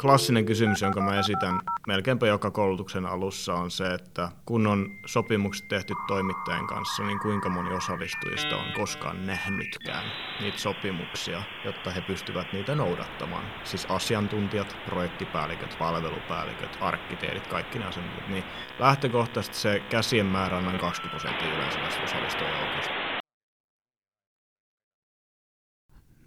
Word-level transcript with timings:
Klassinen 0.00 0.44
kysymys, 0.44 0.82
jonka 0.82 1.00
mä 1.00 1.18
esitän 1.18 1.60
melkeinpä 1.86 2.26
joka 2.26 2.50
koulutuksen 2.50 3.06
alussa 3.06 3.54
on 3.54 3.70
se, 3.70 3.94
että 3.94 4.28
kun 4.46 4.66
on 4.66 4.90
sopimukset 5.06 5.68
tehty 5.68 5.94
toimittajan 6.06 6.66
kanssa, 6.66 7.02
niin 7.02 7.18
kuinka 7.18 7.48
moni 7.48 7.74
osallistujista 7.74 8.56
on 8.56 8.72
koskaan 8.72 9.26
nähnytkään 9.26 10.04
niitä 10.40 10.58
sopimuksia, 10.58 11.42
jotta 11.64 11.90
he 11.90 12.00
pystyvät 12.00 12.52
niitä 12.52 12.74
noudattamaan. 12.74 13.44
Siis 13.64 13.86
asiantuntijat, 13.86 14.76
projektipäälliköt, 14.86 15.76
palvelupäälliköt, 15.78 16.78
arkkitehdit, 16.80 17.46
kaikki 17.46 17.78
ne 17.78 17.84
asiantuntijat. 17.84 18.28
Niin 18.28 18.44
lähtökohtaisesti 18.78 19.56
se 19.56 19.82
käsien 19.90 20.26
määrä 20.26 20.56
on 20.56 20.64
noin 20.64 20.78
20 20.78 21.20
prosenttia 21.20 21.56
yleensä 21.56 21.78
tästä 21.78 22.02
osallistujajoukosta. 22.02 22.92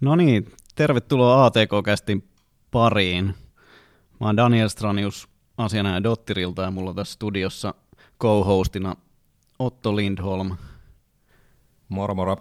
No 0.00 0.16
niin, 0.16 0.52
tervetuloa 0.74 1.44
ATK-kästin 1.44 2.28
pariin. 2.70 3.34
Mä 4.20 4.26
oon 4.26 4.36
Daniel 4.36 4.68
Stranius 4.68 5.28
asianajaja 5.56 6.02
Dottirilta 6.02 6.62
ja 6.62 6.70
mulla 6.70 6.90
on 6.90 6.96
tässä 6.96 7.14
studiossa 7.14 7.74
co-hostina 8.22 8.96
Otto 9.58 9.96
Lindholm. 9.96 10.56
Moro 11.88 12.14
moro. 12.14 12.36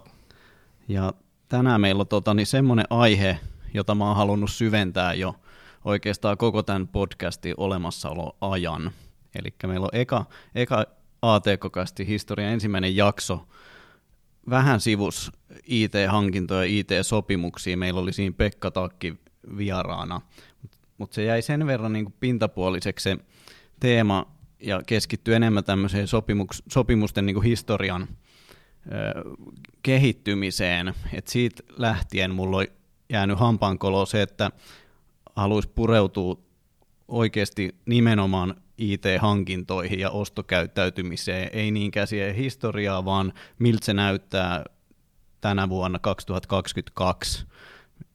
Ja 0.87 1.13
tänään 1.49 1.81
meillä 1.81 2.01
on 2.01 2.07
tota, 2.07 2.33
niin 2.33 2.47
semmoinen 2.47 2.85
aihe, 2.89 3.39
jota 3.73 3.95
mä 3.95 4.07
oon 4.07 4.15
halunnut 4.15 4.51
syventää 4.51 5.13
jo 5.13 5.35
oikeastaan 5.85 6.37
koko 6.37 6.63
tämän 6.63 6.87
podcastin 6.87 7.53
olemassaoloajan. 7.57 8.91
Eli 9.35 9.53
meillä 9.67 9.85
on 9.85 9.99
eka, 9.99 10.25
eka 10.55 10.85
ATK-kästi 11.21 12.07
historian 12.07 12.53
ensimmäinen 12.53 12.95
jakso, 12.95 13.47
vähän 14.49 14.81
sivus 14.81 15.31
IT-hankintoja, 15.63 16.63
IT-sopimuksia. 16.63 17.77
Meillä 17.77 17.99
oli 17.99 18.13
siinä 18.13 18.35
Pekka 18.37 18.71
Takki 18.71 19.17
vieraana 19.57 20.21
mutta 20.99 21.15
se 21.15 21.23
jäi 21.23 21.41
sen 21.41 21.67
verran 21.67 21.93
niin 21.93 22.05
kuin 22.05 22.15
pintapuoliseksi 22.19 23.03
se 23.03 23.17
teema 23.79 24.25
ja 24.59 24.81
keskittyi 24.87 25.35
enemmän 25.35 25.63
tämmöiseen 25.63 26.07
sopimuks, 26.07 26.63
sopimusten 26.71 27.25
niin 27.25 27.33
kuin 27.33 27.45
historian 27.45 28.07
ö, 28.91 29.23
kehittymiseen. 29.83 30.93
Et 31.13 31.27
siitä 31.27 31.63
lähtien 31.77 32.35
mulla 32.35 32.57
on 32.57 32.65
jäänyt 33.09 33.39
hampaankoloon 33.39 34.07
se, 34.07 34.21
että 34.21 34.51
haluaisi 35.35 35.69
pureutua 35.75 36.37
oikeasti 37.07 37.75
nimenomaan 37.85 38.55
IT-hankintoihin 38.77 39.99
ja 39.99 40.09
ostokäyttäytymiseen, 40.09 41.49
ei 41.53 41.71
niinkään 41.71 42.07
siihen 42.07 42.35
historiaa, 42.35 43.05
vaan 43.05 43.33
miltä 43.59 43.85
se 43.85 43.93
näyttää 43.93 44.65
tänä 45.41 45.69
vuonna 45.69 45.99
2022, 45.99 47.45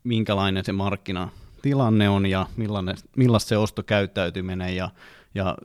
minkälainen 0.05 0.65
se 0.65 0.73
markkina 0.73 1.29
tilanne 1.65 2.09
on 2.09 2.27
ja 2.27 2.47
millainen, 2.57 2.97
millaista 3.17 3.49
se 3.49 3.57
ostokäyttäytyminen 3.57 4.77
ja, 4.77 4.91
ja 5.35 5.57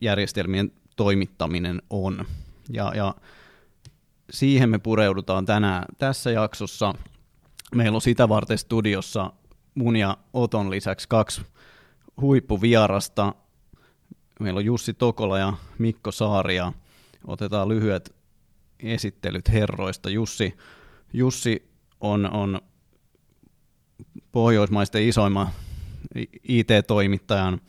järjestelmien 0.00 0.72
toimittaminen 0.96 1.82
on. 1.90 2.24
Ja, 2.68 2.92
ja 2.94 3.14
siihen 4.30 4.70
me 4.70 4.78
pureudutaan 4.78 5.46
tänään 5.46 5.84
tässä 5.98 6.30
jaksossa. 6.30 6.94
Meillä 7.74 7.96
on 7.96 8.00
sitä 8.00 8.28
varten 8.28 8.58
studiossa 8.58 9.32
mun 9.74 9.96
ja 9.96 10.16
Oton 10.32 10.70
lisäksi 10.70 11.08
kaksi 11.08 11.42
huippuvierasta. 12.20 13.34
Meillä 14.40 14.58
on 14.58 14.64
Jussi 14.64 14.94
Tokola 14.94 15.38
ja 15.38 15.52
Mikko 15.78 16.12
Saaria. 16.12 16.72
Otetaan 17.26 17.68
lyhyet 17.68 18.14
esittelyt 18.80 19.48
herroista. 19.48 20.10
Jussi, 20.10 20.56
Jussi 21.12 21.70
on, 22.00 22.30
on 22.32 22.60
pohjoismaisten 24.36 25.08
isoimman 25.08 25.48
IT-toimittajan 26.48 27.60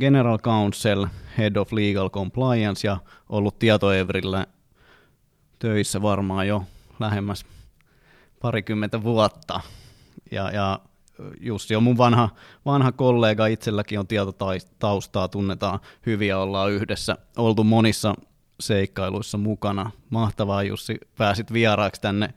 General 0.00 0.38
Counsel, 0.38 1.06
Head 1.38 1.56
of 1.56 1.72
Legal 1.72 2.10
Compliance 2.10 2.88
ja 2.88 2.96
ollut 3.28 3.58
tietoevrillä 3.58 4.46
töissä 5.58 6.02
varmaan 6.02 6.48
jo 6.48 6.64
lähemmäs 7.00 7.46
parikymmentä 8.40 9.02
vuotta. 9.02 9.60
Ja, 10.30 10.50
ja 10.50 10.80
Jussi 11.40 11.76
on 11.76 11.82
mun 11.82 11.98
vanha, 11.98 12.28
vanha 12.64 12.92
kollega, 12.92 13.46
itselläkin 13.46 13.98
on 13.98 14.06
tietotaustaa, 14.06 15.28
tunnetaan 15.28 15.78
hyvin 16.06 16.28
ja 16.28 16.38
ollaan 16.38 16.72
yhdessä 16.72 17.16
oltu 17.36 17.64
monissa 17.64 18.14
seikkailuissa 18.60 19.38
mukana. 19.38 19.90
Mahtavaa 20.10 20.62
Jussi, 20.62 20.98
pääsit 21.18 21.52
vieraaksi 21.52 22.00
tänne. 22.00 22.34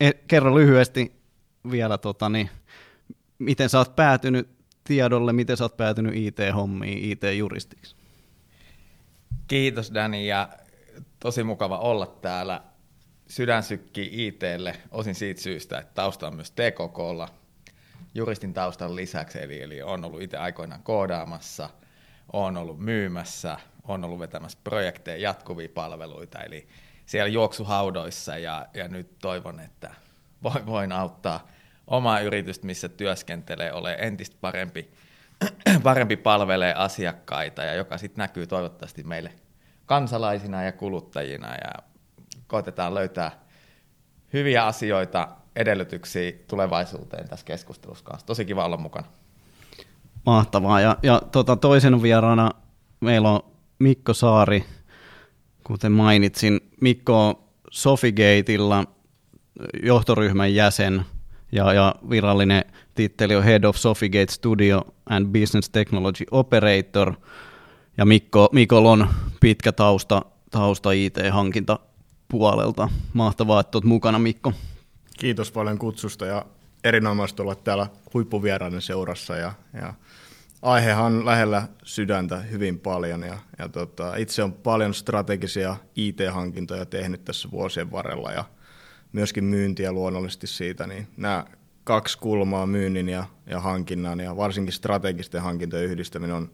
E, 0.00 0.10
kerro 0.12 0.54
lyhyesti 0.54 1.23
vielä, 1.70 1.98
tota, 1.98 2.28
niin, 2.28 2.50
miten 3.38 3.68
sä 3.68 3.78
oot 3.78 3.96
päätynyt 3.96 4.48
tiedolle, 4.84 5.32
miten 5.32 5.56
sä 5.56 5.64
oot 5.64 5.76
päätynyt 5.76 6.14
IT-hommiin, 6.16 7.12
IT-juristiksi? 7.12 7.96
Kiitos 9.48 9.94
Dani 9.94 10.26
ja 10.26 10.48
tosi 11.20 11.42
mukava 11.42 11.78
olla 11.78 12.06
täällä. 12.06 12.62
Sydän 13.28 13.62
sykkii 13.62 14.26
ITlle 14.26 14.76
osin 14.90 15.14
siitä 15.14 15.40
syystä, 15.40 15.78
että 15.78 15.94
tausta 15.94 16.26
on 16.26 16.34
myös 16.34 16.50
TKKlla 16.50 17.28
juristin 18.14 18.54
taustan 18.54 18.96
lisäksi, 18.96 19.42
eli, 19.42 19.62
eli 19.62 19.82
on 19.82 20.04
ollut 20.04 20.22
itse 20.22 20.36
aikoinaan 20.36 20.82
koodaamassa, 20.82 21.70
on 22.32 22.56
ollut 22.56 22.80
myymässä, 22.80 23.58
on 23.84 24.04
ollut 24.04 24.18
vetämässä 24.18 24.58
projekteja, 24.64 25.16
jatkuvia 25.16 25.68
palveluita, 25.74 26.40
eli 26.40 26.68
siellä 27.06 27.28
juoksuhaudoissa 27.28 28.38
ja, 28.38 28.66
ja 28.74 28.88
nyt 28.88 29.18
toivon, 29.18 29.60
että 29.60 29.94
voin 30.66 30.92
auttaa 30.92 31.48
omaa 31.86 32.20
yritystä, 32.20 32.66
missä 32.66 32.88
työskentelee, 32.88 33.72
ole 33.72 33.96
entistä 33.98 34.36
parempi, 34.40 34.90
parempi 35.82 36.16
palvelee 36.16 36.74
asiakkaita 36.74 37.62
ja 37.62 37.74
joka 37.74 37.98
sitten 37.98 38.22
näkyy 38.22 38.46
toivottavasti 38.46 39.02
meille 39.02 39.32
kansalaisina 39.86 40.62
ja 40.62 40.72
kuluttajina 40.72 41.54
ja 41.54 41.72
koitetaan 42.46 42.94
löytää 42.94 43.44
hyviä 44.32 44.66
asioita, 44.66 45.28
edellytyksiä 45.56 46.32
tulevaisuuteen 46.48 47.28
tässä 47.28 47.46
keskustelussa 47.46 48.04
kanssa. 48.04 48.26
Tosi 48.26 48.44
kiva 48.44 48.64
olla 48.64 48.76
mukana. 48.76 49.06
Mahtavaa. 50.26 50.80
Ja, 50.80 50.96
ja 51.02 51.22
tota, 51.32 51.56
toisen 51.56 52.02
vieraana 52.02 52.50
meillä 53.00 53.30
on 53.30 53.40
Mikko 53.78 54.14
Saari, 54.14 54.64
kuten 55.64 55.92
mainitsin. 55.92 56.60
Mikko 56.80 57.28
on 57.28 57.34
Sofigateilla 57.70 58.84
johtoryhmän 59.82 60.54
jäsen– 60.54 61.04
ja, 61.54 61.72
ja 61.72 61.94
virallinen 62.10 62.64
titteli 62.94 63.36
on 63.36 63.44
Head 63.44 63.64
of 63.64 63.76
Sofigate 63.76 64.32
Studio 64.32 64.82
and 65.06 65.26
Business 65.26 65.70
Technology 65.70 66.24
Operator, 66.30 67.14
ja 67.98 68.04
Mikko, 68.04 68.48
Mikko 68.52 68.90
on 68.90 69.08
pitkä 69.40 69.72
tausta, 69.72 70.22
tausta 70.50 70.92
IT-hankinta 70.92 71.78
puolelta. 72.28 72.88
Mahtavaa, 73.12 73.60
että 73.60 73.78
olet 73.78 73.84
mukana, 73.84 74.18
Mikko. 74.18 74.52
Kiitos 75.18 75.52
paljon 75.52 75.78
kutsusta 75.78 76.26
ja 76.26 76.46
erinomaista 76.84 77.42
olla 77.42 77.54
täällä 77.54 77.86
huippuvieraiden 78.14 78.82
seurassa 78.82 79.36
ja, 79.36 79.52
ja 79.72 79.94
aihehan 80.62 81.04
on 81.04 81.26
lähellä 81.26 81.68
sydäntä 81.84 82.36
hyvin 82.36 82.80
paljon 82.80 83.22
ja, 83.22 83.38
ja 83.58 83.68
tota, 83.68 84.16
itse 84.16 84.42
on 84.42 84.52
paljon 84.52 84.94
strategisia 84.94 85.76
IT-hankintoja 85.96 86.86
tehnyt 86.86 87.24
tässä 87.24 87.50
vuosien 87.50 87.90
varrella 87.90 88.32
ja 88.32 88.44
myöskin 89.14 89.44
myyntiä 89.44 89.92
luonnollisesti 89.92 90.46
siitä, 90.46 90.86
niin 90.86 91.06
nämä 91.16 91.44
kaksi 91.84 92.18
kulmaa, 92.18 92.66
myynnin 92.66 93.08
ja, 93.08 93.24
ja 93.46 93.60
hankinnan 93.60 94.20
ja 94.20 94.36
varsinkin 94.36 94.72
strategisten 94.72 95.42
hankintojen 95.42 95.84
yhdistäminen 95.84 96.36
on 96.36 96.50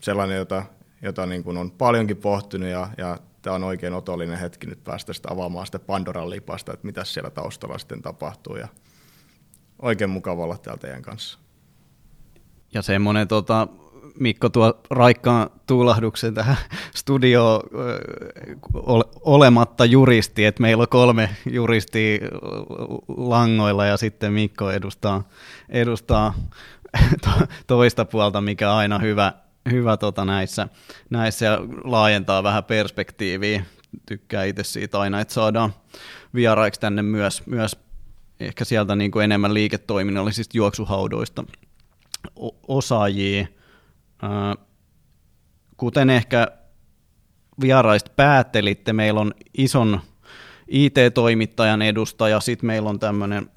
sellainen, 0.00 0.36
jota, 0.36 0.62
jota 1.02 1.26
niin 1.26 1.44
kuin 1.44 1.56
on 1.56 1.70
paljonkin 1.70 2.16
pohtinut 2.16 2.68
ja, 2.68 2.88
ja 2.98 3.18
tämä 3.42 3.56
on 3.56 3.64
oikein 3.64 3.94
otollinen 3.94 4.38
hetki 4.38 4.66
nyt 4.66 4.84
päästä 4.84 5.12
sitä 5.12 5.28
avaamaan 5.32 5.66
sitä 5.66 5.78
Pandoran 5.78 6.30
lipasta, 6.30 6.72
että 6.72 6.86
mitä 6.86 7.04
siellä 7.04 7.30
taustalla 7.30 7.78
sitten 7.78 8.02
tapahtuu 8.02 8.56
ja 8.56 8.68
oikein 9.82 10.10
mukava 10.10 10.44
olla 10.44 10.58
täällä 10.58 10.80
teidän 10.80 11.02
kanssa. 11.02 11.38
Ja 12.74 12.82
semmoinen 12.82 13.28
tota, 13.28 13.68
Mikko 14.20 14.48
tuo 14.48 14.80
raikkaan 14.90 15.50
tuulahduksen 15.66 16.34
tähän 16.34 16.56
studioon 16.94 17.60
olematta 19.20 19.84
juristi, 19.84 20.44
että 20.44 20.62
meillä 20.62 20.82
on 20.82 20.88
kolme 20.88 21.30
juristia 21.50 22.18
langoilla 23.08 23.86
ja 23.86 23.96
sitten 23.96 24.32
Mikko 24.32 24.70
edustaa, 24.70 25.28
edustaa 25.68 26.34
toista 27.66 28.04
puolta, 28.04 28.40
mikä 28.40 28.72
on 28.72 28.78
aina 28.78 28.98
hyvä, 28.98 29.32
hyvä 29.70 29.96
tota 29.96 30.24
näissä, 30.24 30.68
näissä 31.10 31.46
ja 31.46 31.58
laajentaa 31.84 32.42
vähän 32.42 32.64
perspektiiviä. 32.64 33.64
Tykkää 34.06 34.44
itse 34.44 34.64
siitä 34.64 35.00
aina, 35.00 35.20
että 35.20 35.34
saadaan 35.34 35.74
vieraiksi 36.34 36.80
tänne 36.80 37.02
myös, 37.02 37.46
myös 37.46 37.76
ehkä 38.40 38.64
sieltä 38.64 38.96
niin 38.96 39.10
kuin 39.10 39.24
enemmän 39.24 39.54
liiketoiminnallisista 39.54 40.56
juoksuhaudoista 40.56 41.44
osaajia 42.68 43.46
Kuten 45.76 46.10
ehkä 46.10 46.48
vieraista 47.60 48.10
päättelitte, 48.16 48.92
meillä 48.92 49.20
on 49.20 49.34
ison 49.58 50.00
IT-toimittajan 50.68 51.82
edustaja, 51.82 52.40
sitten 52.40 52.66
meillä 52.66 52.90
on 52.90 52.98
tämmöinen 52.98 53.50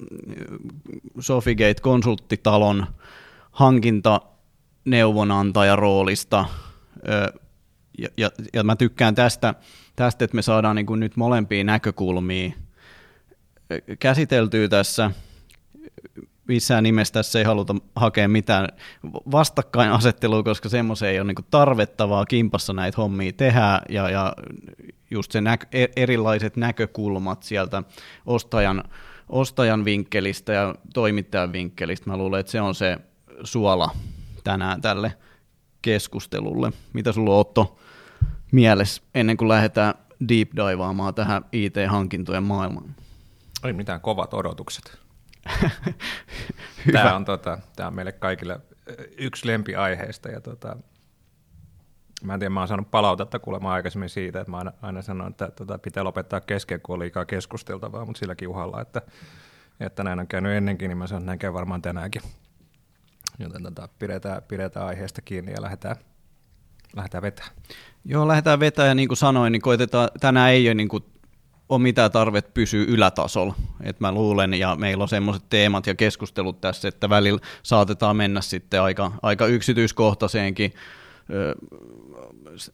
Sofigate 1.20 1.80
konsulttitalon 1.82 2.86
hankintaneuvonantajan 3.50 5.78
roolista. 5.78 6.44
Ja, 7.98 8.08
ja, 8.16 8.30
ja 8.54 8.64
mä 8.64 8.76
tykkään 8.76 9.14
tästä, 9.14 9.54
tästä, 9.96 10.24
että 10.24 10.34
me 10.34 10.42
saadaan 10.42 10.76
niin 10.76 10.86
kuin 10.86 11.00
nyt 11.00 11.16
molempia 11.16 11.64
näkökulmia 11.64 12.52
käsiteltyä 13.98 14.68
tässä. 14.68 15.10
Missään 16.48 16.84
nimessä 16.84 17.12
tässä 17.12 17.38
ei 17.38 17.44
haluta 17.44 17.74
hakea 17.96 18.28
mitään 18.28 18.68
vastakkainasettelua, 19.30 20.42
koska 20.42 20.68
semmoisen 20.68 21.08
ei 21.08 21.20
ole 21.20 21.32
niin 21.32 21.46
tarvettavaa 21.50 22.26
kimpassa 22.26 22.72
näitä 22.72 22.96
hommia 22.96 23.32
tehdä, 23.32 23.80
ja, 23.88 24.10
ja 24.10 24.32
just 25.10 25.32
se 25.32 25.40
nä- 25.40 25.58
e-, 25.72 25.86
erilaiset 25.96 26.56
näkökulmat 26.56 27.42
sieltä 27.42 27.82
ostajan, 28.26 28.84
ostajan 29.28 29.84
vinkkelistä 29.84 30.52
ja 30.52 30.74
toimittajan 30.94 31.52
vinkkelistä. 31.52 32.10
Mä 32.10 32.16
luulen, 32.16 32.40
että 32.40 32.52
se 32.52 32.60
on 32.60 32.74
se 32.74 32.96
suola 33.44 33.90
tänään 34.44 34.80
tälle 34.80 35.12
keskustelulle. 35.82 36.72
Mitä 36.92 37.12
sulla 37.12 37.30
on 37.30 37.40
Otto 37.40 37.78
mielessä 38.52 39.02
ennen 39.14 39.36
kuin 39.36 39.48
lähdetään 39.48 39.94
deep 40.28 40.50
divaamaan 40.56 41.14
tähän 41.14 41.44
IT-hankintojen 41.52 42.42
maailmaan? 42.42 42.94
Ei 43.64 43.72
mitään 43.72 44.00
kovat 44.00 44.34
odotukset. 44.34 45.07
tämä, 46.92 47.16
on, 47.16 47.24
tota, 47.24 47.58
tämä 47.76 47.86
on 47.86 47.94
meille 47.94 48.12
kaikille 48.12 48.60
yksi 49.18 49.46
lempiaiheista 49.46 50.28
ja 50.28 50.40
tota, 50.40 50.76
Mä 52.22 52.34
en 52.34 52.40
tiedä, 52.40 52.50
mä 52.50 52.60
oon 52.60 52.68
saanut 52.68 52.90
palautetta 52.90 53.38
kuulemma 53.38 53.72
aikaisemmin 53.72 54.08
siitä, 54.08 54.40
että 54.40 54.50
mä 54.50 54.58
aina, 54.58 54.72
aina 54.82 55.02
sanon, 55.02 55.30
että 55.30 55.50
tota, 55.50 55.78
pitää 55.78 56.04
lopettaa 56.04 56.40
kesken, 56.40 56.80
kun 56.80 56.92
on 56.92 57.00
liikaa 57.00 57.24
keskusteltavaa, 57.24 58.04
mutta 58.04 58.18
silläkin 58.18 58.48
uhalla, 58.48 58.80
että, 58.80 59.02
että 59.80 60.04
näin 60.04 60.20
on 60.20 60.26
käynyt 60.26 60.52
ennenkin, 60.52 60.88
niin 60.88 60.98
mä 60.98 61.06
sanon, 61.06 61.22
että 61.22 61.26
näin 61.26 61.38
käy 61.38 61.52
varmaan 61.52 61.82
tänäänkin. 61.82 62.22
Joten 63.38 63.62
tota, 63.62 63.88
pidetään, 63.98 64.42
pidetään 64.42 64.86
aiheesta 64.86 65.22
kiinni 65.22 65.52
ja 65.52 65.62
lähdetään, 65.62 65.96
lähdetään 66.96 67.22
vetämään. 67.22 67.54
Joo, 68.04 68.28
lähdetään 68.28 68.60
vetämään 68.60 68.88
ja 68.88 68.94
niin 68.94 69.08
kuin 69.08 69.18
sanoin, 69.18 69.52
niin 69.52 69.62
koitetaan, 69.62 70.08
tänään 70.20 70.50
ei 70.50 70.68
ole 70.68 70.74
niin 70.74 70.88
kuin 70.88 71.04
ole 71.68 71.82
mitään 71.82 72.10
tarvet 72.10 72.54
pysyä 72.54 72.84
ylätasolla. 72.88 73.54
Et 73.82 74.00
mä 74.00 74.12
luulen, 74.12 74.54
ja 74.54 74.76
meillä 74.76 75.02
on 75.02 75.08
semmoiset 75.08 75.44
teemat 75.50 75.86
ja 75.86 75.94
keskustelut 75.94 76.60
tässä, 76.60 76.88
että 76.88 77.08
välillä 77.08 77.40
saatetaan 77.62 78.16
mennä 78.16 78.40
sitten 78.40 78.82
aika, 78.82 79.12
aika 79.22 79.46
yksityiskohtaiseenkin 79.46 80.72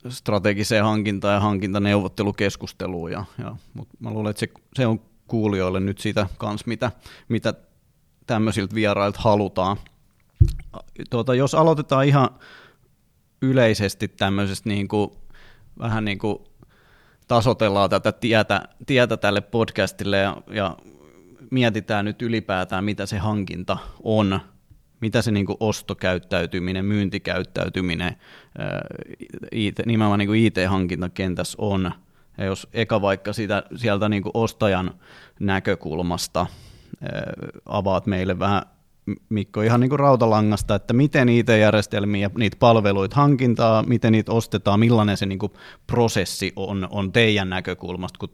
strategiseen 0.09 0.85
hankintaan 0.85 1.35
ja 1.35 1.41
hankintaneuvottelukeskusteluun. 1.41 3.13
Ja, 3.13 3.25
ja, 3.39 3.57
mutta 3.75 3.97
mä 4.01 4.11
luulen, 4.11 4.31
että 4.31 4.41
se, 4.41 4.49
se 4.75 4.87
on 4.87 5.01
kuulijoille 5.27 5.81
nyt 5.81 5.99
sitä 5.99 6.27
kans, 6.39 6.67
mitä, 6.67 6.93
mitä 7.29 7.55
tämmöisiltä 8.27 8.75
vierailta 8.75 9.21
halutaan. 9.23 9.77
Tuota, 11.11 11.35
jos 11.35 11.55
aloitetaan 11.55 12.05
ihan 12.05 12.31
yleisesti 13.43 14.09
tämmöisestä 14.09 14.69
niin 14.69 14.89
kuin, 14.89 15.11
vähän 15.79 16.05
niin 16.05 16.19
kuin 16.19 16.39
tasotellaan 17.29 17.91
tätä 17.91 18.13
tietä, 18.13 18.63
tietä 18.87 19.17
tälle 19.17 19.41
podcastille 19.41 20.19
ja, 20.19 20.37
ja 20.51 20.77
mietitään 21.51 22.05
nyt 22.05 22.23
ylipäätään, 22.23 22.85
mitä 22.85 23.07
se 23.07 23.19
hankinta 23.19 23.77
on– 24.03 24.41
mitä 25.05 25.23
se 25.23 25.31
niin 25.31 25.47
ostokäyttäytyminen, 25.61 26.85
myyntikäyttäytyminen 26.85 28.17
IT, 29.53 29.79
nimenomaan 29.87 30.19
niin 30.19 30.35
IT-hankintakentässä 30.35 31.57
on. 31.61 31.93
Ja 32.39 32.45
jos 32.45 32.69
eka 32.73 33.03
vaikka 33.03 33.33
sitä, 33.33 33.63
sieltä 33.77 34.09
niin 34.09 34.23
ostajan 34.35 34.95
näkökulmasta 35.41 36.47
avaat 37.67 38.07
meille 38.07 38.39
vähän 38.39 38.63
Mikko 39.29 39.63
ihan 39.63 39.81
niin 39.81 39.89
kuin 39.89 39.99
rautalangasta, 39.99 40.75
että 40.75 40.95
miten 40.95 41.29
IT-järjestelmiä 41.29 42.23
ja 42.23 42.31
niitä 42.39 42.57
palveluita 42.61 43.17
hankintaa, 43.17 43.83
miten 43.83 44.13
niitä 44.13 44.33
ostetaan, 44.33 44.81
millainen 44.81 45.17
se 45.17 45.27
niin 45.27 45.39
kuin 45.39 45.53
prosessi 45.87 46.53
on, 46.57 46.89
on 46.91 47.13
teidän 47.13 47.51
näkökulmasta, 47.51 48.19
kun 48.19 48.31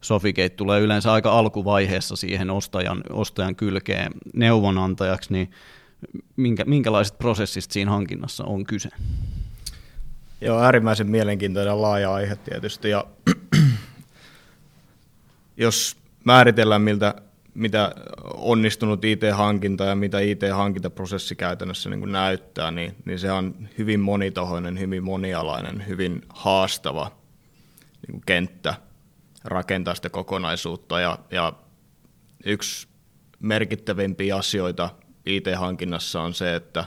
Sofigate 0.00 0.48
tulee 0.48 0.80
yleensä 0.80 1.12
aika 1.12 1.38
alkuvaiheessa 1.38 2.16
siihen 2.16 2.50
ostajan, 2.50 3.02
ostajan 3.10 3.56
kylkeen 3.56 4.12
neuvonantajaksi, 4.34 5.32
niin 5.32 5.50
minkä, 6.36 6.64
minkälaiset 6.64 7.18
prosessista 7.18 7.72
siinä 7.72 7.90
hankinnassa 7.90 8.44
on 8.44 8.64
kyse? 8.64 8.88
Joo, 10.40 10.60
äärimmäisen 10.60 11.10
mielenkiintoinen 11.10 11.70
ja 11.70 11.82
laaja 11.82 12.14
aihe 12.14 12.36
tietysti. 12.36 12.90
Ja 12.90 13.06
jos 15.56 15.96
määritellään, 16.24 16.82
miltä, 16.82 17.14
mitä 17.54 17.94
onnistunut 18.34 19.04
IT-hankinta 19.04 19.84
ja 19.84 19.94
mitä 19.94 20.20
IT-hankintaprosessi 20.20 21.36
käytännössä 21.36 21.90
niin 21.90 22.12
näyttää, 22.12 22.70
niin, 22.70 22.96
niin 23.04 23.18
se 23.18 23.32
on 23.32 23.68
hyvin 23.78 24.00
monitahoinen, 24.00 24.78
hyvin 24.78 25.04
monialainen, 25.04 25.86
hyvin 25.86 26.22
haastava 26.28 27.10
niin 28.08 28.22
kenttä 28.26 28.74
rakentaa 29.44 29.94
sitä 29.94 30.10
kokonaisuutta. 30.10 31.00
Ja, 31.00 31.18
ja 31.30 31.52
yksi 32.44 32.88
merkittävimpiä 33.40 34.36
asioita 34.36 34.90
IT-hankinnassa 35.26 36.20
on 36.20 36.34
se, 36.34 36.54
että, 36.54 36.84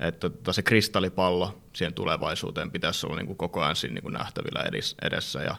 että 0.00 0.30
tota 0.30 0.52
se 0.52 0.62
kristallipallo 0.62 1.62
siihen 1.72 1.94
tulevaisuuteen 1.94 2.70
pitäisi 2.70 3.06
olla 3.06 3.16
niin 3.16 3.26
kuin 3.26 3.36
koko 3.36 3.62
ajan 3.62 3.76
siinä 3.76 3.94
niin 3.94 4.02
kuin 4.02 4.14
nähtävillä 4.14 4.64
edessä. 5.02 5.42
Ja, 5.42 5.56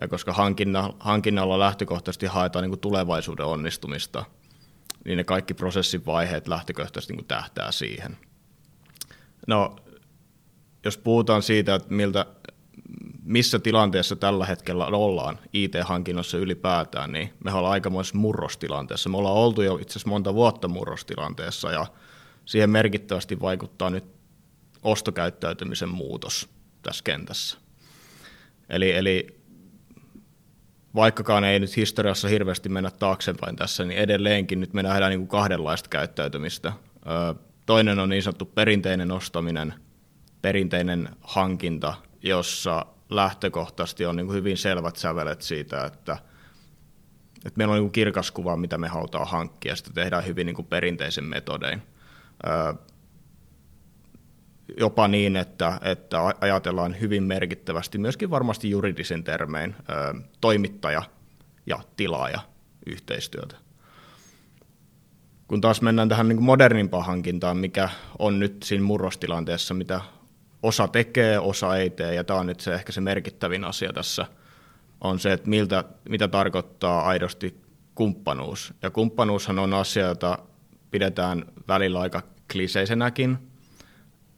ja 0.00 0.08
koska 0.08 0.32
hankinna, 0.32 0.94
hankinnalla 1.00 1.58
lähtökohtaisesti 1.58 2.26
haetaan 2.26 2.62
niin 2.62 2.70
kuin 2.70 2.80
tulevaisuuden 2.80 3.46
onnistumista, 3.46 4.24
niin 5.04 5.16
ne 5.16 5.24
kaikki 5.24 5.54
prosessin 5.54 6.06
vaiheet 6.06 6.48
lähtökohtaisesti 6.48 7.12
niin 7.12 7.18
kuin 7.18 7.28
tähtää 7.28 7.72
siihen. 7.72 8.16
No, 9.46 9.76
jos 10.84 10.98
puhutaan 10.98 11.42
siitä, 11.42 11.74
että 11.74 11.94
miltä, 11.94 12.26
missä 13.22 13.58
tilanteessa 13.58 14.16
tällä 14.16 14.46
hetkellä 14.46 14.86
ollaan 14.86 15.38
IT-hankinnossa 15.52 16.38
ylipäätään, 16.38 17.12
niin 17.12 17.32
me 17.44 17.52
ollaan 17.52 17.72
aikamoisessa 17.72 18.18
murrostilanteessa. 18.18 19.08
Me 19.08 19.16
ollaan 19.16 19.36
oltu 19.36 19.62
jo 19.62 19.76
itse 19.76 19.92
asiassa 19.92 20.08
monta 20.08 20.34
vuotta 20.34 20.68
murrostilanteessa 20.68 21.72
ja 21.72 21.86
siihen 22.44 22.70
merkittävästi 22.70 23.40
vaikuttaa 23.40 23.90
nyt 23.90 24.04
ostokäyttäytymisen 24.82 25.88
muutos 25.88 26.48
tässä 26.82 27.04
kentässä. 27.04 27.58
Eli, 28.68 28.92
eli 28.92 29.37
vaikkakaan 30.98 31.44
ei 31.44 31.60
nyt 31.60 31.76
historiassa 31.76 32.28
hirveästi 32.28 32.68
mennä 32.68 32.90
taaksepäin 32.90 33.56
tässä, 33.56 33.84
niin 33.84 34.00
edelleenkin 34.00 34.60
nyt 34.60 34.72
me 34.72 34.82
nähdään 34.82 35.10
niin 35.10 35.20
kuin 35.20 35.28
kahdenlaista 35.28 35.88
käyttäytymistä. 35.88 36.72
Toinen 37.66 37.98
on 37.98 38.08
niin 38.08 38.22
sanottu 38.22 38.44
perinteinen 38.44 39.10
ostaminen, 39.10 39.74
perinteinen 40.42 41.08
hankinta, 41.20 41.94
jossa 42.22 42.86
lähtökohtaisesti 43.10 44.06
on 44.06 44.16
niin 44.16 44.32
hyvin 44.32 44.56
selvät 44.56 44.96
sävelet 44.96 45.42
siitä, 45.42 45.84
että, 45.84 46.16
että 47.46 47.58
meillä 47.58 47.74
on 47.74 47.80
niin 47.80 47.92
kirkas 47.92 48.30
kuva, 48.30 48.56
mitä 48.56 48.78
me 48.78 48.88
halutaan 48.88 49.26
hankkia, 49.26 49.76
sitä 49.76 49.90
tehdään 49.94 50.26
hyvin 50.26 50.46
niin 50.46 50.66
perinteisen 50.68 51.24
metodein. 51.24 51.82
Jopa 54.76 55.08
niin, 55.08 55.36
että, 55.36 55.80
että 55.82 56.18
ajatellaan 56.40 57.00
hyvin 57.00 57.22
merkittävästi 57.22 57.98
myöskin 57.98 58.30
varmasti 58.30 58.70
juridisen 58.70 59.24
termein 59.24 59.76
toimittaja 60.40 61.02
ja 61.66 61.78
tilaaja 61.96 62.40
yhteistyötä. 62.86 63.56
Kun 65.46 65.60
taas 65.60 65.82
mennään 65.82 66.08
tähän 66.08 66.28
niin 66.28 66.42
modernimpaan 66.42 67.06
hankintaan, 67.06 67.56
mikä 67.56 67.88
on 68.18 68.38
nyt 68.38 68.62
siinä 68.62 68.84
murrostilanteessa, 68.84 69.74
mitä 69.74 70.00
osa 70.62 70.88
tekee, 70.88 71.38
osa 71.38 71.76
ei 71.76 71.90
tee, 71.90 72.14
ja 72.14 72.24
tämä 72.24 72.40
on 72.40 72.46
nyt 72.46 72.60
se 72.60 72.74
ehkä 72.74 72.92
se 72.92 73.00
merkittävin 73.00 73.64
asia 73.64 73.92
tässä, 73.92 74.26
on 75.00 75.18
se, 75.18 75.32
että 75.32 75.48
miltä, 75.48 75.84
mitä 76.08 76.28
tarkoittaa 76.28 77.02
aidosti 77.02 77.60
kumppanuus. 77.94 78.74
Ja 78.82 78.90
kumppanuushan 78.90 79.58
on 79.58 79.74
asia, 79.74 80.06
jota 80.06 80.38
pidetään 80.90 81.44
välillä 81.68 82.00
aika 82.00 82.22
kliseisenäkin, 82.52 83.38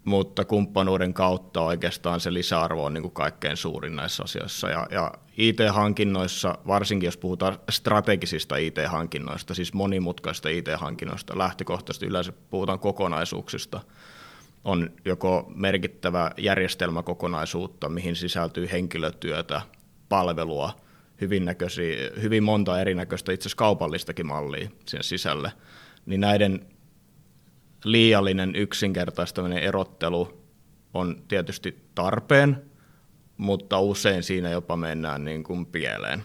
mutta 0.04 0.44
kumppanuuden 0.44 1.14
kautta 1.14 1.60
oikeastaan 1.60 2.20
se 2.20 2.32
lisäarvo 2.32 2.84
on 2.84 2.94
niin 2.94 3.02
kuin 3.02 3.14
kaikkein 3.14 3.56
suurin 3.56 3.96
näissä 3.96 4.22
asioissa. 4.22 4.68
Ja, 4.68 4.86
ja 4.90 5.12
IT-hankinnoissa, 5.36 6.58
varsinkin 6.66 7.06
jos 7.06 7.16
puhutaan 7.16 7.58
strategisista 7.70 8.56
IT-hankinnoista, 8.56 9.54
siis 9.54 9.74
monimutkaista 9.74 10.48
IT-hankinnoista, 10.48 11.38
lähtökohtaisesti 11.38 12.06
yleensä 12.06 12.32
puhutaan 12.50 12.78
kokonaisuuksista– 12.78 13.80
on 14.64 14.90
joko 15.04 15.52
merkittävä 15.54 16.30
järjestelmäkokonaisuutta, 16.36 17.88
mihin 17.88 18.16
sisältyy 18.16 18.68
henkilötyötä, 18.72 19.62
palvelua, 20.08 20.76
hyvin, 21.20 21.44
näköisiä, 21.44 22.10
hyvin 22.22 22.42
monta 22.42 22.80
erinäköistä 22.80 23.32
itse 23.32 23.42
asiassa 23.42 23.56
kaupallistakin 23.56 24.26
mallia 24.26 24.68
siihen 24.86 25.04
sisälle, 25.04 25.52
niin 26.06 26.20
näiden 26.20 26.66
liiallinen 27.84 28.56
yksinkertaistaminen 28.56 29.58
erottelu 29.58 30.44
on 30.94 31.22
tietysti 31.28 31.84
tarpeen, 31.94 32.62
mutta 33.36 33.80
usein 33.80 34.22
siinä 34.22 34.50
jopa 34.50 34.76
mennään 34.76 35.24
niin 35.24 35.44
kuin 35.44 35.66
pieleen. 35.66 36.24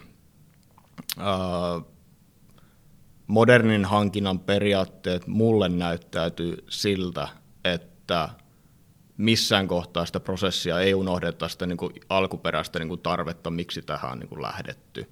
Modernin 3.27 3.85
hankinnan 3.85 4.39
periaatteet 4.39 5.27
mulle 5.27 5.69
näyttäytyy 5.69 6.65
siltä, 6.69 7.27
että 7.63 8.29
missään 9.17 9.67
kohtaa 9.67 10.05
sitä 10.05 10.19
prosessia 10.19 10.79
ei 10.79 10.93
unohdeta 10.93 11.47
sitä 11.47 11.65
niin 11.65 11.77
kuin 11.77 11.93
alkuperäistä 12.09 12.79
niin 12.79 12.89
kuin 12.89 13.01
tarvetta, 13.01 13.51
miksi 13.51 13.81
tähän 13.81 14.11
on 14.11 14.19
niin 14.19 14.29
kuin 14.29 14.41
lähdetty. 14.41 15.09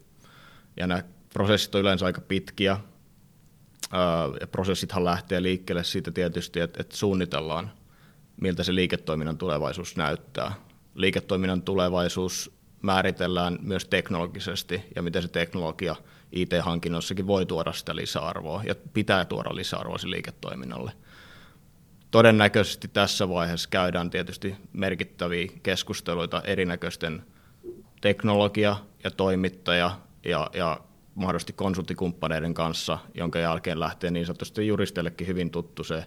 Ja 0.77 0.87
nämä 0.87 1.03
prosessit 1.33 1.75
on 1.75 1.81
yleensä 1.81 2.05
aika 2.05 2.21
pitkiä, 2.21 2.77
ja 4.41 4.47
prosessithan 4.47 5.05
lähtee 5.05 5.43
liikkeelle 5.43 5.83
siitä 5.83 6.11
tietysti, 6.11 6.59
että, 6.59 6.81
että 6.81 6.97
suunnitellaan, 6.97 7.71
miltä 8.41 8.63
se 8.63 8.75
liiketoiminnan 8.75 9.37
tulevaisuus 9.37 9.97
näyttää. 9.97 10.53
Liiketoiminnan 10.95 11.61
tulevaisuus 11.61 12.51
määritellään 12.81 13.57
myös 13.61 13.85
teknologisesti, 13.85 14.81
ja 14.95 15.01
miten 15.01 15.21
se 15.21 15.27
teknologia 15.27 15.95
IT-hankinnossakin 16.31 17.27
voi 17.27 17.45
tuoda 17.45 17.73
sitä 17.73 17.95
lisäarvoa, 17.95 18.63
ja 18.65 18.75
pitää 18.93 19.25
tuoda 19.25 19.55
lisäarvoa 19.55 19.97
sille 19.97 20.15
liiketoiminnalle– 20.15 20.91
todennäköisesti 22.13 22.87
tässä 22.87 23.29
vaiheessa 23.29 23.69
käydään 23.69 24.09
tietysti 24.09 24.55
merkittäviä 24.73 25.47
keskusteluita 25.63 26.41
erinäköisten 26.45 27.23
teknologia- 28.01 28.75
ja 29.03 29.11
toimittaja- 29.11 29.97
ja, 30.25 30.49
ja 30.53 30.79
mahdollisesti 31.15 31.53
konsulttikumppaneiden 31.53 32.53
kanssa, 32.53 32.97
jonka 33.13 33.39
jälkeen 33.39 33.79
lähtee 33.79 34.11
niin 34.11 34.25
sanotusti 34.25 34.67
juristeillekin 34.67 35.27
hyvin 35.27 35.51
tuttu 35.51 35.83
se 35.83 36.05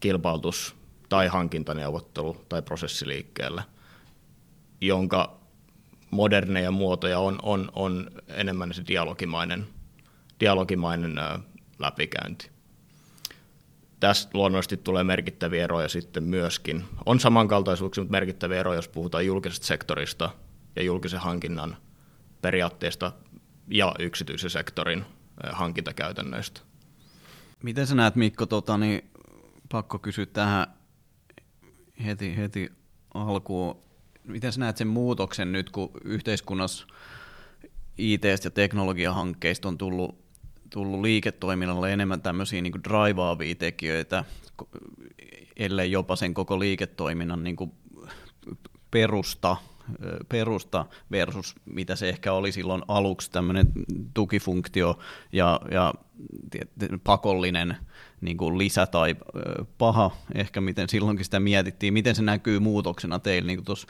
kilpailutus 0.00 0.76
tai 1.08 1.26
hankintaneuvottelu 1.26 2.44
tai 2.48 2.62
prosessiliikkeelle, 2.62 3.62
jonka 4.80 5.38
moderneja 6.10 6.70
muotoja 6.70 7.18
on, 7.18 7.38
on, 7.42 7.70
on 7.72 8.10
enemmän 8.28 8.74
se 8.74 8.82
dialogimainen, 8.88 9.66
dialogimainen 10.40 11.14
läpikäynti. 11.78 12.50
Tästä 14.00 14.30
luonnollisesti 14.34 14.76
tulee 14.76 15.04
merkittäviä 15.04 15.64
eroja 15.64 15.88
sitten 15.88 16.24
myöskin. 16.24 16.84
On 17.06 17.20
samankaltaisuuksia, 17.20 18.02
mutta 18.02 18.12
merkittäviä 18.12 18.60
eroja, 18.60 18.78
jos 18.78 18.88
puhutaan 18.88 19.26
julkisesta 19.26 19.66
sektorista 19.66 20.30
ja 20.76 20.82
julkisen 20.82 21.20
hankinnan 21.20 21.76
periaatteesta 22.42 23.12
ja 23.70 23.94
yksityisen 23.98 24.50
sektorin 24.50 25.04
hankintakäytännöistä. 25.52 26.60
Miten 27.62 27.86
sä 27.86 27.94
näet 27.94 28.16
Mikko, 28.16 28.46
tota, 28.46 28.78
niin 28.78 29.10
pakko 29.68 29.98
kysyä 29.98 30.26
tähän 30.26 30.66
heti, 32.04 32.36
heti 32.36 32.72
alkuun, 33.14 33.76
miten 34.24 34.52
sä 34.52 34.60
näet 34.60 34.76
sen 34.76 34.88
muutoksen 34.88 35.52
nyt, 35.52 35.70
kun 35.70 35.90
yhteiskunnassa 36.04 36.86
IT- 37.98 38.24
ja 38.44 38.50
teknologiahankkeista 38.50 39.68
on 39.68 39.78
tullut 39.78 40.28
tullut 40.70 41.00
liiketoiminnalle 41.00 41.92
enemmän 41.92 42.22
tämmöisiä 42.22 42.62
niin 42.62 42.84
draivaavia 42.84 43.54
tekijöitä, 43.54 44.24
ellei 45.56 45.92
jopa 45.92 46.16
sen 46.16 46.34
koko 46.34 46.58
liiketoiminnan 46.58 47.44
niin 47.44 47.56
perusta, 48.90 49.56
perusta 50.28 50.86
versus 51.10 51.54
mitä 51.64 51.96
se 51.96 52.08
ehkä 52.08 52.32
oli 52.32 52.52
silloin 52.52 52.82
aluksi 52.88 53.30
tämmöinen 53.30 53.66
tukifunktio 54.14 54.98
ja, 55.32 55.60
ja 55.70 55.94
pakollinen 57.04 57.76
niin 58.20 58.36
kuin 58.36 58.58
lisä 58.58 58.86
tai 58.86 59.16
paha, 59.78 60.10
ehkä 60.34 60.60
miten 60.60 60.88
silloinkin 60.88 61.24
sitä 61.24 61.40
mietittiin, 61.40 61.92
miten 61.92 62.14
se 62.14 62.22
näkyy 62.22 62.58
muutoksena 62.58 63.18
teillä 63.18 63.46
niin 63.46 63.64
tuossa 63.64 63.88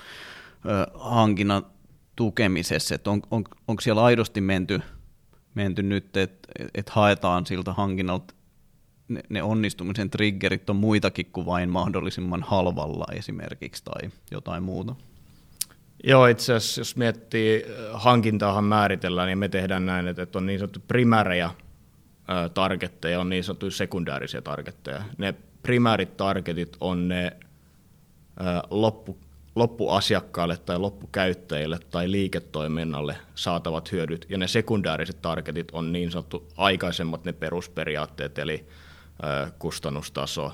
hankinnan 0.95 1.67
tukemisessa, 2.17 2.95
että 2.95 3.11
on, 3.11 3.23
on, 3.31 3.45
onko 3.69 3.81
siellä 3.81 4.05
aidosti 4.05 4.41
menty 4.41 4.81
menty 5.55 5.83
nyt, 5.83 6.17
että 6.17 6.49
et 6.75 6.89
haetaan 6.89 7.47
siltä 7.47 7.73
hankinnalta 7.73 8.35
ne, 9.09 9.23
ne 9.29 9.43
onnistumisen 9.43 10.11
triggerit 10.11 10.71
on 10.71 10.77
muitakin 10.77 11.27
kuin 11.33 11.47
vain 11.47 11.71
mahdollisimman 11.71 12.43
halvalla 12.43 13.07
esimerkiksi 13.13 13.85
tai 13.85 14.11
jotain 14.31 14.63
muuta. 14.63 14.95
Joo, 16.05 16.27
itse 16.27 16.55
asiassa 16.55 16.81
jos 16.81 16.97
miettii, 16.97 17.65
hankintaahan 17.93 18.65
määritellään, 18.65 19.27
niin 19.27 19.39
me 19.39 19.49
tehdään 19.49 19.87
näin, 19.87 20.09
että 20.09 20.39
on 20.39 20.47
niin 20.47 20.59
sanottu 20.59 20.81
primäärejä 20.89 21.51
targetteja, 22.55 23.21
on 23.21 23.29
niin 23.29 23.45
sanottuja 23.45 23.71
sekundäärisiä 23.71 24.43
targetteja. 24.43 25.03
Ne 25.19 25.35
primäärit 25.63 26.17
targetit 26.17 26.77
on 26.81 27.09
ne 27.09 27.37
loppu, 28.71 29.19
loppuasiakkaalle 29.55 30.57
tai 30.57 30.79
loppukäyttäjille 30.79 31.79
tai 31.91 32.11
liiketoiminnalle 32.11 33.17
saatavat 33.35 33.93
hyödyt, 33.93 34.27
ja 34.29 34.39
ne 34.39 34.49
sekundääriset 34.49 35.23
targetit 35.23 35.71
on 35.73 35.93
niin 35.93 36.11
sanottu 36.11 36.49
aikaisemmat 36.57 37.25
ne 37.25 37.33
perusperiaatteet, 37.33 38.39
eli 38.39 38.69
kustannustaso 39.59 40.53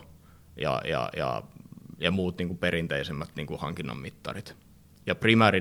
ja, 0.57 0.83
ja, 0.85 1.11
ja, 1.17 1.43
ja 1.99 2.11
muut 2.11 2.39
niin 2.39 2.49
kuin 2.49 2.59
perinteisemmät 2.59 3.29
niin 3.37 3.47
kuin 3.47 3.61
hankinnan 3.61 3.99
mittarit. 3.99 4.64
Ja 5.07 5.15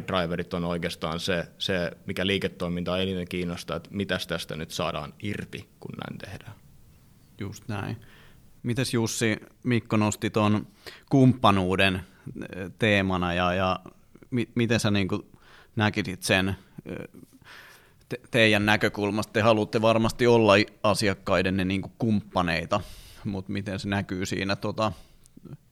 driverit 0.08 0.54
on 0.54 0.66
oikeastaan 0.66 1.20
se, 1.20 1.48
se 1.58 1.92
mikä 2.06 2.28
liiketoiminta 2.28 2.98
eniten 2.98 3.28
kiinnostaa, 3.28 3.78
että 3.78 3.90
mitä 3.94 4.18
tästä 4.28 4.56
nyt 4.56 4.72
saadaan 4.72 5.14
irti, 5.24 5.70
kun 5.80 5.92
näin 5.92 6.18
tehdään. 6.18 6.56
Just 7.40 7.68
näin. 7.68 7.98
Mites 8.64 8.94
Jussi, 8.94 9.38
Mikko 9.64 9.98
nosti 9.98 10.30
tuon 10.30 10.68
kumppanuuden 11.10 12.02
teemana 12.80 13.34
ja, 13.34 13.54
ja 13.54 13.80
mi, 14.32 14.50
miten 14.56 14.80
sä 14.80 14.92
niin 14.92 15.08
näkisit 15.76 16.24
sen 16.24 16.56
te, 18.10 18.20
teidän 18.32 18.66
näkökulmasta? 18.66 19.34
Te 19.34 19.42
haluatte 19.42 19.82
varmasti 19.82 20.28
olla 20.28 20.54
asiakkaiden 20.84 21.58
ne 21.58 21.66
niin 21.66 21.82
kumppaneita, 21.98 22.82
mutta 23.26 23.52
miten 23.52 23.80
se 23.80 23.90
näkyy 23.90 24.26
siinä, 24.26 24.56
tota, 24.56 24.92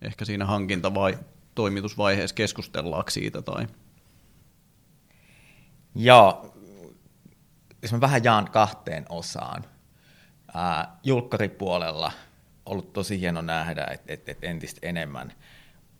ehkä 0.01 0.25
siinä 0.25 0.45
hankinta- 0.45 0.93
vai 0.93 1.17
toimitusvaiheessa 1.55 2.35
keskustellaanko 2.35 3.09
siitä? 3.09 3.41
Tai? 3.41 3.67
Joo, 5.95 6.55
jos 7.81 7.93
mä 7.93 8.01
vähän 8.01 8.23
jaan 8.23 8.51
kahteen 8.51 9.05
osaan. 9.09 9.65
Ää, 10.53 10.99
julkkaripuolella 11.03 12.11
ollut 12.65 12.93
tosi 12.93 13.19
hieno 13.19 13.41
nähdä, 13.41 13.87
että 13.91 14.13
et, 14.13 14.29
et 14.29 14.43
entistä 14.43 14.87
enemmän– 14.87 15.33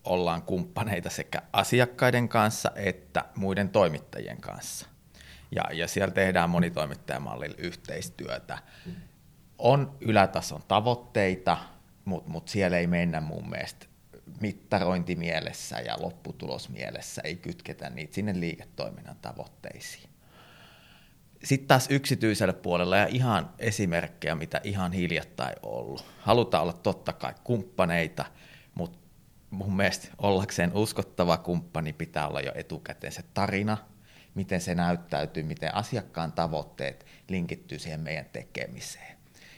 ollaan 0.03 0.41
kumppaneita 0.41 1.09
sekä 1.09 1.41
asiakkaiden 1.53 2.29
kanssa 2.29 2.71
että 2.75 3.25
muiden 3.35 3.69
toimittajien 3.69 4.41
kanssa. 4.41 4.87
Ja, 5.55 5.63
ja 5.73 5.87
siellä 5.87 6.13
tehdään 6.13 6.49
monitoimittajamallilla 6.49 7.55
yhteistyötä. 7.57 8.57
On 9.57 9.97
ylätason 10.01 10.61
tavoitteita, 10.67 11.57
mutta 12.05 12.29
mut 12.29 12.47
siellä 12.47 12.77
ei 12.77 12.87
mennä 12.87 13.21
mun 13.21 13.49
mielestä 13.49 13.85
mittarointimielessä 14.41 15.79
ja 15.79 15.97
lopputulosmielessä, 15.99 17.21
ei 17.25 17.35
kytketä 17.35 17.89
niitä 17.89 18.15
sinne 18.15 18.39
liiketoiminnan 18.39 19.15
tavoitteisiin. 19.21 20.09
Sitten 21.43 21.67
taas 21.67 21.87
yksityisellä 21.89 22.53
puolella 22.53 22.97
ja 22.97 23.07
ihan 23.07 23.49
esimerkkejä, 23.59 24.35
mitä 24.35 24.61
ihan 24.63 24.91
hiljattain 24.91 25.55
ollut. 25.63 26.05
Halutaan 26.19 26.63
olla 26.63 26.73
totta 26.73 27.13
kai 27.13 27.33
kumppaneita, 27.43 28.25
mutta 28.75 28.99
mun 29.49 29.75
mielestä 29.75 30.07
ollakseen 30.17 30.73
uskottava 30.73 31.37
kumppani 31.37 31.93
pitää 31.93 32.27
olla 32.27 32.41
jo 32.41 32.51
etukäteen 32.55 33.13
se 33.13 33.23
tarina, 33.33 33.77
miten 34.35 34.61
se 34.61 34.75
näyttäytyy, 34.75 35.43
miten 35.43 35.75
asiakkaan 35.75 36.31
tavoitteet 36.31 37.05
linkittyy 37.29 37.79
siihen 37.79 37.99
meidän 37.99 38.25
tekemiseen. 38.33 39.17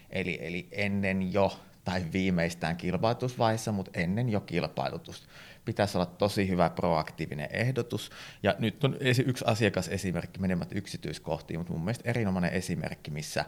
Eli, 0.09 0.37
eli 0.41 0.67
ennen 0.71 1.33
jo, 1.33 1.59
tai 1.83 2.05
viimeistään 2.13 2.77
kilpailutusvaiheessa, 2.77 3.71
mutta 3.71 3.91
ennen 3.93 4.29
jo 4.29 4.41
kilpailutus, 4.41 5.27
pitäisi 5.65 5.97
olla 5.97 6.05
tosi 6.05 6.49
hyvä 6.49 6.69
proaktiivinen 6.69 7.49
ehdotus. 7.51 8.11
Ja 8.43 8.55
nyt 8.59 8.83
on 8.83 8.97
yksi 9.25 9.45
asiakasesimerkki 9.47 10.39
menemät 10.39 10.71
yksityiskohtiin, 10.75 11.59
mutta 11.59 11.73
mun 11.73 11.85
mielestä 11.85 12.09
erinomainen 12.09 12.53
esimerkki, 12.53 13.11
missä 13.11 13.45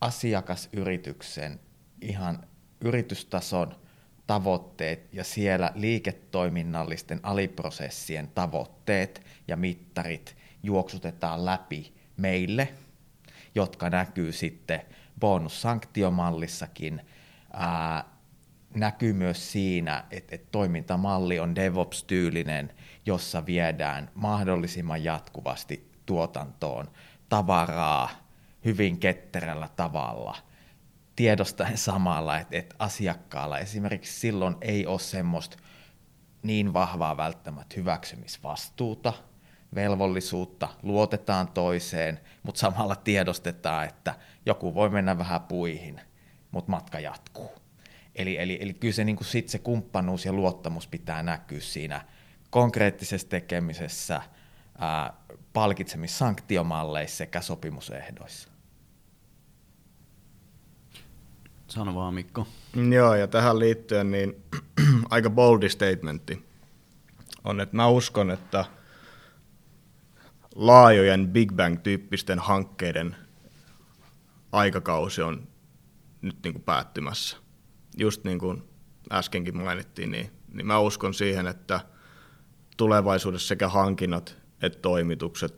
asiakasyrityksen 0.00 1.60
ihan 2.00 2.46
yritystason 2.80 3.76
tavoitteet 4.26 5.08
ja 5.14 5.24
siellä 5.24 5.72
liiketoiminnallisten 5.74 7.20
aliprosessien 7.22 8.28
tavoitteet 8.28 9.26
ja 9.48 9.56
mittarit 9.56 10.36
juoksutetaan 10.62 11.44
läpi 11.44 11.94
meille, 12.16 12.68
jotka 13.54 13.90
näkyy 13.90 14.32
sitten 14.32 14.82
bonussanktiomallissakin. 15.20 17.00
Ää, 17.52 18.04
näkyy 18.74 19.12
myös 19.12 19.52
siinä, 19.52 20.04
että, 20.10 20.34
että 20.34 20.48
toimintamalli 20.52 21.38
on 21.38 21.54
DevOps-tyylinen, 21.54 22.72
jossa 23.06 23.46
viedään 23.46 24.10
mahdollisimman 24.14 25.04
jatkuvasti 25.04 25.90
tuotantoon 26.06 26.90
tavaraa 27.28 28.10
hyvin 28.64 28.98
ketterällä 28.98 29.68
tavalla– 29.76 30.36
tiedostaen 31.20 31.78
samalla, 31.78 32.38
että, 32.38 32.56
että 32.56 32.76
asiakkaalla 32.78 33.58
esimerkiksi 33.58 34.20
silloin 34.20 34.56
ei 34.60 34.86
ole 34.86 34.98
semmoista 34.98 35.56
niin 36.42 36.72
vahvaa 36.72 37.16
välttämättä 37.16 37.74
hyväksymisvastuuta, 37.76 39.12
velvollisuutta, 39.74 40.68
luotetaan 40.82 41.48
toiseen, 41.48 42.20
mutta 42.42 42.58
samalla 42.58 42.96
tiedostetaan, 42.96 43.84
että 43.84 44.14
joku 44.46 44.74
voi 44.74 44.90
mennä 44.90 45.18
vähän 45.18 45.40
puihin, 45.40 46.00
mutta 46.50 46.70
matka 46.70 47.00
jatkuu. 47.00 47.50
Eli, 48.14 48.38
eli, 48.38 48.58
eli 48.60 48.74
kyllä 48.74 48.94
se, 48.94 49.04
niin 49.04 49.16
kuin 49.16 49.26
sit 49.26 49.48
se 49.48 49.58
kumppanuus 49.58 50.24
ja 50.24 50.32
luottamus 50.32 50.86
pitää 50.86 51.22
näkyä 51.22 51.60
siinä 51.60 52.04
konkreettisessa 52.50 53.28
tekemisessä, 53.28 54.22
ää, 54.78 55.12
palkitsemissanktiomalleissa 55.52 57.16
sekä 57.16 57.40
sopimusehdoissa. 57.40 58.48
Sano 61.68 61.94
vaan 61.94 62.14
Mikko. 62.14 62.46
Joo, 62.90 63.14
ja 63.14 63.28
tähän 63.28 63.58
liittyen 63.58 64.10
niin 64.10 64.44
aika 65.10 65.30
boldi 65.30 65.68
statementti 65.68 66.46
on, 67.44 67.60
että 67.60 67.76
mä 67.76 67.88
uskon, 67.88 68.30
että 68.30 68.64
laajojen 70.54 71.28
Big 71.28 71.52
Bang-tyyppisten 71.52 72.38
hankkeiden 72.38 73.16
aikakausi 74.52 75.22
on 75.22 75.49
nyt 76.22 76.36
niin 76.44 76.52
kuin 76.54 76.64
päättymässä. 76.64 77.36
Just 77.98 78.24
niin 78.24 78.38
kuin 78.38 78.62
äskenkin 79.12 79.56
mainittiin, 79.56 80.10
niin, 80.10 80.30
niin 80.52 80.66
mä 80.66 80.78
uskon 80.78 81.14
siihen, 81.14 81.46
että 81.46 81.80
tulevaisuudessa 82.76 83.48
sekä 83.48 83.68
hankinnat 83.68 84.40
että 84.62 84.78
toimitukset 84.78 85.54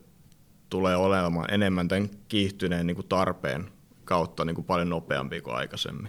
tulee 0.71 0.97
olemaan 0.97 1.55
enemmän 1.55 1.89
tämän 1.89 2.11
kiihtyneen 2.29 2.87
niin 2.87 2.95
kuin 2.95 3.09
tarpeen 3.09 3.71
kautta 4.05 4.45
niin 4.45 4.55
kuin 4.55 4.65
paljon 4.65 4.89
nopeampi 4.89 5.41
kuin 5.41 5.57
aikaisemmin. 5.57 6.09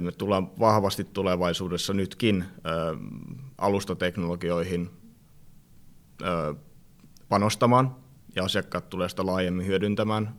Me 0.00 0.12
tullaan 0.12 0.58
vahvasti 0.58 1.04
tulevaisuudessa 1.04 1.92
nytkin 1.92 2.44
ö, 2.44 2.96
alustateknologioihin 3.58 4.90
ö, 6.22 6.54
panostamaan, 7.28 7.96
ja 8.36 8.44
asiakkaat 8.44 8.88
tulee 8.88 9.08
sitä 9.08 9.26
laajemmin 9.26 9.66
hyödyntämään. 9.66 10.34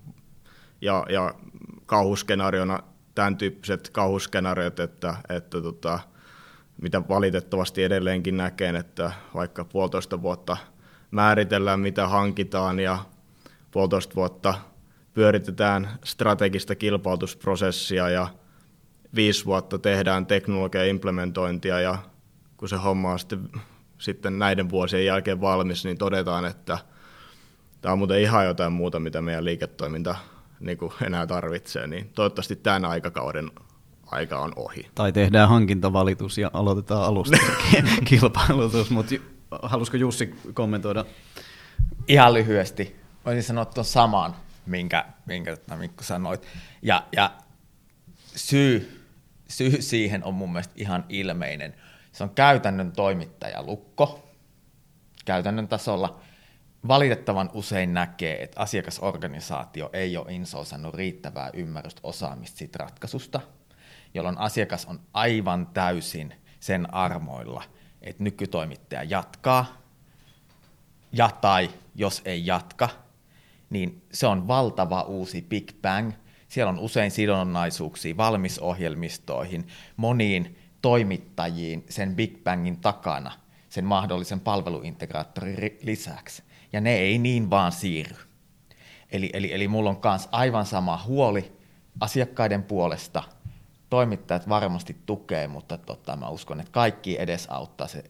Ja, 0.81 1.05
ja 1.09 1.35
kauhuskenaariona 1.85 2.79
tämän 3.15 3.37
tyyppiset 3.37 3.89
kauhuskenaariot, 3.89 4.79
että, 4.79 5.15
että 5.29 5.61
tota, 5.61 5.99
mitä 6.81 7.01
valitettavasti 7.09 7.83
edelleenkin 7.83 8.37
näkee, 8.37 8.69
että 8.69 9.11
vaikka 9.33 9.65
puolitoista 9.65 10.21
vuotta 10.21 10.57
määritellään, 11.11 11.79
mitä 11.79 12.07
hankitaan, 12.07 12.79
ja 12.79 12.99
puolitoista 13.71 14.15
vuotta 14.15 14.53
pyöritetään 15.13 15.89
strategista 16.03 16.75
kilpailutusprosessia 16.75 18.09
ja 18.09 18.27
viisi 19.15 19.45
vuotta 19.45 19.79
tehdään 19.79 20.25
teknologian 20.25 20.87
implementointia 20.87 21.79
ja 21.79 21.97
kun 22.57 22.69
se 22.69 22.75
homma 22.75 23.11
on 23.11 23.19
sitten, 23.19 23.49
sitten 23.97 24.39
näiden 24.39 24.69
vuosien 24.69 25.05
jälkeen 25.05 25.41
valmis, 25.41 25.85
niin 25.85 25.97
todetaan, 25.97 26.45
että 26.45 26.77
tämä 27.81 27.93
on 27.93 27.97
muuten 27.97 28.21
ihan 28.21 28.45
jotain 28.45 28.73
muuta, 28.73 28.99
mitä 28.99 29.21
meidän 29.21 29.45
liiketoiminta 29.45 30.15
niin 30.59 30.77
kuin 30.77 30.93
enää 31.05 31.27
tarvitsee, 31.27 31.87
niin 31.87 32.09
toivottavasti 32.15 32.55
tämän 32.55 32.85
aikakauden 32.85 33.51
aika 34.05 34.39
on 34.39 34.53
ohi. 34.55 34.89
Tai 34.95 35.11
tehdään 35.11 35.49
hankintavalitus 35.49 36.37
ja 36.37 36.49
aloitetaan 36.53 37.03
alusta 37.03 37.37
kilpailutus, 38.09 38.89
mutta 38.89 39.15
halusko 39.61 39.97
Jussi 39.97 40.35
kommentoida? 40.53 41.05
Ihan 42.07 42.33
lyhyesti. 42.33 42.95
Voisin 43.25 43.43
sanoa 43.43 43.65
tuon 43.65 43.85
saman, 43.85 44.35
minkä, 44.65 45.05
minkä 45.25 45.55
tota 45.55 45.75
Mikko 45.75 46.03
sanoit. 46.03 46.47
Ja, 46.81 47.03
ja 47.15 47.31
syy, 48.35 49.03
syy 49.47 49.81
siihen 49.81 50.23
on 50.23 50.33
mun 50.33 50.51
mielestä 50.51 50.73
ihan 50.77 51.05
ilmeinen. 51.09 51.75
Se 52.11 52.23
on 52.23 52.29
käytännön 52.29 52.91
toimittajalukko 52.91 54.23
käytännön 55.25 55.67
tasolla. 55.67 56.19
Valitettavan 56.87 57.49
usein 57.53 57.93
näkee, 57.93 58.43
että 58.43 58.59
asiakasorganisaatio 58.59 59.89
ei 59.93 60.17
ole 60.17 60.33
insoosannut 60.33 60.93
riittävää 60.93 61.49
ymmärrystä 61.53 62.01
osaamista 62.03 62.57
siitä 62.57 62.77
ratkaisusta, 62.77 63.41
jolloin 64.13 64.37
asiakas 64.37 64.85
on 64.85 64.99
aivan 65.13 65.67
täysin 65.67 66.33
sen 66.59 66.93
armoilla, 66.93 67.63
että 68.01 68.23
nykytoimittaja 68.23 69.03
jatkaa, 69.03 69.81
ja 71.11 71.29
tai 71.41 71.69
jos 71.95 72.21
ei 72.25 72.45
jatka, 72.45 72.89
niin 73.69 74.03
se 74.11 74.27
on 74.27 74.47
valtava 74.47 75.01
uusi 75.01 75.41
Big 75.41 75.71
Bang. 75.81 76.11
Siellä 76.47 76.69
on 76.69 76.79
usein 76.79 77.11
sidonnaisuuksia 77.11 78.17
valmisohjelmistoihin, 78.17 79.67
moniin 79.97 80.57
toimittajiin 80.81 81.85
sen 81.89 82.15
Big 82.15 82.43
Bangin 82.43 82.79
takana, 82.79 83.31
sen 83.69 83.85
mahdollisen 83.85 84.39
palveluintegraattorin 84.39 85.77
lisäksi. 85.81 86.43
Ja 86.73 86.81
ne 86.81 86.95
ei 86.95 87.17
niin 87.17 87.49
vaan 87.49 87.71
siirry. 87.71 88.17
Eli, 89.11 89.29
eli, 89.33 89.53
eli 89.53 89.67
mulla 89.67 89.89
on 89.89 89.99
myös 90.03 90.29
aivan 90.31 90.65
sama 90.65 91.03
huoli 91.07 91.51
asiakkaiden 91.99 92.63
puolesta. 92.63 93.23
Toimittajat 93.89 94.49
varmasti 94.49 94.97
tukee, 95.05 95.47
mutta 95.47 95.77
tota, 95.77 96.15
mä 96.15 96.29
uskon, 96.29 96.59
että 96.59 96.71
kaikki 96.71 97.21
edesauttaa 97.21 97.87
se 97.87 98.03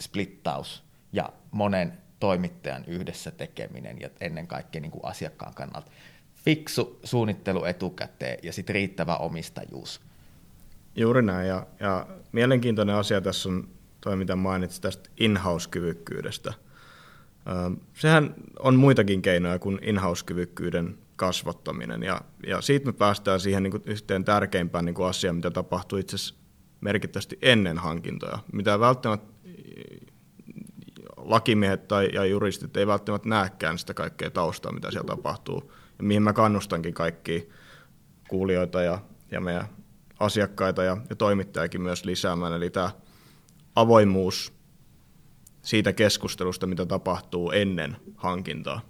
splittaus 0.00 0.84
ja 1.12 1.32
monen 1.50 1.98
toimittajan 2.20 2.84
yhdessä 2.84 3.30
tekeminen 3.30 4.00
ja 4.00 4.08
ennen 4.20 4.46
kaikkea 4.46 4.80
niin 4.80 4.90
kuin 4.90 5.04
asiakkaan 5.04 5.54
kannalta 5.54 5.90
fiksu 6.34 7.00
suunnittelu 7.04 7.64
etukäteen 7.64 8.38
ja 8.42 8.52
sitten 8.52 8.74
riittävä 8.74 9.16
omistajuus. 9.16 10.00
Juuri 10.96 11.22
näin, 11.22 11.48
ja, 11.48 11.66
ja 11.80 12.06
mielenkiintoinen 12.32 12.96
asia 12.96 13.20
tässä 13.20 13.48
on 13.48 13.68
toi, 14.00 14.16
mitä 14.16 14.36
mainitsit 14.36 14.82
tästä 14.82 15.10
in-house-kyvykkyydestä. 15.16 16.54
Sehän 17.94 18.34
on 18.58 18.76
muitakin 18.76 19.22
keinoja 19.22 19.58
kuin 19.58 19.78
in-house-kyvykkyyden 19.82 20.98
kasvattaminen, 21.16 22.02
ja, 22.02 22.20
ja 22.46 22.60
siitä 22.60 22.86
me 22.86 22.92
päästään 22.92 23.40
siihen 23.40 23.62
niin 23.62 23.70
kuin 23.70 23.82
yhteen 23.86 24.24
tärkeimpään 24.24 24.84
niin 24.84 24.94
kuin 24.94 25.08
asiaan, 25.08 25.36
mitä 25.36 25.50
tapahtuu 25.50 25.98
itse 25.98 26.16
asiassa 26.16 26.34
merkittävästi 26.80 27.38
ennen 27.42 27.78
hankintoja, 27.78 28.38
mitä 28.52 28.80
välttämättä 28.80 29.26
lakimiehet 31.16 31.88
tai 31.88 32.08
ja 32.12 32.24
juristit 32.24 32.76
ei 32.76 32.86
välttämättä 32.86 33.28
näekään 33.28 33.78
sitä 33.78 33.94
kaikkea 33.94 34.30
taustaa, 34.30 34.72
mitä 34.72 34.90
siellä 34.90 35.06
tapahtuu, 35.06 35.72
ja 35.98 36.04
mihin 36.04 36.22
mä 36.22 36.32
kannustankin 36.32 36.94
kaikki 36.94 37.48
kuulijoita 38.28 38.82
ja, 38.82 38.98
ja 39.30 39.40
meidän 39.40 39.68
asiakkaita 40.20 40.82
ja, 40.82 40.96
ja 41.10 41.16
toimittajakin 41.16 41.82
myös 41.82 42.04
lisäämään, 42.04 42.52
eli 42.52 42.70
tämä 42.70 42.90
avoimuus 43.76 44.57
siitä 45.62 45.92
keskustelusta, 45.92 46.66
mitä 46.66 46.86
tapahtuu 46.86 47.50
ennen 47.50 47.96
hankintaa. 48.16 48.80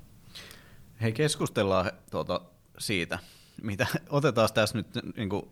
Hei, 1.00 1.12
keskustellaan 1.12 1.92
tuota, 2.11 2.40
siitä, 2.78 3.18
mitä 3.62 3.87
otetaan 4.11 4.48
tässä 4.54 4.78
nyt 4.78 4.87
niin 5.16 5.28
kuin 5.28 5.42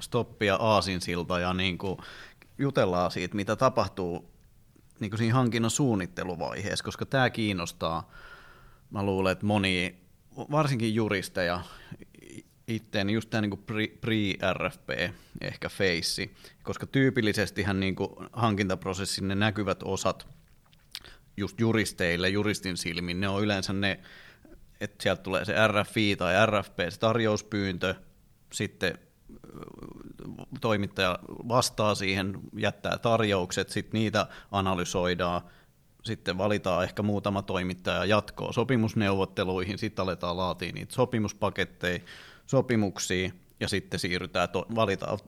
stoppia 0.00 0.56
aasinsilta 0.56 1.38
ja 1.38 1.54
niin 1.54 1.78
kuin 1.78 1.98
jutellaan 2.58 3.10
siitä, 3.10 3.36
mitä 3.36 3.56
tapahtuu 3.56 4.32
niin 5.00 5.10
kuin 5.10 5.18
siinä 5.18 5.34
hankinnon 5.34 5.70
suunnitteluvaiheessa, 5.70 6.84
koska 6.84 7.06
tämä 7.06 7.30
kiinnostaa, 7.30 8.10
mä 8.90 9.02
luulen, 9.02 9.32
että 9.32 9.46
moni, 9.46 9.96
varsinkin 10.50 10.94
juristeja, 10.94 11.60
itteen 12.68 13.10
just 13.10 13.30
tämä 13.30 13.40
niin 13.40 13.64
pre-RFP, 14.00 15.12
ehkä 15.40 15.68
face, 15.68 16.30
koska 16.62 16.86
tyypillisesti 16.86 17.64
niin 17.74 17.96
hankintaprosessin 18.32 19.28
ne 19.28 19.34
näkyvät 19.34 19.82
osat 19.82 20.31
just 21.36 21.60
juristeille, 21.60 22.28
juristin 22.28 22.76
silmin, 22.76 23.20
ne 23.20 23.28
on 23.28 23.42
yleensä 23.42 23.72
ne, 23.72 24.00
että 24.80 25.02
sieltä 25.02 25.22
tulee 25.22 25.44
se 25.44 25.54
RFI 25.68 26.16
tai 26.16 26.46
RFP, 26.46 26.78
se 26.88 26.98
tarjouspyyntö, 26.98 27.94
sitten 28.52 28.98
toimittaja 30.60 31.18
vastaa 31.28 31.94
siihen, 31.94 32.38
jättää 32.56 32.98
tarjoukset, 32.98 33.70
sitten 33.70 33.98
niitä 33.98 34.26
analysoidaan, 34.50 35.42
sitten 36.02 36.38
valitaan 36.38 36.84
ehkä 36.84 37.02
muutama 37.02 37.42
toimittaja 37.42 38.04
jatkoa 38.04 38.52
sopimusneuvotteluihin, 38.52 39.78
sitten 39.78 40.02
aletaan 40.02 40.36
laatia 40.36 40.72
niitä 40.72 40.94
sopimuspaketteja, 40.94 42.00
sopimuksia, 42.46 43.30
ja 43.60 43.68
sitten 43.68 44.00
siirrytään, 44.00 44.48
to- 44.48 44.66
valitaan 44.74 45.18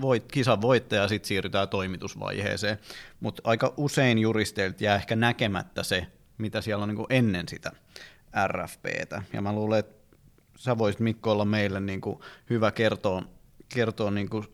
voit, 0.00 0.32
kisan 0.32 0.60
voittaja 0.60 1.02
ja 1.02 1.08
sitten 1.08 1.28
siirrytään 1.28 1.68
toimitusvaiheeseen. 1.68 2.78
Mutta 3.20 3.42
aika 3.44 3.74
usein 3.76 4.18
juristeilta 4.18 4.84
jää 4.84 4.96
ehkä 4.96 5.16
näkemättä 5.16 5.82
se, 5.82 6.06
mitä 6.38 6.60
siellä 6.60 6.82
on 6.82 6.88
niin 6.88 7.06
ennen 7.10 7.48
sitä 7.48 7.72
RFPtä. 8.46 9.22
Ja 9.32 9.42
mä 9.42 9.52
luulen, 9.52 9.78
että 9.78 10.16
sä 10.56 10.78
voisit 10.78 11.00
Mikko 11.00 11.32
olla 11.32 11.44
meille 11.44 11.80
niin 11.80 12.00
kuin 12.00 12.20
hyvä 12.50 12.70
kertoa, 12.70 13.22
kertoa 13.74 14.10
niin 14.10 14.28
kuin 14.28 14.46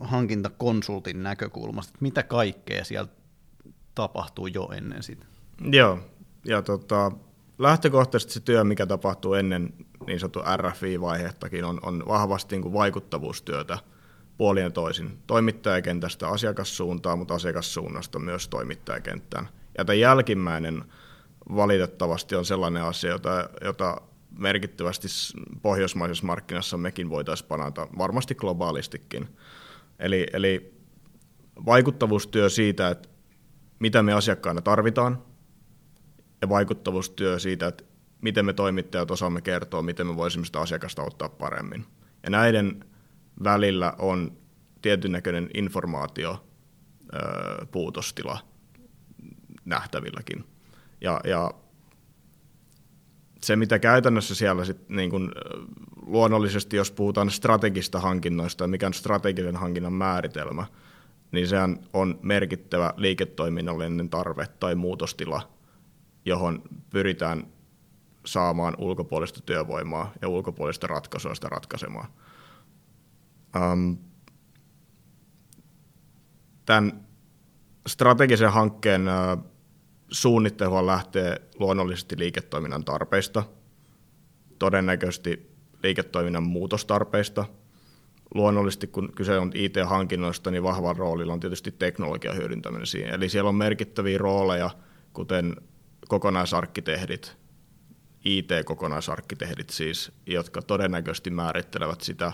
hankintakonsultin 0.00 1.22
näkökulmasta, 1.22 1.90
että 1.90 2.02
mitä 2.02 2.22
kaikkea 2.22 2.84
siellä 2.84 3.08
tapahtuu 3.94 4.46
jo 4.46 4.68
ennen 4.76 5.02
sitä. 5.02 5.26
Joo, 5.72 5.98
ja 6.44 6.62
tota, 6.62 7.12
lähtökohtaisesti 7.58 8.32
se 8.32 8.40
työ, 8.40 8.64
mikä 8.64 8.86
tapahtuu 8.86 9.34
ennen 9.34 9.74
niin 10.06 10.20
sanottu 10.20 10.40
RFI-vaihettakin, 10.56 11.64
on, 11.64 11.78
on 11.82 12.02
vahvasti 12.08 12.54
niin 12.54 12.62
kuin 12.62 12.72
vaikuttavuustyötä 12.72 13.78
puolin 14.36 14.62
ja 14.62 14.70
toisin. 14.70 15.18
Toimittajakentästä 15.26 16.28
asiakassuuntaan, 16.28 17.18
mutta 17.18 17.34
asiakassuunnasta 17.34 18.18
myös 18.18 18.48
toimittajakenttään. 18.48 19.48
Ja 19.78 19.84
tämä 19.84 19.94
jälkimmäinen 19.94 20.84
valitettavasti 21.56 22.34
on 22.34 22.44
sellainen 22.44 22.82
asia, 22.82 23.10
jota, 23.10 23.50
jota 23.64 24.00
merkittävästi 24.38 25.08
pohjoismaisessa 25.62 26.26
markkinassa 26.26 26.76
mekin 26.76 27.10
voitaisiin 27.10 27.48
panata, 27.48 27.88
varmasti 27.98 28.34
globaalistikin. 28.34 29.28
Eli, 29.98 30.26
eli 30.32 30.74
vaikuttavuustyö 31.66 32.48
siitä, 32.48 32.88
että 32.88 33.08
mitä 33.78 34.02
me 34.02 34.12
asiakkaana 34.12 34.60
tarvitaan, 34.60 35.22
ja 36.42 36.48
vaikuttavuustyö 36.48 37.38
siitä, 37.38 37.66
että 37.66 37.84
miten 38.20 38.44
me 38.46 38.52
toimittajat 38.52 39.10
osaamme 39.10 39.40
kertoa, 39.40 39.82
miten 39.82 40.06
me 40.06 40.16
voisimme 40.16 40.46
sitä 40.46 40.60
asiakasta 40.60 41.02
ottaa 41.02 41.28
paremmin. 41.28 41.86
Ja 42.22 42.30
näiden 42.30 42.84
välillä 43.44 43.94
on 43.98 44.32
tietyn 44.82 45.12
näköinen 45.12 45.50
informaatio 45.54 46.46
puutostila 47.70 48.38
nähtävilläkin. 49.64 50.44
Ja, 51.00 51.20
ja 51.24 51.50
se, 53.42 53.56
mitä 53.56 53.78
käytännössä 53.78 54.34
siellä 54.34 54.64
sit, 54.64 54.88
niin 54.88 55.10
kun, 55.10 55.32
luonnollisesti, 56.06 56.76
jos 56.76 56.90
puhutaan 56.90 57.30
strategista 57.30 58.00
hankinnoista 58.00 58.66
mikä 58.66 58.86
on 58.86 58.94
strategisen 58.94 59.56
hankinnan 59.56 59.92
määritelmä, 59.92 60.66
niin 61.32 61.48
sehän 61.48 61.78
on 61.92 62.18
merkittävä 62.22 62.94
liiketoiminnallinen 62.96 64.10
tarve 64.10 64.46
tai 64.60 64.74
muutostila, 64.74 65.48
johon 66.24 66.62
pyritään 66.90 67.46
saamaan 68.26 68.74
ulkopuolista 68.78 69.40
työvoimaa 69.40 70.12
ja 70.22 70.28
ulkopuolista 70.28 70.86
ratkaisua 70.86 71.34
sitä 71.34 71.48
ratkaisemaan. 71.48 72.08
Um, 73.56 73.98
tämän 76.66 77.06
strategisen 77.86 78.52
hankkeen 78.52 79.02
uh, 79.02 79.44
suunnittelua 80.10 80.86
lähtee 80.86 81.40
luonnollisesti 81.58 82.18
liiketoiminnan 82.18 82.84
tarpeista, 82.84 83.42
todennäköisesti 84.58 85.54
liiketoiminnan 85.82 86.42
muutostarpeista. 86.42 87.44
Luonnollisesti, 88.34 88.86
kun 88.86 89.12
kyse 89.16 89.38
on 89.38 89.50
IT-hankinnoista, 89.54 90.50
niin 90.50 90.62
vahvan 90.62 90.96
roolilla 90.96 91.32
on 91.32 91.40
tietysti 91.40 91.72
teknologian 91.72 92.36
hyödyntäminen 92.36 92.86
siinä. 92.86 93.10
Eli 93.10 93.28
siellä 93.28 93.48
on 93.48 93.54
merkittäviä 93.54 94.18
rooleja, 94.18 94.70
kuten 95.12 95.56
kokonaisarkkitehdit, 96.08 97.36
IT-kokonaisarkkitehdit 98.24 99.70
siis, 99.70 100.12
jotka 100.26 100.62
todennäköisesti 100.62 101.30
määrittelevät 101.30 102.00
sitä 102.00 102.32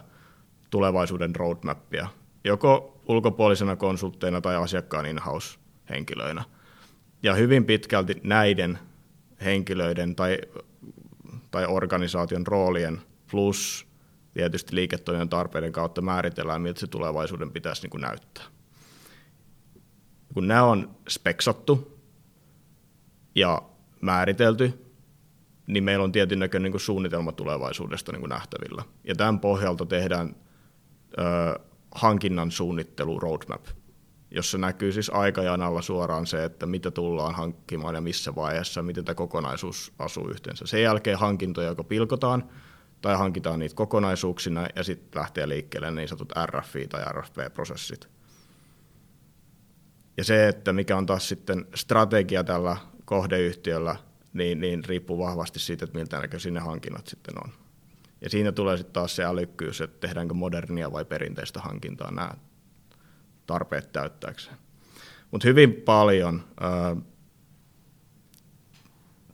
tulevaisuuden 0.70 1.36
roadmappia, 1.36 2.08
joko 2.44 3.00
ulkopuolisena 3.08 3.76
konsultteina 3.76 4.40
tai 4.40 4.56
asiakkaan 4.56 5.06
in-house-henkilöinä. 5.06 6.44
Ja 7.22 7.34
hyvin 7.34 7.64
pitkälti 7.64 8.20
näiden 8.24 8.78
henkilöiden 9.44 10.16
tai, 10.16 10.38
tai 11.50 11.66
organisaation 11.66 12.46
roolien 12.46 13.02
plus 13.30 13.86
tietysti 14.34 14.74
liiketoiminnan 14.74 15.28
tarpeiden 15.28 15.72
kautta 15.72 16.00
määritellään, 16.00 16.62
miltä 16.62 16.80
se 16.80 16.86
tulevaisuuden 16.86 17.50
pitäisi 17.50 17.82
niin 17.82 17.90
kuin 17.90 18.00
näyttää. 18.00 18.44
Kun 20.34 20.48
nämä 20.48 20.64
on 20.64 20.96
speksattu 21.08 22.00
ja 23.34 23.62
määritelty, 24.00 24.86
niin 25.66 25.84
meillä 25.84 26.04
on 26.04 26.12
tietyn 26.12 26.38
näköinen 26.38 26.72
niin 26.72 26.80
suunnitelma 26.80 27.32
tulevaisuudesta 27.32 28.12
niin 28.12 28.20
kuin 28.20 28.30
nähtävillä. 28.30 28.82
Ja 29.04 29.14
tämän 29.14 29.40
pohjalta 29.40 29.86
tehdään 29.86 30.36
hankinnan 31.94 32.50
suunnittelu 32.50 33.20
roadmap, 33.20 33.66
jossa 34.30 34.58
näkyy 34.58 34.92
siis 34.92 35.10
aikajanalla 35.10 35.82
suoraan 35.82 36.26
se, 36.26 36.44
että 36.44 36.66
mitä 36.66 36.90
tullaan 36.90 37.34
hankkimaan 37.34 37.94
ja 37.94 38.00
missä 38.00 38.34
vaiheessa, 38.34 38.82
miten 38.82 39.04
tämä 39.04 39.14
kokonaisuus 39.14 39.92
asuu 39.98 40.28
yhteensä. 40.28 40.66
Sen 40.66 40.82
jälkeen 40.82 41.18
hankintoja 41.18 41.68
joko 41.68 41.84
pilkotaan 41.84 42.50
tai 43.02 43.16
hankitaan 43.16 43.58
niitä 43.58 43.74
kokonaisuuksina 43.74 44.66
ja 44.76 44.84
sitten 44.84 45.20
lähtee 45.20 45.48
liikkeelle 45.48 45.90
niin 45.90 46.08
sanotut 46.08 46.32
RFI 46.46 46.86
tai 46.86 47.04
RFP-prosessit. 47.12 48.08
Ja 50.16 50.24
se, 50.24 50.48
että 50.48 50.72
mikä 50.72 50.96
on 50.96 51.06
taas 51.06 51.28
sitten 51.28 51.66
strategia 51.74 52.44
tällä 52.44 52.76
kohdeyhtiöllä, 53.04 53.96
niin, 54.32 54.60
niin 54.60 54.84
riippuu 54.84 55.18
vahvasti 55.18 55.58
siitä, 55.58 55.84
että 55.84 55.98
miltä 55.98 56.20
näköisiä 56.20 56.52
ne 56.52 56.60
hankinnat 56.60 57.06
sitten 57.06 57.34
on. 57.44 57.52
Ja 58.20 58.30
siinä 58.30 58.52
tulee 58.52 58.76
sitten 58.76 58.92
taas 58.92 59.16
se 59.16 59.24
älykkyys, 59.24 59.80
että 59.80 60.06
tehdäänkö 60.06 60.34
modernia 60.34 60.92
vai 60.92 61.04
perinteistä 61.04 61.60
hankintaa 61.60 62.10
nämä 62.10 62.30
tarpeet 63.46 63.92
täyttääkseen. 63.92 64.56
Mutta 65.30 65.48
hyvin 65.48 65.72
paljon 65.72 66.44
ää, 66.60 66.96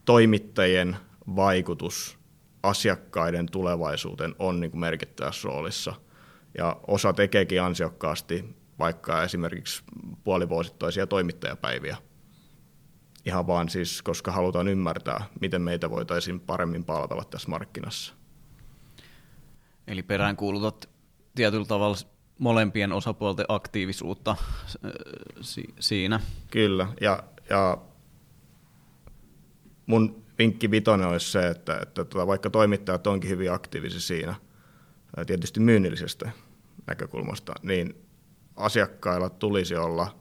toimittajien 0.05 0.96
vaikutus 1.37 2.18
asiakkaiden 2.62 3.46
tulevaisuuteen 3.51 4.35
on 4.38 4.61
niin 4.61 4.79
merkittävässä 4.79 5.49
roolissa. 5.49 5.94
Ja 6.59 6.81
osa 6.87 7.12
tekeekin 7.12 7.62
ansiokkaasti 7.62 8.57
vaikka 8.79 9.22
esimerkiksi 9.22 9.83
puolivuosittaisia 10.25 11.07
toimittajapäiviä. 11.07 11.96
Ihan 13.25 13.46
vaan 13.46 13.68
siis, 13.68 14.03
koska 14.03 14.33
halutaan 14.33 14.68
ymmärtää, 14.68 15.25
miten 15.40 15.62
meitä 15.62 15.90
voitaisiin 15.90 16.40
paremmin 16.40 16.85
palvella 16.85 17.25
tässä 17.25 17.49
markkinassa. 17.49 18.14
Eli 19.87 20.03
peräänkuulutat 20.03 20.88
tietyllä 21.35 21.64
tavalla 21.64 21.96
molempien 22.38 22.92
osapuolten 22.92 23.46
aktiivisuutta 23.49 24.31
äh, 24.31 24.90
si- 25.40 25.75
siinä. 25.81 26.20
Kyllä, 26.51 26.88
ja, 27.01 27.22
ja 27.51 27.79
mun 29.87 30.25
vinkki 30.38 30.70
vitonen 30.70 31.09
olisi 31.09 31.31
se, 31.31 31.49
että, 31.49 31.79
että 31.83 32.05
tota, 32.05 32.27
vaikka 32.27 32.51
toimittajat 32.51 33.07
onkin 33.07 33.31
hyvin 33.31 33.53
aktiivisia 33.53 34.01
siinä, 34.01 34.35
tietysti 35.27 35.61
myynnillisestä 35.61 36.31
näkökulmasta, 36.87 37.55
niin 37.62 38.07
asiakkailla 38.57 39.31
tulisi 39.31 39.77
olla 39.77 40.16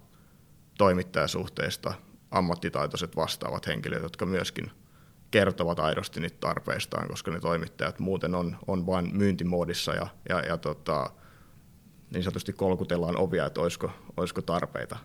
toimittajasuhteista 0.78 1.94
ammattitaitoiset 2.32 3.16
vastaavat 3.16 3.68
henkilöt, 3.68 4.04
jotka 4.04 4.26
myöskin 4.26 4.72
kertovat 5.36 5.80
aidosti 5.80 6.20
niitä 6.20 6.38
tarpeistaan, 6.40 7.08
koska 7.08 7.32
ne 7.32 7.40
toimittajat 7.40 8.00
muuten 8.00 8.36
on, 8.36 8.58
on 8.68 8.86
vain 8.86 9.18
myyntimoodissa 9.18 9.94
ja, 9.94 10.08
ja, 10.30 10.40
ja 10.40 10.58
tota, 10.58 11.10
niin 12.12 12.24
sanotusti 12.24 12.54
kolkutellaan 12.54 13.18
ovia, 13.18 13.46
että 13.46 13.62
olisiko, 13.62 13.92
olisiko 14.18 14.42
tarpeita, 14.42 14.98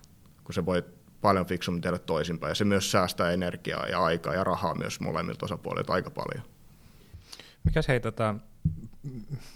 kun 0.43 0.53
se 0.53 0.65
voi 0.65 0.83
paljon 1.21 1.45
fiksummin 1.45 1.81
tehdä 1.81 1.97
toisinpäin. 1.97 2.51
Ja 2.51 2.55
se 2.55 2.65
myös 2.65 2.91
säästää 2.91 3.31
energiaa 3.31 3.87
ja 3.87 4.03
aikaa 4.03 4.33
ja 4.33 4.43
rahaa 4.43 4.75
myös 4.75 4.99
molemmilta 4.99 5.45
osapuolilta 5.45 5.93
aika 5.93 6.09
paljon. 6.09 6.43
Mikäs 7.63 7.87
hei, 7.87 7.99
tota, 7.99 8.35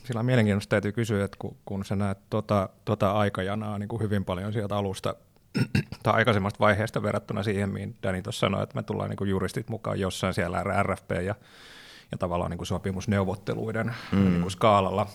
sillä 0.03 0.19
on 0.19 0.25
mielenkiintoista 0.25 0.69
täytyy 0.69 0.91
kysyä, 0.91 1.25
että 1.25 1.37
kun, 1.39 1.57
kun 1.65 1.85
sä 1.85 1.95
näet 1.95 2.17
tota, 2.29 2.69
tota 2.85 3.11
aikajanaa 3.11 3.79
niin 3.79 3.89
kuin 3.89 4.01
hyvin 4.01 4.25
paljon 4.25 4.53
sieltä 4.53 4.75
alusta 4.75 5.15
tai 6.03 6.13
aikaisemmasta 6.13 6.59
vaiheesta 6.59 7.03
verrattuna 7.03 7.43
siihen, 7.43 7.69
mihin 7.69 7.95
Dani 8.03 8.21
tuossa 8.21 8.39
sanoi, 8.39 8.63
että 8.63 8.75
me 8.75 8.83
tullaan 8.83 9.09
niin 9.09 9.17
kuin 9.17 9.29
juristit 9.29 9.69
mukaan 9.69 9.99
jossain 9.99 10.33
siellä 10.33 10.63
RFP 10.83 11.11
ja, 11.11 11.35
ja 12.11 12.17
tavallaan 12.19 12.51
niin 12.51 12.57
kuin 12.57 12.67
sopimusneuvotteluiden 12.67 13.95
mm. 14.11 14.23
niin 14.23 14.41
kuin 14.41 14.51
skaalalla. 14.51 15.07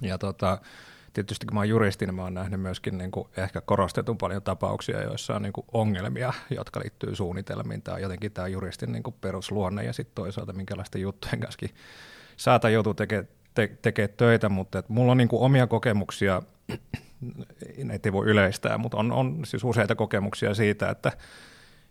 Ja 0.00 0.18
tota, 0.18 0.58
tietysti 1.12 1.46
kun 1.46 1.54
mä 1.54 1.60
oon 1.60 1.68
juristi, 1.68 2.06
niin 2.06 2.14
mä 2.14 2.22
oon 2.22 2.34
nähnyt 2.34 2.60
myöskin 2.60 2.98
niin 2.98 3.10
kuin 3.10 3.28
ehkä 3.36 3.60
korostetun 3.60 4.18
paljon 4.18 4.42
tapauksia, 4.42 5.02
joissa 5.02 5.34
on 5.34 5.42
niin 5.42 5.52
kuin 5.52 5.66
ongelmia, 5.72 6.32
jotka 6.50 6.80
liittyy 6.80 7.16
suunnitelmiin. 7.16 7.82
Tämä 7.82 7.94
on 7.94 8.02
jotenkin 8.02 8.32
tämä 8.32 8.48
juristin 8.48 8.92
niin 8.92 9.02
kuin 9.02 9.16
perusluonne 9.20 9.84
ja 9.84 9.92
sitten 9.92 10.14
toisaalta 10.14 10.52
minkälaisten 10.52 11.00
juttujen 11.00 11.40
kanssa 11.40 11.66
saata 12.36 12.70
joutua 12.70 12.94
tekemään 12.94 13.28
te, 13.54 13.76
tekee 13.82 14.08
töitä, 14.08 14.48
mutta 14.48 14.78
et 14.78 14.88
mulla 14.88 15.12
on 15.12 15.18
niin 15.18 15.28
kuin 15.28 15.42
omia 15.42 15.66
kokemuksia, 15.66 16.42
näitä 17.84 18.08
ei 18.08 18.12
voi 18.12 18.26
yleistää, 18.26 18.78
mutta 18.78 18.96
on, 18.96 19.12
on 19.12 19.40
siis 19.44 19.64
useita 19.64 19.94
kokemuksia 19.94 20.54
siitä, 20.54 20.90
että 20.90 21.12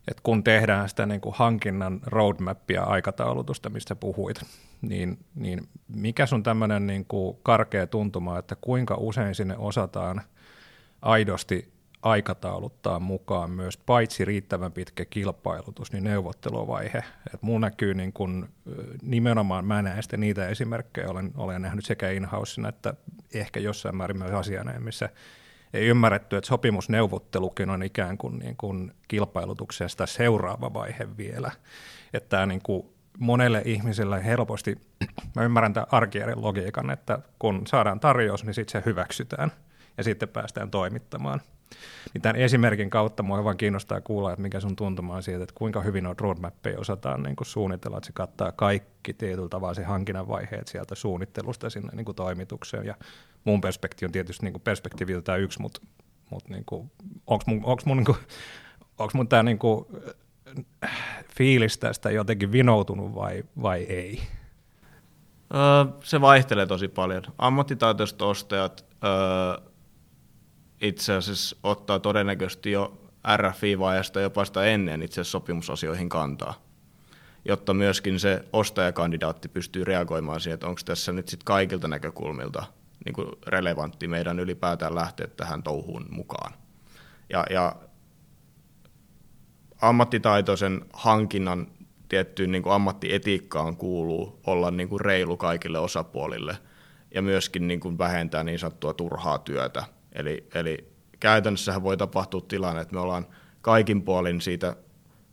että 0.07 0.21
kun 0.23 0.43
tehdään 0.43 0.89
sitä 0.89 1.05
niin 1.05 1.21
kuin 1.21 1.35
hankinnan 1.35 1.99
roadmappia 2.05 2.83
aikataulutusta, 2.83 3.69
mistä 3.69 3.95
puhuit, 3.95 4.41
niin, 4.81 5.17
niin 5.35 5.67
mikä 5.87 6.25
sun 6.25 6.43
tämmöinen 6.43 6.87
niin 6.87 7.05
kuin 7.05 7.37
karkea 7.43 7.87
tuntuma, 7.87 8.39
että 8.39 8.55
kuinka 8.61 8.95
usein 8.99 9.35
sinne 9.35 9.57
osataan 9.57 10.21
aidosti 11.01 11.70
aikatauluttaa 12.01 12.99
mukaan 12.99 13.51
myös 13.51 13.77
paitsi 13.77 14.25
riittävän 14.25 14.71
pitkä 14.71 15.05
kilpailutus, 15.05 15.91
niin 15.91 16.03
neuvotteluvaihe. 16.03 17.03
Et 17.33 17.41
mun 17.41 17.61
näkyy 17.61 17.93
niin 17.93 18.13
kun, 18.13 18.49
nimenomaan, 19.01 19.65
mä 19.65 19.81
näen 19.81 20.03
sitten 20.03 20.19
niitä 20.19 20.47
esimerkkejä, 20.47 21.09
olen, 21.09 21.31
olen 21.37 21.61
nähnyt 21.61 21.85
sekä 21.85 22.09
in 22.09 22.27
että 22.69 22.93
ehkä 23.33 23.59
jossain 23.59 23.95
määrin 23.95 24.17
myös 24.17 24.31
asiana, 24.31 24.79
missä 24.79 25.09
ei 25.73 25.87
ymmärretty, 25.87 26.37
että 26.37 26.47
sopimusneuvottelukin 26.47 27.69
on 27.69 27.83
ikään 27.83 28.17
kuin, 28.17 28.39
niin 28.39 28.55
kuin 28.57 28.91
kilpailutuksesta 29.07 30.05
seuraava 30.05 30.73
vaihe 30.73 31.07
vielä. 31.17 31.51
Että 32.13 32.29
tämä 32.29 32.45
niin 32.45 32.61
kuin 32.63 32.85
monelle 33.19 33.61
ihmiselle 33.65 34.25
helposti, 34.25 34.75
mä 35.35 35.43
ymmärrän 35.43 35.73
tämän 35.73 35.87
arkierin 35.91 36.41
logiikan, 36.41 36.89
että 36.89 37.19
kun 37.39 37.67
saadaan 37.67 37.99
tarjous, 37.99 38.43
niin 38.43 38.53
sitten 38.53 38.81
se 38.81 38.85
hyväksytään 38.85 39.51
ja 39.97 40.03
sitten 40.03 40.29
päästään 40.29 40.71
toimittamaan. 40.71 41.41
Niin 42.13 42.21
tämän 42.21 42.35
esimerkin 42.35 42.89
kautta 42.89 43.23
mua 43.23 43.43
vaan 43.43 43.57
kiinnostaa 43.57 44.01
kuulla, 44.01 44.31
että 44.31 44.41
mikä 44.41 44.59
sun 44.59 44.75
tuntuma 44.75 45.15
on 45.15 45.23
siitä, 45.23 45.43
että 45.43 45.55
kuinka 45.57 45.81
hyvin 45.81 46.07
on 46.07 46.19
roadmappeja 46.19 46.79
osataan 46.79 47.23
niin 47.23 47.35
kuin 47.35 47.47
suunnitella, 47.47 47.97
että 47.97 48.07
se 48.07 48.13
kattaa 48.13 48.51
kaikki 48.51 49.13
tietyllä 49.13 49.49
tavalla 49.49 49.73
se 49.73 49.83
hankinnan 49.83 50.27
vaiheet 50.27 50.67
sieltä 50.67 50.95
suunnittelusta 50.95 51.69
sinne 51.69 51.89
niin 51.95 52.05
kuin 52.05 52.15
toimitukseen. 52.15 52.85
Ja 52.85 52.95
mun 53.43 53.61
perspektiivi 53.61 54.07
on 54.07 54.11
tietysti 54.11 54.45
niin 54.45 54.53
kuin 54.53 54.61
perspektiiviltä 54.61 55.35
yksi, 55.35 55.61
mutta, 55.61 55.81
mutta 56.29 56.53
niin 56.53 56.65
kuin, 56.65 56.91
onko 57.27 57.43
mun, 57.47 57.63
mun, 57.85 57.97
niin 57.97 58.05
kuin, 58.05 58.17
mun 59.13 59.27
tämä 59.27 59.43
niin 59.43 59.59
kuin, 59.59 59.85
fiilis 61.35 61.77
tästä 61.77 62.11
jotenkin 62.11 62.51
vinoutunut 62.51 63.15
vai, 63.15 63.43
vai 63.61 63.83
ei? 63.83 64.21
Öö, 65.53 65.99
se 66.03 66.21
vaihtelee 66.21 66.65
tosi 66.65 66.87
paljon. 66.87 67.23
Ammattitaitoiset 67.37 68.21
ostajat 68.21 68.85
öö, 69.03 69.70
itse 70.81 71.13
asiassa 71.13 71.55
ottaa 71.63 71.99
todennäköisesti 71.99 72.71
jo 72.71 72.97
RFI-vaiheesta 73.37 74.21
jopa 74.21 74.45
sitä 74.45 74.63
ennen 74.63 75.01
itse 75.01 75.23
sopimusasioihin 75.23 76.09
kantaa, 76.09 76.53
jotta 77.45 77.73
myöskin 77.73 78.19
se 78.19 78.45
ostajakandidaatti 78.53 79.47
pystyy 79.47 79.83
reagoimaan 79.83 80.39
siihen, 80.39 80.53
että 80.53 80.67
onko 80.67 80.81
tässä 80.85 81.11
nyt 81.11 81.27
sit 81.27 81.43
kaikilta 81.43 81.87
näkökulmilta 81.87 82.63
niin 83.05 83.13
kuin 83.13 83.27
relevantti 83.47 84.07
meidän 84.07 84.39
ylipäätään 84.39 84.95
lähteä 84.95 85.27
tähän 85.27 85.63
touhuun 85.63 86.05
mukaan. 86.09 86.53
Ja, 87.29 87.45
ja 87.49 87.75
ammattitaitoisen 89.81 90.85
hankinnan 90.93 91.67
tiettyyn 92.09 92.51
niin 92.51 92.63
kuin 92.63 92.73
ammattietiikkaan 92.73 93.77
kuuluu 93.77 94.39
olla 94.47 94.71
niin 94.71 94.89
kuin 94.89 95.01
reilu 95.01 95.37
kaikille 95.37 95.79
osapuolille 95.79 96.57
ja 97.13 97.21
myöskin 97.21 97.67
niin 97.67 97.79
kuin 97.79 97.97
vähentää 97.97 98.43
niin 98.43 98.59
sanottua 98.59 98.93
turhaa 98.93 99.37
työtä. 99.37 99.83
Eli, 100.13 100.47
eli 100.55 100.91
käytännössähän 101.19 101.83
voi 101.83 101.97
tapahtua 101.97 102.41
tilanne, 102.41 102.81
että 102.81 102.93
me 102.93 102.99
ollaan 102.99 103.27
kaikin 103.61 104.01
puolin 104.01 104.41
siitä 104.41 104.75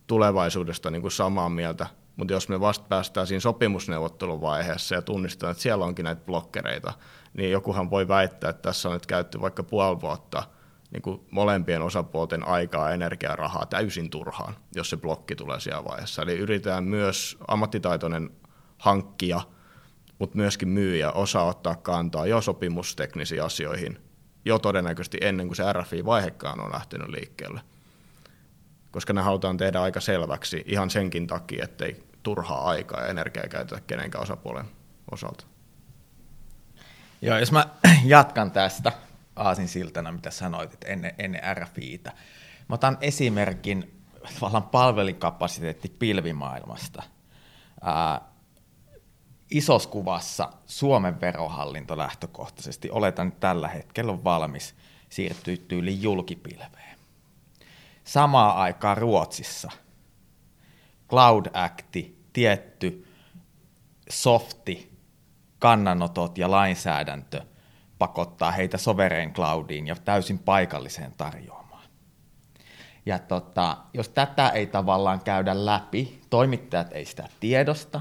tulevaisuudesta 0.06 0.90
niin 0.90 1.02
kuin 1.02 1.12
samaa 1.12 1.48
mieltä, 1.48 1.86
mutta 2.16 2.34
jos 2.34 2.48
me 2.48 2.60
vasta 2.60 2.86
päästään 2.88 3.26
siinä 3.26 3.40
sopimusneuvottelun 3.40 4.40
vaiheessa 4.40 4.94
ja 4.94 5.02
tunnistetaan, 5.02 5.50
että 5.50 5.62
siellä 5.62 5.84
onkin 5.84 6.04
näitä 6.04 6.24
blokkereita, 6.24 6.92
niin 7.34 7.50
jokuhan 7.50 7.90
voi 7.90 8.08
väittää, 8.08 8.50
että 8.50 8.62
tässä 8.62 8.88
on 8.88 8.94
nyt 8.94 9.06
käytetty 9.06 9.40
vaikka 9.40 9.62
puoli 9.62 10.00
vuotta– 10.00 10.42
niin 10.90 11.02
kuin 11.02 11.20
molempien 11.30 11.82
osapuolten 11.82 12.48
aikaa, 12.48 12.90
energiaa, 12.90 13.36
rahaa 13.36 13.66
täysin 13.66 14.10
turhaan, 14.10 14.56
jos 14.74 14.90
se 14.90 14.96
blokki 14.96 15.36
tulee 15.36 15.60
siellä 15.60 15.84
vaiheessa. 15.84 16.22
Eli 16.22 16.38
yritetään 16.38 16.84
myös 16.84 17.38
ammattitaitoinen 17.48 18.30
hankkija, 18.78 19.40
mutta 20.18 20.36
myöskin 20.36 20.68
myyjä 20.68 21.12
osaa 21.12 21.44
ottaa 21.44 21.76
kantaa 21.76 22.26
jo 22.26 22.40
sopimusteknisiin 22.40 23.42
asioihin 23.42 23.98
jo 24.48 24.58
todennäköisesti 24.58 25.18
ennen 25.20 25.46
kuin 25.46 25.56
se 25.56 25.72
RFI-vaihekaan 25.72 26.60
on 26.60 26.72
lähtenyt 26.72 27.08
liikkeelle. 27.08 27.60
Koska 28.90 29.12
ne 29.12 29.20
halutaan 29.20 29.56
tehdä 29.56 29.82
aika 29.82 30.00
selväksi 30.00 30.64
ihan 30.66 30.90
senkin 30.90 31.26
takia, 31.26 31.64
ettei 31.64 32.02
turhaa 32.22 32.68
aikaa 32.68 33.00
ja 33.00 33.06
energiaa 33.06 33.48
käytetä 33.48 33.80
kenenkään 33.86 34.22
osapuolen 34.22 34.66
osalta. 35.10 35.44
Joo, 37.22 37.38
jos 37.38 37.52
mä 37.52 37.66
jatkan 38.04 38.50
tästä, 38.50 38.92
aasinsiltana, 39.36 40.12
mitä 40.12 40.30
sanoit, 40.30 40.74
että 40.74 40.88
ennen, 40.88 41.14
ennen 41.18 41.56
RFItä. 41.56 42.12
Mä 42.68 42.74
otan 42.74 42.98
esimerkin 43.00 44.02
tavallaan 44.34 44.62
palvelikapasiteetti 44.62 45.88
pilvimaailmasta. 45.98 47.02
Ää, 47.82 48.20
isossa 49.50 49.88
kuvassa 49.88 50.52
Suomen 50.66 51.20
verohallinto 51.20 51.96
lähtökohtaisesti, 51.96 52.90
oletan 52.90 53.28
että 53.28 53.40
tällä 53.40 53.68
hetkellä 53.68 54.12
on 54.12 54.24
valmis 54.24 54.74
siirtyä 55.08 55.56
tyyliin 55.68 56.02
julkipilveen. 56.02 56.98
Samaan 58.04 58.56
aikaan 58.56 58.96
Ruotsissa 58.96 59.70
Cloud 61.08 61.46
Acti, 61.52 62.18
tietty 62.32 63.08
softi, 64.10 64.98
kannanotot 65.58 66.38
ja 66.38 66.50
lainsäädäntö– 66.50 67.44
pakottaa 67.98 68.50
heitä 68.50 68.78
sovereign 68.78 69.32
cloudiin 69.32 69.86
ja 69.86 69.96
täysin 70.04 70.38
paikalliseen 70.38 71.12
tarjoamaan. 71.16 71.88
Ja 73.06 73.18
tota, 73.18 73.76
jos 73.94 74.08
tätä 74.08 74.48
ei 74.48 74.66
tavallaan 74.66 75.20
käydä 75.20 75.66
läpi, 75.66 76.20
toimittajat 76.30 76.92
ei 76.92 77.04
sitä 77.04 77.28
tiedosta 77.40 78.00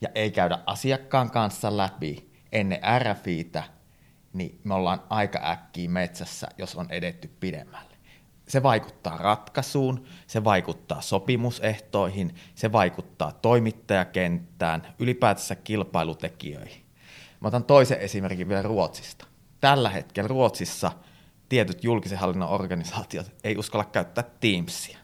ja 0.00 0.08
ei 0.14 0.30
käydä 0.30 0.58
asiakkaan 0.66 1.30
kanssa 1.30 1.76
läpi 1.76 2.30
ennen 2.52 2.80
RFItä, 2.98 3.62
niin 4.32 4.60
me 4.64 4.74
ollaan 4.74 5.02
aika 5.10 5.50
äkkiä 5.50 5.88
metsässä, 5.88 6.46
jos 6.58 6.74
on 6.74 6.86
edetty 6.90 7.30
pidemmälle. 7.40 7.96
Se 8.48 8.62
vaikuttaa 8.62 9.16
ratkaisuun, 9.16 10.06
se 10.26 10.44
vaikuttaa 10.44 11.00
sopimusehtoihin, 11.00 12.34
se 12.54 12.72
vaikuttaa 12.72 13.32
toimittajakenttään, 13.32 14.94
ylipäätänsä 14.98 15.54
kilpailutekijöihin. 15.54 16.82
Mä 17.40 17.48
otan 17.48 17.64
toisen 17.64 18.00
esimerkin 18.00 18.48
vielä 18.48 18.62
Ruotsista. 18.62 19.26
Tällä 19.60 19.90
hetkellä 19.90 20.28
Ruotsissa 20.28 20.92
tietyt 21.48 21.84
julkisen 21.84 22.18
hallinnon 22.18 22.48
organisaatiot 22.48 23.32
ei 23.44 23.56
uskalla 23.56 23.84
käyttää 23.84 24.24
Teamsia. 24.40 24.98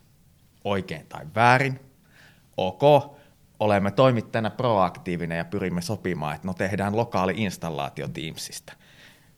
Oikein 0.64 1.06
tai 1.06 1.26
väärin. 1.34 1.80
Ok, 2.56 2.82
olemme 3.64 3.90
toimittajana 3.90 4.50
proaktiivinen 4.50 5.38
ja 5.38 5.44
pyrimme 5.44 5.82
sopimaan, 5.82 6.34
että 6.34 6.46
no 6.46 6.54
tehdään 6.54 6.96
lokaali 6.96 7.34
installaatio 7.36 8.08
Teamsista. 8.08 8.72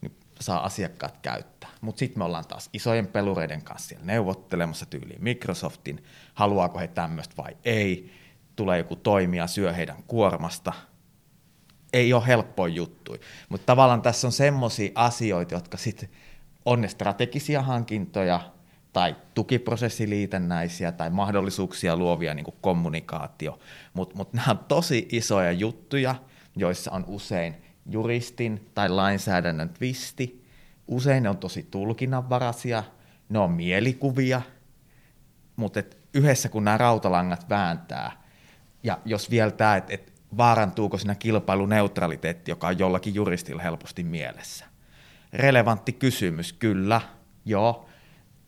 Niin 0.01 0.17
saa 0.41 0.65
asiakkaat 0.65 1.19
käyttää. 1.23 1.71
Mutta 1.81 1.99
sitten 1.99 2.19
me 2.19 2.25
ollaan 2.25 2.47
taas 2.47 2.71
isojen 2.73 3.07
pelureiden 3.07 3.63
kanssa 3.63 3.89
siellä 3.89 4.05
neuvottelemassa 4.05 4.87
tyyliin 4.87 5.25
Microsoftin, 5.25 6.05
haluaako 6.35 6.79
he 6.79 6.89
tämmöistä 6.89 7.35
vai 7.37 7.57
ei, 7.65 8.11
tulee 8.57 8.79
joku 8.79 8.97
toimija, 8.97 9.47
syö 9.47 9.73
heidän 9.73 10.03
kuormasta– 10.07 10.73
ei 11.95 12.13
ole 12.13 12.27
helppoja 12.27 12.75
juttuja. 12.75 13.21
Mutta 13.49 13.67
tavallaan 13.67 14.03
tässä 14.03 14.27
on 14.27 14.33
semmoisia 14.33 14.91
asioita, 14.95 15.55
jotka 15.55 15.77
sitten 15.77 16.09
on 16.65 16.81
ne 16.81 16.89
strategisia 16.89 17.63
hankintoja 17.63 18.41
tai 18.95 19.17
tukiprosessiliitännäisiä 19.35 20.93
tai 20.93 21.11
mahdollisuuksia 21.11 21.97
luovia 21.97 22.35
niin 22.35 22.45
kuin 22.45 22.57
kommunikaatio. 22.61 23.59
Mutta 23.95 24.17
mut 24.17 24.33
nämä 24.33 24.47
on 24.51 24.59
tosi 24.59 25.09
isoja 25.13 25.53
juttuja, 25.53 26.15
joissa 26.57 26.91
on 26.91 27.05
usein 27.07 27.57
juristin 27.87 28.71
tai 28.75 28.89
lainsäädännön 28.89 29.69
twisti. 29.69 30.45
Usein 30.89 31.23
ne 31.23 31.29
on 31.29 31.37
tosi 31.37 31.63
tulkinnanvaraisia, 31.71 32.85
ne 33.29 33.39
on 33.39 33.51
mielikuvia, 33.51 34.43
mutta 35.57 35.83
yhdessä 36.15 36.49
kun 36.49 36.65
nämä 36.65 36.79
rautalangat 36.79 37.49
vääntää, 37.49 38.13
ja 38.83 38.99
jos 39.05 39.31
vielä 39.31 39.51
tämä, 39.51 39.77
että 39.77 39.95
et 39.95 40.13
vaarantuuko 40.37 40.99
siinä 40.99 41.15
kilpailuneutraliteetti, 41.15 42.51
joka 42.51 42.67
on 42.67 42.79
jollakin 42.79 43.15
juristilla 43.15 43.63
helposti 43.63 44.03
mielessä. 44.03 44.65
Relevantti 45.33 45.93
kysymys, 45.93 46.53
kyllä, 46.53 47.01
joo. 47.45 47.89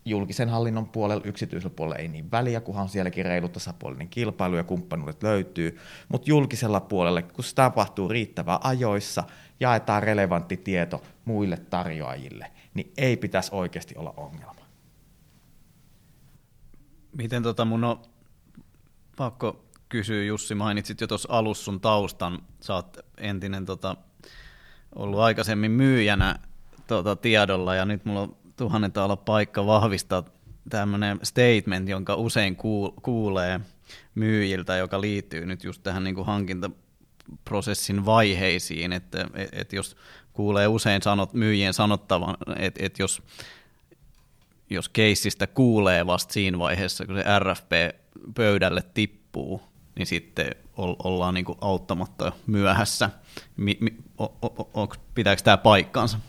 Julkisen 0.09 0.49
hallinnon 0.49 0.89
puolella, 0.89 1.23
yksityisellä 1.25 1.75
puolella 1.75 1.95
ei 1.95 2.07
niin 2.07 2.31
väliä, 2.31 2.61
kunhan 2.61 2.89
sielläkin 2.89 3.25
reilu 3.25 3.49
tasapuolinen 3.49 4.09
kilpailu 4.09 4.55
ja 4.55 4.63
kumppanuudet 4.63 5.23
löytyy, 5.23 5.77
mutta 6.09 6.29
julkisella 6.29 6.79
puolella, 6.79 7.21
kun 7.21 7.43
se 7.43 7.55
tapahtuu 7.55 8.09
riittävän 8.09 8.59
ajoissa, 8.63 9.23
jaetaan 9.59 10.03
relevantti 10.03 10.57
tieto 10.57 11.03
muille 11.25 11.57
tarjoajille, 11.57 12.51
niin 12.73 12.93
ei 12.97 13.17
pitäisi 13.17 13.49
oikeasti 13.55 13.95
olla 13.97 14.13
ongelma. 14.17 14.67
Miten 17.17 17.43
tota 17.43 17.65
mun 17.65 17.83
on 17.83 18.01
pakko 19.17 19.65
kysyä, 19.89 20.23
Jussi, 20.23 20.55
mainitsit 20.55 21.01
jo 21.01 21.07
tuossa 21.07 21.29
alussa 21.31 21.63
sun 21.63 21.81
taustan. 21.81 22.39
Sä 22.59 22.73
oot 22.73 22.97
entinen 23.17 23.65
tota, 23.65 23.95
ollut 24.95 25.19
aikaisemmin 25.19 25.71
myyjänä 25.71 26.39
tota, 26.87 27.15
tiedolla 27.15 27.75
ja 27.75 27.85
nyt 27.85 28.05
mulla 28.05 28.21
on 28.21 28.37
tuhannen 28.57 28.91
olla 28.95 29.15
paikka 29.15 29.65
vahvistaa 29.65 30.23
tämmöinen 30.69 31.19
statement, 31.23 31.89
jonka 31.89 32.15
usein 32.15 32.57
kuulee 33.01 33.59
myyjiltä, 34.15 34.77
joka 34.77 35.01
liittyy 35.01 35.45
nyt 35.45 35.63
just 35.63 35.83
tähän 35.83 36.03
niin 36.03 36.15
kuin 36.15 36.27
hankintaprosessin 36.27 38.05
vaiheisiin, 38.05 38.93
että 38.93 39.27
et, 39.33 39.49
et 39.51 39.73
jos 39.73 39.95
kuulee 40.33 40.67
usein 40.67 41.01
sanot, 41.01 41.33
myyjien 41.33 41.73
sanottavan, 41.73 42.37
että 42.55 42.85
et 42.85 42.99
jos, 42.99 43.21
jos 44.69 44.89
keissistä 44.89 45.47
kuulee 45.47 46.05
vasta 46.05 46.33
siinä 46.33 46.59
vaiheessa, 46.59 47.05
kun 47.05 47.15
se 47.15 47.23
RFP 47.39 47.71
pöydälle 48.35 48.83
tippuu, 48.93 49.61
niin 49.95 50.05
sitten 50.05 50.47
ollaan 50.77 51.33
niin 51.33 51.45
kuin 51.45 51.57
auttamatta 51.61 52.31
myöhässä. 52.47 53.09
Mi, 53.57 53.77
mi, 53.79 53.97
o, 54.17 54.23
o, 54.25 54.69
o, 54.73 54.87
pitääkö 55.15 55.41
tämä 55.41 55.57
paikkaansa? 55.57 56.19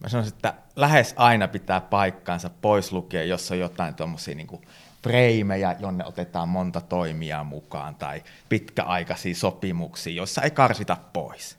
Mä 0.00 0.08
sanoisin, 0.08 0.34
että 0.34 0.54
lähes 0.76 1.14
aina 1.16 1.48
pitää 1.48 1.80
paikkaansa 1.80 2.50
pois 2.50 2.92
lukea, 2.92 3.24
jos 3.24 3.50
on 3.50 3.58
jotain 3.58 3.94
tuommoisia 3.94 4.34
niin 4.34 4.60
freimejä, 5.02 5.76
jonne 5.78 6.04
otetaan 6.04 6.48
monta 6.48 6.80
toimijaa 6.80 7.44
mukaan, 7.44 7.94
tai 7.94 8.22
pitkäaikaisia 8.48 9.34
sopimuksia, 9.34 10.12
joissa 10.12 10.42
ei 10.42 10.50
karsita 10.50 10.96
pois. 11.12 11.58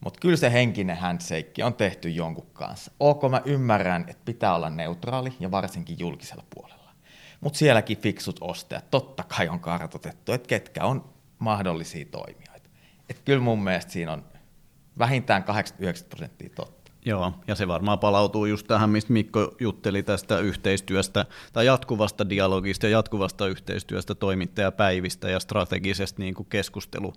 Mutta 0.00 0.20
kyllä 0.20 0.36
se 0.36 0.52
henkinen 0.52 0.96
handshake 0.96 1.64
on 1.64 1.74
tehty 1.74 2.10
jonkun 2.10 2.46
kanssa. 2.52 2.92
Ok, 3.00 3.22
mä 3.30 3.42
ymmärrän, 3.44 4.04
että 4.08 4.22
pitää 4.24 4.54
olla 4.54 4.70
neutraali 4.70 5.32
ja 5.40 5.50
varsinkin 5.50 5.98
julkisella 5.98 6.44
puolella. 6.54 6.90
Mutta 7.40 7.58
sielläkin 7.58 7.98
fiksut 7.98 8.38
ostajat, 8.40 8.90
totta 8.90 9.22
kai 9.22 9.48
on 9.48 9.60
kartoitettu, 9.60 10.32
että 10.32 10.48
ketkä 10.48 10.84
on 10.84 11.10
mahdollisia 11.38 12.04
toimijoita. 12.10 12.68
Et 13.10 13.20
kyllä 13.24 13.40
mun 13.40 13.64
mielestä 13.64 13.92
siinä 13.92 14.12
on 14.12 14.24
vähintään 14.98 15.44
80 15.44 16.08
prosenttia 16.08 16.50
totta. 16.56 16.75
Joo, 17.06 17.32
ja 17.46 17.54
se 17.54 17.68
varmaan 17.68 17.98
palautuu 17.98 18.46
just 18.46 18.66
tähän, 18.66 18.90
mistä 18.90 19.12
Mikko 19.12 19.54
jutteli 19.60 20.02
tästä 20.02 20.38
yhteistyöstä 20.38 21.26
tai 21.52 21.66
jatkuvasta 21.66 22.28
dialogista 22.28 22.86
ja 22.86 22.90
jatkuvasta 22.90 23.46
yhteistyöstä 23.46 24.14
toimittajapäivistä 24.14 25.30
ja 25.30 25.40
strategisesta 25.40 26.22
niin 26.22 26.34
kuin 26.34 26.46
keskustelu, 26.50 27.12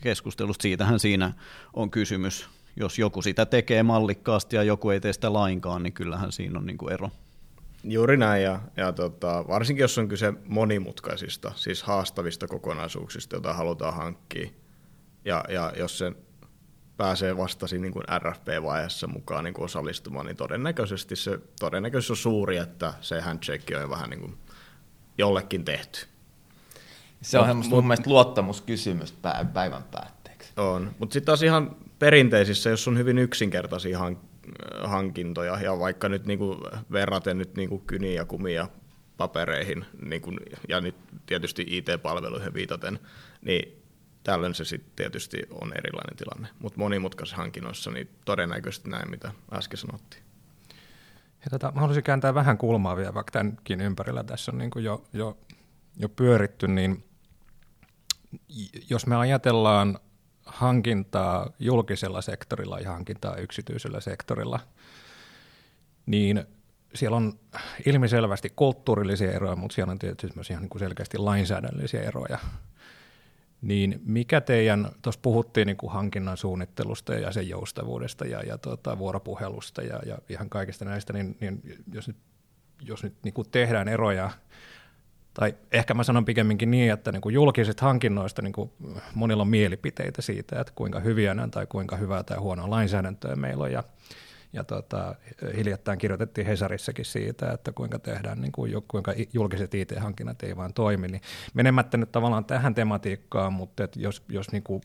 keskustelusta. 0.00 0.62
Siitähän 0.62 1.00
siinä 1.00 1.32
on 1.74 1.90
kysymys. 1.90 2.48
Jos 2.76 2.98
joku 2.98 3.22
sitä 3.22 3.46
tekee 3.46 3.82
mallikkaasti 3.82 4.56
ja 4.56 4.62
joku 4.62 4.90
ei 4.90 5.00
tee 5.00 5.12
sitä 5.12 5.32
lainkaan, 5.32 5.82
niin 5.82 5.92
kyllähän 5.92 6.32
siinä 6.32 6.58
on 6.58 6.66
niin 6.66 6.78
kuin 6.78 6.92
ero. 6.92 7.10
Juuri 7.84 8.16
näin, 8.16 8.42
ja, 8.42 8.60
ja 8.76 8.92
tota, 8.92 9.44
varsinkin 9.48 9.82
jos 9.82 9.98
on 9.98 10.08
kyse 10.08 10.32
monimutkaisista, 10.48 11.52
siis 11.56 11.82
haastavista 11.82 12.46
kokonaisuuksista, 12.46 13.36
joita 13.36 13.52
halutaan 13.52 13.94
hankkia, 13.94 14.50
ja, 15.24 15.44
ja 15.48 15.72
jos 15.76 15.98
se 15.98 16.12
pääsee 17.02 17.36
vastasi 17.36 17.78
niin 17.78 17.92
kuin 17.92 18.04
RFP-vaiheessa 18.18 19.06
mukaan 19.06 19.44
niin 19.44 19.54
kuin 19.54 19.64
osallistumaan, 19.64 20.26
niin 20.26 20.36
todennäköisesti 20.36 21.16
se 21.16 21.38
todennäköisyys 21.60 22.10
on 22.10 22.16
suuri, 22.16 22.56
että 22.56 22.94
se 23.00 23.20
handshake 23.20 23.76
on 23.76 23.90
vähän 23.90 24.10
niin 24.10 24.20
kuin 24.20 24.36
jollekin 25.18 25.64
tehty. 25.64 26.06
Se 27.22 27.38
on 27.38 27.56
mut, 27.56 27.68
mun 27.68 27.86
mielestä 27.86 28.10
luottamuskysymys 28.10 29.14
päivän 29.52 29.82
päätteeksi. 29.82 30.52
On, 30.56 30.94
mutta 30.98 31.12
sitten 31.12 31.26
taas 31.26 31.42
ihan 31.42 31.76
perinteisissä, 31.98 32.70
jos 32.70 32.88
on 32.88 32.98
hyvin 32.98 33.18
yksinkertaisia 33.18 33.98
hankintoja, 34.84 35.58
ja 35.62 35.78
vaikka 35.78 36.08
nyt 36.08 36.26
niin 36.26 36.38
kuin 36.38 36.58
verraten 36.92 37.38
nyt 37.38 37.56
niin 37.56 37.68
kuin 37.68 37.82
kyniä 37.86 38.12
ja 38.12 38.24
kumia 38.24 38.68
papereihin, 39.16 39.84
niin 40.02 40.22
kuin, 40.22 40.38
ja 40.68 40.80
nyt 40.80 40.94
tietysti 41.26 41.66
IT-palveluihin 41.68 42.54
viitaten, 42.54 42.98
niin 43.44 43.81
tällöin 44.22 44.54
se 44.54 44.64
sitten 44.64 44.92
tietysti 44.96 45.42
on 45.50 45.72
erilainen 45.78 46.16
tilanne. 46.16 46.48
Mutta 46.58 46.78
monimutkaisissa 46.78 47.36
hankinnoissa 47.36 47.90
niin 47.90 48.08
todennäköisesti 48.24 48.90
näin, 48.90 49.10
mitä 49.10 49.32
äsken 49.52 49.78
sanottiin. 49.78 50.22
Ja 51.44 51.50
tota, 51.50 51.72
mä 51.74 51.80
haluaisin 51.80 52.04
kääntää 52.04 52.34
vähän 52.34 52.58
kulmaa 52.58 52.96
vielä, 52.96 53.14
vaikka 53.14 53.30
tämänkin 53.30 53.80
ympärillä 53.80 54.24
tässä 54.24 54.52
on 54.52 54.58
niin 54.58 54.70
kuin 54.70 54.84
jo, 54.84 55.04
jo, 55.12 55.38
jo 55.96 56.08
pyöritty, 56.08 56.68
niin 56.68 57.04
jos 58.90 59.06
me 59.06 59.16
ajatellaan 59.16 59.98
hankintaa 60.46 61.50
julkisella 61.58 62.22
sektorilla 62.22 62.80
ja 62.80 62.90
hankintaa 62.92 63.36
yksityisellä 63.36 64.00
sektorilla, 64.00 64.60
niin 66.06 66.44
siellä 66.94 67.16
on 67.16 67.38
ilmiselvästi 67.86 68.52
kulttuurillisia 68.56 69.32
eroja, 69.32 69.56
mutta 69.56 69.74
siellä 69.74 69.90
on 69.90 69.98
tietysti 69.98 70.36
myös 70.36 70.50
ihan 70.50 70.62
niin 70.62 70.70
kuin 70.70 70.80
selkeästi 70.80 71.18
lainsäädännöllisiä 71.18 72.02
eroja. 72.02 72.38
Niin 73.62 74.00
mikä 74.04 74.40
teidän, 74.40 74.88
tuossa 75.02 75.20
puhuttiin 75.20 75.66
niin 75.66 75.76
kuin 75.76 75.92
hankinnan 75.92 76.36
suunnittelusta 76.36 77.14
ja 77.14 77.32
sen 77.32 77.48
joustavuudesta 77.48 78.24
ja, 78.24 78.42
ja 78.42 78.58
tota, 78.58 78.98
vuoropuhelusta 78.98 79.82
ja, 79.82 80.00
ja 80.06 80.18
ihan 80.28 80.50
kaikista 80.50 80.84
näistä, 80.84 81.12
niin, 81.12 81.36
niin 81.40 81.62
jos 81.92 82.08
nyt, 82.08 82.16
jos 82.80 83.02
nyt 83.02 83.14
niin 83.22 83.34
kuin 83.34 83.48
tehdään 83.50 83.88
eroja, 83.88 84.30
tai 85.34 85.54
ehkä 85.72 85.94
mä 85.94 86.04
sanon 86.04 86.24
pikemminkin 86.24 86.70
niin, 86.70 86.92
että 86.92 87.12
niin 87.12 87.22
kuin 87.22 87.34
julkisista 87.34 87.84
hankinnoista 87.84 88.42
niin 88.42 88.52
kuin 88.52 88.70
monilla 89.14 89.42
on 89.42 89.48
mielipiteitä 89.48 90.22
siitä, 90.22 90.60
että 90.60 90.72
kuinka 90.74 91.00
hyviä 91.00 91.36
on 91.42 91.50
tai 91.50 91.66
kuinka 91.66 91.96
hyvää 91.96 92.22
tai 92.22 92.38
huonoa 92.38 92.70
lainsäädäntöä 92.70 93.36
meillä 93.36 93.64
on, 93.64 93.72
ja 93.72 93.84
ja 94.52 94.64
tota, 94.64 95.14
hiljattain 95.56 95.98
kirjoitettiin 95.98 96.46
Hesarissakin 96.46 97.04
siitä, 97.04 97.52
että 97.52 97.72
kuinka 97.72 97.98
tehdään, 97.98 98.40
niin 98.40 98.52
kuin, 98.52 98.72
kuinka 98.88 99.12
julkiset 99.32 99.74
IT-hankinnat 99.74 100.42
ei 100.42 100.56
vaan 100.56 100.74
toimi. 100.74 101.08
Niin 101.08 101.22
menemättä 101.54 101.96
nyt 101.96 102.12
tavallaan 102.12 102.44
tähän 102.44 102.74
tematiikkaan, 102.74 103.52
mutta 103.52 103.84
että 103.84 104.00
jos, 104.00 104.22
jos 104.28 104.52
niin 104.52 104.62
kuin 104.62 104.82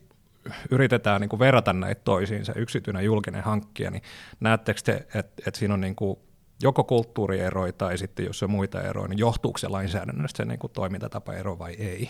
yritetään 0.71 1.21
niin 1.21 1.29
kuin 1.29 1.39
verrata 1.39 1.73
näitä 1.73 2.01
toisiinsa, 2.03 2.53
yksityinen 2.53 3.05
julkinen 3.05 3.43
hankkija, 3.43 3.91
niin 3.91 4.03
näettekö 4.39 4.81
te, 4.83 4.93
että, 4.93 5.43
että 5.47 5.59
siinä 5.59 5.73
on 5.73 5.81
niin 5.81 5.95
kuin 5.95 6.19
joko 6.61 6.83
kulttuurieroja 6.83 7.73
tai 7.73 7.97
sitten 7.97 8.25
jos 8.25 8.43
on 8.43 8.51
muita 8.51 8.81
eroja, 8.81 9.07
niin 9.07 9.19
johtuuko 9.19 9.57
se 9.57 9.67
lainsäädännöstä 9.67 10.37
se 10.37 10.45
niin 10.45 10.59
kuin 10.59 10.73
toimintatapaero 10.73 11.59
vai 11.59 11.73
ei? 11.73 12.09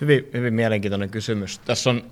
Hyvin, 0.00 0.30
hyvin 0.32 0.54
mielenkiintoinen 0.54 1.10
kysymys. 1.10 1.58
Tässä 1.58 1.90
on 1.90 2.10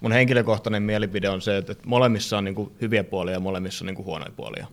mun 0.00 0.12
henkilökohtainen 0.12 0.82
mielipide 0.82 1.28
on 1.28 1.40
se, 1.40 1.56
että 1.56 1.74
molemmissa 1.86 2.38
on 2.38 2.44
niin 2.44 2.54
kuin 2.54 2.72
hyviä 2.80 3.04
puolia 3.04 3.34
ja 3.34 3.40
molemmissa 3.40 3.84
on 3.84 3.86
niin 3.86 3.96
kuin 3.96 4.06
huonoja 4.06 4.32
puolia. 4.36 4.66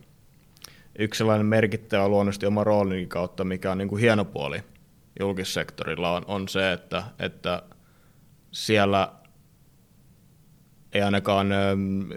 Yksi 0.98 1.18
sellainen 1.18 1.46
merkittävä 1.46 2.08
luonnollisesti 2.08 2.46
oma 2.46 2.64
roolini 2.64 3.06
kautta, 3.06 3.44
mikä 3.44 3.72
on 3.72 3.78
niin 3.78 3.88
kuin 3.88 4.00
hieno 4.00 4.24
puoli 4.24 4.62
julkissektorilla, 5.20 6.12
on, 6.12 6.24
on 6.26 6.48
se, 6.48 6.72
että, 6.72 7.02
että 7.18 7.62
siellä 8.52 9.12
ei 10.92 11.02
ainakaan 11.02 11.48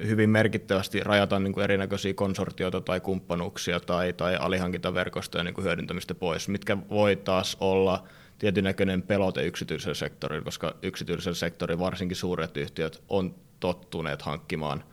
hyvin 0.08 0.30
merkittävästi 0.30 1.00
rajata 1.00 1.40
niin 1.40 1.54
kuin 1.54 1.64
erinäköisiä 1.64 2.14
konsortioita 2.14 2.82
tai 2.82 3.00
kumppanuuksia 3.00 3.80
tai, 3.80 4.14
tai 4.14 4.36
alihankintaverkostoja 4.36 5.44
niin 5.44 5.54
kuin 5.54 5.66
hyödyntämistä 5.66 6.16
pois, 6.16 6.48
mitkä 6.48 6.78
voi 6.90 7.16
taas 7.16 7.58
olla– 7.60 8.04
tietynäköinen 8.42 9.02
pelote 9.02 9.46
yksityisellä 9.46 9.94
sektorilla, 9.94 10.46
koska 10.46 10.76
yksityisellä 10.82 11.36
sektorilla 11.36 11.86
varsinkin 11.86 12.18
suuret 12.18 12.58
yhtiöt 12.58 13.04
on 13.10 13.36
tottuneet 13.60 14.22
hankkimaan 14.22 14.84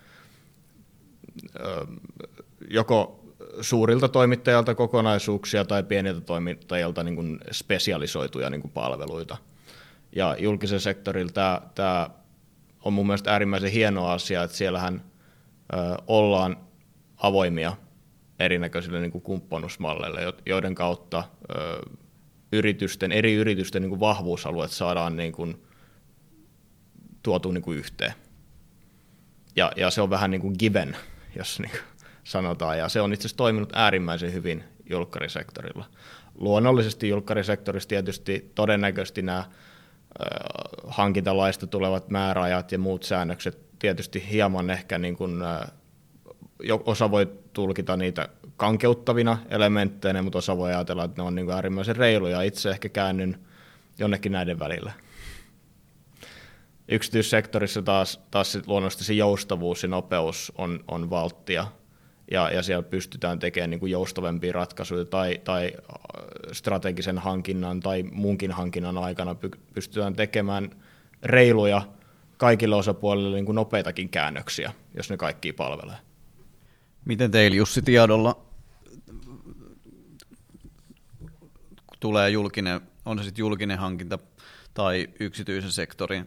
joko 2.71 3.25
suurilta 3.61 4.09
toimittajilta 4.09 4.75
kokonaisuuksia 4.75 5.65
tai 5.65 5.83
pieniltä 5.83 6.21
toimittajilta 6.21 7.03
niin 7.03 7.15
kuin 7.15 7.39
spesialisoituja 7.53 8.51
niin 8.51 8.61
kuin 8.61 8.73
palveluita. 8.73 9.37
Ja 10.17 10.37
julkisen 10.39 10.81
sektorilla 10.81 11.33
tämä, 11.33 11.61
tämä 11.75 12.11
on 12.85 12.93
mun 12.93 13.07
mielestä 13.07 13.33
äärimmäisen 13.33 13.71
hieno 13.71 14.07
asia, 14.07 14.43
että 14.43 14.57
siellähän 14.57 15.03
ö, 15.73 15.77
ollaan 16.07 16.57
avoimia 17.17 17.77
erinäköisille 18.39 19.01
niin 19.01 19.13
kuin 19.13 19.23
kumppanusmalleille, 19.23 20.21
joiden 20.47 20.75
kautta 20.75 21.25
ö, 21.51 21.81
yritysten, 22.53 23.13
eri 23.13 23.35
yritysten 23.35 23.83
niin 23.83 23.91
kuin 23.91 24.01
vahvuusalueet 24.01 24.71
saadaan 24.71 25.17
niin 25.17 25.33
kuin 25.33 25.63
tuotu 27.23 27.51
niin 27.51 27.63
kuin 27.63 27.79
yhteen. 27.79 28.13
Ja, 29.57 29.73
ja 29.77 29.91
se 29.91 30.03
on 30.03 30.11
vähän 30.11 30.31
niin 30.31 30.41
kuin 30.41 30.55
given, 30.59 30.97
jos 31.37 31.61
niin 31.61 31.71
kuin 31.71 31.81
sanotaan, 32.25 32.79
ja 32.79 32.89
se 32.89 33.01
on 33.01 33.13
itse 33.13 33.23
asiassa 33.23 33.37
toiminut 33.37 33.73
äärimmäisen 33.75 34.33
hyvin 34.33 34.65
julkkarisektorilla. 34.91 35.85
Luonnollisesti 36.35 37.09
julkkarisektorissa 37.09 37.89
tietysti 37.89 38.53
todennäköisesti 38.55 39.23
nämä 39.23 39.45
hankintalaista 40.87 41.67
tulevat 41.67 42.11
määräajat 42.11 42.73
ja 42.73 42.79
muut 42.79 43.03
säännökset 43.03 43.79
tietysti 43.79 44.31
hieman 44.31 44.71
ehkä 44.71 44.99
niin 44.99 45.17
kuin, 45.17 45.41
osa 46.85 47.11
voi 47.11 47.39
tulkita 47.59 47.97
niitä 47.97 48.29
kankeuttavina 48.57 49.39
elementteinä, 49.49 50.23
mutta 50.23 50.39
osa 50.39 50.57
voi 50.57 50.75
ajatella, 50.75 51.05
että 51.05 51.23
ne 51.23 51.27
on 51.27 51.35
niin 51.35 51.51
äärimmäisen 51.51 51.97
reiluja. 51.97 52.43
Itse 52.43 52.71
ehkä 52.71 52.89
käännyn 52.89 53.39
jonnekin 53.99 54.33
näiden 54.33 54.59
välillä. 54.59 54.93
Yksityissektorissa 56.89 57.83
taas, 57.83 58.21
taas 58.31 58.59
luonnollisesti 58.67 59.05
se 59.05 59.13
joustavuus 59.13 59.83
ja 59.83 59.89
nopeus 59.89 60.53
on, 60.59 60.85
on 60.89 61.11
valttia, 61.11 61.67
ja, 62.31 62.51
ja 62.51 62.63
siellä 62.63 62.83
pystytään 62.83 63.39
tekemään 63.39 63.71
niin 63.71 63.81
kuin 63.81 63.93
joustavempia 63.93 64.53
ratkaisuja 64.53 65.05
tai, 65.05 65.41
tai 65.45 65.73
strategisen 66.53 67.19
hankinnan 67.19 67.81
tai 67.81 68.03
muunkin 68.03 68.53
hankinnan 68.53 68.99
aikana 68.99 69.37
pystytään 69.75 70.15
tekemään 70.15 70.71
reiluja 71.23 71.83
kaikille 72.37 72.77
osapuolille 72.77 73.35
niin 73.35 73.47
kuin 73.47 73.57
nopeitakin 73.57 74.09
käännöksiä, 74.09 74.73
jos 74.95 75.11
ne 75.11 75.17
kaikki 75.17 75.53
palvelee. 75.53 76.08
Miten 77.09 77.31
teillä 77.31 77.57
Jussi 77.57 77.83
tiedolla 77.83 78.47
tulee 82.01 82.31
julkinen, 82.31 82.81
on 83.05 83.19
se 83.19 83.25
sitten 83.25 83.41
julkinen 83.41 83.79
hankinta 83.79 84.19
tai 84.75 85.09
yksityisen 85.21 85.73
sektorin, 85.73 86.27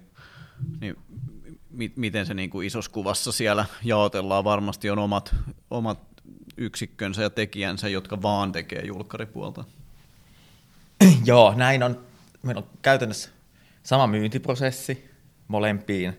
niin 0.80 0.96
mi- 1.70 1.94
miten 1.96 2.26
se 2.26 2.34
niin 2.34 2.50
kuin 2.50 2.68
isossa 2.68 2.92
kuvassa 2.92 3.32
siellä 3.32 3.66
jaotellaan. 3.84 4.44
Varmasti 4.44 4.90
on 4.90 5.00
omat, 5.00 5.36
omat 5.70 6.00
yksikkönsä 6.58 7.22
ja 7.22 7.30
tekijänsä, 7.30 7.90
jotka 7.90 8.22
vaan 8.22 8.52
tekee 8.52 8.86
julkkaripuolta. 8.86 9.64
Joo, 11.26 11.54
näin 11.56 11.84
on. 11.84 12.06
Meillä 12.44 12.60
on 12.60 12.70
käytännössä 12.82 13.30
sama 13.84 14.08
myyntiprosessi 14.08 15.10
molempiin. 15.48 16.14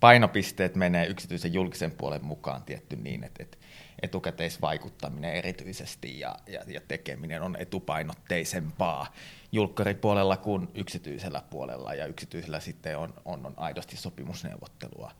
painopisteet 0.00 0.74
menee 0.74 1.06
yksityisen 1.06 1.52
julkisen 1.54 1.90
puolen 1.90 2.24
mukaan 2.24 2.62
tietty 2.62 2.96
niin, 2.96 3.24
että, 3.24 3.42
että 3.42 3.58
etukäteisvaikuttaminen 4.02 5.34
erityisesti 5.34 6.20
ja, 6.20 6.36
ja, 6.46 6.60
ja 6.66 6.80
tekeminen 6.88 7.42
on 7.42 7.56
etupainotteisempaa 7.58 9.12
julkkaripuolella 9.52 10.36
kuin 10.36 10.68
yksityisellä 10.74 11.42
puolella, 11.50 11.94
ja 11.94 12.06
yksityisellä 12.06 12.60
sitten 12.60 12.98
on, 12.98 13.14
on, 13.24 13.46
on 13.46 13.54
aidosti 13.56 13.96
sopimusneuvottelua 13.96 15.12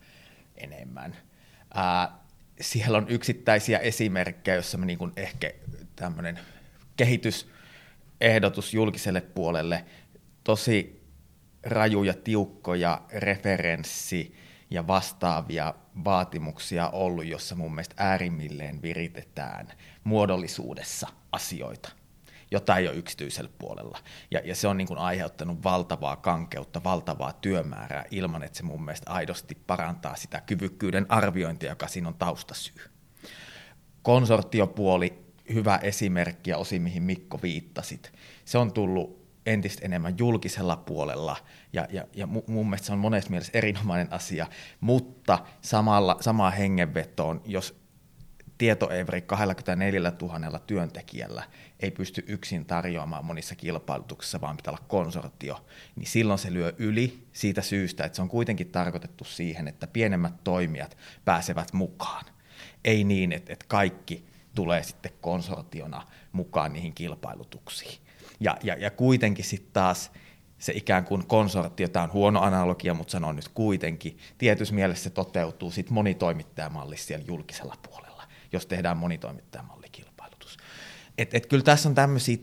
enemmän. 0.56 1.16
Ää, 1.74 2.18
siellä 2.60 2.98
on 2.98 3.08
yksittäisiä 3.08 3.78
esimerkkejä, 3.78 4.54
joissa 4.54 4.78
me 4.78 4.86
niin 4.86 5.12
ehkä 5.16 5.52
tämmöinen 5.96 6.38
kehitysehdotus 6.96 8.74
julkiselle 8.74 9.20
puolelle, 9.20 9.84
tosi 10.44 11.02
rajuja, 11.62 12.14
tiukkoja 12.14 13.02
referenssi- 13.12 14.36
ja 14.70 14.86
vastaavia 14.86 15.74
vaatimuksia 16.04 16.88
ollut, 16.88 17.26
jossa 17.26 17.54
mun 17.54 17.74
mielestä 17.74 17.94
äärimmilleen 17.98 18.82
viritetään 18.82 19.68
muodollisuudessa 20.04 21.08
asioita, 21.32 21.88
jota 22.50 22.76
ei 22.76 22.88
ole 22.88 22.96
yksityisellä 22.96 23.50
puolella. 23.58 23.98
Ja, 24.30 24.40
ja 24.44 24.54
se 24.54 24.68
on 24.68 24.76
niin 24.76 24.88
kuin 24.88 24.98
aiheuttanut 24.98 25.64
valtavaa 25.64 26.16
kankeutta, 26.16 26.84
valtavaa 26.84 27.32
työmäärää 27.32 28.04
ilman, 28.10 28.42
että 28.42 28.58
se 28.58 28.62
mun 28.62 28.84
mielestä 28.84 29.10
aidosti 29.10 29.54
parantaa 29.66 30.16
sitä 30.16 30.40
kyvykkyyden 30.40 31.06
arviointia, 31.08 31.70
joka 31.70 31.88
siinä 31.88 32.08
on 32.08 32.14
taustasyy. 32.14 32.82
Konsortiopuoli, 34.02 35.26
hyvä 35.54 35.76
esimerkki 35.82 36.50
ja 36.50 36.58
osin 36.58 36.82
mihin 36.82 37.02
Mikko 37.02 37.38
viittasit. 37.42 38.12
Se 38.44 38.58
on 38.58 38.72
tullut 38.72 39.25
entistä 39.46 39.84
enemmän 39.84 40.14
julkisella 40.18 40.76
puolella, 40.76 41.36
ja, 41.72 41.86
ja, 41.90 42.04
ja 42.14 42.26
mun 42.26 42.66
mielestä 42.66 42.86
se 42.86 42.92
on 42.92 42.98
monessa 42.98 43.30
mielessä 43.30 43.52
erinomainen 43.54 44.12
asia, 44.12 44.46
mutta 44.80 45.38
samalla, 45.60 46.16
samaan 46.20 46.52
hengenvetoon, 46.52 47.40
jos 47.44 47.86
tietoevri 48.58 49.22
24 49.22 50.12
000 50.22 50.58
työntekijällä 50.58 51.42
ei 51.80 51.90
pysty 51.90 52.24
yksin 52.26 52.66
tarjoamaan 52.66 53.24
monissa 53.24 53.54
kilpailutuksissa, 53.54 54.40
vaan 54.40 54.56
pitää 54.56 54.72
olla 54.72 54.84
konsortio, 54.88 55.66
niin 55.96 56.06
silloin 56.06 56.38
se 56.38 56.52
lyö 56.52 56.72
yli 56.78 57.26
siitä 57.32 57.62
syystä, 57.62 58.04
että 58.04 58.16
se 58.16 58.22
on 58.22 58.28
kuitenkin 58.28 58.70
tarkoitettu 58.70 59.24
siihen, 59.24 59.68
että 59.68 59.86
pienemmät 59.86 60.44
toimijat 60.44 60.96
pääsevät 61.24 61.72
mukaan. 61.72 62.24
Ei 62.84 63.04
niin, 63.04 63.32
että, 63.32 63.52
että 63.52 63.64
kaikki 63.68 64.26
tulee 64.54 64.82
sitten 64.82 65.12
konsortiona 65.20 66.02
mukaan 66.32 66.72
niihin 66.72 66.94
kilpailutuksiin. 66.94 68.05
Ja, 68.40 68.56
ja, 68.62 68.74
ja 68.74 68.90
kuitenkin 68.90 69.44
sitten 69.44 69.72
taas 69.72 70.10
se 70.58 70.72
ikään 70.72 71.04
kuin 71.04 71.26
konsortio, 71.26 71.88
tämä 71.88 72.02
on 72.02 72.12
huono 72.12 72.40
analogia, 72.40 72.94
mutta 72.94 73.10
sanon 73.10 73.36
nyt 73.36 73.48
kuitenkin, 73.48 74.18
tietyssä 74.38 74.74
mielessä 74.74 75.04
se 75.04 75.10
toteutuu 75.10 75.70
sitten 75.70 75.94
monitoimittajamallissa 75.94 77.06
siellä 77.06 77.24
julkisella 77.28 77.74
puolella, 77.88 78.22
jos 78.52 78.66
tehdään 78.66 78.96
monitoimittajamallikilpailutus. 78.96 80.56
Et, 81.18 81.34
et 81.34 81.46
kyllä 81.46 81.64
tässä 81.64 81.88
on 81.88 81.94
tämmöisiä 81.94 82.36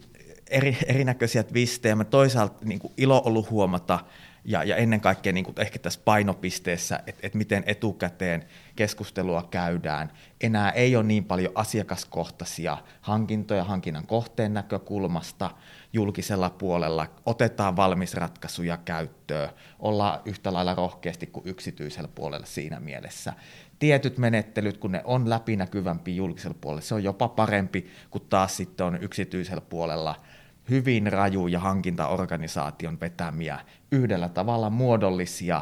eri, 0.50 0.78
erinäköisiä 0.86 1.44
twistejä. 1.44 1.96
Mä 1.96 2.04
toisaalta 2.04 2.66
niin 2.66 2.80
ilo 2.98 3.22
ollut 3.26 3.50
huomata, 3.50 4.00
ja, 4.46 4.64
ja 4.64 4.76
ennen 4.76 5.02
kaikkea 5.02 5.34
niin 5.34 5.46
kuin 5.46 5.56
ehkä 5.62 5.80
tässä 5.80 6.02
painopisteessä, 6.06 7.00
että, 7.08 7.20
että 7.28 7.38
miten 7.38 7.64
etukäteen 7.66 8.46
keskustelua 8.76 9.48
käydään. 9.52 10.12
Enää 10.42 10.72
ei 10.72 10.96
ole 10.96 11.04
niin 11.04 11.26
paljon 11.26 11.52
asiakaskohtaisia 11.56 12.78
hankintoja 13.02 13.64
hankinnan 13.64 14.08
kohteen 14.08 14.54
näkökulmasta 14.54 15.52
julkisella 15.94 16.50
puolella. 16.50 17.08
Otetaan 17.26 17.76
valmisratkaisuja 17.76 18.78
käyttöön, 18.78 19.50
ollaan 19.80 20.22
yhtä 20.26 20.54
lailla 20.54 20.76
rohkeasti 20.76 21.28
kuin 21.28 21.48
yksityisellä 21.48 22.10
puolella 22.16 22.46
siinä 22.46 22.80
mielessä. 22.80 23.34
Tietyt 23.80 24.18
menettelyt, 24.18 24.78
kun 24.78 24.92
ne 24.92 25.02
on 25.04 25.30
läpinäkyvämpi 25.30 26.16
julkisella 26.16 26.58
puolella, 26.62 26.82
se 26.82 26.96
on 26.96 27.04
jopa 27.04 27.28
parempi 27.28 27.88
kuin 28.10 28.24
taas 28.30 28.58
sitten 28.58 28.86
on 28.86 29.04
yksityisellä 29.04 29.62
puolella– 29.62 30.16
hyvin 30.70 31.14
rajuja 31.14 31.60
hankintaorganisaation 31.60 33.00
vetämiä 33.00 33.60
yhdellä 33.92 34.30
tavalla 34.30 34.70
muodollisia 34.70 35.62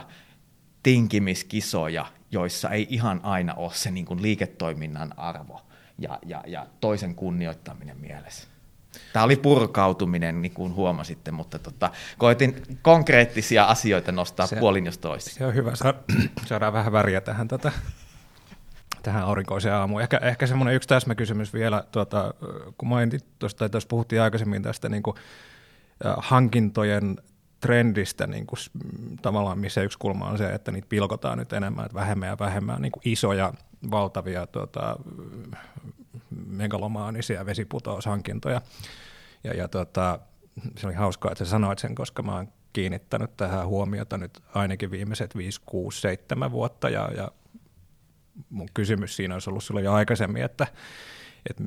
tinkimiskisoja, 0.84 2.06
joissa 2.32 2.70
ei 2.70 2.88
ihan 2.90 3.20
aina 3.24 3.54
ole 3.54 3.74
se 3.74 3.92
niin 3.92 4.06
kuin 4.06 4.22
liiketoiminnan 4.22 5.20
arvo 5.20 5.62
ja, 5.98 6.20
ja, 6.26 6.44
ja 6.48 6.68
toisen 6.80 7.16
kunnioittaminen 7.16 7.98
mielessä. 7.98 8.51
Tämä 9.14 9.26
oli 9.26 9.36
purkautuminen, 9.36 10.42
niin 10.42 10.54
kuin 10.54 10.76
huomasitte, 10.76 11.32
mutta 11.32 11.60
tota, 11.60 11.92
koitin 12.18 12.64
konkreettisia 12.82 13.66
asioita 13.66 14.12
nostaa 14.12 14.48
se, 14.48 14.56
puolin 14.56 14.86
jos 14.86 14.98
toisin. 14.98 15.34
Se 15.34 15.46
on 15.46 15.56
hyvä, 15.56 15.72
saadaan 16.46 16.74
vähän 16.74 16.92
väriä 16.92 17.22
tähän 17.22 17.48
tota, 17.48 17.72
tähän 19.04 19.24
aurinkoiseen 19.24 19.76
aamuun. 19.76 20.02
Ehkä, 20.02 20.18
ehkä 20.18 20.48
semmoinen 20.48 20.76
yksi 20.76 20.90
täsmäkysymys 20.90 21.54
vielä, 21.54 21.84
tuota, 21.92 22.34
kun 22.78 22.90
mainit 22.90 23.26
tuosta, 23.40 23.66
että 23.66 23.80
puhuttiin 23.90 24.22
aikaisemmin 24.22 24.64
tästä 24.64 24.90
niin 24.90 25.04
kuin, 25.04 25.16
hankintojen 26.18 27.18
trendistä 27.60 28.28
niin 28.28 28.48
kuin, 28.48 28.60
tavallaan, 29.22 29.60
missä 29.60 29.82
yksi 29.82 29.98
kulma 29.98 30.30
on 30.30 30.38
se, 30.38 30.50
että 30.50 30.72
niitä 30.72 30.88
pilkotaan 30.90 31.38
nyt 31.38 31.54
enemmän, 31.54 31.86
että 31.86 31.96
vähemmän 31.96 32.30
ja 32.30 32.40
vähemmän 32.40 32.82
niin 32.82 32.92
kuin 32.92 33.02
isoja, 33.06 33.54
valtavia 33.92 34.48
tuota, 34.48 34.96
megalomaanisia 36.48 37.46
vesiputoushankintoja. 37.46 38.62
Ja, 39.44 39.54
ja 39.54 39.68
tuota, 39.68 40.20
se 40.78 40.88
oli 40.88 40.96
hauskaa, 40.96 41.32
että 41.32 41.46
sä 41.46 41.52
sanoit 41.52 41.80
sen, 41.80 41.96
koska 41.96 42.24
mä 42.24 42.36
oon 42.36 42.48
kiinnittänyt 42.74 43.38
tähän 43.38 43.68
huomiota 43.68 44.18
nyt 44.18 44.40
ainakin 44.54 44.92
viimeiset 44.92 45.36
5, 45.38 45.62
6, 45.66 46.02
7 46.02 46.52
vuotta 46.52 46.90
ja, 46.90 47.12
ja 47.18 47.32
mun 48.50 48.68
kysymys 48.74 49.16
siinä 49.16 49.34
olisi 49.34 49.50
ollut 49.50 49.64
silloin 49.64 49.86
jo 49.86 49.94
aikaisemmin, 49.94 50.44
että, 50.44 50.68
että 51.50 51.64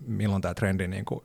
milloin 0.00 0.42
tämä 0.42 0.54
trendi 0.54 0.88
niin 0.88 1.04
kuin, 1.04 1.24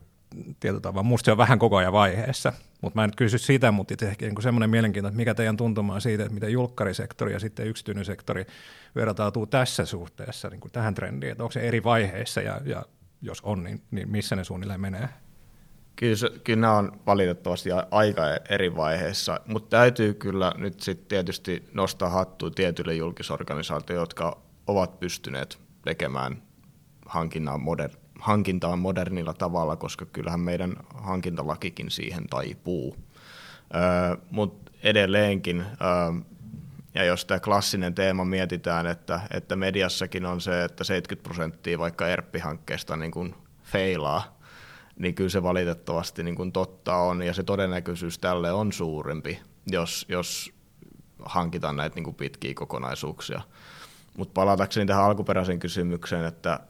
tietyllä 0.60 0.80
tavalla, 0.80 1.02
musta 1.02 1.24
se 1.24 1.32
on 1.32 1.38
vähän 1.38 1.58
koko 1.58 1.76
ajan 1.76 1.92
vaiheessa, 1.92 2.52
mutta 2.82 3.00
mä 3.00 3.04
en 3.04 3.10
kysy 3.16 3.38
sitä, 3.38 3.72
mutta 3.72 4.06
ehkä 4.06 4.26
niin 4.26 4.42
semmoinen 4.42 4.70
mielenkiinto, 4.70 5.08
että 5.08 5.16
mikä 5.16 5.34
teidän 5.34 5.56
tuntuma 5.56 5.94
on 5.94 6.00
siitä, 6.00 6.22
että 6.22 6.34
miten 6.34 6.52
julkkarisektori 6.52 7.32
ja 7.32 7.40
sitten 7.40 7.66
yksityinen 7.66 8.04
sektori 8.04 8.46
vertautuu 8.96 9.46
tässä 9.46 9.84
suhteessa 9.84 10.48
niin 10.48 10.60
kuin 10.60 10.72
tähän 10.72 10.94
trendiin, 10.94 11.32
että 11.32 11.44
onko 11.44 11.52
se 11.52 11.60
eri 11.60 11.84
vaiheissa 11.84 12.40
ja, 12.40 12.60
ja 12.64 12.82
jos 13.22 13.40
on, 13.42 13.64
niin, 13.64 13.82
niin 13.90 14.10
missä 14.10 14.36
ne 14.36 14.44
suunnilleen 14.44 14.80
menee? 14.80 15.08
Kyllä, 15.96 16.38
kyllä 16.44 16.60
nämä 16.60 16.76
on 16.76 16.92
valitettavasti 17.06 17.70
aika 17.90 18.22
eri 18.48 18.76
vaiheissa, 18.76 19.40
mutta 19.46 19.76
täytyy 19.76 20.14
kyllä 20.14 20.52
nyt 20.58 20.80
sitten 20.80 21.08
tietysti 21.08 21.68
nostaa 21.72 22.10
hattua 22.10 22.50
tietyille 22.50 22.94
julkisorganisaatioille, 22.94 24.02
jotka 24.02 24.38
ovat 24.66 25.00
pystyneet 25.00 25.58
tekemään 25.84 26.42
hankintaa, 27.06 27.58
moder, 27.58 27.90
hankintaa 28.18 28.76
modernilla 28.76 29.32
tavalla, 29.32 29.76
koska 29.76 30.06
kyllähän 30.06 30.40
meidän 30.40 30.76
hankintalakikin 30.94 31.90
siihen 31.90 32.26
taipuu. 32.26 32.96
Öö, 33.74 34.16
mutta 34.30 34.72
edelleenkin, 34.82 35.60
öö, 35.60 36.20
ja 36.96 37.04
jos 37.04 37.24
tämä 37.24 37.40
klassinen 37.40 37.94
teema 37.94 38.24
mietitään, 38.24 38.86
että, 38.86 39.20
että 39.30 39.56
mediassakin 39.56 40.26
on 40.26 40.40
se, 40.40 40.64
että 40.64 40.84
70 40.84 41.28
prosenttia 41.28 41.78
vaikka 41.78 42.08
ERP-hankkeesta 42.08 42.96
niin 42.96 43.10
kuin 43.10 43.34
feilaa, 43.62 44.38
niin 44.98 45.14
kyllä 45.14 45.30
se 45.30 45.42
valitettavasti 45.42 46.22
niin 46.22 46.36
kuin 46.36 46.52
totta 46.52 46.96
on, 46.96 47.22
ja 47.22 47.34
se 47.34 47.42
todennäköisyys 47.42 48.18
tälle 48.18 48.52
on 48.52 48.72
suurempi, 48.72 49.40
jos, 49.66 50.06
jos 50.08 50.52
hankitaan 51.24 51.76
näitä 51.76 51.94
niin 51.94 52.04
kuin 52.04 52.16
pitkiä 52.16 52.54
kokonaisuuksia. 52.54 53.40
Mutta 54.16 54.32
palatakseni 54.32 54.86
tähän 54.86 55.04
alkuperäiseen 55.04 55.58
kysymykseen, 55.58 56.24
että 56.24 56.60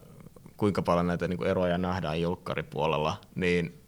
kuinka 0.57 0.83
paljon 0.83 1.07
näitä 1.07 1.29
niin 1.29 1.39
kuin 1.39 1.51
eroja 1.51 1.79
nähdään 1.79 2.21
julkkaripuolella, 2.21 3.21
niin 3.35 3.83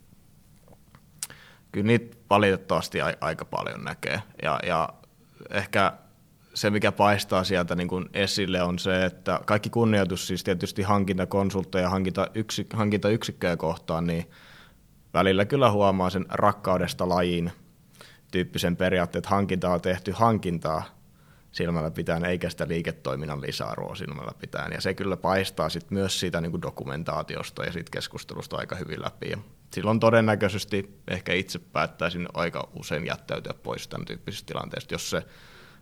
kyllä 1.71 1.87
niitä 1.87 2.17
valitettavasti 2.29 2.99
aika 3.21 3.45
paljon 3.45 3.83
näkee. 3.83 4.21
Ja, 4.43 4.59
ja 4.63 4.89
ehkä 5.49 5.93
se, 6.53 6.69
mikä 6.69 6.91
paistaa 6.91 7.43
sieltä 7.43 7.75
niin 7.75 7.87
kuin 7.87 8.09
esille, 8.13 8.61
on 8.61 8.79
se, 8.79 9.05
että 9.05 9.39
kaikki 9.45 9.69
kunnioitus 9.69 10.27
siis 10.27 10.43
tietysti 10.43 10.81
hankintakonsultteja 10.81 11.83
ja 11.83 11.89
hankinta 11.89 12.27
yksi, 12.35 12.67
hankintayksikköjä 12.73 13.57
kohtaan, 13.57 14.07
niin 14.07 14.29
välillä 15.13 15.45
kyllä 15.45 15.71
huomaa 15.71 16.09
sen 16.09 16.25
rakkaudesta 16.29 17.09
lajiin 17.09 17.51
tyyppisen 18.31 18.75
periaatteen, 18.75 19.19
että 19.19 19.29
hankintaa 19.29 19.73
on 19.73 19.81
tehty 19.81 20.11
hankintaa 20.11 20.83
silmällä 21.51 21.91
pitäen, 21.91 22.25
eikä 22.25 22.49
sitä 22.49 22.67
liiketoiminnan 22.67 23.41
lisäarvoa 23.41 23.95
silmällä 23.95 24.31
pitäen. 24.41 24.71
Ja 24.71 24.81
se 24.81 24.93
kyllä 24.93 25.17
paistaa 25.17 25.69
sit 25.69 25.91
myös 25.91 26.19
siitä 26.19 26.41
niin 26.41 26.51
kuin 26.51 26.61
dokumentaatiosta 26.61 27.63
ja 27.63 27.71
siitä 27.71 27.91
keskustelusta 27.91 28.57
aika 28.57 28.75
hyvin 28.75 29.01
läpi. 29.01 29.29
Ja 29.29 29.37
silloin 29.73 29.99
todennäköisesti 29.99 31.01
ehkä 31.07 31.33
itse 31.33 31.59
päättäisin 31.59 32.27
aika 32.33 32.69
usein 32.79 33.05
jättäytyä 33.05 33.53
pois 33.53 33.87
tämän 33.87 34.05
tyyppisestä 34.05 34.47
tilanteesta, 34.47 34.93
jos 34.93 35.09
se 35.09 35.23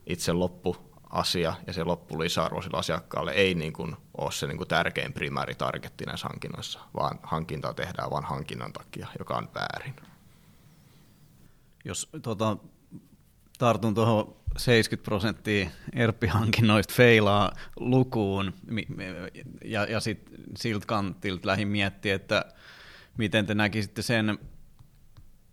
itse 0.07 0.33
loppuasia 0.33 1.53
ja 1.67 1.73
se 1.73 1.83
loppulisäarvo 1.83 2.61
sillä 2.61 2.77
asiakkaalle 2.77 3.31
ei 3.31 3.55
niin 3.55 3.73
kuin 3.73 3.95
ole 4.17 4.31
se 4.31 4.47
niin 4.47 4.57
kuin 4.57 4.67
tärkein 4.67 5.13
primääritargetti 5.13 6.05
näissä 6.05 6.27
hankinnoissa, 6.27 6.79
vaan 6.99 7.19
hankintaa 7.23 7.73
tehdään 7.73 8.11
vain 8.11 8.25
hankinnan 8.25 8.73
takia, 8.73 9.07
joka 9.19 9.37
on 9.37 9.49
väärin. 9.55 9.95
Jos 11.85 12.09
tota, 12.21 12.57
tartun 13.57 13.93
tuohon 13.95 14.35
70 14.57 15.05
prosenttia 15.05 15.69
ERP-hankinnoista 15.93 16.93
feilaa 16.93 17.51
lukuun, 17.75 18.53
ja, 19.65 19.83
ja 19.85 19.99
sitten 19.99 20.35
siltä 20.57 20.85
kantilta 20.85 21.47
lähin 21.47 21.67
miettiä, 21.67 22.15
että 22.15 22.45
miten 23.17 23.45
te 23.45 23.55
näkisitte 23.55 24.01
sen, 24.01 24.39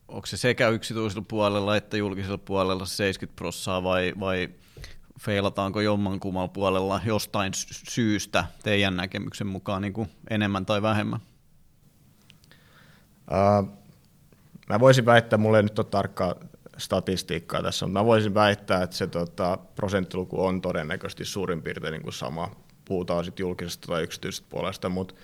onko 0.09 0.27
se 0.27 0.37
sekä 0.37 0.69
yksityisellä 0.69 1.25
puolella 1.29 1.77
että 1.77 1.97
julkisella 1.97 2.39
puolella 2.39 2.87
70 2.87 3.37
prosenttia 3.37 3.83
vai, 3.83 4.13
vai 4.21 4.49
feilataanko 5.21 5.81
jommankummalla 5.81 6.49
puolella 6.49 7.01
jostain 7.05 7.53
syystä 7.91 8.45
teidän 8.63 8.97
näkemyksen 8.97 9.47
mukaan 9.47 9.83
niin 9.83 9.93
kuin 9.93 10.11
enemmän 10.31 10.67
tai 10.67 10.83
vähemmän? 10.83 11.21
Uh, 13.31 13.69
mä 14.69 14.81
voisin 14.81 15.07
väittää, 15.07 15.39
mulla 15.39 15.57
ei 15.57 15.63
nyt 15.63 15.79
ole 15.79 15.87
tarkkaa 15.91 16.35
statistiikkaa 16.79 17.63
tässä, 17.63 17.87
mutta 17.87 18.01
mä 18.01 18.05
voisin 18.05 18.35
väittää, 18.35 18.83
että 18.83 18.97
se 18.97 19.07
tota, 19.07 19.59
prosenttiluku 19.75 20.45
on 20.45 20.61
todennäköisesti 20.61 21.25
suurin 21.25 21.63
piirtein 21.63 21.93
niin 21.93 22.03
kuin 22.03 22.13
sama. 22.13 22.51
Puhutaan 22.85 23.25
sitten 23.25 23.45
julkisesta 23.45 23.87
tai 23.87 24.03
yksityisestä 24.03 24.47
puolesta, 24.51 24.89
mutta 24.89 25.15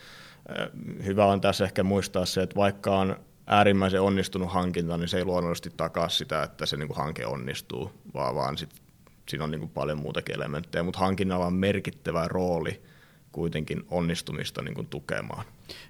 hyvä 1.05 1.27
on 1.27 1.41
tässä 1.41 1.65
ehkä 1.65 1.83
muistaa 1.83 2.27
se, 2.27 2.43
että 2.43 2.57
vaikka 2.57 2.99
on 2.99 3.17
äärimmäisen 3.51 4.03
onnistunut 4.03 4.53
hankinta, 4.53 4.97
niin 4.97 5.09
se 5.09 5.19
ei 5.19 5.25
luonnollisesti 5.25 5.71
takaa 5.77 6.09
sitä, 6.09 6.43
että 6.43 6.67
se 6.67 6.77
niin 6.77 6.87
kuin 6.87 6.97
hanke 6.97 7.27
onnistuu, 7.27 7.93
vaan, 8.15 8.35
vaan 8.35 8.59
sit 8.59 8.71
siinä 9.29 9.45
on 9.45 9.51
niin 9.51 9.61
kuin 9.61 9.71
paljon 9.71 9.99
muutakin 9.99 10.35
elementtejä, 10.35 10.83
mutta 10.83 11.01
hankinnalla 11.01 11.47
on 11.47 11.53
merkittävä 11.53 12.29
rooli 12.29 12.83
kuitenkin 13.33 13.85
onnistumista 13.91 14.63
niin 14.63 14.75
kuin 14.75 14.87
tukemaan. 14.87 15.45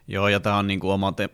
Joo, 0.09 0.29
ja 0.29 0.41
tämä 0.41 0.57
on 0.57 0.67
niin 0.67 0.81
kuin 0.81 0.93
oma, 0.93 1.13
te- 1.13 1.31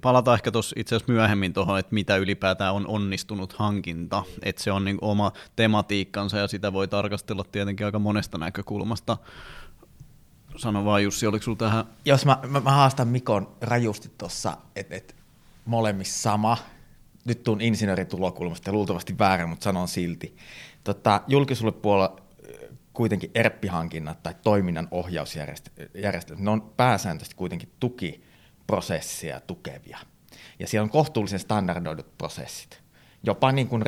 palataan 0.00 0.34
ehkä 0.34 0.50
tuossa 0.50 0.76
itse 0.78 0.96
asiassa 0.96 1.12
myöhemmin 1.12 1.52
tuohon, 1.52 1.78
että 1.78 1.94
mitä 1.94 2.16
ylipäätään 2.16 2.74
on 2.74 2.86
onnistunut 2.86 3.52
hankinta, 3.52 4.22
että 4.42 4.62
se 4.62 4.72
on 4.72 4.84
niin 4.84 4.96
kuin 4.96 5.10
oma 5.10 5.32
tematiikkansa 5.56 6.38
ja 6.38 6.48
sitä 6.48 6.72
voi 6.72 6.88
tarkastella 6.88 7.44
tietenkin 7.52 7.86
aika 7.86 7.98
monesta 7.98 8.38
näkökulmasta. 8.38 9.16
Sano 10.56 10.84
vaan 10.84 11.04
Jussi, 11.04 11.26
oliko 11.26 11.42
sinulla 11.42 11.58
tähän? 11.58 11.84
Jos 12.04 12.26
mä, 12.26 12.38
mä, 12.48 12.60
mä 12.60 12.70
haastan 12.70 13.08
Mikon 13.08 13.56
rajusti 13.60 14.10
tuossa, 14.18 14.56
että 14.76 14.94
et 14.94 15.19
molemmissa 15.64 16.22
sama, 16.22 16.58
nyt 17.24 17.42
tuun 17.42 17.60
insinööritulokulmasta 17.60 18.72
luultavasti 18.72 19.18
väärä, 19.18 19.46
mutta 19.46 19.64
sanon 19.64 19.88
silti. 19.88 20.36
Tota, 20.84 21.22
julkisuudelle 21.28 21.80
puolella 21.82 22.20
kuitenkin 22.92 23.30
ERP-hankinnat 23.34 24.22
tai 24.22 24.34
toiminnan 24.42 24.88
ohjausjärjestelmät, 24.90 26.44
ne 26.44 26.50
on 26.50 26.72
pääsääntöisesti 26.76 27.36
kuitenkin 27.36 27.72
tukiprosessia 27.80 29.40
tukevia. 29.40 29.98
Ja 30.58 30.66
siellä 30.66 30.84
on 30.84 30.90
kohtuullisen 30.90 31.40
standardoidut 31.40 32.18
prosessit, 32.18 32.82
jopa 33.22 33.52
niin 33.52 33.68
kuin 33.68 33.84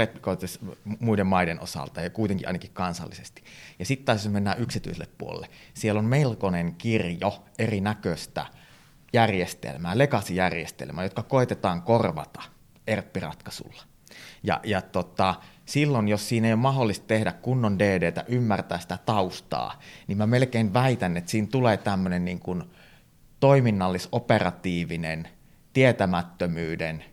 muiden 1.01 1.27
maiden 1.27 1.61
osalta 1.61 2.01
ja 2.01 2.11
kuitenkin 2.11 2.47
ainakin 2.47 2.71
kansallisesti. 2.73 3.45
Ja 3.79 3.85
sitten 3.85 4.05
taas 4.05 4.25
jos 4.25 4.33
mennään 4.33 4.61
yksityiselle 4.61 5.09
puolelle, 5.19 5.49
siellä 5.75 5.99
on 5.99 6.05
melkoinen 6.05 6.75
kirjo 6.75 7.45
erinäköistä 7.59 8.47
järjestelmää, 9.13 9.99
legacy-järjestelmää, 9.99 11.05
jotka 11.05 11.23
koetetaan 11.23 11.83
korvata 11.83 12.43
ERP-ratkaisulla. 12.87 13.83
Ja, 14.43 14.61
ja 14.65 14.83
tota, 14.83 15.35
silloin, 15.65 16.09
jos 16.09 16.29
siinä 16.29 16.47
ei 16.47 16.53
ole 16.53 16.61
mahdollista 16.61 17.07
tehdä 17.07 17.33
kunnon 17.33 17.79
DDtä, 17.79 18.25
ymmärtää 18.29 18.79
sitä 18.79 18.99
taustaa, 19.07 19.81
niin 20.07 20.19
mä 20.19 20.27
melkein 20.27 20.75
väitän, 20.75 21.17
että 21.17 21.31
siinä 21.31 21.49
tulee 21.51 21.77
tämmöinen 21.77 22.25
niin 22.25 22.41
kuin 22.41 22.65
toiminnallis-operatiivinen 23.41 25.29
tietämättömyyden 25.73 27.05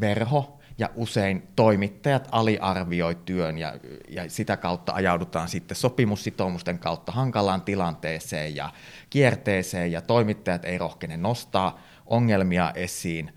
verho, 0.00 0.55
ja 0.78 0.90
usein 0.94 1.48
toimittajat 1.56 2.28
aliarvioi 2.32 3.14
työn 3.14 3.58
ja, 3.58 3.74
ja 4.08 4.30
sitä 4.30 4.56
kautta 4.56 4.92
ajaudutaan 4.92 5.48
sitten 5.48 5.76
sopimussitoumusten 5.76 6.78
kautta 6.78 7.12
hankalaan 7.12 7.62
tilanteeseen 7.62 8.56
ja 8.56 8.72
kierteeseen 9.10 9.92
ja 9.92 10.00
toimittajat 10.00 10.64
ei 10.64 10.78
rohkene 10.78 11.16
nostaa 11.16 11.80
ongelmia 12.06 12.72
esiin 12.74 13.32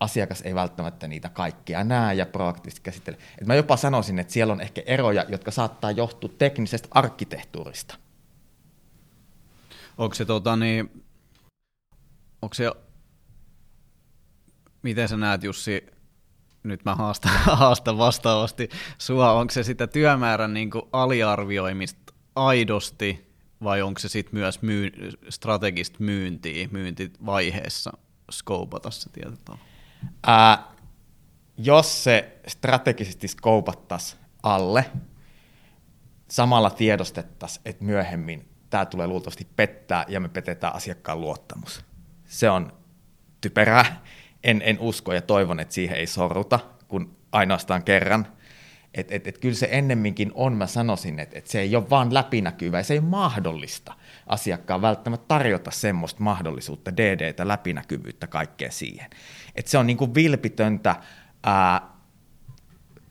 asiakas 0.00 0.42
ei 0.42 0.54
välttämättä 0.54 1.08
niitä 1.08 1.28
kaikkia 1.28 1.84
näe 1.84 2.14
ja 2.14 2.26
proaktiivisesti 2.26 2.82
käsittele. 2.82 3.18
Et 3.40 3.46
mä 3.46 3.54
jopa 3.54 3.76
sanoisin, 3.76 4.18
että 4.18 4.32
siellä 4.32 4.52
on 4.52 4.60
ehkä 4.60 4.82
eroja, 4.86 5.24
jotka 5.28 5.50
saattaa 5.50 5.90
johtua 5.90 6.30
teknisestä 6.38 6.88
arkkitehtuurista. 6.90 7.98
Onko 9.98 10.14
se, 10.14 10.24
tota, 10.24 10.56
niin, 10.56 11.04
onko 12.42 12.54
se, 12.54 12.72
miten 14.82 15.08
sä 15.08 15.16
näet 15.16 15.44
Jussi, 15.44 15.86
nyt 16.68 16.84
mä 16.84 16.94
haastan, 16.94 17.32
haastan 17.62 17.98
vastaavasti 17.98 18.68
sua, 18.98 19.32
onko 19.32 19.50
se 19.50 19.62
sitä 19.62 19.86
työmäärän 19.86 20.54
niin 20.54 20.70
kuin 20.70 20.82
aliarvioimista 20.92 22.12
aidosti 22.36 23.26
vai 23.62 23.82
onko 23.82 23.98
se 23.98 24.08
sitten 24.08 24.40
myös 24.40 24.62
myy, 24.62 24.90
strategista 25.28 25.96
myyntiä 26.00 26.68
myyntivaiheessa 26.70 27.92
skoupata 28.30 28.90
se 28.90 29.10
tietyllä 29.10 29.58
jos 31.58 32.04
se 32.04 32.38
strategisesti 32.46 33.28
skoupattaisiin 33.28 34.20
alle, 34.42 34.90
samalla 36.28 36.70
tiedostettaisiin, 36.70 37.62
että 37.64 37.84
myöhemmin 37.84 38.48
tämä 38.70 38.86
tulee 38.86 39.06
luultavasti 39.06 39.46
pettää 39.56 40.04
ja 40.08 40.20
me 40.20 40.28
petetään 40.28 40.74
asiakkaan 40.74 41.20
luottamus. 41.20 41.84
Se 42.24 42.50
on 42.50 42.72
typerää. 43.40 44.02
En, 44.46 44.62
en 44.64 44.80
usko 44.80 45.12
ja 45.12 45.22
toivon, 45.22 45.60
että 45.60 45.74
siihen 45.74 45.98
ei 45.98 46.06
sorruta, 46.06 46.60
kun 46.88 47.16
ainoastaan 47.32 47.82
kerran. 47.82 48.26
Et, 48.94 49.12
et, 49.12 49.26
et 49.26 49.38
kyllä 49.38 49.54
se 49.54 49.68
ennemminkin 49.70 50.32
on, 50.34 50.52
mä 50.52 50.66
sanoisin, 50.66 51.18
että 51.18 51.38
et 51.38 51.46
se 51.46 51.60
ei 51.60 51.76
ole 51.76 51.90
vaan 51.90 52.14
läpinäkyvä 52.14 52.82
se 52.82 52.94
ei 52.94 53.00
mahdollista 53.00 53.94
asiakkaan 54.26 54.82
välttämättä 54.82 55.24
tarjota 55.28 55.70
semmoista 55.70 56.22
mahdollisuutta, 56.22 56.96
DDtä, 56.96 57.48
läpinäkyvyyttä, 57.48 58.26
kaikkea 58.26 58.70
siihen. 58.70 59.10
Et 59.54 59.66
se 59.66 59.78
on 59.78 59.86
niin 59.86 59.96
kuin 59.96 60.14
vilpitöntä 60.14 60.96
ää, 61.44 61.80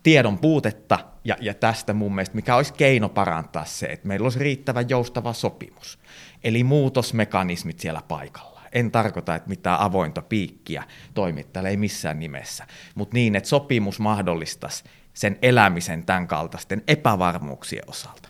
tiedon 0.04 0.38
puutetta, 0.38 1.00
ja, 1.24 1.36
ja 1.42 1.54
tästä 1.54 1.94
mun 1.94 2.16
mielestä, 2.16 2.36
mikä 2.36 2.56
olisi 2.56 2.74
keino 2.74 3.10
parantaa 3.10 3.66
se, 3.66 3.86
että 3.86 4.08
meillä 4.08 4.26
olisi 4.26 4.40
riittävä 4.40 4.82
joustava 4.82 5.34
sopimus, 5.34 6.00
eli 6.44 6.64
muutosmekanismit 6.64 7.80
siellä 7.80 8.02
paikalla. 8.08 8.55
En 8.76 8.92
tarkoita, 8.92 9.36
että 9.36 9.50
mitään 9.50 9.80
avointa 9.80 10.22
piikkiä 10.22 10.84
toimittajalle 11.14 11.70
ei 11.70 11.78
missään 11.78 12.20
nimessä, 12.20 12.68
mutta 12.96 13.14
niin, 13.14 13.36
että 13.36 13.50
sopimus 13.50 14.00
mahdollistaisi 14.00 14.84
sen 15.14 15.40
elämisen 15.42 16.06
tämän 16.06 16.28
kaltaisten 16.28 16.84
epävarmuuksien 16.88 17.84
osalta. 17.88 18.30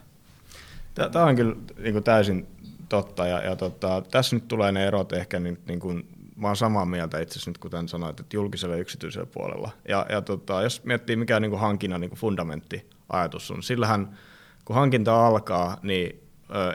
Tämä 1.12 1.26
on 1.26 1.36
kyllä 1.36 1.56
niin 1.78 1.94
kuin 1.94 2.04
täysin 2.04 2.48
totta, 2.90 3.28
ja, 3.28 3.42
ja 3.42 3.56
tota, 3.56 4.04
tässä 4.12 4.36
nyt 4.36 4.48
tulee 4.48 4.72
ne 4.72 4.88
erot 4.88 5.14
ehkä 5.14 5.40
niin, 5.40 5.58
niin 5.68 5.80
kuin 5.80 6.08
mä 6.36 6.48
oon 6.48 6.56
samaa 6.56 6.86
mieltä 6.86 7.20
itse 7.20 7.34
asiassa 7.34 7.52
nyt, 7.52 7.58
kuten 7.58 7.88
sanoit, 7.88 8.20
että 8.20 8.38
julkisella 8.38 8.76
ja 8.76 8.82
yksityisellä 8.82 9.26
puolella. 9.26 9.72
Ja, 9.88 10.06
ja 10.10 10.22
tota, 10.22 10.62
jos 10.62 10.84
miettii, 10.84 11.16
mikä 11.16 11.40
niin 11.40 11.52
kuin 11.52 11.60
hankinnan 11.60 12.02
niin 12.02 12.10
kuin 12.10 12.20
fundamenttiajatus 12.20 13.52
on, 13.52 13.64
sillähän 13.64 14.18
kun 14.66 14.76
hankinta 14.76 15.28
alkaa, 15.28 15.78
niin 15.84 16.25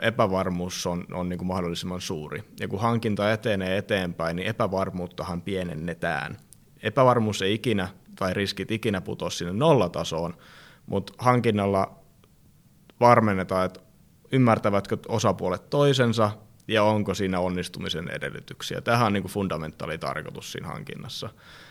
epävarmuus 0.01 0.87
on, 0.87 1.05
on 1.11 1.29
niin 1.29 1.37
kuin 1.37 1.47
mahdollisimman 1.47 2.01
suuri. 2.01 2.43
Ja 2.59 2.67
kun 2.67 2.79
hankinta 2.79 3.31
etenee 3.31 3.77
eteenpäin, 3.77 4.35
niin 4.35 4.47
epävarmuuttahan 4.47 5.41
pienennetään. 5.41 6.37
Epävarmuus 6.83 7.41
ei 7.41 7.53
ikinä, 7.53 7.87
tai 8.15 8.33
riskit 8.33 8.71
ikinä 8.71 9.01
putoa 9.01 9.29
sinne 9.29 9.53
nollatasoon, 9.53 10.33
mutta 10.85 11.13
hankinnalla 11.17 11.99
varmennetaan, 12.99 13.65
että 13.65 13.79
ymmärtävätkö 14.31 14.97
osapuolet 15.07 15.69
toisensa, 15.69 16.31
ja 16.67 16.83
onko 16.83 17.13
siinä 17.13 17.39
onnistumisen 17.39 18.09
edellytyksiä. 18.09 18.81
Tähän 18.81 19.07
on 19.07 19.13
niin 19.13 19.23
kuin 19.23 19.31
fundamentaali 19.31 19.97
tarkoitus 19.97 20.51
siinä 20.51 20.67
hankinnassa. 20.67 21.29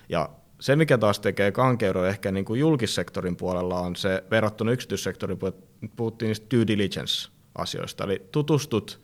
Ja 0.09 0.31
se, 0.61 0.77
mikä 0.77 0.99
taas 0.99 1.21
tekee 1.21 1.53
kankeuden 1.53 2.07
ehkä 2.07 2.33
niin 2.33 2.45
kuin 2.45 2.61
julkissektorin 2.61 3.37
puolella, 3.37 3.81
on 3.81 3.97
se 3.97 4.25
verrattuna 4.31 4.73
yksityissektorin, 4.73 5.39
puhuttiin 5.97 6.27
niistä 6.27 6.47
due 6.57 6.67
diligence-asioista, 7.59 8.05
eli 8.05 8.29
tutustut 8.33 9.01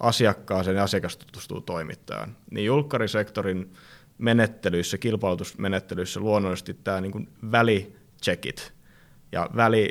asiakkaaseen 0.00 0.76
ja 0.76 0.82
asiakas 0.82 1.16
tutustuu 1.16 1.60
toimittajaan. 1.60 2.36
Niin 2.50 2.66
julkkarisektorin 2.66 3.72
menettelyissä, 4.18 4.98
kilpailutusmenettelyissä 4.98 6.20
luonnollisesti 6.20 6.74
tämä 6.74 7.00
niin 7.00 7.12
kuin 7.12 7.28
välicheckit 7.52 8.72
ja 9.32 9.50
väli, 9.56 9.88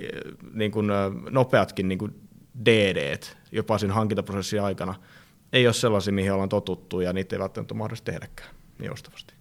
niin 0.53 0.71
kuin 0.71 0.87
nopeatkin 1.29 1.87
niin 1.87 1.99
kuin 1.99 2.29
DD, 2.65 3.19
jopa 3.51 3.77
siinä 3.77 3.93
hankintaprosessin 3.93 4.61
aikana– 4.61 4.95
ei 5.53 5.67
ole 5.67 5.73
sellaisia, 5.73 6.13
mihin 6.13 6.33
ollaan 6.33 6.49
totuttu 6.49 7.01
ja 7.01 7.13
niitä 7.13 7.35
ei 7.35 7.39
välttämättä 7.39 7.73
ole 7.73 7.77
mahdollista 7.77 8.11
tehdäkään 8.11 8.49
niin 8.79 8.87
joustavasti. 8.87 9.33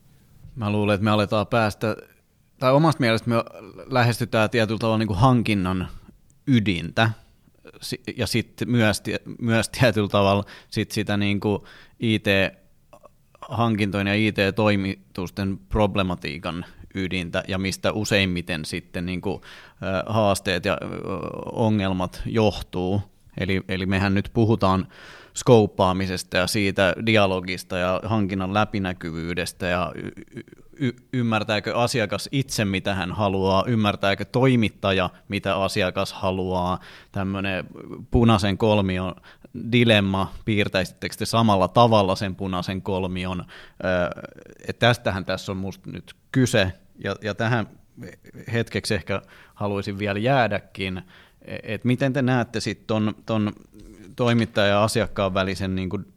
Mä 0.57 0.73
luulen, 0.73 0.95
että 0.95 1.05
me 1.05 1.11
aletaan 1.11 1.47
päästä, 1.47 1.97
tai 2.59 2.73
omasta 2.73 3.01
mielestä 3.01 3.31
me 3.31 3.37
lähestytään 3.87 4.51
tietyllä 4.51 4.79
tavalla 4.79 4.99
niin 4.99 5.07
kuin 5.07 5.19
hankinnan 5.19 5.89
ydintä, 6.47 7.11
ja 8.17 8.27
sitten 8.27 8.71
myös, 8.71 9.03
myös 9.41 9.69
tietyllä 9.69 10.09
tavalla 10.09 10.45
sit 10.71 10.91
sitä 10.91 11.17
niin 11.17 11.41
kuin 11.41 11.63
IT-hankintojen 12.01 14.07
ja 14.07 14.15
IT-toimitusten 14.15 15.59
problematiikan 15.69 16.65
ydintä 16.95 17.45
ja 17.49 17.59
mistä 17.59 17.93
useimmiten 17.93 18.65
sitten 18.65 19.07
niin 19.07 19.21
kuin, 19.21 19.41
haasteet 20.07 20.65
ja 20.65 20.79
ongelmat 21.53 22.23
johtuu. 22.27 23.03
Eli, 23.39 23.63
eli 23.69 23.87
mehän 23.87 24.15
nyt 24.15 24.31
puhutaan 24.35 24.89
skouppaamisesta 25.35 26.37
ja 26.37 26.47
siitä 26.47 26.95
dialogista 27.07 27.79
ja 27.79 28.01
hankinnan 28.05 28.55
läpinäkyvyydestä 28.55 29.67
ja 29.67 29.93
y- 29.95 30.45
y- 30.77 30.97
ymmärtääkö 31.13 31.77
asiakas 31.77 32.29
itse, 32.33 32.65
mitä 32.65 32.95
hän 32.95 33.13
haluaa, 33.13 33.65
ymmärtääkö 33.67 34.25
toimittaja, 34.25 35.11
mitä 35.29 35.57
asiakas 35.57 36.13
haluaa, 36.13 36.79
tämmöinen 37.13 37.67
punaisen 38.11 38.59
kolmion 38.59 39.15
dilemma, 39.73 40.33
piirtäisittekö 40.45 41.15
te 41.19 41.27
samalla 41.27 41.69
tavalla 41.69 42.17
sen 42.17 42.35
punaisen 42.35 42.83
kolmion, 42.83 43.45
että 44.69 44.87
tästähän 44.87 45.25
tässä 45.25 45.53
on 45.53 45.59
musta 45.59 45.91
nyt 45.91 46.15
kyse, 46.33 46.73
ja, 47.05 47.17
ja 47.23 47.35
tähän 47.35 47.67
hetkeksi 48.53 48.95
ehkä 48.95 49.23
haluaisin 49.55 49.99
vielä 49.99 50.19
jäädäkin, 50.19 51.03
että 51.45 51.87
miten 51.87 52.13
te 52.13 52.23
näette 52.23 52.61
sitten 52.61 52.87
ton, 52.87 53.15
ton 53.27 53.53
toimittaja 54.17 54.67
ja 54.67 54.85
asiakkaan 54.85 55.35
välisen 55.35 55.75
niin 55.75 55.89
kuin 55.89 56.13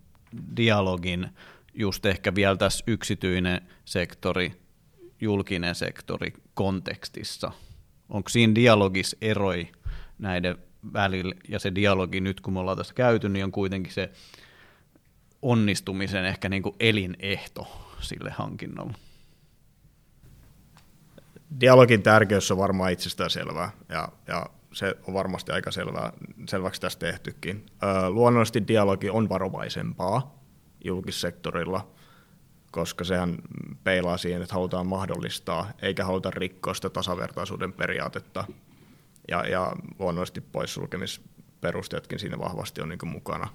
dialogin 0.57 1.29
just 1.73 2.05
ehkä 2.05 2.35
vielä 2.35 2.57
tässä 2.57 2.83
yksityinen 2.87 3.61
sektori, 3.85 4.61
julkinen 5.21 5.75
sektori 5.75 6.33
kontekstissa? 6.53 7.51
Onko 8.09 8.29
siinä 8.29 8.55
dialogissa 8.55 9.17
eroi 9.21 9.71
näiden 10.19 10.57
välillä, 10.93 11.35
ja 11.49 11.59
se 11.59 11.75
dialogi 11.75 12.21
nyt 12.21 12.41
kun 12.41 12.53
me 12.53 12.59
ollaan 12.59 12.77
tässä 12.77 12.93
käyty, 12.93 13.29
niin 13.29 13.45
on 13.45 13.51
kuitenkin 13.51 13.93
se 13.93 14.11
onnistumisen 15.41 16.25
ehkä 16.25 16.49
niin 16.49 16.63
kuin 16.63 16.75
elinehto 16.79 17.67
sille 17.99 18.31
hankinnalle? 18.31 18.93
Dialogin 21.59 22.03
tärkeys 22.03 22.51
on 22.51 22.57
varmaan 22.57 22.91
itsestään 22.91 23.29
selvää, 23.29 23.71
ja, 23.89 24.09
ja 24.27 24.45
se 24.75 24.95
on 25.07 25.13
varmasti 25.13 25.51
aika 25.51 25.71
selvää, 25.71 26.13
selväksi 26.49 26.81
tästä 26.81 27.05
tehtykin. 27.05 27.65
Luonnollisesti 28.09 28.67
dialogi 28.67 29.09
on 29.09 29.29
varovaisempaa 29.29 30.39
julkissektorilla, 30.83 31.87
koska 32.71 33.03
sehän 33.03 33.37
peilaa 33.83 34.17
siihen, 34.17 34.41
että 34.41 34.53
halutaan 34.53 34.87
mahdollistaa, 34.87 35.71
eikä 35.81 36.05
haluta 36.05 36.31
rikkoa 36.31 36.73
sitä 36.73 36.89
tasavertaisuuden 36.89 37.73
periaatetta. 37.73 38.45
Ja, 39.31 39.47
ja 39.47 39.71
luonnollisesti 39.99 40.41
poissulkemisperusteetkin 40.41 42.19
siinä 42.19 42.39
vahvasti 42.39 42.81
on 42.81 42.89
niin 42.89 42.99
mukana. 43.03 43.47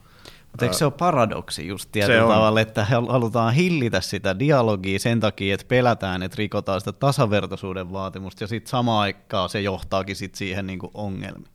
Mutta 0.50 0.64
eikö 0.64 0.76
se 0.76 0.84
ole 0.84 0.92
paradoksi 0.98 1.66
just 1.66 1.88
tietyllä 1.92 2.20
tavalla, 2.20 2.60
että 2.60 2.84
halutaan 2.84 3.54
hillitä 3.54 4.00
sitä 4.00 4.38
dialogia 4.38 4.98
sen 4.98 5.20
takia, 5.20 5.54
että 5.54 5.66
pelätään, 5.68 6.22
että 6.22 6.36
rikotaan 6.38 6.80
sitä 6.80 6.92
tasavertaisuuden 6.92 7.92
vaatimusta, 7.92 8.44
ja 8.44 8.48
sitten 8.48 8.70
samaan 8.70 9.02
aikaan 9.02 9.48
se 9.48 9.60
johtaakin 9.60 10.16
sit 10.16 10.34
siihen 10.34 10.66
niin 10.66 10.78
kuin 10.78 10.90
ongelmiin. 10.94 11.48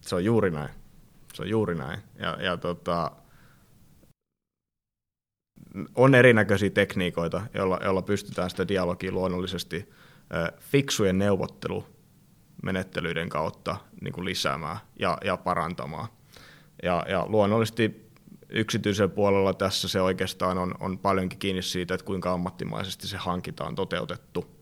Se 0.00 0.14
on 0.14 0.24
juuri 0.24 0.50
näin. 0.50 0.70
Se 1.34 1.42
on 1.42 1.48
juuri 1.48 1.74
näin. 1.74 2.00
Ja, 2.18 2.36
ja 2.42 2.56
tota, 2.56 3.10
on 5.94 6.14
erinäköisiä 6.14 6.70
tekniikoita, 6.70 7.42
joilla, 7.54 7.78
joilla 7.84 8.02
pystytään 8.02 8.50
sitä 8.50 8.68
dialogia 8.68 9.12
luonnollisesti 9.12 9.90
fiksujen 10.58 11.18
neuvottelumenettelyiden 11.18 13.28
kautta 13.28 13.76
niin 14.00 14.12
kuin 14.12 14.24
lisäämään 14.24 14.76
ja, 14.98 15.18
ja 15.24 15.36
parantamaan. 15.36 16.08
Ja, 16.82 17.04
ja 17.08 17.26
luonnollisesti 17.28 18.09
yksityisellä 18.52 19.14
puolella 19.14 19.54
tässä 19.54 19.88
se 19.88 20.00
oikeastaan 20.00 20.58
on, 20.58 20.74
on 20.80 20.98
paljonkin 20.98 21.38
kiinni 21.38 21.62
siitä, 21.62 21.94
että 21.94 22.04
kuinka 22.04 22.32
ammattimaisesti 22.32 23.08
se 23.08 23.16
hankinta 23.16 23.64
on 23.64 23.74
toteutettu. 23.74 24.60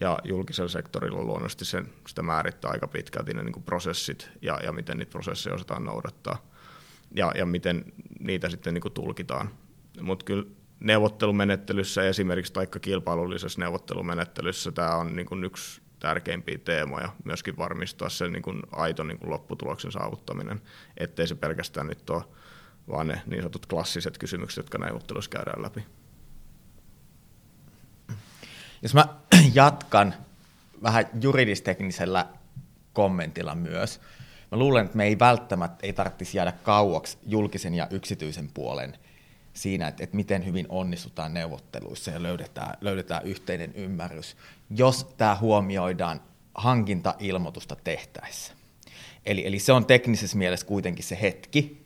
Ja 0.00 0.18
julkisella 0.24 0.68
sektorilla 0.68 1.22
luonnollisesti 1.22 1.64
sen, 1.64 1.86
sitä 2.08 2.22
määrittää 2.22 2.70
aika 2.70 2.88
pitkälti 2.88 3.34
ne 3.34 3.42
niin 3.42 3.52
kuin 3.52 3.62
prosessit 3.62 4.30
ja, 4.42 4.60
ja 4.62 4.72
miten 4.72 4.98
niitä 4.98 5.10
prosesseja 5.10 5.54
osataan 5.54 5.84
noudattaa 5.84 6.50
ja, 7.14 7.32
ja 7.36 7.46
miten 7.46 7.84
niitä 8.20 8.48
sitten 8.48 8.74
niin 8.74 8.82
kuin 8.82 8.94
tulkitaan. 8.94 9.50
Mutta 10.00 10.24
kyllä 10.24 10.44
neuvottelumenettelyssä 10.80 12.08
esimerkiksi 12.08 12.52
tai 12.52 12.66
kilpailullisessa 12.80 13.60
neuvottelumenettelyssä 13.60 14.72
tämä 14.72 14.96
on 14.96 15.16
niin 15.16 15.26
kuin 15.26 15.44
yksi 15.44 15.80
tärkeimpiä 15.98 16.58
teemoja, 16.58 17.12
myöskin 17.24 17.56
varmistaa 17.56 18.08
sen 18.08 18.32
niin 18.32 18.42
kuin 18.42 18.62
aito 18.72 19.02
niin 19.02 19.18
kuin 19.18 19.30
lopputuloksen 19.30 19.92
saavuttaminen, 19.92 20.62
ettei 20.96 21.26
se 21.26 21.34
pelkästään 21.34 21.86
nyt 21.86 22.10
ole 22.10 22.24
vaan 22.90 23.08
ne 23.08 23.22
niin 23.26 23.40
sanotut 23.40 23.66
klassiset 23.66 24.18
kysymykset, 24.18 24.56
jotka 24.56 24.78
neuvotteluissa 24.78 25.30
käydään 25.30 25.62
läpi. 25.62 25.84
Jos 28.82 28.94
mä 28.94 29.04
jatkan 29.54 30.14
vähän 30.82 31.06
juridisteknisellä 31.22 32.26
kommentilla 32.92 33.54
myös, 33.54 34.00
mä 34.50 34.58
luulen, 34.58 34.84
että 34.84 34.96
me 34.96 35.04
ei 35.04 35.18
välttämättä 35.18 35.86
ei 35.86 35.92
tarvitsisi 35.92 36.36
jäädä 36.36 36.52
kauaksi 36.52 37.18
julkisen 37.26 37.74
ja 37.74 37.88
yksityisen 37.90 38.50
puolen 38.54 38.98
siinä, 39.54 39.88
että, 39.88 40.04
että 40.04 40.16
miten 40.16 40.46
hyvin 40.46 40.66
onnistutaan 40.68 41.34
neuvotteluissa 41.34 42.10
ja 42.10 42.22
löydetään, 42.22 42.74
löydetään 42.80 43.24
yhteinen 43.24 43.72
ymmärrys, 43.74 44.36
jos 44.70 45.04
tämä 45.16 45.36
huomioidaan 45.36 46.20
hankintailmoitusta 46.54 47.76
tehtäessä. 47.76 48.52
Eli, 49.26 49.46
eli 49.46 49.58
se 49.58 49.72
on 49.72 49.86
teknisessä 49.86 50.38
mielessä 50.38 50.66
kuitenkin 50.66 51.04
se 51.04 51.18
hetki, 51.22 51.79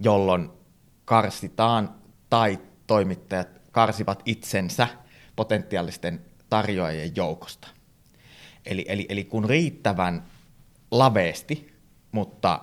jolloin 0.00 0.50
karsitaan 1.04 1.94
tai 2.30 2.58
toimittajat 2.86 3.48
karsivat 3.72 4.22
itsensä 4.24 4.88
potentiaalisten 5.36 6.24
tarjoajien 6.50 7.16
joukosta. 7.16 7.68
Eli, 8.66 8.84
eli, 8.88 9.06
eli 9.08 9.24
kun 9.24 9.44
riittävän 9.44 10.26
laveesti, 10.90 11.74
mutta 12.12 12.60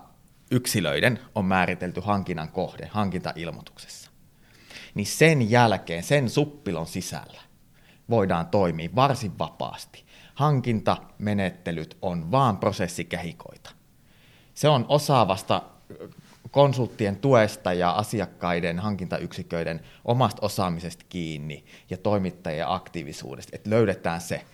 yksilöiden 0.51 1.19
on 1.35 1.45
määritelty 1.45 2.01
hankinnan 2.01 2.49
kohde 2.49 2.87
hankintailmoituksessa, 2.91 4.11
niin 4.95 5.07
sen 5.07 5.49
jälkeen, 5.49 6.03
sen 6.03 6.29
suppilon 6.29 6.87
sisällä, 6.87 7.41
voidaan 8.09 8.47
toimia 8.47 8.89
varsin 8.95 9.39
vapaasti. 9.39 10.05
Hankintamenettelyt 10.35 11.97
on 12.01 12.31
vaan 12.31 12.57
prosessikehikoita. 12.57 13.69
Se 14.53 14.69
on 14.69 14.85
osaavasta 14.89 15.61
konsulttien 16.51 17.15
tuesta 17.15 17.73
ja 17.73 17.91
asiakkaiden 17.91 18.79
hankintayksiköiden 18.79 19.81
omasta 20.05 20.45
osaamisesta 20.45 21.05
kiinni 21.09 21.65
ja 21.89 21.97
toimittajien 21.97 22.69
aktiivisuudesta, 22.69 23.55
että 23.55 23.69
löydetään 23.69 24.21
se 24.21 24.45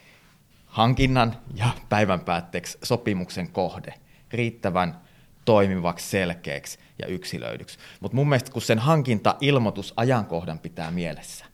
hankinnan 0.65 1.35
ja 1.55 1.69
päivän 1.89 2.19
päätteeksi 2.19 2.77
sopimuksen 2.83 3.51
kohde 3.51 3.93
riittävän 4.31 5.01
toimivaksi, 5.45 6.09
selkeäksi 6.09 6.79
ja 6.99 7.07
yksilöidyksi. 7.07 7.77
Mutta 7.99 8.15
mun 8.15 8.29
mielestä 8.29 8.51
kun 8.51 8.61
sen 8.61 8.79
hankinta-ilmoitus 8.79 9.93
ajankohdan 9.97 10.59
pitää 10.59 10.91
mielessä, 10.91 11.45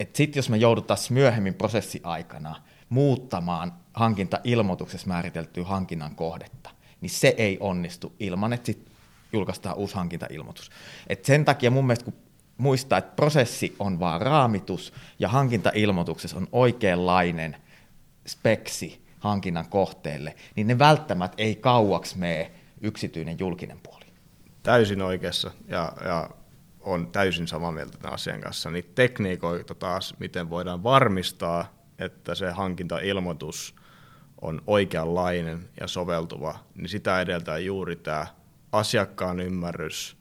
että 0.00 0.16
sitten 0.16 0.38
jos 0.38 0.50
me 0.50 0.56
jouduttaisiin 0.56 1.14
myöhemmin 1.14 1.54
prosessiaikana 1.54 2.56
muuttamaan 2.88 3.72
hankinta-ilmoituksessa 3.94 5.06
määriteltyä 5.06 5.64
hankinnan 5.64 6.16
kohdetta, 6.16 6.70
niin 7.00 7.10
se 7.10 7.34
ei 7.36 7.56
onnistu 7.60 8.14
ilman, 8.20 8.52
että 8.52 8.66
sit 8.66 8.85
julkaistaan 9.32 9.76
uusi 9.76 9.94
hankintailmoitus. 9.94 10.70
Et 11.06 11.24
sen 11.24 11.44
takia 11.44 11.70
mun 11.70 11.86
mielestä, 11.86 12.04
kun 12.04 12.20
muistaa, 12.58 12.98
että 12.98 13.16
prosessi 13.16 13.76
on 13.78 14.00
vaan 14.00 14.20
raamitus 14.20 14.92
ja 15.18 15.28
hankintailmoituksessa 15.28 16.36
on 16.36 16.48
oikeanlainen 16.52 17.56
speksi 18.26 19.06
hankinnan 19.18 19.68
kohteelle, 19.68 20.34
niin 20.56 20.66
ne 20.66 20.78
välttämättä 20.78 21.42
ei 21.42 21.54
kauaksi 21.54 22.18
mene 22.18 22.50
yksityinen 22.80 23.38
julkinen 23.38 23.80
puoli. 23.82 24.04
Täysin 24.62 25.02
oikeassa 25.02 25.50
ja, 25.68 25.92
ja 26.04 26.30
on 26.80 27.12
täysin 27.12 27.48
samaa 27.48 27.72
mieltä 27.72 27.98
tämän 27.98 28.14
asian 28.14 28.40
kanssa. 28.40 28.70
Niin 28.70 28.92
tekniikoita 28.94 29.74
taas, 29.74 30.14
miten 30.18 30.50
voidaan 30.50 30.82
varmistaa, 30.82 31.76
että 31.98 32.34
se 32.34 32.50
hankintailmoitus 32.50 33.74
on 34.40 34.62
oikeanlainen 34.66 35.68
ja 35.80 35.86
soveltuva, 35.86 36.58
niin 36.74 36.88
sitä 36.88 37.20
edeltää 37.20 37.58
juuri 37.58 37.96
tämä 37.96 38.26
asiakkaan 38.72 39.40
ymmärrys 39.40 40.16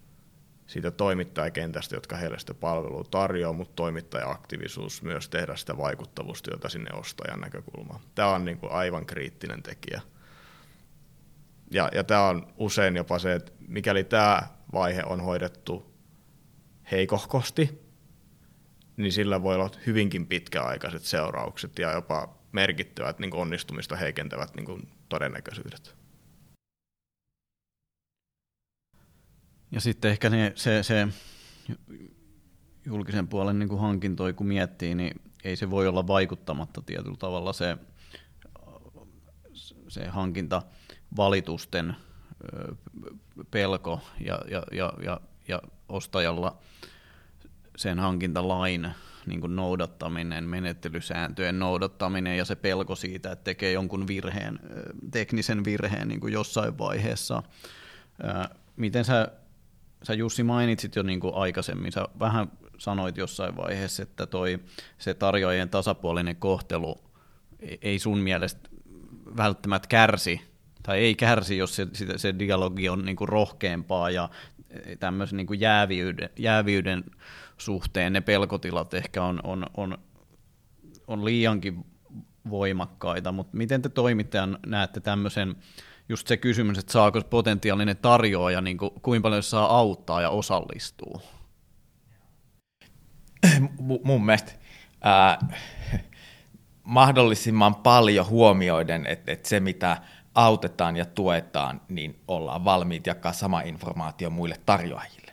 siitä 0.68 0.92
toimittajakentästä, 0.92 1.96
jotka 1.96 2.18
heille 2.18 2.40
sitä 2.40 2.54
palvelua 2.54 3.04
tarjoaa, 3.12 3.54
mutta 3.54 3.76
toimittaja-aktiivisuus 3.76 5.02
myös 5.02 5.30
tehdä 5.30 5.56
sitä 5.56 5.78
vaikuttavuustyötä 5.78 6.70
sinne 6.70 6.92
ostajan 6.94 7.42
näkökulmaan. 7.42 8.00
Tämä 8.16 8.30
on 8.30 8.46
niin 8.46 8.58
kuin 8.58 8.72
aivan 8.72 9.06
kriittinen 9.06 9.64
tekijä. 9.64 10.02
Ja, 11.72 11.90
ja 11.94 12.04
tämä 12.04 12.28
on 12.28 12.48
usein 12.58 12.96
jopa 12.96 13.20
se, 13.20 13.34
että 13.34 13.52
mikäli 13.68 14.04
tämä 14.04 14.42
vaihe 14.74 15.04
on 15.06 15.22
hoidettu 15.22 15.96
heikohkosti, 16.92 17.82
niin 18.98 19.12
sillä 19.12 19.44
voi 19.44 19.56
olla 19.56 19.70
hyvinkin 19.86 20.28
pitkäaikaiset 20.28 21.04
seuraukset 21.04 21.80
ja 21.80 21.92
jopa 21.92 22.38
merkittävät 22.52 23.20
niin 23.20 23.36
onnistumista 23.36 23.96
heikentävät 23.96 24.56
niin 24.56 24.88
todennäköisyydet. 25.10 26.05
Ja 29.72 29.82
sitten 29.82 30.12
ehkä 30.12 30.30
ne, 30.30 30.52
se, 30.56 30.84
se 30.84 31.08
julkisen 32.86 33.28
puolen 33.28 33.60
niin 33.60 33.70
kuin 33.70 33.82
hankintoi, 33.82 34.34
kun 34.34 34.48
miettii, 34.48 34.96
niin 34.96 35.22
ei 35.44 35.56
se 35.56 35.70
voi 35.70 35.88
olla 35.88 36.08
vaikuttamatta 36.08 36.82
tietyllä 36.82 37.18
tavalla 37.18 37.54
se, 37.54 37.78
se 39.88 40.08
hankintavalitusten 40.08 41.96
pelko 43.52 44.02
ja, 44.20 44.40
ja, 44.52 44.64
ja, 44.72 44.94
ja, 45.04 45.22
ja 45.48 45.62
ostajalla 45.90 46.58
sen 47.76 48.00
hankintalain 48.00 48.88
niin 49.26 49.42
kuin 49.42 49.56
noudattaminen, 49.56 50.44
menettelysääntöjen 50.44 51.60
noudattaminen 51.60 52.38
ja 52.38 52.46
se 52.46 52.56
pelko 52.56 52.96
siitä, 52.96 53.32
että 53.32 53.44
tekee 53.44 53.72
jonkun 53.72 54.08
virheen, 54.08 54.60
teknisen 55.12 55.66
virheen 55.66 56.08
niin 56.08 56.20
kuin 56.20 56.34
jossain 56.34 56.78
vaiheessa. 56.78 57.44
Miten 58.76 59.06
sä, 59.06 59.32
sä 60.04 60.14
Jussi 60.14 60.44
mainitsit 60.44 60.96
jo 60.96 61.04
niin 61.04 61.20
kuin 61.20 61.36
aikaisemmin, 61.36 61.92
sä 61.92 62.08
vähän 62.20 62.52
sanoit 62.78 63.18
jossain 63.18 63.56
vaiheessa, 63.56 64.04
että 64.04 64.26
toi, 64.26 64.60
se 64.98 65.14
tarjoajien 65.14 65.70
tasapuolinen 65.70 66.36
kohtelu 66.36 67.02
ei 67.82 68.00
sun 68.00 68.20
mielestä 68.20 68.70
välttämättä 69.38 69.88
kärsi, 69.88 70.42
tai 70.84 71.00
ei 71.00 71.16
kärsi, 71.16 71.58
jos 71.58 71.76
se, 71.76 71.88
se 72.16 72.40
dialogi 72.40 72.90
on 72.90 73.06
niin 73.06 73.16
kuin 73.16 73.30
rohkeampaa 73.30 74.10
ja 74.10 74.30
tämmöisen 75.00 75.38
niin 75.38 75.48
kuin 75.48 75.60
jääviyden, 75.60 76.30
jääviyden 76.40 77.04
suhteen 77.58 78.14
ne 78.14 78.22
pelkotilat 78.22 78.94
ehkä 78.94 79.24
on, 79.24 79.40
on, 79.44 79.66
on, 79.78 79.98
on 81.08 81.26
liiankin 81.26 81.86
voimakkaita, 82.50 83.32
mutta 83.32 83.58
miten 83.58 83.82
te 83.82 83.90
toimittajan 83.90 84.60
näette 84.66 85.00
tämmöisen, 85.00 85.56
just 86.10 86.28
se 86.28 86.38
kysymys, 86.38 86.78
että 86.78 86.92
saako 86.92 87.22
potentiaalinen 87.22 87.98
tarjoaja, 87.98 88.62
niin 88.62 88.78
kuin, 88.78 88.92
kuinka 89.02 89.26
paljon 89.26 89.44
saa 89.44 89.78
auttaa 89.78 90.22
ja 90.22 90.30
osallistuu? 90.30 91.22
mun 94.04 94.26
mielestä 94.26 94.52
ää, 95.02 95.40
mahdollisimman 96.84 97.76
paljon 97.76 98.28
huomioiden, 98.28 99.06
että, 99.06 99.32
että 99.32 99.50
se 99.50 99.60
mitä 99.60 99.98
autetaan 100.36 100.96
ja 100.96 101.06
tuetaan, 101.06 101.82
niin 101.90 102.20
ollaan 102.28 102.66
valmiit 102.66 103.08
jakaa 103.08 103.34
sama 103.34 103.62
informaatio 103.62 104.30
muille 104.30 104.56
tarjoajille. 104.66 105.25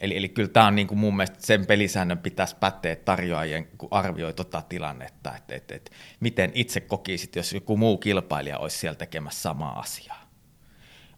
Eli, 0.00 0.16
eli 0.16 0.28
kyllä 0.28 0.48
tämä 0.48 0.66
on 0.66 0.74
niin 0.74 0.86
kuin 0.86 0.98
mun 0.98 1.16
mielestä 1.16 1.38
sen 1.40 1.66
pelisäännön 1.66 2.18
pitäisi 2.18 2.56
päteä 2.60 2.96
tarjoajien, 2.96 3.66
kun 3.66 3.88
arvioi 3.90 4.32
tota 4.32 4.62
tilannetta, 4.62 5.36
että, 5.36 5.54
että, 5.54 5.74
että 5.74 5.90
miten 6.20 6.50
itse 6.54 6.80
kokisit, 6.80 7.36
jos 7.36 7.52
joku 7.52 7.76
muu 7.76 7.98
kilpailija 7.98 8.58
olisi 8.58 8.78
siellä 8.78 8.96
tekemässä 8.96 9.40
samaa 9.40 9.78
asiaa. 9.78 10.30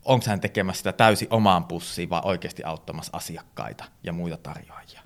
Onko 0.04 0.24
hän 0.28 0.40
tekemässä 0.40 0.78
sitä 0.78 0.92
täysin 0.92 1.28
omaan 1.30 1.64
pussiin 1.64 2.10
vai 2.10 2.20
oikeasti 2.24 2.64
auttamassa 2.64 3.16
asiakkaita 3.16 3.84
ja 4.04 4.12
muita 4.12 4.36
tarjoajia? 4.36 5.02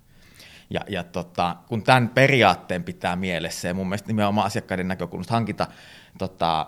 Ja, 0.70 0.80
ja 0.88 1.04
tota, 1.04 1.56
kun 1.68 1.82
tämän 1.82 2.08
periaatteen 2.08 2.84
pitää 2.84 3.16
mielessä, 3.16 3.68
ja 3.68 3.74
mun 3.74 3.88
mielestä 3.88 4.06
nimenomaan 4.06 4.46
asiakkaiden 4.46 4.88
näkökulmasta 4.88 5.34
hankinta 5.34 5.66
tota, 6.18 6.66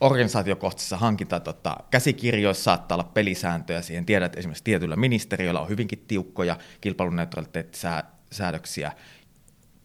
organisaatiokohtaisessa 0.00 0.96
hankinta 0.96 1.40
tota, 1.40 1.76
käsikirjoissa 1.90 2.62
saattaa 2.62 2.96
olla 2.96 3.10
pelisääntöjä 3.14 3.82
siihen. 3.82 4.06
Tiedät, 4.06 4.26
että 4.26 4.38
esimerkiksi 4.38 4.64
tietyillä 4.64 4.96
ministeriöillä 4.96 5.60
on 5.60 5.68
hyvinkin 5.68 6.04
tiukkoja 6.08 6.58
kilpailuneutraliteettisäädöksiä. 6.80 8.92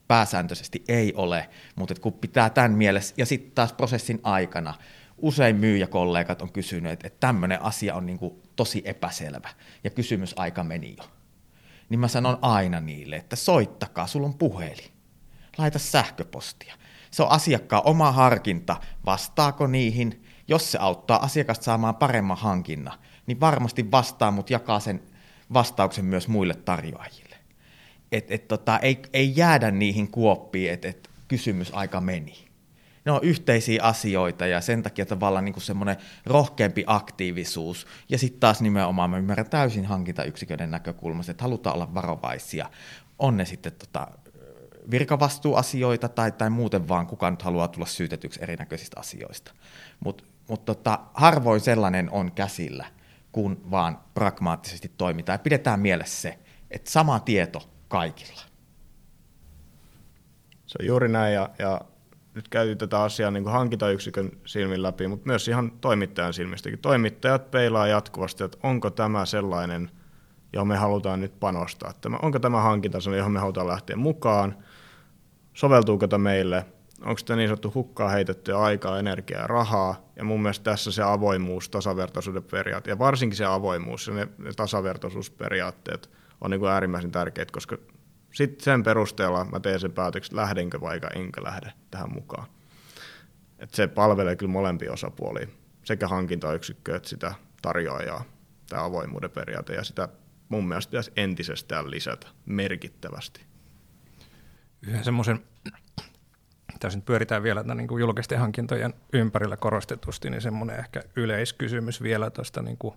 Pääsääntöisesti 0.08 0.84
ei 0.88 1.14
ole, 1.16 1.50
mutta 1.76 1.96
kun 2.02 2.14
pitää 2.14 2.50
tämän 2.50 2.72
mielessä, 2.72 3.14
ja 3.18 3.26
sitten 3.26 3.52
taas 3.52 3.74
prosessin 3.74 4.20
aikana 4.24 4.74
usein 5.18 5.56
myyjäkollegat 5.56 6.42
on 6.42 6.52
kysyneet, 6.52 7.06
että 7.06 7.20
tämmöinen 7.20 7.62
asia 7.62 7.96
on 7.96 8.06
niin 8.06 8.20
tosi 8.56 8.82
epäselvä, 8.86 9.50
ja 9.84 9.90
kysymysaika 9.90 10.64
meni 10.64 10.96
jo. 10.98 11.04
Niin 11.90 12.00
mä 12.00 12.08
sanon 12.08 12.38
aina 12.42 12.80
niille, 12.80 13.16
että 13.16 13.36
soittakaa, 13.36 14.08
sulla 14.08 14.28
on 14.28 14.38
puhelin, 14.38 14.92
laita 15.58 15.80
sähköpostia 15.80 16.74
se 17.16 17.24
on 17.24 17.32
asiakkaan 17.32 17.82
oma 17.86 18.12
harkinta, 18.12 18.78
vastaako 19.06 19.68
niihin. 19.68 20.24
Jos 20.48 20.72
se 20.72 20.78
auttaa 20.78 21.24
asiakasta 21.24 21.64
saamaan 21.64 21.96
paremman 21.96 22.38
hankinnan, 22.38 23.00
niin 23.28 23.40
varmasti 23.40 23.92
vastaa, 23.92 24.32
mutta 24.32 24.54
jakaa 24.54 24.80
sen 24.80 25.02
vastauksen 25.54 26.06
myös 26.06 26.28
muille 26.28 26.54
tarjoajille. 26.54 27.36
Et, 28.12 28.32
et 28.32 28.48
tota, 28.48 28.80
ei, 28.80 29.02
ei 29.14 29.34
jäädä 29.36 29.72
niihin 29.72 30.12
kuoppiin, 30.12 30.72
että 30.72 30.88
et 30.88 31.10
kysymys 31.28 31.72
aika 31.74 32.02
meni. 32.02 32.48
Ne 33.06 33.12
on 33.12 33.20
yhteisiä 33.24 33.84
asioita 33.84 34.46
ja 34.46 34.62
sen 34.62 34.84
takia 34.84 35.06
tavallaan 35.06 35.46
niin 35.46 35.62
semmoinen 35.62 35.98
rohkeampi 36.26 36.84
aktiivisuus. 36.88 37.88
Ja 38.10 38.18
sitten 38.18 38.40
taas 38.40 38.62
nimenomaan 38.62 39.10
mä 39.10 39.18
ymmärrän 39.18 39.50
täysin 39.50 39.86
hankintayksiköiden 39.86 40.72
näkökulmasta, 40.72 41.32
että 41.32 41.44
halutaan 41.44 41.76
olla 41.76 41.94
varovaisia. 41.94 42.70
On 43.20 43.38
ne 43.38 43.46
sitten 43.46 43.72
tota, 43.72 44.08
virkavastuuasioita 44.92 46.10
tai, 46.10 46.32
tai 46.32 46.50
muuten 46.50 46.88
vaan 46.88 47.08
kuka 47.08 47.32
nyt 47.32 47.42
haluaa 47.42 47.68
tulla 47.68 47.86
syytetyksi 47.86 48.44
erinäköisistä 48.44 49.00
asioista. 49.00 49.52
Mutta 50.00 50.24
mut 50.50 50.66
tota, 50.66 51.00
harvoin 51.14 51.62
sellainen 51.62 52.10
on 52.12 52.32
käsillä, 52.32 52.86
kun 53.32 53.72
vaan 53.72 54.00
pragmaattisesti 54.14 54.92
toimitaan. 54.98 55.34
Ja 55.34 55.40
pidetään 55.40 55.80
mielessä 55.80 56.22
se, 56.22 56.40
että 56.72 56.92
sama 56.92 57.20
tieto 57.20 57.70
kaikilla. 57.88 58.42
Se 60.66 60.78
on 60.80 60.88
juuri 60.88 61.08
näin, 61.08 61.34
ja, 61.34 61.50
ja 61.60 61.82
nyt 62.34 62.48
käytiin 62.48 62.78
tätä 62.78 63.02
asiaa 63.02 63.32
niin 63.32 63.44
kuin 63.44 63.54
hankintayksikön 63.54 64.32
silmin 64.46 64.84
läpi, 64.84 65.08
mutta 65.08 65.28
myös 65.28 65.48
ihan 65.48 65.72
toimittajan 65.82 66.34
silmistäkin. 66.34 66.80
Toimittajat 66.80 67.52
peilaa 67.52 67.88
jatkuvasti, 67.88 68.44
että 68.44 68.58
onko 68.64 68.90
tämä 68.90 69.26
sellainen, 69.26 69.92
johon 70.54 70.68
me 70.68 70.78
halutaan 70.78 71.20
nyt 71.20 71.40
panostaa. 71.40 71.94
Tämä, 72.02 72.18
onko 72.22 72.40
tämä 72.40 72.62
hankinta 72.62 72.98
johon 73.18 73.32
me 73.32 73.40
halutaan 73.40 73.68
lähteä 73.68 73.96
mukaan, 73.96 74.58
soveltuuko 75.56 76.08
tämä 76.08 76.24
meille, 76.24 76.66
onko 77.02 77.22
tämä 77.26 77.38
niin 77.38 77.50
sanottu 77.50 77.72
hukkaa 77.76 78.10
heitettyä 78.10 78.60
aikaa, 78.60 79.00
energiaa 79.00 79.42
ja 79.42 79.48
rahaa, 79.48 80.10
ja 80.16 80.24
mun 80.24 80.42
mielestä 80.42 80.64
tässä 80.64 80.92
se 80.92 81.04
avoimuus, 81.04 81.70
tasavertaisuuden 81.70 82.44
periaate, 82.44 82.90
ja 82.90 83.00
varsinkin 83.00 83.38
se 83.38 83.46
avoimuus 83.46 84.08
ja 84.08 84.14
ne, 84.14 84.28
ne 84.38 84.52
tasavertaisuusperiaatteet 84.56 86.10
on 86.42 86.52
niin 86.52 86.60
kuin 86.60 86.72
äärimmäisen 86.72 87.12
tärkeitä, 87.12 87.52
koska 87.52 87.78
sitten 88.34 88.64
sen 88.64 88.84
perusteella 88.84 89.46
mä 89.46 89.60
teen 89.60 89.80
sen 89.80 89.92
päätöksen, 89.92 90.36
lähdenkö 90.36 90.82
vai 90.82 91.00
enkä 91.16 91.44
lähde 91.44 91.74
tähän 91.92 92.14
mukaan. 92.14 92.48
Et 93.60 93.74
se 93.74 93.88
palvelee 93.88 94.36
kyllä 94.36 94.52
molempia 94.52 94.94
osapuolia, 94.94 95.48
sekä 95.84 96.08
hankintayksikkö 96.08 96.96
että 96.96 97.10
sitä 97.10 97.36
tarjoajaa, 97.62 98.24
tämä 98.70 98.84
avoimuuden 98.84 99.32
periaate, 99.32 99.74
ja 99.74 99.84
sitä 99.84 100.10
mun 100.50 100.68
mielestä 100.68 100.92
pitäisi 100.92 101.12
entisestään 101.16 101.92
lisätä 101.92 102.28
merkittävästi 102.46 103.55
yhden 104.88 105.04
semmoisen, 105.04 105.40
tässä 106.80 106.98
nyt 106.98 107.06
pyöritään 107.06 107.44
vielä 107.44 107.64
tämän 107.64 107.78
niin 107.78 107.88
kuin 107.88 108.00
julkisten 108.00 108.40
hankintojen 108.40 108.94
ympärillä 109.14 109.58
korostetusti, 109.58 110.30
niin 110.30 110.42
semmoinen 110.42 110.80
ehkä 110.80 111.04
yleiskysymys 111.16 112.02
vielä 112.02 112.30
tuosta 112.30 112.62
niin 112.62 112.78
kuin, 112.78 112.96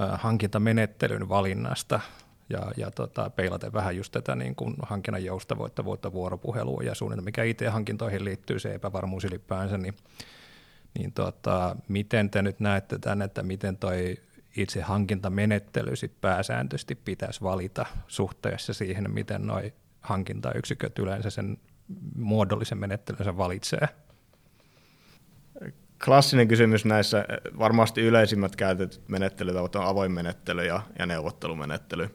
äh, 0.00 0.20
hankintamenettelyn 0.20 1.28
valinnasta 1.28 2.00
ja, 2.50 2.72
ja 2.76 2.90
tota, 2.90 3.30
peilaten 3.30 3.72
vähän 3.72 3.96
just 3.96 4.12
tätä 4.12 4.34
niin 4.34 4.54
kuin 4.54 4.74
hankinnan 4.82 5.24
joustavoittavuutta, 5.24 6.12
vuoropuhelua 6.12 6.82
ja 6.82 6.94
suunnitelma, 6.94 7.24
mikä 7.24 7.42
IT-hankintoihin 7.42 8.24
liittyy, 8.24 8.58
se 8.58 8.74
epävarmuus 8.74 9.24
ylipäänsä, 9.24 9.78
niin, 9.78 9.94
niin 10.98 11.12
tota, 11.12 11.76
miten 11.88 12.30
te 12.30 12.42
nyt 12.42 12.60
näette 12.60 12.98
tämän, 12.98 13.22
että 13.22 13.42
miten 13.42 13.76
toi 13.76 14.16
itse 14.56 14.80
hankintamenettely 14.82 15.96
sit 15.96 16.20
pääsääntöisesti 16.20 16.94
pitäisi 16.94 17.40
valita 17.40 17.86
suhteessa 18.08 18.74
siihen, 18.74 19.10
miten 19.10 19.46
noi 19.46 19.72
hankintayksiköt 20.00 20.98
yleensä 20.98 21.30
sen 21.30 21.58
muodollisen 22.16 22.78
menettelynsä 22.78 23.36
valitsee? 23.36 23.88
Klassinen 26.04 26.48
kysymys 26.48 26.84
näissä, 26.84 27.24
varmasti 27.58 28.00
yleisimmät 28.00 28.56
käytetyt 28.56 29.08
menettelyt 29.08 29.56
ovat 29.56 29.76
avoin 29.76 30.12
menettely 30.12 30.64
ja, 30.64 30.82
ja 30.98 31.06
neuvottelumenettely. 31.06 32.10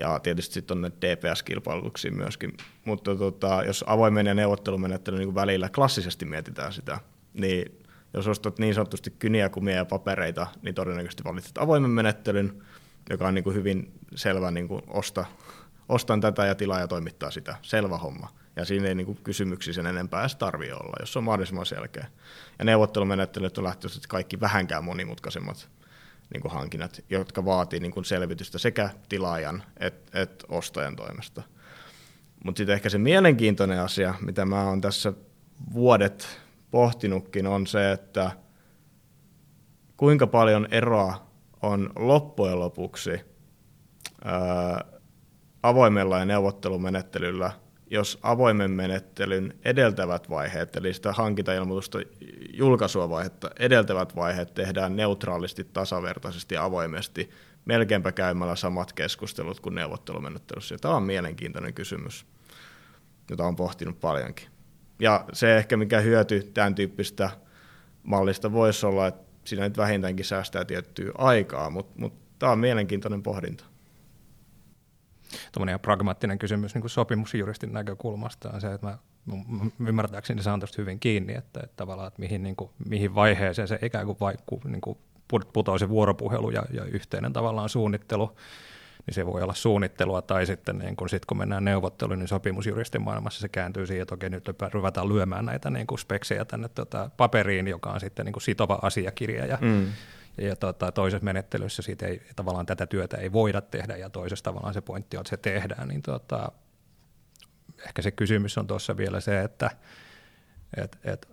Ja 0.00 0.18
tietysti 0.18 0.54
sitten 0.54 0.76
on 0.76 0.82
ne 0.82 0.90
DPS-kilpailutuksia 0.90 2.12
myöskin. 2.12 2.56
Mutta 2.84 3.16
tota, 3.16 3.62
jos 3.66 3.84
avoimen 3.86 4.26
ja 4.26 4.34
neuvottelumenettely 4.34 5.18
niin 5.18 5.34
välillä 5.34 5.68
klassisesti 5.68 6.24
mietitään 6.24 6.72
sitä, 6.72 6.98
niin 7.34 7.82
jos 8.14 8.26
ostat 8.26 8.58
niin 8.58 8.74
sanotusti 8.74 9.10
kyniä, 9.18 9.48
kumia 9.48 9.76
ja 9.76 9.84
papereita, 9.84 10.46
niin 10.62 10.74
todennäköisesti 10.74 11.24
valitset 11.24 11.58
avoimen 11.58 11.90
menettelyn, 11.90 12.62
joka 13.10 13.28
on 13.28 13.34
niin 13.34 13.44
kuin 13.44 13.56
hyvin 13.56 13.92
selvä 14.14 14.50
niin 14.50 14.68
kuin 14.68 14.82
osta, 14.86 15.24
ostan 15.92 16.20
tätä 16.20 16.46
ja 16.46 16.54
tilaa 16.54 16.80
ja 16.80 16.88
toimittaa 16.88 17.30
sitä. 17.30 17.56
Selvä 17.62 17.98
homma. 17.98 18.28
Ja 18.56 18.64
siinä 18.64 18.88
ei 18.88 18.94
niin 18.94 19.18
kysymyksiä 19.24 19.74
sen 19.74 19.86
enempää 19.86 20.20
edes 20.20 20.36
tarvitse 20.36 20.74
olla, 20.74 20.96
jos 21.00 21.12
se 21.12 21.18
on 21.18 21.24
mahdollisimman 21.24 21.66
selkeä. 21.66 22.06
Ja 22.58 22.64
neuvottelumenettelyt 22.64 23.58
on 23.58 23.64
lähtöisesti 23.64 24.08
kaikki 24.08 24.40
vähänkään 24.40 24.84
monimutkaisemmat 24.84 25.68
niin 26.34 26.42
kuin 26.42 26.52
hankinnat, 26.52 27.04
jotka 27.10 27.44
vaatii 27.44 27.80
niin 27.80 27.92
kuin 27.92 28.04
selvitystä 28.04 28.58
sekä 28.58 28.90
tilaajan 29.08 29.62
että 29.80 30.20
et 30.20 30.44
ostajan 30.48 30.96
toimesta. 30.96 31.42
Mutta 32.44 32.58
sitten 32.58 32.74
ehkä 32.74 32.88
se 32.88 32.98
mielenkiintoinen 32.98 33.80
asia, 33.80 34.14
mitä 34.20 34.44
mä 34.44 34.64
oon 34.64 34.80
tässä 34.80 35.12
vuodet 35.72 36.40
pohtinutkin, 36.70 37.46
on 37.46 37.66
se, 37.66 37.92
että 37.92 38.30
kuinka 39.96 40.26
paljon 40.26 40.68
eroa 40.70 41.26
on 41.62 41.90
loppujen 41.96 42.60
lopuksi 42.60 43.20
ää, 44.24 44.84
avoimella 45.62 46.18
ja 46.18 46.24
neuvottelumenettelyllä, 46.24 47.50
jos 47.90 48.18
avoimen 48.22 48.70
menettelyn 48.70 49.54
edeltävät 49.64 50.30
vaiheet, 50.30 50.76
eli 50.76 50.94
sitä 50.94 51.12
hankintailmoitusta 51.12 51.98
julkaisua 52.52 53.10
vaihetta 53.10 53.50
edeltävät 53.58 54.16
vaiheet 54.16 54.54
tehdään 54.54 54.96
neutraalisti, 54.96 55.64
tasavertaisesti 55.64 56.56
avoimesti, 56.56 57.30
melkeinpä 57.64 58.12
käymällä 58.12 58.56
samat 58.56 58.92
keskustelut 58.92 59.60
kuin 59.60 59.74
neuvottelumenettelyssä. 59.74 60.74
Ja 60.74 60.78
tämä 60.78 60.94
on 60.94 61.02
mielenkiintoinen 61.02 61.74
kysymys, 61.74 62.26
jota 63.30 63.44
on 63.44 63.56
pohtinut 63.56 64.00
paljonkin. 64.00 64.48
Ja 65.00 65.24
se 65.32 65.56
ehkä 65.56 65.76
mikä 65.76 66.00
hyöty 66.00 66.50
tämän 66.54 66.74
tyyppistä 66.74 67.30
mallista 68.02 68.52
voisi 68.52 68.86
olla, 68.86 69.06
että 69.06 69.22
siinä 69.44 69.64
nyt 69.64 69.76
vähintäänkin 69.76 70.24
säästää 70.24 70.64
tiettyä 70.64 71.12
aikaa, 71.18 71.70
mutta, 71.70 71.92
mutta 71.96 72.18
tämä 72.38 72.52
on 72.52 72.58
mielenkiintoinen 72.58 73.22
pohdinta. 73.22 73.71
Ihan 75.68 75.80
pragmaattinen 75.80 76.38
kysymys 76.38 76.74
niin 76.74 76.90
sopimusjuristin 76.90 77.72
näkökulmasta 77.72 78.50
on 78.50 78.60
se, 78.60 78.72
että 78.72 78.86
mä, 78.86 78.98
mä 79.78 79.88
ymmärtääkseni 79.88 80.42
saan 80.42 80.60
tuosta 80.60 80.82
hyvin 80.82 81.00
kiinni, 81.00 81.34
että, 81.34 81.60
että 81.62 81.76
tavallaan, 81.76 82.08
että 82.08 82.20
mihin, 82.20 82.42
niin 82.42 82.56
kuin, 82.56 82.70
mihin 82.88 83.14
vaiheeseen 83.14 83.68
se 83.68 83.78
ikään 83.82 84.06
kuin 84.06 84.16
vaikku, 84.20 84.60
niin 84.64 84.80
kuin 84.80 84.98
putoaa 85.52 85.78
se 85.78 85.88
vuoropuhelu 85.88 86.50
ja, 86.50 86.62
ja 86.70 86.84
yhteinen 86.84 87.32
tavallaan 87.32 87.68
suunnittelu 87.68 88.36
niin 89.06 89.14
se 89.14 89.26
voi 89.26 89.42
olla 89.42 89.54
suunnittelua, 89.54 90.22
tai 90.22 90.46
sitten 90.46 90.78
niin 90.78 90.96
kun, 90.96 91.08
sit 91.08 91.26
kun 91.26 91.38
mennään 91.38 91.64
neuvotteluun, 91.64 92.18
niin 92.18 92.28
sopimusjuristin 92.28 93.02
maailmassa 93.02 93.40
se 93.40 93.48
kääntyy 93.48 93.86
siihen, 93.86 94.02
että 94.02 94.14
okei, 94.14 94.30
nyt 94.30 94.48
ruvetaan 94.72 95.08
lyömään 95.08 95.44
näitä 95.44 95.70
niin 95.70 95.86
kuin 95.86 95.98
speksejä 95.98 96.44
tänne 96.44 96.68
tota, 96.68 97.10
paperiin, 97.16 97.68
joka 97.68 97.90
on 97.90 98.00
sitten 98.00 98.24
niin 98.24 98.32
kuin 98.32 98.42
sitova 98.42 98.78
asiakirja, 98.82 99.46
ja, 99.46 99.58
mm. 99.60 99.86
Ja 100.38 100.56
tota, 100.56 100.92
toisessa 100.92 101.24
menettelyssä 101.24 101.82
siitä 101.82 102.06
ei, 102.06 102.22
tavallaan 102.36 102.66
tätä 102.66 102.86
työtä 102.86 103.16
ei 103.16 103.32
voida 103.32 103.60
tehdä, 103.60 103.96
ja 103.96 104.10
toisessa 104.10 104.44
tavallaan 104.44 104.74
se 104.74 104.80
pointti 104.80 105.16
on, 105.16 105.20
että 105.20 105.30
se 105.30 105.36
tehdään, 105.36 105.88
niin 105.88 106.02
tota, 106.02 106.52
ehkä 107.86 108.02
se 108.02 108.10
kysymys 108.10 108.58
on 108.58 108.66
tuossa 108.66 108.96
vielä 108.96 109.20
se, 109.20 109.40
että 109.40 109.70
et, 110.76 110.98
et, 111.04 111.28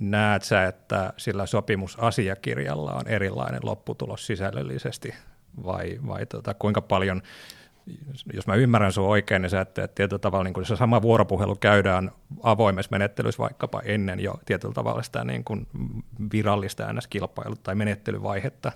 näet 0.00 0.42
sä, 0.42 0.64
että 0.64 1.12
sillä 1.16 1.46
sopimusasiakirjalla 1.46 2.92
on 2.92 3.08
erilainen 3.08 3.60
lopputulos 3.62 4.26
sisällöllisesti 4.26 5.14
vai, 5.64 6.00
vai 6.06 6.26
tota, 6.26 6.54
kuinka 6.54 6.82
paljon, 6.82 7.22
jos 8.32 8.46
mä 8.46 8.54
ymmärrän 8.54 8.92
sun 8.92 9.08
oikein, 9.08 9.42
niin 9.42 9.50
sä 9.50 9.60
että 9.60 9.88
tietyllä 9.88 10.18
tavalla 10.18 10.44
niin 10.44 10.66
se 10.66 10.76
sama 10.76 11.02
vuoropuhelu 11.02 11.56
käydään 11.56 12.10
avoimessa 12.42 12.90
menettelyssä 12.90 13.42
vaikkapa 13.42 13.80
ennen 13.84 14.20
jo 14.20 14.34
tietyllä 14.44 14.74
tavalla 14.74 15.02
sitä 15.02 15.24
niin 15.24 15.44
kuin 15.44 15.66
virallista 16.32 16.92
NS-kilpailu- 16.92 17.56
tai 17.62 17.74
menettelyvaihetta, 17.74 18.72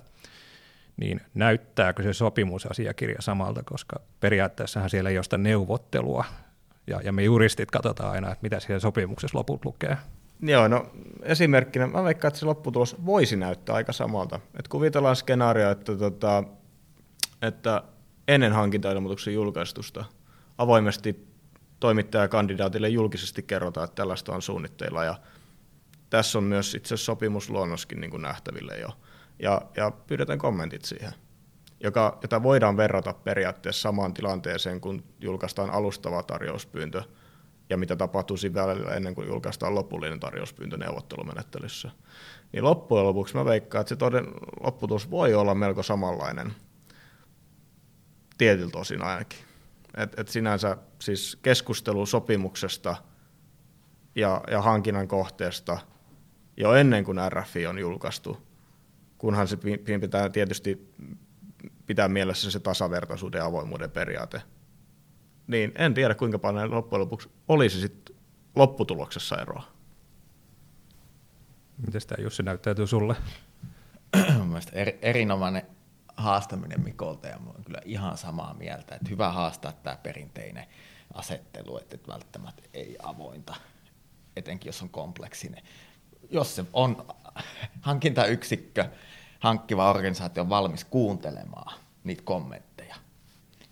niin 0.97 1.21
näyttääkö 1.33 2.03
se 2.03 2.13
sopimusasiakirja 2.13 3.21
samalta, 3.21 3.63
koska 3.63 3.99
periaatteessahan 4.19 4.89
siellä 4.89 5.09
ei 5.09 5.17
ole 5.17 5.23
sitä 5.23 5.37
neuvottelua, 5.37 6.25
ja, 6.87 7.01
ja 7.03 7.11
me 7.11 7.23
juristit 7.23 7.71
katsotaan 7.71 8.11
aina, 8.11 8.31
että 8.31 8.43
mitä 8.43 8.59
siellä 8.59 8.79
sopimuksessa 8.79 9.37
loput 9.37 9.65
lukee. 9.65 9.97
Joo, 10.41 10.67
no 10.67 10.91
esimerkkinä 11.23 11.87
mä 11.87 12.03
veikkaan, 12.03 12.29
että 12.29 12.39
se 12.39 12.45
lopputulos 12.45 13.05
voisi 13.05 13.35
näyttää 13.35 13.75
aika 13.75 13.93
samalta. 13.93 14.39
Et 14.59 14.67
kuvitellaan 14.67 15.15
skenaario, 15.15 15.71
että 15.71 15.95
tota, 15.95 16.43
että 17.41 17.83
ennen 18.27 18.53
hankintailmoituksen 18.53 19.33
julkaistusta 19.33 20.05
avoimesti 20.57 21.27
toimittajakandidaatille 21.79 22.89
julkisesti 22.89 23.43
kerrotaan, 23.43 23.85
että 23.85 23.95
tällaista 23.95 24.33
on 24.35 24.41
suunnitteilla 24.41 25.03
ja 25.03 25.15
tässä 26.09 26.37
on 26.37 26.43
myös 26.43 26.75
itse 26.75 26.97
sopimusluonnoskin 26.97 28.01
niin 28.01 28.11
kuin 28.11 28.21
nähtäville 28.21 28.77
jo. 28.77 28.89
Ja, 29.39 29.61
ja 29.77 29.91
pyydetään 29.91 30.39
kommentit 30.39 30.85
siihen, 30.85 31.13
joka, 31.83 32.19
jota 32.21 32.43
voidaan 32.43 32.77
verrata 32.77 33.13
periaatteessa 33.13 33.81
samaan 33.81 34.13
tilanteeseen, 34.13 34.81
kun 34.81 35.03
julkaistaan 35.21 35.69
alustava 35.69 36.23
tarjouspyyntö 36.23 37.03
ja 37.69 37.77
mitä 37.77 37.95
tapahtuu 37.95 38.37
siinä 38.37 38.67
välillä 38.67 38.91
ennen 38.91 39.15
kuin 39.15 39.27
julkaistaan 39.27 39.75
lopullinen 39.75 40.19
tarjouspyyntö 40.19 40.77
neuvottelumenettelyssä. 40.77 41.91
Niin 42.53 42.63
loppujen 42.63 43.05
lopuksi 43.05 43.35
mä 43.35 43.45
veikkaan, 43.45 43.81
että 43.81 43.89
se 43.89 43.95
toden, 43.95 44.27
lopputus 44.63 45.11
voi 45.11 45.33
olla 45.33 45.55
melko 45.55 45.83
samanlainen– 45.83 46.53
tietyltä 48.41 48.77
osin 48.79 49.01
ainakin. 49.01 49.39
Et, 49.97 50.19
et 50.19 50.27
sinänsä 50.27 50.77
siis 50.99 51.37
keskustelu 51.41 52.05
sopimuksesta 52.05 52.95
ja, 54.15 54.41
ja 54.51 54.61
hankinnan 54.61 55.07
kohteesta 55.07 55.77
jo 56.57 56.73
ennen 56.73 57.03
kuin 57.03 57.17
RFI 57.29 57.67
on 57.67 57.79
julkaistu, 57.79 58.47
kunhan 59.17 59.47
se 59.47 59.57
pitää 60.01 60.29
tietysti 60.29 60.93
pitää 61.85 62.07
mielessä 62.07 62.51
se 62.51 62.59
tasavertaisuuden 62.59 63.39
ja 63.39 63.45
avoimuuden 63.45 63.91
periaate. 63.91 64.41
Niin 65.47 65.71
en 65.75 65.93
tiedä, 65.93 66.15
kuinka 66.15 66.39
paljon 66.39 66.71
loppujen 66.71 67.01
lopuksi 67.01 67.29
olisi 67.47 67.81
sit 67.81 68.15
lopputuloksessa 68.55 69.41
eroa. 69.41 69.63
Miten 71.85 72.01
tämä 72.07 72.23
Jussi 72.23 72.43
näyttäytyy 72.43 72.87
sulle? 72.87 73.15
Mielestäni 74.47 74.81
er, 74.81 74.93
erinomainen 75.01 75.63
haastaminen 76.17 76.83
Mikolta 76.83 77.27
ja 77.27 77.39
olen 77.45 77.63
kyllä 77.63 77.81
ihan 77.85 78.17
samaa 78.17 78.53
mieltä, 78.53 78.95
että 78.95 79.09
hyvä 79.09 79.29
haastaa 79.29 79.71
tämä 79.71 79.97
perinteinen 80.03 80.65
asettelu, 81.13 81.77
että 81.77 81.97
välttämättä 82.07 82.63
ei 82.73 82.97
avointa, 83.03 83.55
etenkin 84.35 84.69
jos 84.69 84.81
on 84.81 84.89
kompleksinen. 84.89 85.63
Jos 86.29 86.55
se 86.55 86.65
on 86.73 87.07
hankintayksikkö, 87.81 88.89
hankkiva 89.39 89.89
organisaatio 89.89 90.43
on 90.43 90.49
valmis 90.49 90.85
kuuntelemaan 90.85 91.79
niitä 92.03 92.23
kommentteja 92.25 92.95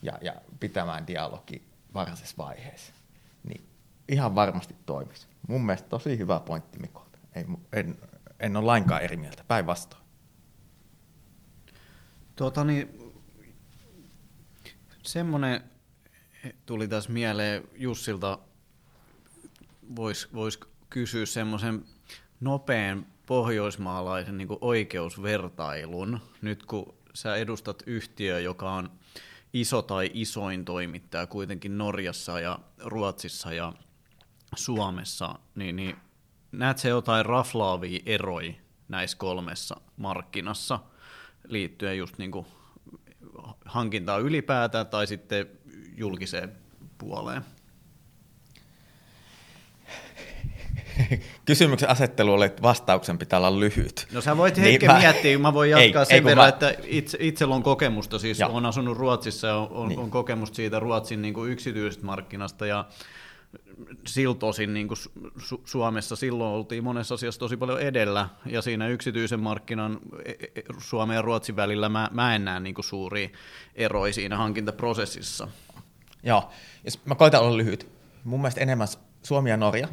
ja, 0.02 0.18
ja 0.22 0.34
pitämään 0.60 1.08
dialogi 1.08 1.64
varhaisessa 1.94 2.36
vaiheessa, 2.38 2.94
niin 3.44 3.70
ihan 4.10 4.36
varmasti 4.36 4.76
toimisi. 4.86 5.28
Mun 5.48 5.66
mielestä 5.66 5.90
tosi 5.90 6.18
hyvä 6.18 6.40
pointti 6.40 6.80
Mikolta. 6.80 7.18
Ei, 7.36 7.46
en, 7.74 7.98
en 8.40 8.58
ole 8.58 8.66
lainkaan 8.66 9.02
eri 9.02 9.18
mieltä, 9.18 9.44
päinvastoin. 9.48 10.04
Tuota 12.40 12.64
niin, 12.64 13.14
semmoinen 15.04 15.64
tuli 16.66 16.88
tässä 16.88 17.12
mieleen 17.12 17.64
Jussilta, 17.76 18.40
voisi 19.96 20.28
vois 20.34 20.60
kysyä 20.90 21.26
semmoisen 21.26 21.86
nopean 22.40 23.06
pohjoismaalaisen 23.26 24.38
niin 24.38 24.48
oikeusvertailun, 24.62 26.20
nyt 26.42 26.66
kun 26.66 26.96
sä 27.14 27.36
edustat 27.36 27.84
yhtiö, 27.86 28.40
joka 28.40 28.72
on 28.72 28.92
iso 29.54 29.82
tai 29.82 30.12
isoin 30.14 30.66
toimittaja 30.66 31.28
kuitenkin 31.28 31.78
Norjassa 31.78 32.40
ja 32.40 32.60
Ruotsissa 32.78 33.54
ja 33.54 33.74
Suomessa, 34.56 35.40
niin, 35.56 35.76
niin 35.76 35.96
näet 36.52 36.78
se 36.78 36.90
jotain 36.90 37.26
raflaavia 37.26 38.00
eroja 38.06 38.54
näissä 38.88 39.18
kolmessa 39.18 39.82
markkinassa– 39.98 40.80
liittyen 41.50 41.98
just 41.98 42.18
niin 42.18 42.32
kuin 42.32 42.46
hankintaan 43.66 44.22
ylipäätään 44.22 44.88
tai 44.88 45.08
sitten 45.08 45.48
julkiseen 45.98 46.52
puoleen? 46.98 47.42
Kysymyksen 51.46 51.90
asettelu 51.90 52.34
oli, 52.34 52.46
että 52.46 52.62
vastauksen 52.62 53.18
pitää 53.18 53.40
olla 53.40 53.60
lyhyt. 53.60 54.08
No 54.14 54.22
sä 54.22 54.38
voit 54.38 54.58
hetken 54.58 54.80
niin, 54.80 54.92
mä... 54.92 54.98
miettiä, 54.98 55.40
mä 55.40 55.54
voin 55.54 55.70
jatkaa 55.70 56.02
ei, 56.02 56.06
sen 56.06 56.16
ei, 56.16 56.24
verran, 56.24 56.44
mä... 56.44 56.48
että 56.48 56.76
itse, 56.84 57.18
itsellä 57.22 57.56
on 57.56 57.64
kokemusta, 57.64 58.20
siis 58.20 58.40
Joo. 58.40 58.50
on 58.54 58.66
asunut 58.66 58.98
Ruotsissa 58.98 59.48
ja 59.48 59.56
on, 59.56 59.90
niin. 59.90 60.00
on 60.00 60.12
kokemusta 60.12 60.56
siitä 60.56 60.80
Ruotsin 60.80 61.22
niin 61.22 61.34
kuin 61.34 61.52
yksityisestä 61.52 62.06
markkinasta 62.06 62.66
ja 62.66 62.86
siltä 64.08 64.46
osin 64.46 64.74
niin 64.74 64.88
kuin 64.88 64.98
Su- 65.38 65.62
Suomessa 65.66 66.16
silloin 66.16 66.56
oltiin 66.56 66.84
monessa 66.84 67.16
asiassa 67.16 67.40
tosi 67.40 67.58
paljon 67.58 67.82
edellä, 67.82 68.30
ja 68.46 68.62
siinä 68.62 68.88
yksityisen 68.88 69.40
markkinan 69.40 70.00
e, 70.26 70.32
e, 70.32 70.46
e, 70.56 70.62
Suomen 70.78 71.16
ja 71.16 71.22
Ruotsin 71.22 71.56
välillä 71.56 71.90
mä, 71.90 72.10
mä 72.12 72.36
en 72.36 72.46
näe 72.46 72.60
niin 72.60 72.76
kuin 72.76 72.86
suuria 72.86 73.30
eroja 73.76 74.14
siinä 74.14 74.38
hankintaprosessissa. 74.38 75.48
Joo, 76.24 76.50
jos 76.86 77.06
mä 77.06 77.16
koitan 77.16 77.42
olla 77.42 77.58
lyhyt. 77.58 77.92
Mun 78.24 78.42
mielestä 78.42 78.62
enemmän 78.62 78.88
Suomi 79.24 79.50
ja 79.50 79.58
Norja, 79.58 79.88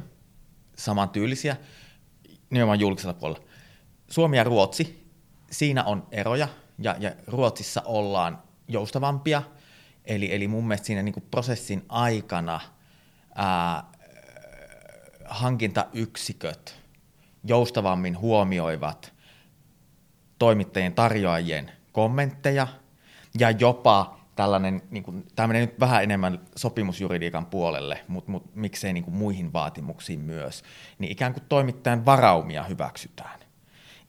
samantyylisiä, 0.76 1.56
nimenomaan 2.50 2.80
julkisella 2.80 3.14
puolella. 3.14 3.46
Suomi 4.10 4.36
ja 4.36 4.44
Ruotsi, 4.44 5.10
siinä 5.50 5.84
on 5.84 6.06
eroja, 6.10 6.48
ja, 6.78 6.96
ja 6.98 7.12
Ruotsissa 7.26 7.82
ollaan 7.84 8.42
joustavampia, 8.68 9.42
eli, 10.04 10.34
eli 10.34 10.48
mun 10.48 10.68
mielestä 10.68 10.86
siinä 10.86 11.02
niin 11.02 11.14
prosessin 11.30 11.82
aikana– 11.88 12.60
ää, 13.36 13.84
hankintayksiköt 15.24 16.80
joustavammin 17.44 18.18
huomioivat 18.18 19.12
toimittajien 20.38 20.94
tarjoajien 20.94 21.72
kommentteja 21.92 22.66
ja 23.38 23.50
jopa 23.50 24.18
tällainen, 24.36 24.82
niin 24.90 25.02
kuin, 25.02 25.26
tämä 25.36 25.46
menee 25.46 25.66
nyt 25.66 25.80
vähän 25.80 26.02
enemmän 26.02 26.40
sopimusjuridiikan 26.56 27.46
puolelle, 27.46 28.04
mutta, 28.08 28.30
mutta 28.30 28.50
miksei 28.54 28.92
niin 28.92 29.04
kuin 29.04 29.14
muihin 29.14 29.52
vaatimuksiin 29.52 30.20
myös, 30.20 30.62
niin 30.98 31.12
ikään 31.12 31.32
kuin 31.32 31.44
toimittajan 31.48 32.06
varaumia 32.06 32.62
hyväksytään. 32.62 33.40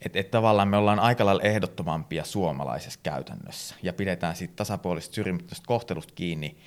Että 0.01 0.19
et 0.19 0.31
tavallaan 0.31 0.67
me 0.67 0.77
ollaan 0.77 0.99
aika 0.99 1.25
lailla 1.25 1.43
ehdottomampia 1.43 2.23
suomalaisessa 2.23 2.99
käytännössä 3.03 3.75
ja 3.83 3.93
pidetään 3.93 4.35
siitä 4.35 4.53
tasapuolisesta 4.55 5.15
syrjimättömästä 5.15 5.67
kohtelusta 5.67 6.13
kiinni, 6.15 6.57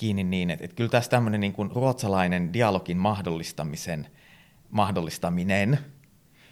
kiinni 0.00 0.24
niin, 0.24 0.50
että, 0.50 0.64
että 0.64 0.74
kyllä 0.76 0.90
tässä 0.90 1.10
tämmöinen 1.10 1.40
niin 1.40 1.52
kuin 1.52 1.70
ruotsalainen 1.70 2.52
dialogin 2.52 2.96
mahdollistamisen, 2.96 4.06
mahdollistaminen 4.70 5.78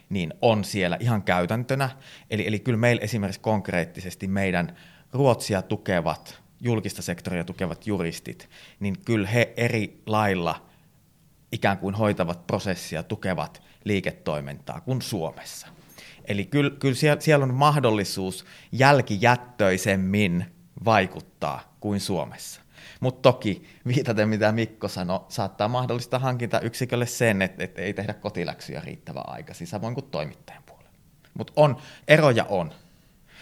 niin 0.08 0.34
on 0.42 0.64
siellä 0.64 0.96
ihan 1.00 1.22
käytäntönä. 1.22 1.90
Eli, 2.30 2.46
eli 2.46 2.58
kyllä 2.58 2.78
meillä 2.78 3.02
esimerkiksi 3.02 3.40
konkreettisesti 3.40 4.26
meidän 4.26 4.76
Ruotsia 5.12 5.62
tukevat, 5.62 6.42
julkista 6.60 7.02
sektoria 7.02 7.44
tukevat 7.44 7.86
juristit, 7.86 8.48
niin 8.80 8.96
kyllä 9.04 9.28
he 9.28 9.52
eri 9.56 10.02
lailla 10.06 10.66
ikään 11.52 11.78
kuin 11.78 11.94
hoitavat 11.94 12.46
prosessia, 12.46 13.02
tukevat 13.02 13.62
liiketoimintaa 13.84 14.80
kuin 14.80 15.02
Suomessa. 15.02 15.66
Eli 16.24 16.44
kyllä, 16.44 16.70
kyllä 16.70 16.94
siellä, 16.94 17.20
siellä 17.20 17.42
on 17.42 17.54
mahdollisuus 17.54 18.44
jälkijättöisemmin 18.72 20.46
vaikuttaa 20.84 21.76
kuin 21.80 22.00
Suomessa. 22.00 22.67
Mutta 23.00 23.22
toki, 23.22 23.64
viitaten 23.86 24.28
mitä 24.28 24.52
Mikko 24.52 24.88
sanoi, 24.88 25.20
saattaa 25.28 25.68
mahdollista 25.68 26.18
hankintayksikölle 26.18 27.06
sen, 27.06 27.42
että, 27.42 27.64
että 27.64 27.82
ei 27.82 27.94
tehdä 27.94 28.14
kotiläksyjä 28.14 28.80
riittävän 28.84 29.24
aikaisin, 29.26 29.66
samoin 29.66 29.94
kuin 29.94 30.10
toimittajan 30.10 30.62
puolella. 30.66 30.90
Mutta 31.34 31.52
on, 31.56 31.76
eroja 32.08 32.44
on. 32.44 32.72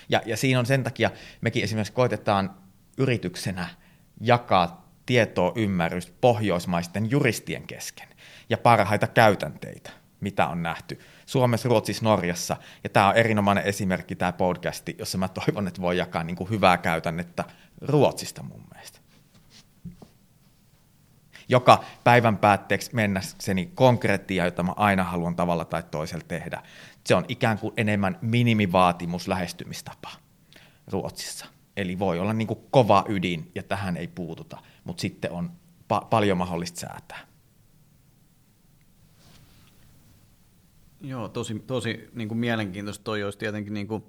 Ja, 0.09 0.23
ja 0.27 0.37
siinä 0.37 0.59
on 0.59 0.67
sen 0.67 0.85
takia, 0.85 1.11
mekin 1.41 1.65
esimerkiksi 1.65 1.93
koitetaan 1.93 2.55
yrityksenä 2.99 3.69
jakaa 4.21 4.87
tietoa, 5.07 5.53
ymmärrystä 5.57 6.13
pohjoismaisten 6.21 7.11
juristien 7.11 7.67
kesken 7.67 8.09
ja 8.51 8.59
parhaita 8.59 9.07
käytänteitä, 9.07 9.91
mitä 10.21 10.47
on 10.47 10.63
nähty 10.63 11.01
Suomessa, 11.27 11.69
Ruotsissa, 11.69 12.05
Norjassa. 12.05 12.57
Ja 12.85 12.91
tämä 12.91 13.09
on 13.09 13.17
erinomainen 13.17 13.65
esimerkki, 13.65 14.15
tämä 14.15 14.33
podcasti, 14.33 14.97
jossa 14.99 15.19
mä 15.19 15.29
toivon, 15.29 15.69
että 15.69 15.83
voi 15.83 15.97
jakaa 15.97 16.25
niin 16.25 16.37
kuin 16.37 16.51
hyvää 16.51 16.79
käytännettä 16.79 17.45
Ruotsista 17.81 18.43
mun 18.43 18.65
mielestä. 18.75 19.06
Joka 21.49 21.85
päivän 22.05 22.39
päätteeksi 22.39 22.91
mennäkseni 22.95 23.71
konkreettia, 23.75 24.45
jota 24.45 24.63
mä 24.63 24.73
aina 24.77 25.05
haluan 25.05 25.37
tavalla 25.37 25.65
tai 25.65 25.83
toisella 25.91 26.25
tehdä. 26.29 26.63
Se 27.05 27.15
on 27.15 27.25
ikään 27.29 27.59
kuin 27.59 27.75
enemmän 27.77 28.19
minimivaatimus 28.21 29.29
lähestymistapa 29.29 30.11
Ruotsissa. 30.87 31.47
Eli 31.77 31.99
voi 31.99 32.19
olla 32.19 32.33
niin 32.33 32.49
kuin 32.49 32.61
kova 32.71 33.05
ydin 33.09 33.51
ja 33.55 33.63
tähän 33.63 33.97
ei 33.97 34.09
puututa, 34.09 34.59
mutta 34.85 35.01
sitten 35.01 35.31
on 35.31 35.51
pa- 35.93 36.07
paljon 36.11 36.39
mahdollista 36.39 36.81
säätää. 36.81 37.19
Joo, 41.01 41.29
tosi, 41.29 41.63
tosi 41.67 42.11
niin 42.15 42.29
kuin 42.29 42.39
mielenkiintoista. 42.39 43.05
Toi 43.05 43.23
olisi 43.23 43.39
tietenkin 43.39 43.75
niin 43.75 43.89
kuin 43.89 44.05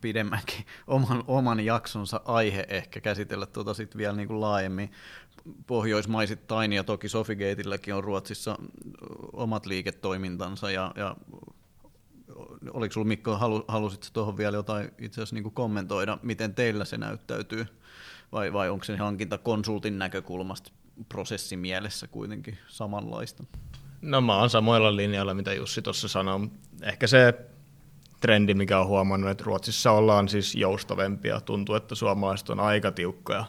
pidemmänkin 0.00 0.66
oman, 0.86 1.24
oman 1.26 1.60
jaksonsa 1.60 2.20
aihe 2.24 2.66
ehkä 2.68 3.00
käsitellä 3.00 3.46
tuota 3.46 3.74
sitten 3.74 3.98
vielä 3.98 4.16
niin 4.16 4.28
kuin 4.28 4.40
laajemmin 4.40 4.90
pohjoismaisittain, 5.66 6.72
ja 6.72 6.84
toki 6.84 7.08
Sofigateilläkin 7.08 7.94
on 7.94 8.04
Ruotsissa 8.04 8.58
omat 9.32 9.66
liiketoimintansa, 9.66 10.70
ja, 10.70 10.92
ja 10.96 11.16
oliko 12.70 12.92
sinulla 12.92 13.08
Mikko, 13.08 13.36
halu, 13.36 13.64
halusitko 13.68 14.08
tuohon 14.12 14.36
vielä 14.36 14.56
jotain 14.56 14.90
itse 14.98 15.20
asiassa 15.20 15.34
niin 15.34 15.52
kommentoida, 15.52 16.18
miten 16.22 16.54
teillä 16.54 16.84
se 16.84 16.98
näyttäytyy, 16.98 17.66
vai, 18.32 18.52
vai 18.52 18.70
onko 18.70 18.84
se 18.84 18.96
hankintakonsultin 18.96 19.98
näkökulmasta 19.98 20.72
prosessimielessä 21.08 22.06
kuitenkin 22.06 22.58
samanlaista? 22.68 23.44
No 24.02 24.20
mä 24.20 24.36
oon 24.36 24.50
samoilla 24.50 24.96
linjoilla, 24.96 25.34
mitä 25.34 25.52
Jussi 25.52 25.82
tuossa 25.82 26.08
sanoi. 26.08 26.48
Ehkä 26.82 27.06
se 27.06 27.34
trendi, 28.20 28.54
mikä 28.54 28.80
on 28.80 28.86
huomannut, 28.86 29.30
että 29.30 29.44
Ruotsissa 29.44 29.90
ollaan 29.90 30.28
siis 30.28 30.54
joustavempia. 30.54 31.40
Tuntuu, 31.40 31.74
että 31.74 31.94
suomalaiset 31.94 32.50
on 32.50 32.60
aika 32.60 32.92
tiukkoja 32.92 33.44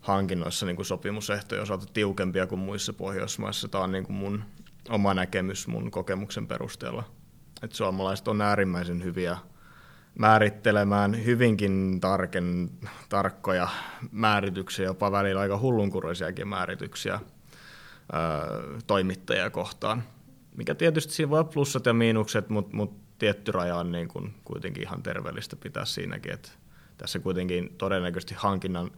hankinnoissa 0.00 0.66
niin 0.66 0.76
kuin 0.76 0.86
sopimusehtojen 0.86 1.62
osalta 1.62 1.86
tiukempia 1.92 2.46
kuin 2.46 2.58
muissa 2.58 2.92
Pohjoismaissa. 2.92 3.68
Tämä 3.68 3.84
on 3.84 3.92
niin 3.92 4.04
kuin 4.04 4.16
mun 4.16 4.44
oma 4.88 5.14
näkemys 5.14 5.66
mun 5.66 5.90
kokemuksen 5.90 6.46
perusteella. 6.46 7.04
Että 7.62 7.76
suomalaiset 7.76 8.28
on 8.28 8.40
äärimmäisen 8.40 9.04
hyviä 9.04 9.38
määrittelemään 10.18 11.24
hyvinkin 11.24 12.00
tarken, 12.00 12.70
tarkkoja 13.08 13.68
määrityksiä, 14.12 14.84
jopa 14.84 15.12
välillä 15.12 15.40
aika 15.40 15.58
hullunkuroisiakin 15.58 16.48
määrityksiä 16.48 17.20
toimittajia 18.86 19.50
kohtaan. 19.50 20.02
Mikä 20.56 20.74
tietysti 20.74 21.12
siinä 21.12 21.30
voi 21.30 21.40
olla 21.40 21.50
plussat 21.52 21.86
ja 21.86 21.92
miinukset, 21.92 22.48
mutta, 22.48 22.76
mutta 22.76 23.14
tietty 23.18 23.52
raja 23.52 23.76
on 23.76 23.92
niin 23.92 24.08
kuin 24.08 24.34
kuitenkin 24.44 24.82
ihan 24.82 25.02
terveellistä 25.02 25.56
pitää 25.56 25.84
siinäkin, 25.84 26.32
että 26.32 26.50
tässä 26.98 27.18
kuitenkin 27.18 27.74
todennäköisesti 27.78 28.34
hankinnan 28.38 28.90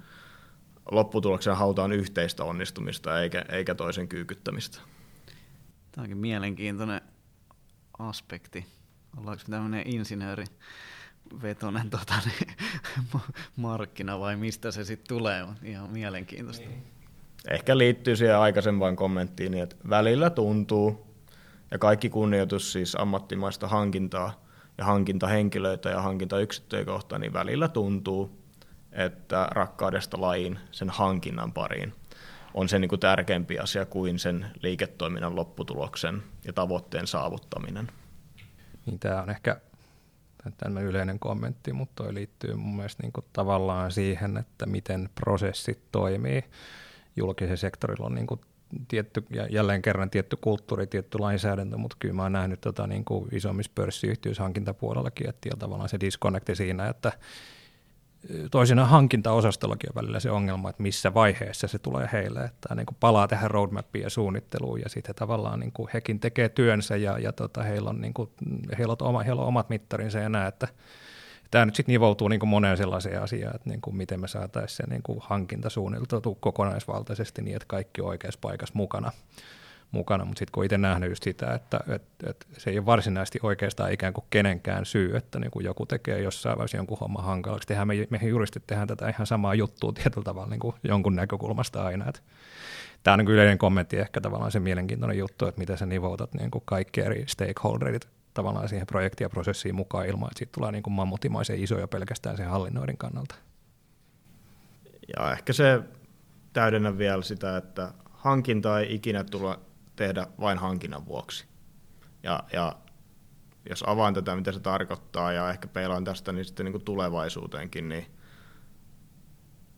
lopputuloksen 0.90 1.56
halutaan 1.56 1.92
yhteistä 1.92 2.44
onnistumista 2.44 3.22
eikä, 3.22 3.44
eikä 3.48 3.74
toisen 3.74 4.08
kyykyttämistä. 4.08 4.78
Tämä 5.92 6.02
onkin 6.02 6.18
mielenkiintoinen 6.18 7.00
aspekti. 7.98 8.66
Ollaanko 9.16 9.42
tämmöinen 9.50 9.82
insinööri 9.86 10.44
vetonen 11.42 11.90
tota, 11.90 12.14
niin, 12.24 12.56
markkina 13.56 14.20
vai 14.20 14.36
mistä 14.36 14.70
se 14.70 14.84
sitten 14.84 15.16
tulee? 15.16 15.46
Ihan 15.62 15.90
mielenkiintoista. 15.90 16.68
Niin 16.68 16.82
ehkä 17.50 17.78
liittyy 17.78 18.16
siihen 18.16 18.38
aikaisempaan 18.38 18.96
kommenttiin, 18.96 19.54
että 19.54 19.76
välillä 19.88 20.30
tuntuu, 20.30 21.06
ja 21.70 21.78
kaikki 21.78 22.10
kunnioitus 22.10 22.72
siis 22.72 22.94
ammattimaista 22.94 23.68
hankintaa 23.68 24.44
ja 24.78 24.84
hankintahenkilöitä 24.84 25.90
ja 25.90 26.02
hankintayksiköitä 26.02 26.84
kohtaan, 26.84 27.20
niin 27.20 27.32
välillä 27.32 27.68
tuntuu, 27.68 28.41
että 28.92 29.48
rakkaudesta 29.50 30.20
lajiin, 30.20 30.58
sen 30.70 30.90
hankinnan 30.90 31.52
pariin, 31.52 31.92
on 32.54 32.68
se 32.68 32.78
niin 32.78 32.88
kuin 32.88 33.00
tärkeämpi 33.00 33.58
asia 33.58 33.86
kuin 33.86 34.18
sen 34.18 34.46
liiketoiminnan 34.62 35.36
lopputuloksen 35.36 36.22
ja 36.44 36.52
tavoitteen 36.52 37.06
saavuttaminen. 37.06 37.88
Niin 38.86 38.98
tämä 38.98 39.22
on 39.22 39.30
ehkä 39.30 39.60
tämmöinen 40.56 40.90
yleinen 40.90 41.18
kommentti, 41.18 41.72
mutta 41.72 42.04
toi 42.04 42.14
liittyy 42.14 42.54
mun 42.54 42.76
mielestä 42.76 43.02
niin 43.02 43.12
kuin 43.12 43.26
tavallaan 43.32 43.92
siihen, 43.92 44.36
että 44.36 44.66
miten 44.66 45.08
prosessit 45.14 45.82
toimii 45.92 46.44
julkisen 47.16 47.58
sektorilla 47.58 48.06
on 48.06 48.14
niin 48.14 48.26
kuin 48.26 48.40
tietty, 48.88 49.24
jälleen 49.50 49.82
kerran 49.82 50.10
tietty 50.10 50.36
kulttuuri, 50.36 50.86
tietty 50.86 51.18
lainsäädäntö, 51.18 51.76
mutta 51.76 51.96
kyllä 52.00 52.14
mä 52.14 52.22
oon 52.22 52.32
nähnyt 52.32 52.60
tota 52.60 52.86
niin 52.86 53.04
kuin 53.04 53.28
isommissa 53.34 53.72
pörssiyhtiöissä 53.74 54.42
hankintapuolellakin, 54.42 55.28
että 55.28 55.48
tavallaan 55.58 55.88
se 55.88 56.00
disconnecti 56.00 56.54
siinä, 56.54 56.88
että 56.88 57.12
toisinaan 58.50 58.88
hankintaosastollakin 58.88 59.90
on 59.90 59.94
välillä 59.94 60.20
se 60.20 60.30
ongelma, 60.30 60.70
että 60.70 60.82
missä 60.82 61.14
vaiheessa 61.14 61.68
se 61.68 61.78
tulee 61.78 62.08
heille, 62.12 62.44
että 62.44 62.74
niin 62.74 62.86
kuin 62.86 62.96
palaa 63.00 63.28
tähän 63.28 63.50
roadmapiin 63.50 64.02
ja 64.02 64.10
suunnitteluun 64.10 64.80
ja 64.80 64.88
sitten 64.88 65.14
tavallaan 65.14 65.60
niin 65.60 65.72
kuin 65.72 65.88
hekin 65.94 66.20
tekee 66.20 66.48
työnsä 66.48 66.96
ja, 66.96 67.18
ja 67.18 67.32
tota, 67.32 67.62
heillä, 67.62 67.90
on, 67.90 68.00
niin 68.00 68.14
kuin, 68.14 68.30
heillä, 68.78 68.96
on 69.00 69.08
oma, 69.08 69.22
heillä 69.22 69.42
on 69.42 69.48
omat 69.48 69.68
mittarinsa 69.68 70.18
ja 70.18 70.28
näin, 70.28 70.48
että 70.48 70.68
tämä 71.50 71.66
nyt 71.66 71.74
sitten 71.74 71.92
nivoutuu 71.92 72.28
niin 72.28 72.40
kuin 72.40 72.50
moneen 72.50 72.76
sellaiseen 72.76 73.22
asiaan, 73.22 73.54
että 73.56 73.70
niin 73.70 73.80
kuin 73.80 73.96
miten 73.96 74.20
me 74.20 74.28
saataisiin 74.28 74.76
se 74.76 74.90
niin 74.90 75.02
kuin 75.02 75.18
hankinta 75.22 75.70
suunniteltu 75.70 76.34
kokonaisvaltaisesti 76.34 77.42
niin, 77.42 77.56
että 77.56 77.66
kaikki 77.68 78.00
on 78.00 78.08
oikeassa 78.08 78.40
paikassa 78.42 78.74
mukana. 78.76 79.12
Mukana. 79.92 80.24
Mutta 80.24 80.38
sitten 80.38 80.52
kun 80.52 80.64
itse 80.64 80.78
nähnyt 80.78 81.10
just 81.10 81.22
sitä, 81.22 81.54
että 81.54 81.80
et, 81.88 82.02
et 82.26 82.46
se 82.58 82.70
ei 82.70 82.78
ole 82.78 82.86
varsinaisesti 82.86 83.38
oikeastaan 83.42 83.92
ikään 83.92 84.12
kuin 84.12 84.24
kenenkään 84.30 84.84
syy, 84.84 85.16
että 85.16 85.38
niin 85.38 85.50
kuin 85.50 85.64
joku 85.64 85.86
tekee 85.86 86.22
jossain 86.22 86.56
vaiheessa 86.56 86.76
jonkun 86.76 86.98
homman 86.98 87.24
hankalaksi. 87.24 87.68
Tehdään 87.68 87.88
me, 87.88 88.06
me 88.10 88.18
juristit 88.22 88.66
tehdään 88.66 88.88
tätä 88.88 89.08
ihan 89.08 89.26
samaa 89.26 89.54
juttua 89.54 89.92
tietyllä 90.02 90.24
tavalla 90.24 90.50
niin 90.50 90.60
kuin 90.60 90.74
jonkun 90.84 91.16
näkökulmasta 91.16 91.84
aina. 91.84 92.08
Että 92.08 92.20
tämä 93.02 93.12
on 93.12 93.18
niin 93.18 93.28
yleinen 93.28 93.58
kommentti, 93.58 93.98
ehkä 93.98 94.20
tavallaan 94.20 94.52
se 94.52 94.60
mielenkiintoinen 94.60 95.18
juttu, 95.18 95.46
että 95.46 95.58
miten 95.58 95.78
sä 95.78 95.86
nivoutat 95.86 96.34
niin 96.34 96.50
kuin 96.50 96.62
kaikki 96.66 97.00
eri 97.00 97.24
stakeholderit 97.26 98.08
tavallaan 98.34 98.68
siihen 98.68 98.86
projektiin 98.86 99.24
ja 99.24 99.30
prosessiin 99.30 99.74
mukaan 99.74 100.06
ilman, 100.06 100.28
että 100.28 100.38
siitä 100.38 100.52
tulee 100.52 100.72
niin 100.72 100.82
kuin 100.82 100.94
mammutimaisen 100.94 101.62
isoja 101.62 101.88
pelkästään 101.88 102.36
sen 102.36 102.48
hallinnoidin 102.48 102.96
kannalta. 102.96 103.34
Ja 105.16 105.32
ehkä 105.32 105.52
se 105.52 105.80
täydennä 106.52 106.98
vielä 106.98 107.22
sitä, 107.22 107.56
että 107.56 107.92
hankinta 108.10 108.80
ei 108.80 108.94
ikinä 108.94 109.24
tule 109.24 109.58
tehdä 109.96 110.26
vain 110.40 110.58
hankinnan 110.58 111.06
vuoksi. 111.06 111.44
Ja, 112.22 112.44
ja 112.52 112.76
jos 113.70 113.84
avaan 113.86 114.14
tätä, 114.14 114.36
mitä 114.36 114.52
se 114.52 114.60
tarkoittaa, 114.60 115.32
ja 115.32 115.50
ehkä 115.50 115.68
peilaan 115.68 116.04
tästä 116.04 116.32
niin 116.32 116.44
sitten 116.44 116.64
niin 116.64 116.72
kuin 116.72 116.84
tulevaisuuteenkin, 116.84 117.88
niin 117.88 118.06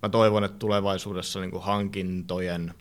mä 0.03 0.09
toivon, 0.09 0.45
että 0.45 0.59
tulevaisuudessa 0.59 1.41
niin 1.41 1.51
kuin 1.51 1.63
hankintojen 1.63 2.75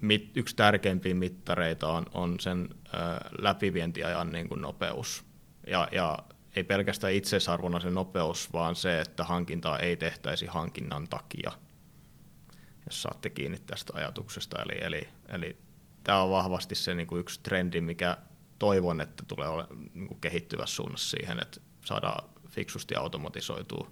mit, 0.00 0.36
yksi 0.36 0.56
tärkeimpiä 0.56 1.14
mittareita 1.14 1.88
on, 1.88 2.06
on 2.14 2.40
sen 2.40 2.68
ö, 2.86 2.98
läpivientiajan 3.38 4.32
niin 4.32 4.48
kuin 4.48 4.60
nopeus. 4.60 5.24
Ja, 5.66 5.88
ja 5.92 6.18
ei 6.56 6.64
pelkästään 6.64 7.12
itseisarvona 7.12 7.80
se 7.80 7.90
nopeus, 7.90 8.52
vaan 8.52 8.76
se, 8.76 9.00
että 9.00 9.24
hankintaa 9.24 9.78
ei 9.78 9.96
tehtäisi 9.96 10.46
hankinnan 10.46 11.08
takia, 11.08 11.52
jos 12.86 13.02
saatte 13.02 13.30
kiinni 13.30 13.58
tästä 13.66 13.92
ajatuksesta. 13.96 14.62
Eli, 14.62 14.84
eli, 14.84 15.08
eli 15.28 15.56
tämä 16.04 16.22
on 16.22 16.30
vahvasti 16.30 16.74
se 16.74 16.94
niin 16.94 17.06
kuin 17.06 17.20
yksi 17.20 17.40
trendi, 17.42 17.80
mikä 17.80 18.16
toivon, 18.58 19.00
että 19.00 19.24
tulee 19.28 19.48
ole, 19.48 19.66
niin 19.94 20.08
kuin 20.08 20.20
kehittyvässä 20.20 20.76
suunnassa 20.76 21.16
siihen, 21.16 21.42
että 21.42 21.60
saadaan 21.84 22.30
fiksusti 22.48 22.94
automatisoitua 22.94 23.90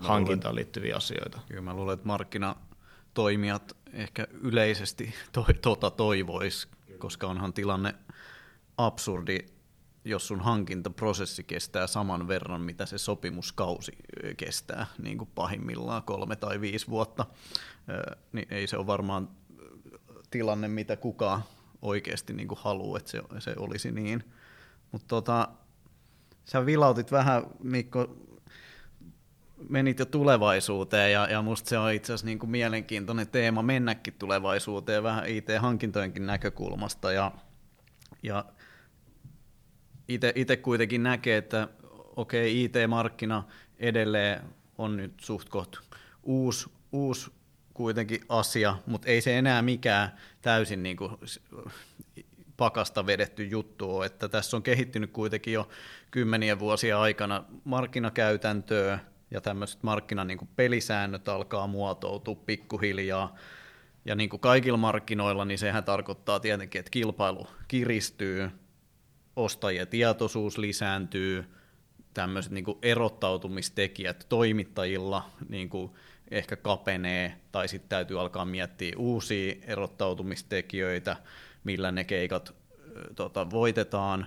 hankintaan 0.00 0.54
liittyviä 0.54 0.96
asioita. 0.96 1.40
Kyllä 1.48 1.60
mä 1.60 1.74
luulen, 1.74 1.94
että 1.94 2.06
markkina 2.06 2.56
toimijat 3.14 3.76
ehkä 3.92 4.26
yleisesti 4.30 5.14
to, 5.32 5.46
tota 5.62 5.90
toivoisi, 5.90 6.68
koska 6.98 7.26
onhan 7.26 7.52
tilanne 7.52 7.94
absurdi, 8.76 9.38
jos 10.04 10.28
sun 10.28 10.40
hankintaprosessi 10.40 11.44
kestää 11.44 11.86
saman 11.86 12.28
verran, 12.28 12.60
mitä 12.60 12.86
se 12.86 12.98
sopimuskausi 12.98 13.92
kestää, 14.36 14.86
niin 14.98 15.18
kuin 15.18 15.30
pahimmillaan 15.34 16.02
kolme 16.02 16.36
tai 16.36 16.60
viisi 16.60 16.88
vuotta, 16.88 17.26
niin 18.32 18.46
ei 18.50 18.66
se 18.66 18.76
ole 18.76 18.86
varmaan 18.86 19.28
tilanne, 20.30 20.68
mitä 20.68 20.96
kukaan 20.96 21.42
oikeasti 21.82 22.32
niin 22.32 22.48
kuin 22.48 22.58
haluaa, 22.62 22.98
että 22.98 23.10
se, 23.10 23.22
se 23.38 23.54
olisi 23.58 23.92
niin. 23.92 24.24
Mutta 24.92 25.06
tota, 25.08 25.48
sä 26.44 26.66
vilautit 26.66 27.12
vähän, 27.12 27.42
Mikko, 27.62 28.16
menit 29.68 29.98
jo 29.98 30.04
tulevaisuuteen 30.04 31.12
ja, 31.12 31.26
ja 31.30 31.42
musta 31.42 31.68
se 31.68 31.78
on 31.78 31.92
itse 31.92 32.12
asiassa 32.12 32.26
niin 32.26 32.50
mielenkiintoinen 32.50 33.28
teema 33.28 33.62
mennäkin 33.62 34.14
tulevaisuuteen 34.18 35.02
vähän 35.02 35.28
IT-hankintojenkin 35.28 36.26
näkökulmasta 36.26 37.12
ja, 37.12 37.32
ja 38.22 38.44
itse 40.34 40.56
kuitenkin 40.56 41.02
näkee, 41.02 41.36
että 41.36 41.68
okei, 42.16 42.64
okay, 42.66 42.82
IT-markkina 42.82 43.44
edelleen 43.78 44.42
on 44.78 44.96
nyt 44.96 45.12
suht 45.20 45.48
koht 45.48 45.76
uusi, 46.22 46.70
uusi 46.92 47.30
kuitenkin 47.80 48.20
asia, 48.28 48.76
mutta 48.86 49.08
ei 49.08 49.20
se 49.20 49.38
enää 49.38 49.62
mikään 49.62 50.16
täysin 50.42 50.82
niin 50.82 50.96
kuin 50.96 51.16
pakasta 52.56 53.06
vedetty 53.06 53.44
juttu 53.44 53.96
ole, 53.96 54.06
että 54.06 54.28
tässä 54.28 54.56
on 54.56 54.62
kehittynyt 54.62 55.10
kuitenkin 55.10 55.54
jo 55.54 55.68
kymmenien 56.10 56.58
vuosia 56.58 57.00
aikana 57.00 57.44
markkinakäytäntöä 57.64 58.98
ja 59.30 59.40
tämmöiset 59.40 59.82
markkinan 59.82 60.26
niin 60.26 60.38
kuin 60.38 60.48
pelisäännöt 60.56 61.28
alkaa 61.28 61.66
muotoutua 61.66 62.34
pikkuhiljaa. 62.34 63.34
Ja 64.04 64.14
niin 64.14 64.30
kuin 64.30 64.40
kaikilla 64.40 64.78
markkinoilla, 64.78 65.44
niin 65.44 65.58
sehän 65.58 65.84
tarkoittaa 65.84 66.40
tietenkin, 66.40 66.78
että 66.78 66.90
kilpailu 66.90 67.46
kiristyy, 67.68 68.50
ostajien 69.36 69.88
tietoisuus 69.88 70.58
lisääntyy, 70.58 71.44
tämmöiset 72.14 72.52
niin 72.52 72.64
erottautumistekijät 72.82 74.26
toimittajilla 74.28 75.30
niin 75.48 75.68
kuin 75.68 75.92
ehkä 76.30 76.56
kapenee, 76.56 77.40
tai 77.52 77.68
sitten 77.68 77.88
täytyy 77.88 78.20
alkaa 78.20 78.44
miettiä 78.44 78.92
uusia 78.96 79.54
erottautumistekijöitä, 79.66 81.16
millä 81.64 81.92
ne 81.92 82.04
keikat 82.04 82.54
tota, 83.16 83.50
voitetaan. 83.50 84.26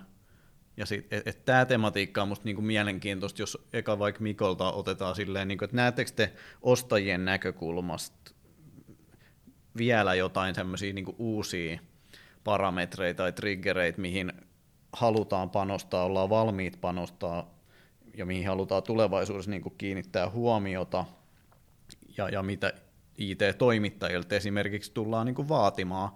Ja 0.78 0.86
sit, 0.86 1.14
et, 1.14 1.28
et 1.28 1.46
tämä 1.46 1.66
tematiikka 1.66 2.22
on 2.22 2.28
musta 2.28 2.46
niinku 2.46 2.62
mielenkiintoista, 2.62 3.42
jos 3.42 3.68
eka 3.74 4.00
vaikka 4.00 4.22
Mikolta 4.22 4.72
otetaan 4.72 5.16
silleen, 5.16 5.48
niinku, 5.48 5.66
että 5.66 5.76
näettekö 5.76 6.12
te 6.16 6.34
ostajien 6.62 7.26
näkökulmasta 7.26 8.32
vielä 9.78 10.16
jotain 10.16 10.56
semmoisia 10.56 10.94
niinku 10.94 11.16
uusia 11.18 11.80
parametreita 12.44 13.24
tai 13.24 13.32
triggereitä, 13.32 14.02
mihin 14.02 14.34
halutaan 14.94 15.50
panostaa, 15.50 16.04
ollaan 16.04 16.30
valmiit 16.30 16.82
panostaa 16.82 17.54
ja 18.18 18.26
mihin 18.26 18.48
halutaan 18.48 18.84
tulevaisuudessa 18.84 19.52
niinku 19.52 19.70
kiinnittää 19.70 20.30
huomiota 20.30 21.06
ja, 22.18 22.30
ja 22.30 22.44
mitä 22.44 22.74
IT-toimittajilta 23.18 24.36
esimerkiksi 24.36 24.94
tullaan 24.94 25.26
niinku 25.26 25.50
vaatimaan 25.50 26.10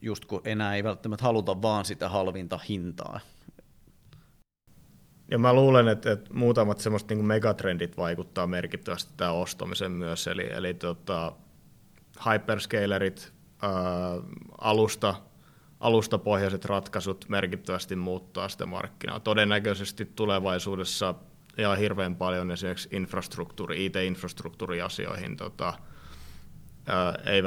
just 0.00 0.24
kun 0.24 0.40
enää 0.44 0.74
ei 0.74 0.84
välttämättä 0.84 1.24
haluta 1.24 1.62
vaan 1.62 1.84
sitä 1.84 2.08
halvinta 2.08 2.60
hintaa. 2.68 3.20
Ja 5.30 5.38
mä 5.38 5.52
luulen, 5.52 5.88
että, 5.88 6.12
että 6.12 6.34
muutamat 6.34 6.80
semmoiset 6.80 7.08
niin 7.08 7.24
megatrendit 7.24 7.96
vaikuttaa 7.96 8.46
merkittävästi 8.46 9.12
tämä 9.16 9.32
ostamisen 9.32 9.92
myös, 9.92 10.26
eli, 10.26 10.48
eli 10.52 10.74
tota, 10.74 11.32
hyperscalerit, 12.32 13.32
ää, 13.62 13.70
alusta, 14.58 15.14
alustapohjaiset 15.80 16.64
ratkaisut 16.64 17.24
merkittävästi 17.28 17.96
muuttaa 17.96 18.48
sitä 18.48 18.66
markkinaa. 18.66 19.20
Todennäköisesti 19.20 20.04
tulevaisuudessa 20.04 21.14
ja 21.58 21.74
hirveän 21.74 22.16
paljon 22.16 22.50
esimerkiksi 22.50 22.88
infrastruktuuri, 22.92 23.86
IT-infrastruktuuriasioihin 23.86 25.36
tota, 25.36 25.74
ei 27.26 27.42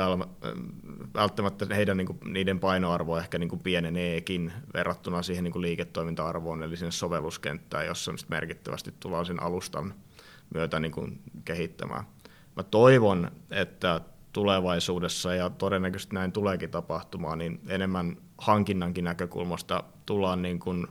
välttämättä 1.14 1.76
heidän 1.76 1.98
niin 1.98 2.08
kuin, 2.08 2.20
niiden 2.26 2.60
painoarvo 2.60 3.18
ehkä 3.18 3.40
niin 3.40 3.50
kuin 3.50 3.62
pieneneekin 3.62 4.54
verrattuna 4.74 5.22
siihen 5.22 5.44
niin 5.44 5.52
kuin 5.52 5.62
liiketoiminta-arvoon, 5.62 6.64
eli 6.64 6.78
sinne 6.78 6.92
sovelluskenttään, 6.92 7.86
jossa 7.86 8.12
merkittävästi 8.28 8.94
tullaan 9.00 9.26
sen 9.26 9.44
alustan 9.44 9.94
myötä 10.54 10.80
niin 10.80 10.92
kuin 10.92 11.22
kehittämään. 11.46 12.04
Mä 12.56 12.64
toivon, 12.64 13.32
että 13.52 14.02
tulevaisuudessa, 14.34 15.36
ja 15.36 15.50
todennäköisesti 15.50 16.16
näin 16.16 16.32
tuleekin 16.32 16.70
tapahtumaan, 16.70 17.38
niin 17.38 17.60
enemmän 17.68 18.18
hankinnankin 18.38 19.04
näkökulmasta 19.04 19.84
tullaan 20.06 20.42
niin 20.42 20.60
kuin 20.60 20.88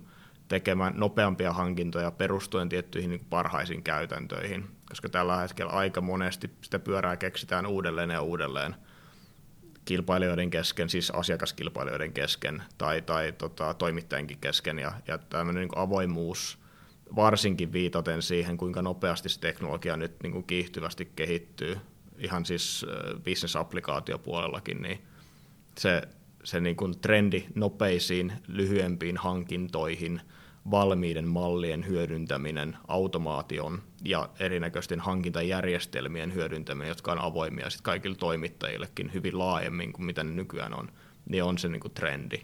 tekemään 0.51 0.93
nopeampia 0.97 1.53
hankintoja 1.53 2.11
perustuen 2.11 2.69
tiettyihin 2.69 3.11
niin 3.11 3.27
parhaisiin 3.31 3.83
käytäntöihin, 3.83 4.65
koska 4.89 5.09
tällä 5.09 5.37
hetkellä 5.37 5.73
aika 5.73 6.01
monesti 6.01 6.51
sitä 6.61 6.79
pyörää 6.79 7.17
keksitään 7.17 7.67
uudelleen 7.67 8.11
ja 8.11 8.23
uudelleen 8.23 8.75
kilpailijoiden 9.85 10.51
kesken, 10.51 10.89
siis 10.91 11.11
asiakaskilpailijoiden 11.11 12.13
kesken 12.13 12.63
tai, 12.79 13.03
tai 13.03 13.33
tota, 13.33 13.75
toimittajienkin 13.75 14.39
kesken, 14.39 14.79
ja, 14.79 14.93
ja 15.09 15.19
tämmöinen 15.19 15.61
niin 15.61 15.79
avoimuus, 15.79 16.59
varsinkin 17.17 17.73
viitaten 17.73 18.23
siihen, 18.23 18.57
kuinka 18.57 18.83
nopeasti 18.83 19.29
se 19.29 19.41
teknologia 19.41 19.97
nyt 19.97 20.23
niin 20.23 20.33
kuin 20.33 20.45
kiihtyvästi 20.45 21.13
kehittyy, 21.17 21.77
ihan 22.19 22.47
siis 22.47 22.87
business-applikaatiopuolellakin, 23.25 24.83
niin 24.83 24.99
se, 25.79 26.03
se 26.45 26.61
niin 26.61 26.77
kuin 26.77 27.01
trendi 27.01 27.47
nopeisiin, 27.55 28.33
lyhyempiin 28.49 29.17
hankintoihin– 29.17 30.21
valmiiden 30.71 31.29
mallien 31.29 31.87
hyödyntäminen, 31.87 32.77
automaation 32.89 33.83
ja 34.05 34.29
erinäköisten 34.39 35.01
hankintajärjestelmien 35.01 36.35
hyödyntäminen, 36.35 36.89
jotka 36.89 37.13
on 37.13 37.19
avoimia 37.19 37.71
sit 37.71 37.81
kaikille 37.81 38.17
toimittajillekin 38.17 39.13
hyvin 39.15 39.39
laajemmin 39.39 39.93
kuin 39.93 40.07
mitä 40.07 40.25
ne 40.25 40.31
nykyään 40.31 40.75
on, 40.75 40.93
niin 41.29 41.45
on 41.45 41.59
se 41.59 41.69
niin 41.69 41.81
kuin 41.81 41.95
trendi. 41.95 42.41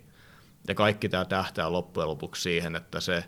Ja 0.69 0.75
kaikki 0.75 1.09
tämä 1.09 1.25
tähtää 1.25 1.73
loppujen 1.73 2.09
lopuksi 2.09 2.43
siihen, 2.43 2.77
että 2.77 3.01
se 3.01 3.25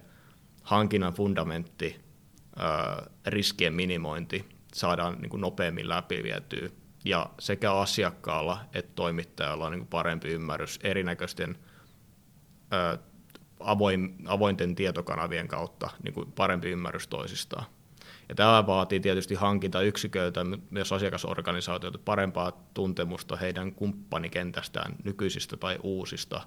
hankinnan 0.62 1.12
fundamentti, 1.12 2.01
riskien 3.26 3.74
minimointi 3.74 4.44
saadaan 4.74 5.18
niin 5.20 5.30
kuin 5.30 5.40
nopeammin 5.40 5.88
läpivietyä 5.88 6.68
ja 7.05 7.30
sekä 7.38 7.72
asiakkaalla 7.72 8.61
että 8.74 8.92
toimittajalla 8.94 9.66
on 9.66 9.72
niin 9.72 9.80
kuin 9.80 9.88
parempi 9.88 10.28
ymmärrys 10.28 10.78
erinäköisten 10.82 11.59
avoin, 13.61 14.16
avointen 14.26 14.74
tietokanavien 14.74 15.48
kautta 15.48 15.90
niin 16.04 16.14
kuin 16.14 16.32
parempi 16.32 16.70
ymmärrys 16.70 17.09
toisistaan. 17.09 17.64
Ja 18.28 18.34
tämä 18.34 18.66
vaatii 18.66 19.00
tietysti 19.00 19.34
hankintayksiköitä, 19.34 20.40
myös 20.70 20.92
asiakasorganisaatioita, 20.92 21.98
parempaa 22.04 22.52
tuntemusta 22.74 23.36
heidän 23.36 23.74
kumppanikentästään, 23.74 24.94
nykyisistä 25.04 25.56
tai 25.56 25.78
uusista, 25.82 26.40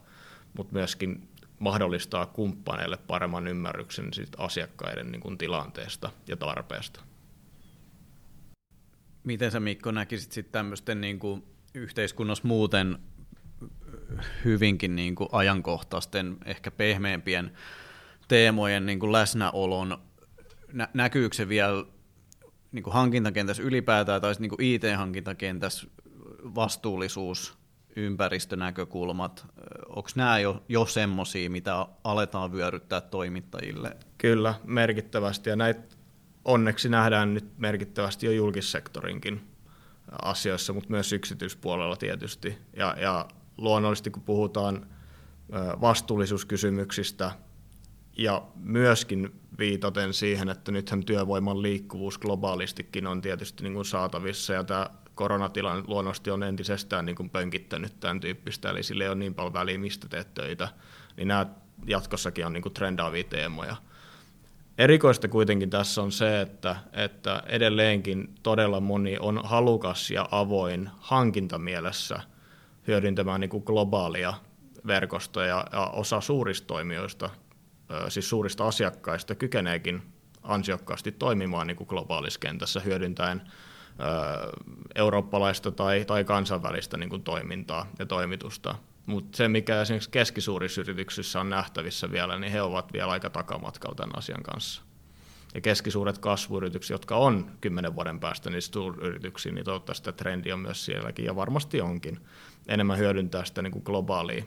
mutta 0.57 0.74
myöskin 0.74 1.30
mahdollistaa 1.59 2.26
kumppaneille 2.26 2.97
paremman 2.97 3.47
ymmärryksen 3.47 4.14
siitä 4.14 4.38
asiakkaiden 4.41 5.12
niin 5.12 5.22
kuin 5.22 5.38
tilanteesta 5.38 6.12
ja 6.28 6.38
tarpeesta. 6.38 7.01
Miten 9.24 9.51
sä 9.51 9.59
Mikko 9.59 9.91
näkisit 9.91 10.32
sitten 10.32 10.51
tämmöisten 10.51 11.01
niin 11.01 11.20
yhteiskunnassa 11.74 12.47
muuten 12.47 12.99
hyvinkin 14.46 14.96
niin 14.96 15.16
kuin 15.16 15.29
ajankohtaisten, 15.32 16.38
ehkä 16.46 16.71
pehmeämpien 16.71 17.51
teemojen 18.28 18.86
niin 18.86 19.00
kuin 19.00 19.12
läsnäolon. 19.12 19.97
Nä- 20.74 20.89
näkyykö 20.93 21.36
se 21.36 21.50
vielä 21.50 21.86
niin 22.71 22.83
kuin 22.83 22.93
hankintakentässä 22.93 23.63
ylipäätään 23.63 24.21
tai 24.21 24.33
niin 24.39 24.50
kuin 24.50 24.62
IT-hankintakentässä 24.62 25.88
vastuullisuus, 26.55 27.58
ympäristönäkökulmat, 27.96 29.46
onko 29.89 30.09
nämä 30.16 30.39
jo, 30.39 30.63
jo 30.70 30.86
semmoisia, 30.86 31.50
mitä 31.50 31.88
aletaan 32.04 32.51
vyöryttää 32.51 33.01
toimittajille? 33.01 33.97
Kyllä, 34.17 34.54
merkittävästi 34.63 35.50
ja 35.50 35.55
näitä 35.55 35.96
onneksi 36.46 36.89
nähdään 36.89 37.33
nyt 37.33 37.58
merkittävästi 37.58 38.25
jo 38.25 38.32
julkissektorinkin 38.32 39.42
asioissa, 40.21 40.74
mutta 40.74 40.89
myös 40.89 41.13
yksityispuolella 41.13 41.96
tietysti. 41.96 42.58
Ja, 42.74 42.96
ja 43.00 43.28
luonnollisesti, 43.57 44.09
kun 44.11 44.23
puhutaan 44.23 44.87
vastuullisuuskysymyksistä 45.82 47.32
ja 48.17 48.41
myöskin 48.55 49.41
viitaten 49.59 50.13
siihen, 50.13 50.49
että 50.49 50.71
nythän 50.71 51.03
työvoiman 51.03 51.61
liikkuvuus 51.61 52.17
globaalistikin 52.17 53.07
on 53.07 53.21
tietysti 53.21 53.63
niin 53.63 53.73
kuin 53.73 53.86
saatavissa 53.86 54.53
ja 54.53 54.63
tämä 54.63 54.89
koronatilanne 55.15 55.83
luonnollisesti 55.87 56.32
on 56.32 56.43
entisestään 56.43 57.05
niin 57.05 57.15
kuin 57.15 57.29
pönkittänyt 57.29 57.99
tämän 57.99 58.19
tyyppistä, 58.19 58.69
eli 58.69 58.83
sille 58.83 59.03
ei 59.03 59.09
ole 59.09 59.15
niin 59.15 59.36
paljon 59.36 59.53
väliä, 59.53 59.78
mistä 59.78 60.07
teet 60.09 60.33
töitä, 60.33 60.67
niin 61.17 61.28
nämä 61.28 61.45
jatkossakin 61.86 62.45
on 62.45 62.53
niin 62.53 62.63
kuin 62.63 62.73
trendaavia 62.73 63.23
teemoja. 63.23 63.75
Erikoista 64.78 65.28
kuitenkin 65.28 65.69
tässä 65.69 66.01
on 66.01 66.11
se, 66.11 66.41
että, 66.41 66.75
että 66.93 67.43
edelleenkin 67.45 68.36
todella 68.43 68.79
moni 68.79 69.17
on 69.19 69.41
halukas 69.43 70.11
ja 70.11 70.28
avoin 70.32 70.89
hankintamielessä 70.99 72.19
hyödyntämään 72.92 73.42
niin 73.42 73.50
kuin 73.50 73.63
globaalia 73.66 74.34
verkostoja 74.88 75.66
ja 75.72 75.88
osa 75.93 76.22
suurista 76.22 76.68
toimijoista, 76.68 77.30
siis 78.09 78.30
suurista 78.30 78.68
asiakkaista, 78.68 79.36
kykeneekin 79.36 80.01
ansiokkaasti 80.43 81.12
toimimaan 81.12 81.68
niin 81.68 81.78
kuin 81.78 81.88
globaalissa 81.88 82.39
kentässä 82.39 82.80
hyödyntäen 82.80 83.42
eurooppalaista 84.96 85.72
tai, 85.72 86.05
tai 86.05 86.24
kansainvälistä 86.24 86.97
niin 86.97 87.09
kuin 87.09 87.24
toimintaa 87.24 87.88
ja 88.00 88.05
toimitusta. 88.05 88.76
Mutta 89.05 89.38
se, 89.38 89.47
mikä 89.47 89.82
esimerkiksi 89.82 90.09
keskisuurissa 90.09 90.82
yrityksissä 90.82 91.39
on 91.39 91.50
nähtävissä 91.50 92.12
vielä, 92.12 92.39
niin 92.39 92.51
he 92.51 92.62
ovat 92.62 92.93
vielä 92.93 93.12
aika 93.12 93.30
takamatkalla 93.30 93.96
tämän 93.96 94.18
asian 94.18 94.43
kanssa. 94.43 94.82
Ja 95.54 95.62
keskisuuret 95.62 96.18
kasvuyritykset, 96.18 96.89
jotka 96.89 97.16
on 97.16 97.51
kymmenen 97.62 97.96
vuoden 97.96 98.20
päästä 98.20 98.50
niistä 98.50 98.74
suuryrityksiä, 98.74 99.51
niin 99.51 99.66
toivottavasti 99.66 100.01
sitä 100.05 100.12
trendi 100.12 100.51
on 100.51 100.59
myös 100.59 100.86
sielläkin, 100.86 101.26
ja 101.26 101.36
varmasti 101.36 101.82
onkin, 101.82 102.20
enemmän 102.67 102.97
hyödyntää 102.97 103.46
sitä 103.46 103.62
niin 103.62 103.71
kuin 103.71 103.83
globaalia 103.86 104.43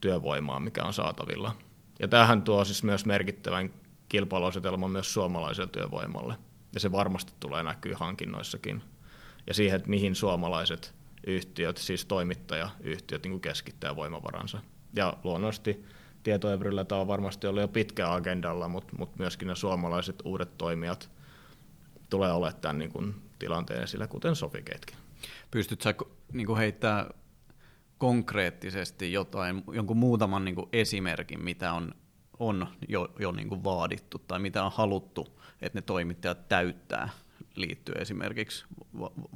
työvoimaa, 0.00 0.60
mikä 0.60 0.84
on 0.84 0.92
saatavilla. 0.92 1.54
Ja 2.00 2.08
tähän 2.08 2.42
tuo 2.42 2.64
siis 2.64 2.82
myös 2.82 3.06
merkittävän 3.06 3.70
kilpailuasetelman 4.08 4.90
myös 4.90 5.14
suomalaiselle 5.14 5.70
työvoimalle. 5.72 6.34
Ja 6.74 6.80
se 6.80 6.92
varmasti 6.92 7.32
tulee 7.40 7.62
näkyä 7.62 7.96
hankinnoissakin. 7.96 8.82
Ja 9.46 9.54
siihen, 9.54 9.76
että 9.76 9.90
mihin 9.90 10.14
suomalaiset 10.14 10.94
yhtiöt, 11.26 11.76
siis 11.76 12.04
toimittajayhtiöt, 12.04 13.22
niin 13.24 13.40
keskittää 13.40 13.96
voimavaransa. 13.96 14.58
Ja 14.96 15.16
luonnollisesti 15.24 15.84
tietoevryllä 16.22 16.84
tämä 16.84 17.00
on 17.00 17.06
varmasti 17.08 17.46
ollut 17.46 17.60
jo 17.60 17.68
pitkä 17.68 18.12
agendalla, 18.12 18.68
mutta, 18.68 18.92
mutta 18.98 19.16
myöskin 19.18 19.48
ne 19.48 19.54
suomalaiset 19.54 20.22
uudet 20.24 20.58
toimijat 20.58 21.10
tulee 22.10 22.32
olemaan 22.32 22.60
tämän 22.60 22.78
niin 22.78 22.92
kuin, 22.92 23.14
tilanteen 23.38 23.82
esillä, 23.82 24.06
kuten 24.06 24.36
Sofikeetkin. 24.36 24.96
Pystytkö 25.50 25.94
niin 26.32 26.56
heittämään 26.56 27.06
konkreettisesti 27.98 29.12
jotain, 29.12 29.64
jonkun 29.72 29.96
muutaman 29.96 30.44
niin 30.44 30.54
kuin 30.54 30.68
esimerkin, 30.72 31.44
mitä 31.44 31.72
on, 31.72 31.94
on 32.38 32.66
jo, 32.88 33.08
jo 33.18 33.32
niin 33.32 33.48
kuin 33.48 33.64
vaadittu 33.64 34.18
tai 34.18 34.38
mitä 34.38 34.64
on 34.64 34.72
haluttu, 34.74 35.40
että 35.62 35.78
ne 35.78 35.82
toimittajat 35.82 36.48
täyttää 36.48 37.08
liittyen 37.54 38.02
esimerkiksi 38.02 38.64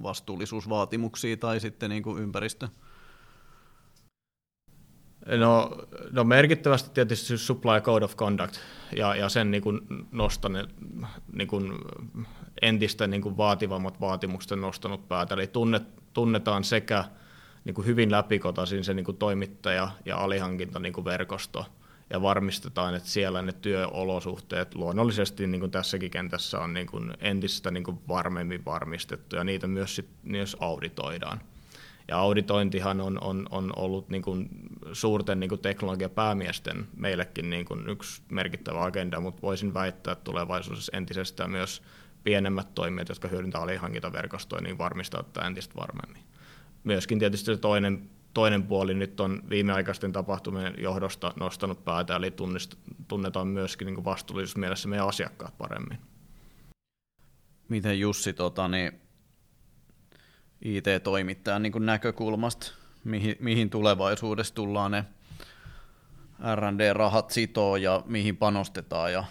vastuullisuusvaatimuksiin 0.02 1.38
tai 1.38 1.60
sitten 1.60 1.90
niin 1.90 2.02
kuin 2.02 2.22
ympäristö? 2.22 2.68
No, 5.38 5.78
no 6.10 6.24
merkittävästi 6.24 6.90
tietysti 6.94 7.38
Supply 7.38 7.80
Code 7.80 8.04
of 8.04 8.16
Conduct 8.16 8.56
ja, 8.96 9.14
ja 9.14 9.28
sen 9.28 9.50
niin 9.50 9.62
kuin 9.62 9.80
nostan, 10.12 10.52
niin 11.32 11.48
kuin 11.48 11.72
entistä 12.62 13.06
niin 13.06 13.22
kuin 13.22 13.36
vaativammat 13.36 14.00
vaatimukset 14.00 14.60
nostanut 14.60 15.08
päätä. 15.08 15.34
Eli 15.34 15.46
tunnet, 15.46 15.82
tunnetaan 16.12 16.64
sekä 16.64 17.04
niin 17.64 17.74
kuin 17.74 17.86
hyvin 17.86 18.10
läpikotaisin 18.10 18.84
se 18.84 18.94
niin 18.94 19.04
kuin 19.04 19.16
toimittaja- 19.16 19.90
ja 20.04 20.16
alihankinta 20.16 20.78
niin 20.78 20.92
kuin 20.92 21.04
verkosto, 21.04 21.66
ja 22.12 22.22
varmistetaan, 22.22 22.94
että 22.94 23.08
siellä 23.08 23.42
ne 23.42 23.52
työolosuhteet 23.52 24.74
luonnollisesti, 24.74 25.46
niin 25.46 25.60
kuin 25.60 25.70
tässäkin 25.70 26.10
kentässä 26.10 26.60
on 26.60 26.74
niin 26.74 26.86
kuin 26.86 27.14
entistä 27.20 27.70
niin 27.70 27.84
kuin 27.84 27.98
varmemmin 28.08 28.64
varmistettu, 28.64 29.36
ja 29.36 29.44
niitä 29.44 29.66
myös, 29.66 29.96
sit, 29.96 30.08
myös 30.22 30.56
auditoidaan. 30.60 31.40
Ja 32.08 32.18
auditointihan 32.18 33.00
on, 33.00 33.18
on, 33.20 33.46
on 33.50 33.72
ollut 33.76 34.08
niin 34.08 34.22
kuin 34.22 34.48
suurten 34.92 35.40
niin 35.40 35.48
kuin 35.48 35.60
teknologiapäämiesten 35.60 36.86
meillekin 36.96 37.50
niin 37.50 37.64
kuin 37.64 37.88
yksi 37.88 38.22
merkittävä 38.30 38.84
agenda, 38.84 39.20
mutta 39.20 39.42
voisin 39.42 39.74
väittää, 39.74 40.12
että 40.12 40.24
tulevaisuudessa 40.24 40.96
entisestään 40.96 41.50
myös 41.50 41.82
pienemmät 42.24 42.74
toimijat, 42.74 43.08
jotka 43.08 43.28
hyödyntävät 43.28 43.64
alihankintaverkostoja, 43.64 44.62
niin 44.62 44.78
varmistaa 44.78 45.22
tätä 45.22 45.46
entistä 45.46 45.74
varmemmin 45.74 46.21
myöskin 46.84 47.18
tietysti 47.18 47.46
se 47.46 47.56
toinen, 47.56 48.10
toinen 48.34 48.62
puoli 48.62 48.94
nyt 48.94 49.20
on 49.20 49.42
viimeaikaisten 49.50 50.12
tapahtumien 50.12 50.74
johdosta 50.78 51.32
nostanut 51.40 51.84
päätä, 51.84 52.16
eli 52.16 52.30
tunnist, 52.30 52.74
tunnetaan 53.08 53.48
myöskin 53.48 53.86
niin 53.86 54.04
vastuullisuusmielessä 54.04 54.88
meidän 54.88 55.08
asiakkaat 55.08 55.58
paremmin. 55.58 55.98
Miten 57.68 58.00
Jussi, 58.00 58.32
tota, 58.32 58.68
niin 58.68 58.92
IT-toimittajan 60.62 61.62
niin 61.62 61.72
näkökulmasta, 61.86 62.72
mihin, 63.04 63.36
mihin 63.40 63.70
tulevaisuudessa 63.70 64.54
tullaan 64.54 64.90
ne 64.90 65.04
R&D-rahat 66.54 67.30
sitoo 67.30 67.76
ja 67.76 68.02
mihin 68.06 68.36
panostetaan 68.36 69.12
ja 69.12 69.24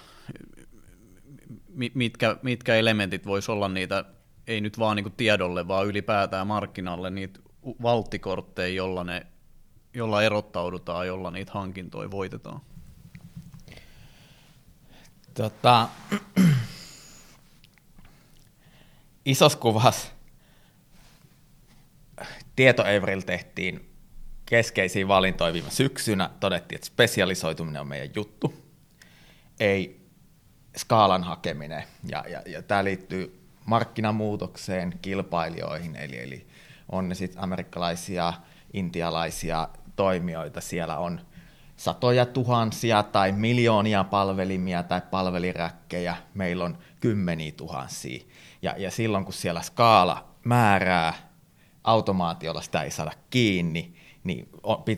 mitkä, 1.93 2.37
mitkä 2.41 2.75
elementit 2.75 3.25
voisi 3.25 3.51
olla 3.51 3.69
niitä 3.69 4.05
ei 4.51 4.61
nyt 4.61 4.79
vaan 4.79 4.95
niin 4.95 5.11
tiedolle, 5.17 5.67
vaan 5.67 5.87
ylipäätään 5.87 6.47
markkinalle 6.47 7.09
niitä 7.09 7.39
valttikortteja, 7.81 8.73
jolla, 8.73 9.03
ne, 9.03 9.27
jolla 9.93 10.23
erottaudutaan, 10.23 11.07
jolla 11.07 11.31
niitä 11.31 11.51
hankintoja 11.51 12.11
voitetaan? 12.11 12.61
Tota, 15.33 15.87
isos 19.25 19.55
kuvas 19.55 20.11
tietoevril 22.55 23.21
tehtiin 23.21 23.89
keskeisiä 24.45 25.07
valintoja 25.07 25.53
viime 25.53 25.71
syksynä. 25.71 26.29
Todettiin, 26.39 26.77
että 26.77 26.87
spesialisoituminen 26.87 27.81
on 27.81 27.87
meidän 27.87 28.09
juttu, 28.15 28.53
ei 29.59 30.01
skaalan 30.77 31.23
hakeminen. 31.23 31.83
Ja, 32.07 32.23
ja, 32.27 32.41
ja 32.45 32.61
tämä 32.61 32.83
liittyy 32.83 33.40
markkinamuutokseen, 33.65 34.99
kilpailijoihin, 35.01 35.95
eli, 35.95 36.19
eli 36.19 36.47
on 36.89 37.09
ne 37.09 37.15
sitten 37.15 37.43
amerikkalaisia, 37.43 38.33
intialaisia 38.73 39.69
toimijoita, 39.95 40.61
siellä 40.61 40.97
on 40.97 41.21
satoja 41.75 42.25
tuhansia 42.25 43.03
tai 43.03 43.31
miljoonia 43.31 44.03
palvelimia 44.03 44.83
tai 44.83 45.01
palveliräkkejä, 45.11 46.15
meillä 46.33 46.65
on 46.65 46.77
kymmeniä 46.99 47.51
tuhansia. 47.51 48.23
Ja, 48.61 48.75
ja 48.77 48.91
silloin 48.91 49.25
kun 49.25 49.33
siellä 49.33 49.61
skaala 49.61 50.27
määrää, 50.43 51.13
automaatiolla 51.83 52.61
sitä 52.61 52.81
ei 52.81 52.91
saada 52.91 53.11
kiinni, 53.29 53.93
niin 54.23 54.49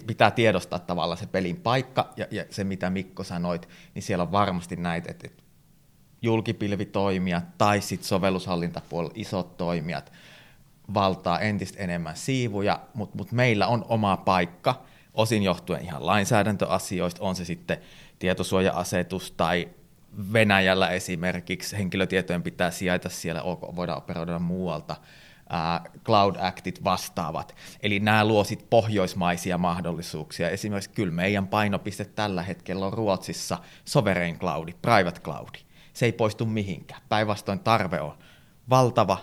pitää 0.07 0.31
tiedostaa 0.31 0.79
tavallaan 0.79 1.17
se 1.17 1.25
pelin 1.25 1.55
paikka 1.57 2.13
ja, 2.17 2.27
ja 2.31 2.45
se, 2.49 2.63
mitä 2.63 2.89
Mikko 2.89 3.23
sanoit, 3.23 3.69
niin 3.95 4.03
siellä 4.03 4.21
on 4.21 4.31
varmasti 4.31 4.75
näitä, 4.75 5.11
että 5.11 5.42
julkipilvitoimijat 6.23 7.57
tai 7.57 7.81
sitten 7.81 8.07
sovellushallintapuolella 8.07 9.13
isot 9.15 9.57
toimijat 9.57 10.11
valtaa 10.93 11.39
entistä 11.39 11.83
enemmän 11.83 12.15
siivuja, 12.15 12.79
mutta 12.93 13.17
mut 13.17 13.31
meillä 13.31 13.67
on 13.67 13.85
oma 13.89 14.17
paikka, 14.17 14.81
osin 15.13 15.43
johtuen 15.43 15.81
ihan 15.81 16.05
lainsäädäntöasioista, 16.05 17.23
on 17.23 17.35
se 17.35 17.45
sitten 17.45 17.77
tietosuoja-asetus 18.19 19.31
tai 19.31 19.69
Venäjällä 20.33 20.89
esimerkiksi 20.89 21.77
henkilötietojen 21.77 22.43
pitää 22.43 22.71
sijaita 22.71 23.09
siellä, 23.09 23.43
voidaan 23.75 23.97
operoida 23.97 24.39
muualta, 24.39 24.95
Cloud 26.05 26.35
Actit 26.39 26.83
vastaavat. 26.83 27.55
Eli 27.83 27.99
nämä 27.99 28.25
luo 28.25 28.43
sit 28.43 28.69
pohjoismaisia 28.69 29.57
mahdollisuuksia. 29.57 30.49
Esimerkiksi 30.49 30.89
kyllä 30.89 31.13
meidän 31.13 31.47
painopiste 31.47 32.05
tällä 32.05 32.43
hetkellä 32.43 32.85
on 32.85 32.93
Ruotsissa 32.93 33.57
sovereign 33.85 34.39
cloudi, 34.39 34.73
private 34.81 35.19
cloudi 35.19 35.59
se 35.93 36.05
ei 36.05 36.11
poistu 36.11 36.45
mihinkään. 36.45 37.01
Päinvastoin 37.09 37.59
tarve 37.59 38.01
on 38.01 38.17
valtava, 38.69 39.17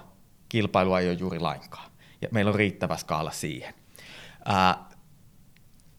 kilpailua 0.48 1.01
ei 1.01 1.09
ole 1.09 1.16
juuri 1.16 1.38
lainkaan. 1.38 1.90
Ja 2.22 2.28
meillä 2.30 2.48
on 2.48 2.55
riittävä 2.55 2.97
skaala 2.97 3.30
siihen. 3.30 3.74
Ää, 4.44 4.84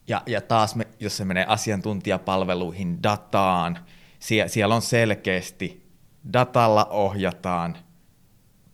ja, 0.07 0.23
ja 0.25 0.41
taas, 0.41 0.75
me, 0.75 0.87
jos 0.99 1.17
se 1.17 1.25
menee 1.25 1.45
asiantuntijapalveluihin, 1.47 3.03
dataan, 3.03 3.79
sie, 4.19 4.47
siellä 4.47 4.75
on 4.75 4.81
selkeästi, 4.81 5.91
datalla 6.33 6.85
ohjataan– 6.85 7.77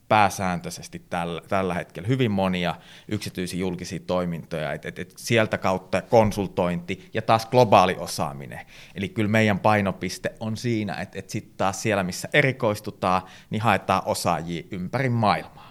pääsääntöisesti 0.08 1.02
tällä, 1.10 1.42
tällä 1.48 1.74
hetkellä 1.74 2.08
hyvin 2.08 2.30
monia 2.30 2.74
yksityisiä 3.08 3.60
julkisia 3.60 4.00
toimintoja, 4.06 4.72
että 4.72 4.88
et, 4.88 4.98
et 4.98 5.12
sieltä 5.16 5.58
kautta 5.58 6.02
konsultointi 6.02 7.10
ja 7.14 7.22
taas 7.22 7.46
globaali 7.46 7.96
osaaminen. 7.98 8.66
Eli 8.94 9.08
kyllä 9.08 9.28
meidän 9.28 9.58
painopiste 9.58 10.34
on 10.40 10.56
siinä, 10.56 10.94
että 10.94 11.18
et 11.18 11.30
sitten 11.30 11.56
taas 11.56 11.82
siellä, 11.82 12.02
missä 12.02 12.28
erikoistutaan, 12.32 13.22
niin 13.50 13.62
haetaan 13.62 14.02
osaajia 14.06 14.62
ympäri 14.70 15.08
maailmaa 15.08 15.68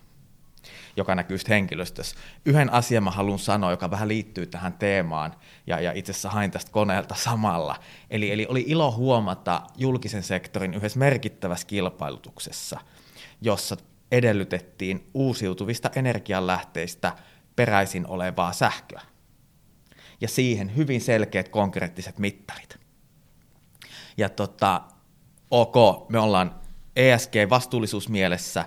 joka 0.97 1.15
näkyy 1.15 1.37
henkilöstössä. 1.49 2.15
Yhden 2.45 2.73
asian 2.73 3.03
mä 3.03 3.11
haluan 3.11 3.39
sanoa, 3.39 3.71
joka 3.71 3.91
vähän 3.91 4.07
liittyy 4.07 4.45
tähän 4.45 4.73
teemaan, 4.73 5.33
ja, 5.67 5.79
ja 5.79 5.91
itse 5.91 6.11
asiassa 6.11 6.29
hain 6.29 6.51
tästä 6.51 6.71
koneelta 6.71 7.15
samalla. 7.15 7.75
Eli, 8.09 8.31
eli 8.31 8.45
oli 8.49 8.63
ilo 8.67 8.91
huomata 8.91 9.61
julkisen 9.77 10.23
sektorin 10.23 10.73
yhdessä 10.73 10.99
merkittävässä 10.99 11.67
kilpailutuksessa, 11.67 12.79
jossa 13.41 13.77
edellytettiin 14.11 15.09
uusiutuvista 15.13 15.89
energianlähteistä 15.95 17.13
peräisin 17.55 18.07
olevaa 18.07 18.53
sähköä. 18.53 19.01
Ja 20.21 20.27
siihen 20.27 20.75
hyvin 20.75 21.01
selkeät 21.01 21.49
konkreettiset 21.49 22.19
mittarit. 22.19 22.79
Ja 24.17 24.29
tota, 24.29 24.81
ok, 25.51 26.09
me 26.09 26.19
ollaan 26.19 26.55
ESG-vastuullisuusmielessä, 26.95 28.65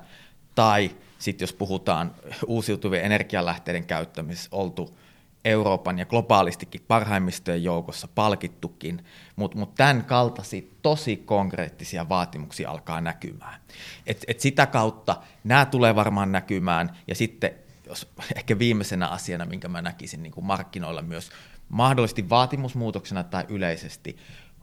tai 0.54 0.90
sitten 1.18 1.42
jos 1.42 1.52
puhutaan 1.52 2.14
uusiutuvien 2.46 3.04
energialähteiden 3.04 3.86
käyttämisessä, 3.86 4.48
oltu 4.52 4.98
Euroopan 5.44 5.98
ja 5.98 6.06
globaalistikin 6.06 6.80
parhaimmistojen 6.88 7.64
joukossa 7.64 8.08
palkittukin, 8.14 9.04
mutta 9.36 9.58
mut 9.58 9.74
tämän 9.74 10.04
kaltaisia 10.04 10.62
tosi 10.82 11.16
konkreettisia 11.16 12.08
vaatimuksia 12.08 12.70
alkaa 12.70 13.00
näkymään. 13.00 13.60
Et, 14.06 14.24
et 14.26 14.40
sitä 14.40 14.66
kautta 14.66 15.16
nämä 15.44 15.66
tulee 15.66 15.94
varmaan 15.94 16.32
näkymään, 16.32 16.96
ja 17.06 17.14
sitten 17.14 17.50
jos 17.86 18.08
ehkä 18.36 18.58
viimeisenä 18.58 19.08
asiana, 19.08 19.44
minkä 19.44 19.68
mä 19.68 19.82
näkisin 19.82 20.22
niin 20.22 20.32
kuin 20.32 20.44
markkinoilla 20.44 21.02
myös 21.02 21.30
mahdollisesti 21.68 22.28
vaatimusmuutoksena 22.28 23.24
tai 23.24 23.44
yleisesti, 23.48 24.16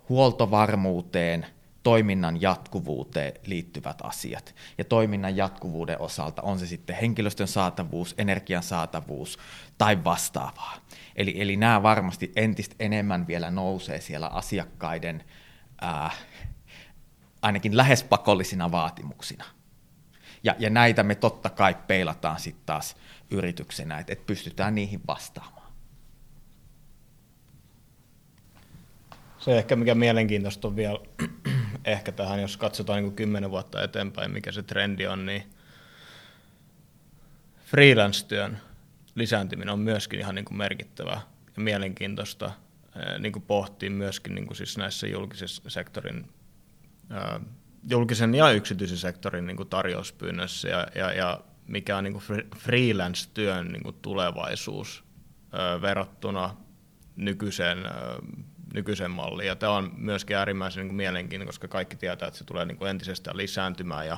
huoltovarmuuteen, 0.10 1.46
toiminnan 1.88 2.42
jatkuvuuteen 2.42 3.34
liittyvät 3.46 3.98
asiat. 4.04 4.56
Ja 4.78 4.84
toiminnan 4.84 5.38
jatkuvuuden 5.38 6.02
osalta 6.02 6.42
on 6.42 6.60
se 6.60 6.68
sitten 6.68 6.96
henkilöstön 6.96 7.48
saatavuus, 7.48 8.16
energian 8.18 8.64
saatavuus 8.64 9.40
tai 9.78 10.04
vastaavaa. 10.04 10.78
Eli, 11.16 11.42
eli 11.42 11.56
nämä 11.56 11.84
varmasti 11.84 12.32
entistä 12.36 12.76
enemmän 12.80 13.28
vielä 13.28 13.52
nousee 13.52 14.02
siellä 14.02 14.28
asiakkaiden 14.28 15.24
ää, 15.82 16.12
ainakin 17.42 17.78
lähes 17.78 18.04
pakollisina 18.04 18.72
vaatimuksina. 18.72 19.46
Ja, 20.44 20.56
ja 20.60 20.70
näitä 20.70 21.04
me 21.04 21.16
totta 21.16 21.50
kai 21.50 21.76
peilataan 21.88 22.40
sitten 22.40 22.66
taas 22.66 22.96
yrityksenä, 23.30 24.00
että, 24.00 24.14
että 24.14 24.26
pystytään 24.26 24.76
niihin 24.76 25.02
vastaamaan. 25.08 25.72
Se 29.40 29.58
ehkä 29.58 29.76
mikä 29.76 29.96
mielenkiintoista 29.96 30.68
on 30.68 30.76
vielä 30.76 31.00
ehkä 31.86 32.12
tähän, 32.12 32.42
jos 32.42 32.58
katsotaan 32.58 33.04
niin 33.04 33.16
kymmenen 33.16 33.52
vuotta 33.52 33.84
eteenpäin, 33.84 34.32
mikä 34.32 34.52
se 34.52 34.64
trendi 34.64 35.08
on, 35.08 35.26
niin 35.26 35.44
freelance-työn 37.66 38.58
lisääntyminen 39.16 39.74
on 39.74 39.80
myöskin 39.80 40.20
ihan 40.20 40.36
niin 40.36 40.46
kuin 40.46 40.58
merkittävä 40.58 41.22
ja 41.56 41.62
mielenkiintoista 41.62 42.52
niin 43.20 43.34
kuin 43.34 43.44
pohtia 43.44 43.92
myöskin 43.92 44.36
niin 44.36 44.48
kuin 44.48 44.58
siis 44.58 44.78
näissä 44.78 45.08
julkisen 45.08 45.48
sektorin, 45.68 46.30
julkisen 47.90 48.36
ja 48.36 48.52
yksityisen 48.52 48.98
sektorin 48.98 49.48
niin 49.48 49.58
kuin 49.58 49.70
tarjouspyynnössä 49.70 50.68
ja, 50.70 50.88
ja, 50.96 51.14
ja 51.14 51.42
mikä 51.68 51.98
on 51.98 52.04
niin 52.04 52.14
kuin 52.14 52.50
freelance-työn 52.58 53.72
niin 53.72 53.84
kuin 53.84 53.96
tulevaisuus 54.02 55.04
verrattuna 55.82 56.56
nykyiseen 57.16 57.78
nykyisen 58.74 59.12
malliin. 59.12 59.48
Ja 59.48 59.56
tämä 59.56 59.72
on 59.72 59.92
myöskin 59.98 60.38
äärimmäisen 60.38 60.88
niin 60.88 60.96
mielenkiintoinen, 60.96 61.48
koska 61.48 61.68
kaikki 61.68 61.96
tietää, 61.96 62.28
että 62.28 62.38
se 62.38 62.44
tulee 62.44 62.66
niin 62.66 62.78
kuin 62.78 62.90
entisestään 62.90 63.38
lisääntymään 63.38 64.08
ja 64.08 64.18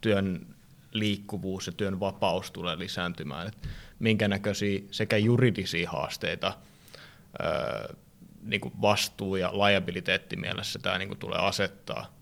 työn 0.00 0.46
liikkuvuus 0.92 1.66
ja 1.66 1.72
työn 1.72 2.00
vapaus 2.00 2.50
tulee 2.50 2.78
lisääntymään. 2.78 3.48
Et 3.48 3.68
minkä 3.98 4.28
näköisiä 4.28 4.80
sekä 4.90 5.16
juridisia 5.16 5.90
haasteita, 5.90 6.58
niin 8.42 8.60
kuin 8.60 8.74
vastuu- 8.80 9.36
ja 9.36 9.52
liabiliteettimielessä 9.52 10.78
tämä 10.78 10.98
niin 10.98 11.08
kuin 11.08 11.18
tulee 11.18 11.38
asettaa 11.38 12.21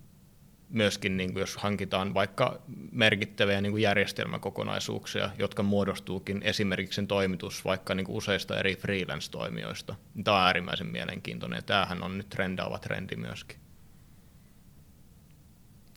myöskin 0.70 1.16
niin 1.16 1.32
kuin 1.32 1.40
jos 1.40 1.56
hankitaan 1.56 2.14
vaikka 2.14 2.62
merkittäviä 2.92 3.60
niin 3.60 3.72
kuin 3.72 3.82
järjestelmäkokonaisuuksia, 3.82 5.30
jotka 5.38 5.62
muodostuukin 5.62 6.42
esimerkiksi 6.42 6.96
sen 6.96 7.06
toimitus 7.06 7.64
vaikka 7.64 7.94
niin 7.94 8.06
kuin 8.06 8.16
useista 8.16 8.58
eri 8.58 8.76
freelance-toimijoista. 8.76 9.94
Tämä 10.24 10.36
on 10.36 10.42
äärimmäisen 10.42 10.86
mielenkiintoinen 10.86 11.56
ja 11.56 11.62
tämähän 11.62 12.02
on 12.02 12.18
nyt 12.18 12.28
trendaava 12.28 12.78
trendi 12.78 13.16
myöskin. 13.16 13.60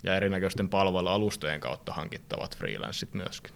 Ja 0.03 0.15
erinäköisten 0.15 0.69
palvelualustojen 0.69 1.59
kautta 1.59 1.93
hankittavat 1.93 2.57
freelanceit 2.57 3.13
myöskin. 3.13 3.53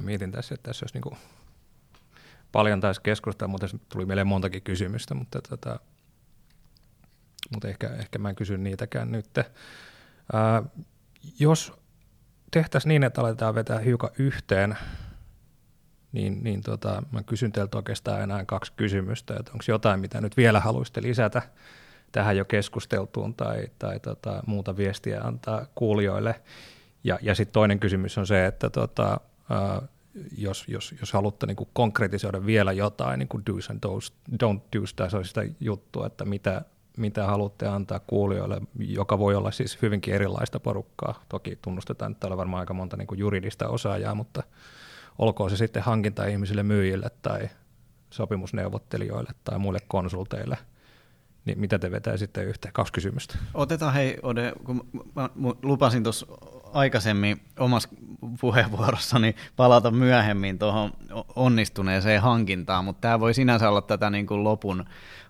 Mietin 0.00 0.32
tässä, 0.32 0.54
että 0.54 0.68
tässä 0.68 0.84
olisi 0.84 0.98
niin 0.98 1.18
paljon 2.54 2.80
taisi 2.80 3.00
keskustella, 3.02 3.50
mutta 3.50 3.66
tuli 3.92 4.06
meille 4.06 4.24
montakin 4.24 4.62
kysymystä, 4.62 5.14
mutta, 5.14 5.42
tota, 5.42 5.80
mutta 7.52 7.68
ehkä, 7.68 7.88
ehkä 7.88 8.18
mä 8.18 8.28
en 8.28 8.34
kysy 8.34 8.58
niitäkään 8.58 9.12
nyt. 9.12 9.26
Ää, 10.32 10.62
jos 11.38 11.72
tehtäisiin 12.50 12.88
niin, 12.88 13.04
että 13.04 13.20
aletaan 13.20 13.54
vetää 13.54 13.78
hiukan 13.78 14.10
yhteen, 14.18 14.76
niin, 16.12 16.44
niin 16.44 16.62
tota, 16.62 17.02
mä 17.10 17.22
kysyn 17.22 17.52
teiltä 17.52 17.76
oikeastaan 17.76 18.22
enää 18.22 18.44
kaksi 18.44 18.72
kysymystä, 18.76 19.34
että 19.38 19.52
onko 19.52 19.64
jotain, 19.68 20.00
mitä 20.00 20.20
nyt 20.20 20.36
vielä 20.36 20.60
haluaisitte 20.60 21.02
lisätä 21.02 21.42
tähän 22.12 22.36
jo 22.36 22.44
keskusteltuun 22.44 23.34
tai, 23.34 23.68
tai 23.78 24.00
tota, 24.00 24.42
muuta 24.46 24.76
viestiä 24.76 25.20
antaa 25.20 25.66
kuulijoille. 25.74 26.40
Ja, 27.04 27.18
ja 27.22 27.34
sitten 27.34 27.52
toinen 27.52 27.80
kysymys 27.80 28.18
on 28.18 28.26
se, 28.26 28.46
että 28.46 28.70
tota, 28.70 29.20
ää, 29.50 29.82
jos, 30.38 30.64
jos, 30.68 30.94
jos 31.00 31.12
haluatte 31.12 31.46
niin 31.46 31.56
kuin 31.56 31.68
konkretisoida 31.72 32.46
vielä 32.46 32.72
jotain 32.72 33.18
niin 33.18 33.28
kuin 33.28 33.42
do's 33.50 33.70
and 33.70 33.80
don'ts, 33.86 34.12
don't 34.44 34.60
do's, 34.76 34.92
tai 34.96 35.24
sitä 35.24 35.44
juttua, 35.60 36.06
että 36.06 36.24
mitä, 36.24 36.62
mitä 36.96 37.26
haluatte 37.26 37.66
antaa 37.66 38.00
kuulijoille, 38.00 38.60
joka 38.78 39.18
voi 39.18 39.34
olla 39.34 39.50
siis 39.50 39.82
hyvinkin 39.82 40.14
erilaista 40.14 40.60
porukkaa. 40.60 41.22
Toki 41.28 41.58
tunnustetaan, 41.62 42.12
että 42.12 42.20
täällä 42.20 42.34
on 42.34 42.38
varmaan 42.38 42.60
aika 42.60 42.74
monta 42.74 42.96
niin 42.96 43.06
kuin 43.06 43.18
juridista 43.18 43.68
osaajaa, 43.68 44.14
mutta 44.14 44.42
olkoon 45.18 45.50
se 45.50 45.56
sitten 45.56 45.82
hankinta-ihmisille, 45.82 46.62
myyjille 46.62 47.10
tai 47.22 47.48
sopimusneuvottelijoille 48.10 49.30
tai 49.44 49.58
muille 49.58 49.80
konsulteille– 49.88 50.58
niin 51.44 51.60
mitä 51.60 51.78
te 51.78 51.90
vetää 51.90 52.16
sitten 52.16 52.46
yhteen? 52.46 52.72
Kaksi 52.72 52.92
kysymystä. 52.92 53.38
Otetaan 53.54 53.94
hei 53.94 54.18
Ode, 54.22 54.52
kun 54.64 54.88
mä 55.14 55.28
lupasin 55.62 56.02
tuossa 56.02 56.26
aikaisemmin 56.72 57.40
omassa 57.58 57.88
puheenvuorossani 58.40 59.34
palata 59.56 59.90
myöhemmin 59.90 60.58
tuohon 60.58 60.92
onnistuneeseen 61.36 62.22
hankintaan, 62.22 62.84
mutta 62.84 63.00
tämä 63.00 63.20
voi 63.20 63.34
sinänsä 63.34 63.68
olla 63.68 63.82
tätä 63.82 64.10
niin 64.10 64.26
kuin 64.26 64.44
lopun, 64.44 64.84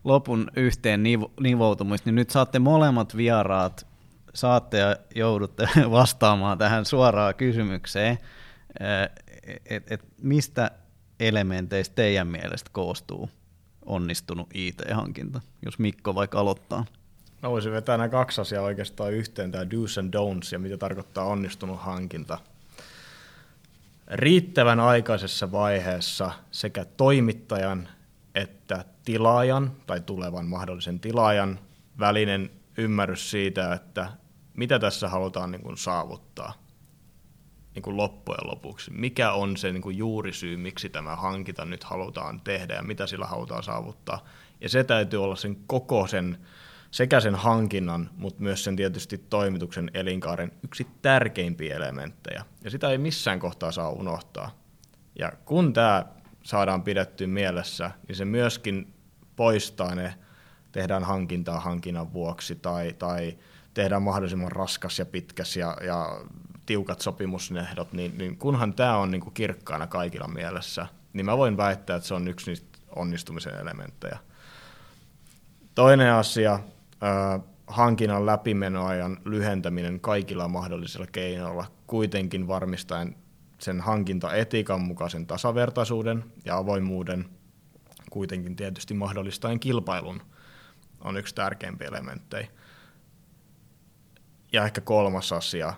lopun 0.05 0.51
yhteen 0.57 1.03
nivoutumista, 1.41 2.09
niin 2.09 2.15
nyt 2.15 2.31
saatte 2.31 2.59
molemmat 2.59 3.17
vieraat, 3.17 3.87
saatte 4.35 4.79
ja 4.79 4.97
joudutte 5.15 5.69
vastaamaan 5.91 6.59
tähän 6.59 6.85
suoraan 6.85 7.35
kysymykseen, 7.35 8.19
että 9.67 9.95
et 9.95 10.05
mistä 10.23 10.71
elementeistä 11.21 11.95
teidän 11.95 12.27
mielestä 12.27 12.71
koostuu 12.73 13.31
onnistunut 13.87 14.49
IT-hankinta, 14.55 15.41
jos 15.65 15.79
Mikko 15.79 16.15
vaikka 16.15 16.41
aloittaa? 16.41 16.85
Mä 17.43 17.51
voisin 17.51 17.73
vetää 17.73 17.97
nämä 17.97 18.09
kaksi 18.09 18.41
asiaa 18.41 18.65
oikeastaan 18.65 19.13
yhteen, 19.13 19.53
tämä 19.53 19.65
do's 19.65 20.01
and 20.01 20.15
don'ts 20.15 20.49
ja 20.53 20.59
mitä 20.59 20.77
tarkoittaa 20.77 21.25
onnistunut 21.25 21.81
hankinta. 21.81 22.39
Riittävän 24.07 24.81
aikaisessa 24.81 25.53
vaiheessa 25.53 26.31
sekä 26.51 26.85
toimittajan 26.85 27.89
että 28.35 28.85
tilaajan 29.05 29.73
tai 29.87 30.01
tulevan 30.01 30.47
mahdollisen 30.47 31.01
tilaajan 31.01 31.59
välinen 31.99 32.51
ymmärrys 32.77 33.31
siitä, 33.31 33.73
että 33.73 34.13
mitä 34.55 34.79
tässä 34.79 35.09
halutaan 35.09 35.51
niin 35.51 35.63
kuin 35.63 35.77
saavuttaa 35.77 36.64
niin 37.75 37.83
kuin 37.83 37.97
loppujen 37.97 38.51
lopuksi. 38.51 38.91
Mikä 38.91 39.33
on 39.33 39.57
se 39.57 39.73
niin 39.73 39.83
kuin 39.83 39.97
juurisyy, 39.97 40.57
miksi 40.57 40.89
tämä 40.89 41.17
hankinta 41.17 41.65
nyt 41.65 41.85
halutaan 41.85 42.41
tehdä 42.41 42.75
ja 42.75 42.83
mitä 42.83 43.07
sillä 43.07 43.27
halutaan 43.27 43.63
saavuttaa. 43.63 44.25
Ja 44.61 44.69
se 44.69 44.85
täytyy 44.85 45.25
olla 45.25 45.37
sen 45.37 45.57
koko 45.67 46.07
sen 46.07 46.39
sekä 46.91 47.21
sen 47.21 47.35
hankinnan, 47.35 48.11
mutta 48.17 48.43
myös 48.43 48.65
sen 48.65 48.77
tietysti 48.77 49.19
toimituksen 49.19 49.91
elinkaaren 49.95 50.53
yksi 50.65 50.87
tärkeimpiä 51.03 51.77
elementtejä. 51.77 52.45
Ja 52.65 52.71
sitä 52.71 52.91
ei 52.91 52.99
missään 52.99 53.41
kohtaa 53.41 53.73
saa 53.73 53.91
unohtaa. 53.91 54.51
Ja 55.19 55.33
kun 55.45 55.73
tämä 55.73 56.07
saadaan 56.43 56.83
pidettyä 56.83 57.27
mielessä, 57.27 57.91
niin 58.09 58.17
se 58.17 58.25
myöskin 58.25 58.95
poistaa 59.37 59.95
ne, 59.95 60.15
tehdään 60.73 61.05
hankintaa 61.05 61.61
hankinnan 61.61 62.13
vuoksi 62.13 62.55
tai, 62.55 62.93
tai 62.99 63.39
tehdään 63.75 64.03
mahdollisimman 64.03 64.53
raskas 64.53 64.99
ja 64.99 65.07
pitkäs 65.07 65.57
ja, 65.57 65.77
ja 65.87 66.21
tiukat 66.67 67.01
sopimusnehdot, 67.01 67.93
niin, 67.93 68.19
niin 68.19 68.37
kunhan 68.37 68.75
tämä 68.75 68.97
on 68.97 69.11
niin 69.11 69.21
kuin 69.21 69.35
kirkkaana 69.35 69.87
kaikilla 69.87 70.29
mielessä, 70.29 70.87
niin 71.13 71.27
mä 71.27 71.37
voin 71.37 71.57
väittää, 71.57 71.97
että 71.97 72.09
se 72.09 72.15
on 72.15 72.29
yksi 72.29 72.51
niistä 72.51 72.79
onnistumisen 72.97 73.55
elementtejä. 73.55 74.19
Toinen 75.75 76.13
asia, 76.13 76.61
hankinnan 77.67 78.27
läpimenoajan 78.27 79.19
lyhentäminen 79.25 80.01
kaikilla 80.01 80.49
mahdollisilla 80.49 81.07
keinoilla, 81.07 81.67
kuitenkin 81.87 82.49
varmistaen 82.49 83.17
sen 83.59 83.81
hankintaetiikan 83.81 84.81
mukaisen 84.81 85.27
tasavertaisuuden 85.27 86.25
ja 86.45 86.57
avoimuuden, 86.57 87.25
kuitenkin 88.11 88.57
tietysti 88.57 88.95
mahdollistaen 88.95 89.61
kilpailun, 89.61 90.23
on 91.01 91.17
yksi 91.17 91.35
tärkeimpiä 91.35 91.89
elementtejä. 91.89 92.49
Ja 94.53 94.65
ehkä 94.65 94.81
kolmas 94.81 95.33
asia, 95.33 95.75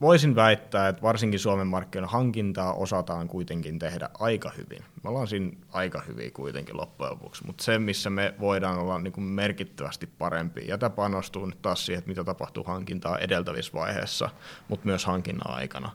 voisin 0.00 0.34
väittää, 0.34 0.88
että 0.88 1.02
varsinkin 1.02 1.40
Suomen 1.40 1.66
markkinoilla 1.66 2.12
hankintaa 2.12 2.72
osataan 2.72 3.28
kuitenkin 3.28 3.78
tehdä 3.78 4.10
aika 4.18 4.50
hyvin. 4.56 4.84
Me 5.02 5.10
ollaan 5.10 5.26
siinä 5.26 5.52
aika 5.72 6.02
hyviä 6.08 6.30
kuitenkin 6.30 6.76
loppujen 6.76 7.12
lopuksi, 7.12 7.46
mutta 7.46 7.64
se, 7.64 7.78
missä 7.78 8.10
me 8.10 8.34
voidaan 8.40 8.78
olla 8.78 8.98
niin 8.98 9.12
kuin 9.12 9.24
merkittävästi 9.24 10.06
parempi, 10.06 10.66
ja 10.68 10.78
tämä 10.78 10.90
panostuu 10.90 11.46
nyt 11.46 11.62
taas 11.62 11.86
siihen, 11.86 11.98
että 11.98 12.08
mitä 12.08 12.24
tapahtuu 12.24 12.64
hankintaa 12.64 13.18
edeltävissä 13.18 13.72
vaiheessa, 13.72 14.30
mutta 14.68 14.86
myös 14.86 15.04
hankinnan 15.04 15.50
aikana, 15.50 15.90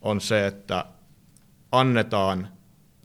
on 0.00 0.20
se, 0.20 0.46
että 0.46 0.84
annetaan 1.72 2.48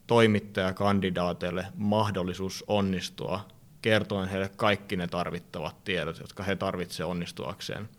toimittajakandidaateille 0.07 1.65
mahdollisuus 1.75 2.63
onnistua 2.67 3.47
kertoen 3.81 4.29
heille 4.29 4.49
kaikki 4.49 4.95
ne 4.95 5.07
tarvittavat 5.07 5.83
tiedot, 5.83 6.19
jotka 6.19 6.43
he 6.43 6.55
tarvitsevat 6.55 7.11
onnistuakseen– 7.11 7.89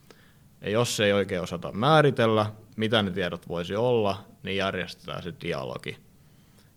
ja 0.60 0.70
jos 0.70 1.00
ei 1.00 1.12
oikein 1.12 1.42
osata 1.42 1.72
määritellä, 1.72 2.52
mitä 2.76 3.02
ne 3.02 3.10
tiedot 3.10 3.48
voisi 3.48 3.76
olla, 3.76 4.24
niin 4.42 4.56
järjestetään 4.56 5.22
se 5.22 5.34
dialogi. 5.42 5.96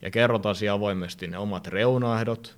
Ja 0.02 0.12
kerrotaan 0.12 0.56
siihen 0.56 0.74
avoimesti 0.74 1.28
ne 1.28 1.38
omat 1.38 1.68
reunaehdot, 1.68 2.58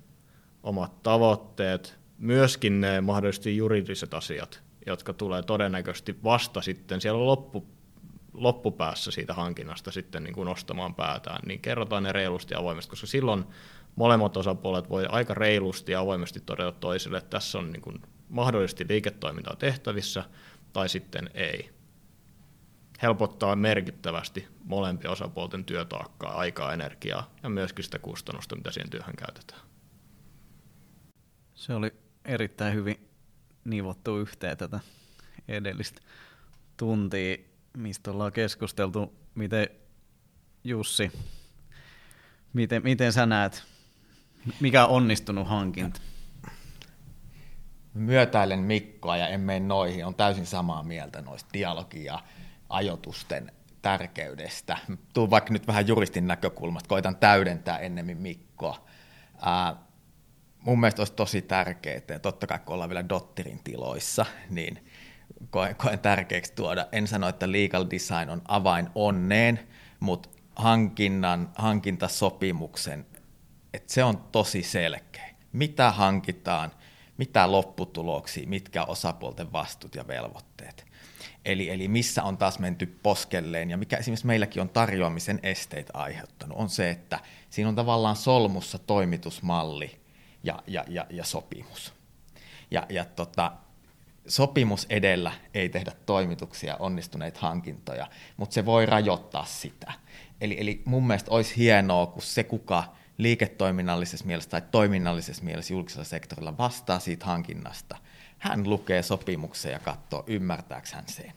omat 0.62 1.02
tavoitteet, 1.02 1.98
myöskin 2.18 2.80
ne 2.80 3.00
mahdollisesti 3.00 3.56
juridiset 3.56 4.14
asiat, 4.14 4.62
jotka 4.86 5.12
tulee 5.12 5.42
todennäköisesti 5.42 6.16
vasta 6.24 6.62
sitten 6.62 7.00
siellä 7.00 7.26
loppu, 7.26 7.66
loppupäässä 8.32 9.10
siitä 9.10 9.34
hankinnasta 9.34 9.90
sitten 9.90 10.24
niin 10.24 10.34
kuin 10.34 10.46
nostamaan 10.46 10.94
päätään, 10.94 11.40
niin 11.46 11.60
kerrotaan 11.60 12.02
ne 12.02 12.12
reilusti 12.12 12.54
ja 12.54 12.60
avoimesti, 12.60 12.90
koska 12.90 13.06
silloin 13.06 13.44
molemmat 13.96 14.36
osapuolet 14.36 14.90
voi 14.90 15.06
aika 15.08 15.34
reilusti 15.34 15.92
ja 15.92 16.00
avoimesti 16.00 16.40
todeta 16.40 16.72
toisille, 16.72 17.18
että 17.18 17.30
tässä 17.30 17.58
on 17.58 17.72
niin 17.72 17.82
kuin 17.82 18.02
mahdollisesti 18.28 18.86
liiketoimintaa 18.88 19.56
tehtävissä, 19.56 20.24
tai 20.76 20.88
sitten 20.88 21.30
ei. 21.34 21.70
Helpottaa 23.02 23.56
merkittävästi 23.56 24.48
molempien 24.64 25.10
osapuolten 25.10 25.64
työtaakkaa, 25.64 26.36
aikaa, 26.36 26.72
energiaa 26.72 27.30
ja 27.42 27.48
myöskin 27.48 27.84
sitä 27.84 27.98
kustannusta, 27.98 28.56
mitä 28.56 28.70
siihen 28.70 28.90
työhön 28.90 29.14
käytetään. 29.16 29.60
Se 31.54 31.74
oli 31.74 31.92
erittäin 32.24 32.74
hyvin 32.74 33.08
nivottu 33.64 34.18
yhteen 34.18 34.56
tätä 34.56 34.80
edellistä 35.48 36.00
tuntia, 36.76 37.36
mistä 37.76 38.10
ollaan 38.10 38.32
keskusteltu. 38.32 39.14
Miten 39.34 39.68
Jussi, 40.64 41.12
miten, 42.52 42.82
miten 42.82 43.12
sä 43.12 43.26
näet, 43.26 43.64
mikä 44.60 44.86
on 44.86 44.96
onnistunut 44.96 45.48
hankinta? 45.48 46.00
Myötäilen 47.96 48.58
Mikkoa 48.58 49.16
ja 49.16 49.28
en 49.28 49.40
mene 49.40 49.60
noihin, 49.60 50.06
on 50.06 50.14
täysin 50.14 50.46
samaa 50.46 50.82
mieltä 50.82 51.22
noista 51.22 51.50
dialogi- 51.52 52.04
ja 52.04 52.22
ajotusten 52.68 53.52
tärkeydestä. 53.82 54.78
Tuun 55.14 55.30
vaikka 55.30 55.52
nyt 55.52 55.66
vähän 55.66 55.88
juristin 55.88 56.26
näkökulmasta, 56.26 56.88
koitan 56.88 57.16
täydentää 57.16 57.78
ennemmin 57.78 58.16
Mikkoa. 58.16 58.86
Ää, 59.42 59.76
mun 60.60 60.80
mielestä 60.80 61.00
olisi 61.00 61.12
tosi 61.12 61.42
tärkeää, 61.42 62.00
ja 62.08 62.18
totta 62.18 62.46
kai 62.46 62.58
kun 62.58 62.74
ollaan 62.74 62.90
vielä 62.90 63.08
Dotterin 63.08 63.60
tiloissa, 63.64 64.26
niin 64.50 64.88
koen, 65.50 65.76
koen 65.76 65.98
tärkeäksi 65.98 66.52
tuoda. 66.52 66.86
En 66.92 67.06
sano, 67.06 67.28
että 67.28 67.52
legal 67.52 67.86
design 67.90 68.30
on 68.30 68.42
avain 68.48 68.88
onneen, 68.94 69.60
mutta 70.00 70.28
hankinnan, 70.56 71.50
hankintasopimuksen, 71.54 73.06
että 73.74 73.92
se 73.92 74.04
on 74.04 74.18
tosi 74.32 74.62
selkeä. 74.62 75.34
Mitä 75.52 75.90
hankitaan– 75.90 76.72
mitä 77.18 77.52
lopputuloksia, 77.52 78.48
mitkä 78.48 78.84
osapuolten 78.84 79.52
vastuut 79.52 79.94
ja 79.94 80.08
velvoitteet. 80.08 80.86
Eli, 81.44 81.70
eli 81.70 81.88
missä 81.88 82.22
on 82.22 82.38
taas 82.38 82.58
menty 82.58 82.86
poskelleen 82.86 83.70
ja 83.70 83.76
mikä 83.76 83.96
esimerkiksi 83.96 84.26
meilläkin 84.26 84.62
on 84.62 84.68
tarjoamisen 84.68 85.40
esteitä 85.42 85.92
aiheuttanut, 85.94 86.58
on 86.58 86.68
se, 86.68 86.90
että 86.90 87.18
siinä 87.50 87.68
on 87.68 87.74
tavallaan 87.74 88.16
solmussa 88.16 88.78
toimitusmalli 88.78 90.00
ja, 90.42 90.62
ja, 90.66 90.84
ja, 90.88 91.06
ja 91.10 91.24
sopimus. 91.24 91.94
Ja, 92.70 92.86
ja 92.88 93.04
tota, 93.04 93.52
sopimus 94.26 94.86
edellä 94.90 95.32
ei 95.54 95.68
tehdä 95.68 95.92
toimituksia, 96.06 96.76
onnistuneita 96.76 97.40
hankintoja, 97.40 98.06
mutta 98.36 98.54
se 98.54 98.66
voi 98.66 98.86
rajoittaa 98.86 99.44
sitä. 99.44 99.92
Eli, 100.40 100.56
eli 100.60 100.82
mun 100.84 101.06
mielestä 101.06 101.30
olisi 101.30 101.56
hienoa, 101.56 102.06
kun 102.06 102.22
se, 102.22 102.44
kuka 102.44 102.95
liiketoiminnallisessa 103.18 104.26
mielessä 104.26 104.50
tai 104.50 104.62
toiminnallisessa 104.70 105.44
mielessä 105.44 105.74
julkisella 105.74 106.04
sektorilla 106.04 106.58
vastaa 106.58 106.98
siitä 106.98 107.26
hankinnasta, 107.26 107.96
hän 108.38 108.70
lukee 108.70 109.02
sopimuksen 109.02 109.72
ja 109.72 109.78
katsoo, 109.78 110.24
ymmärtääkö 110.26 110.88
hän 110.92 111.04
sen. 111.06 111.32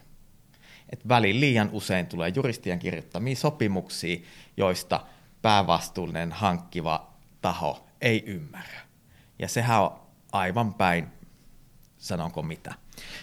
Et 0.90 1.08
välin 1.08 1.40
liian 1.40 1.70
usein 1.72 2.08
tulee 2.08 2.32
juristien 2.36 2.80
kirjoittamia 2.80 3.36
sopimuksia, 3.36 4.18
joista 4.58 5.06
päävastuullinen 5.42 6.32
hankkiva 6.32 7.14
taho 7.42 7.88
ei 8.02 8.24
ymmärrä. 8.26 8.80
Ja 9.40 9.48
sehän 9.48 9.82
on 9.82 10.00
aivan 10.32 10.74
päin, 10.74 11.08
sanonko 11.98 12.42
mitä. 12.42 12.74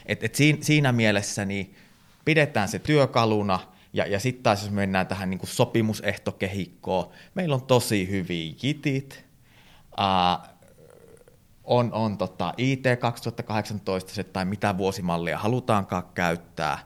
Et, 0.07 0.25
et 0.25 0.35
siinä, 0.35 0.59
siinä 0.63 0.93
mielessä 0.93 1.45
niin 1.45 1.77
pidetään 2.25 2.69
se 2.69 2.79
työkaluna– 2.79 3.61
ja, 3.93 4.07
ja 4.07 4.21
sitten 4.21 4.43
taas 4.43 4.63
jos 4.63 4.71
mennään 4.71 5.07
tähän 5.07 5.31
niin 5.31 5.41
sopimusehtokehikkoon, 5.45 7.11
meillä 7.35 7.55
on 7.55 7.63
tosi 7.63 8.11
hyviä 8.11 8.55
jitit, 8.63 9.25
uh, 10.01 10.57
on, 11.65 11.93
on 11.93 12.19
tota 12.19 12.55
IT 12.57 12.85
2018 13.01 14.25
tai 14.25 14.45
mitä 14.45 14.79
vuosimallia 14.79 15.39
halutaankaan 15.39 16.05
käyttää, 16.15 16.79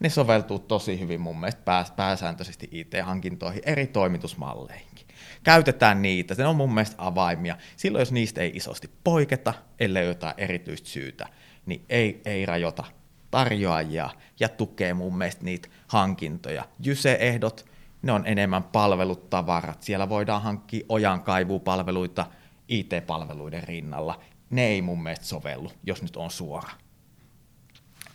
ne 0.00 0.08
soveltuu 0.08 0.58
tosi 0.58 1.00
hyvin 1.00 1.20
mun 1.20 1.40
mielestä 1.40 1.62
pääs, 1.64 1.90
pääsääntöisesti 1.90 2.68
IT-hankintoihin 2.72 3.62
eri 3.66 3.86
toimitusmalleihinkin. 3.86 5.06
Käytetään 5.42 6.02
niitä, 6.02 6.34
se 6.34 6.46
on 6.46 6.56
mun 6.56 6.74
mielestä 6.74 6.96
avaimia. 6.98 7.56
Silloin 7.76 8.02
jos 8.02 8.12
niistä 8.12 8.40
ei 8.40 8.52
isosti 8.54 8.90
poiketa, 9.04 9.54
ellei 9.80 10.06
jotain 10.06 10.34
erityistä 10.36 10.88
syytä, 10.88 11.28
niin 11.66 11.84
ei, 11.88 12.22
ei 12.24 12.46
rajoita 12.46 12.84
tarjoajia 13.30 14.10
ja 14.40 14.48
tukee 14.48 14.94
mun 14.94 15.18
mielestä 15.18 15.44
niitä 15.44 15.68
hankintoja. 15.86 16.64
Jyse-ehdot, 16.80 17.66
ne 18.02 18.12
on 18.12 18.26
enemmän 18.26 18.62
palvelut, 18.62 19.30
tavarat. 19.30 19.82
Siellä 19.82 20.08
voidaan 20.08 20.42
hankkia 20.42 20.86
ojankaivupalveluita 20.88 22.26
IT-palveluiden 22.68 23.62
rinnalla. 23.62 24.20
Ne 24.50 24.66
ei 24.66 24.82
mun 24.82 25.02
mielestä 25.02 25.26
sovellu, 25.26 25.72
jos 25.82 26.02
nyt 26.02 26.16
on 26.16 26.30
suora. 26.30 26.70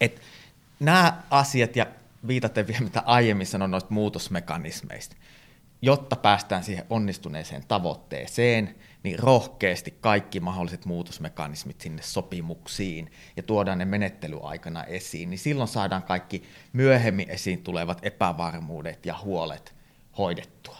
Et 0.01 0.21
nämä 0.79 1.23
asiat, 1.29 1.75
ja 1.75 1.85
viitaten 2.27 2.67
vielä 2.67 2.81
mitä 2.81 3.03
aiemmin 3.05 3.47
sanoin 3.47 3.71
noista 3.71 3.93
muutosmekanismeista, 3.93 5.15
jotta 5.81 6.15
päästään 6.15 6.63
siihen 6.63 6.85
onnistuneeseen 6.89 7.63
tavoitteeseen, 7.67 8.75
niin 9.03 9.19
rohkeasti 9.19 9.97
kaikki 10.01 10.39
mahdolliset 10.39 10.85
muutosmekanismit 10.85 11.81
sinne 11.81 12.01
sopimuksiin 12.01 13.11
ja 13.37 13.43
tuodaan 13.43 13.77
ne 13.77 13.85
menettelyaikana 13.85 14.83
esiin, 14.83 15.29
niin 15.29 15.39
silloin 15.39 15.67
saadaan 15.67 16.03
kaikki 16.03 16.43
myöhemmin 16.73 17.29
esiin 17.29 17.63
tulevat 17.63 17.99
epävarmuudet 18.01 19.05
ja 19.05 19.17
huolet 19.23 19.75
hoidettua. 20.17 20.77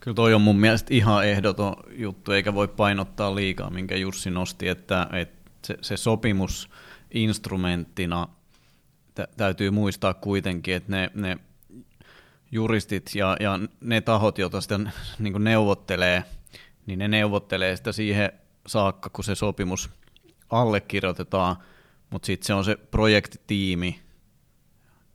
Kyllä 0.00 0.14
toi 0.14 0.34
on 0.34 0.40
mun 0.40 0.56
mielestä 0.56 0.94
ihan 0.94 1.26
ehdoton 1.26 1.74
juttu, 1.90 2.32
eikä 2.32 2.54
voi 2.54 2.68
painottaa 2.68 3.34
liikaa, 3.34 3.70
minkä 3.70 3.96
Jussi 3.96 4.30
nosti, 4.30 4.68
että, 4.68 5.08
että 5.12 5.50
se, 5.64 5.78
se 5.80 5.96
sopimus 5.96 6.70
instrumenttina 7.10 8.28
täytyy 9.36 9.70
muistaa 9.70 10.14
kuitenkin, 10.14 10.74
että 10.74 10.92
ne, 10.92 11.10
ne 11.14 11.38
juristit 12.52 13.10
ja, 13.14 13.36
ja 13.40 13.60
ne 13.80 14.00
tahot, 14.00 14.38
joita 14.38 14.60
sitten 14.60 14.92
niin 15.18 15.44
neuvottelee, 15.44 16.24
niin 16.86 16.98
ne 16.98 17.08
neuvottelee 17.08 17.76
sitä 17.76 17.92
siihen 17.92 18.32
saakka, 18.66 19.10
kun 19.10 19.24
se 19.24 19.34
sopimus 19.34 19.90
allekirjoitetaan, 20.50 21.56
mutta 22.10 22.26
sitten 22.26 22.46
se 22.46 22.54
on 22.54 22.64
se 22.64 22.76
projektitiimi, 22.76 24.00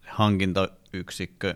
hankintayksikkö, 0.07 1.55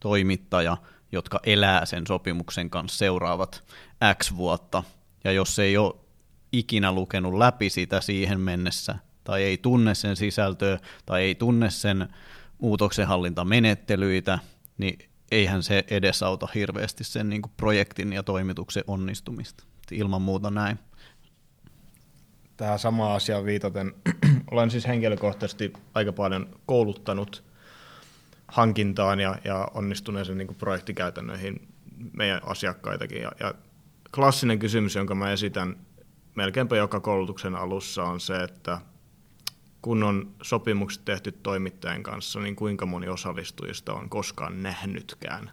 toimittaja, 0.00 0.76
jotka 1.12 1.40
elää 1.44 1.86
sen 1.86 2.06
sopimuksen 2.06 2.70
kanssa 2.70 2.98
seuraavat 2.98 3.64
X 4.22 4.36
vuotta. 4.36 4.82
Ja 5.24 5.32
jos 5.32 5.58
ei 5.58 5.76
ole 5.76 5.94
ikinä 6.52 6.92
lukenut 6.92 7.34
läpi 7.34 7.70
sitä 7.70 8.00
siihen 8.00 8.40
mennessä, 8.40 8.94
tai 9.24 9.42
ei 9.42 9.58
tunne 9.58 9.94
sen 9.94 10.16
sisältöä, 10.16 10.78
tai 11.06 11.22
ei 11.22 11.34
tunne 11.34 11.70
sen 11.70 12.08
muutoksenhallintamenettelyitä, 12.58 14.38
niin 14.78 15.07
eihän 15.30 15.62
se 15.62 15.84
edesauta 15.90 16.48
hirveästi 16.54 17.04
sen 17.04 17.28
niin 17.28 17.42
kuin 17.42 17.52
projektin 17.56 18.12
ja 18.12 18.22
toimituksen 18.22 18.84
onnistumista. 18.86 19.64
Ilman 19.90 20.22
muuta 20.22 20.50
näin. 20.50 20.78
Tähän 22.56 22.78
samaan 22.78 23.16
asiaan 23.16 23.44
viitaten, 23.44 23.94
olen 24.50 24.70
siis 24.70 24.86
henkilökohtaisesti 24.86 25.72
aika 25.94 26.12
paljon 26.12 26.60
kouluttanut 26.66 27.44
hankintaan 28.48 29.20
ja, 29.20 29.38
ja 29.44 29.68
onnistuneeseen 29.74 30.38
niin 30.38 30.48
kuin 30.48 30.58
projektikäytännöihin 30.58 31.68
meidän 32.12 32.40
asiakkaitakin. 32.44 33.22
Ja, 33.22 33.32
ja 33.40 33.54
klassinen 34.14 34.58
kysymys, 34.58 34.94
jonka 34.94 35.14
mä 35.14 35.32
esitän 35.32 35.76
melkeinpä 36.34 36.76
joka 36.76 37.00
koulutuksen 37.00 37.54
alussa 37.54 38.04
on 38.04 38.20
se, 38.20 38.42
että 38.42 38.80
kun 39.82 40.02
on 40.02 40.34
sopimukset 40.42 41.04
tehty 41.04 41.32
toimittajan 41.32 42.02
kanssa, 42.02 42.40
niin 42.40 42.56
kuinka 42.56 42.86
moni 42.86 43.08
osallistujista 43.08 43.94
on 43.94 44.08
koskaan 44.08 44.62
nähnytkään 44.62 45.50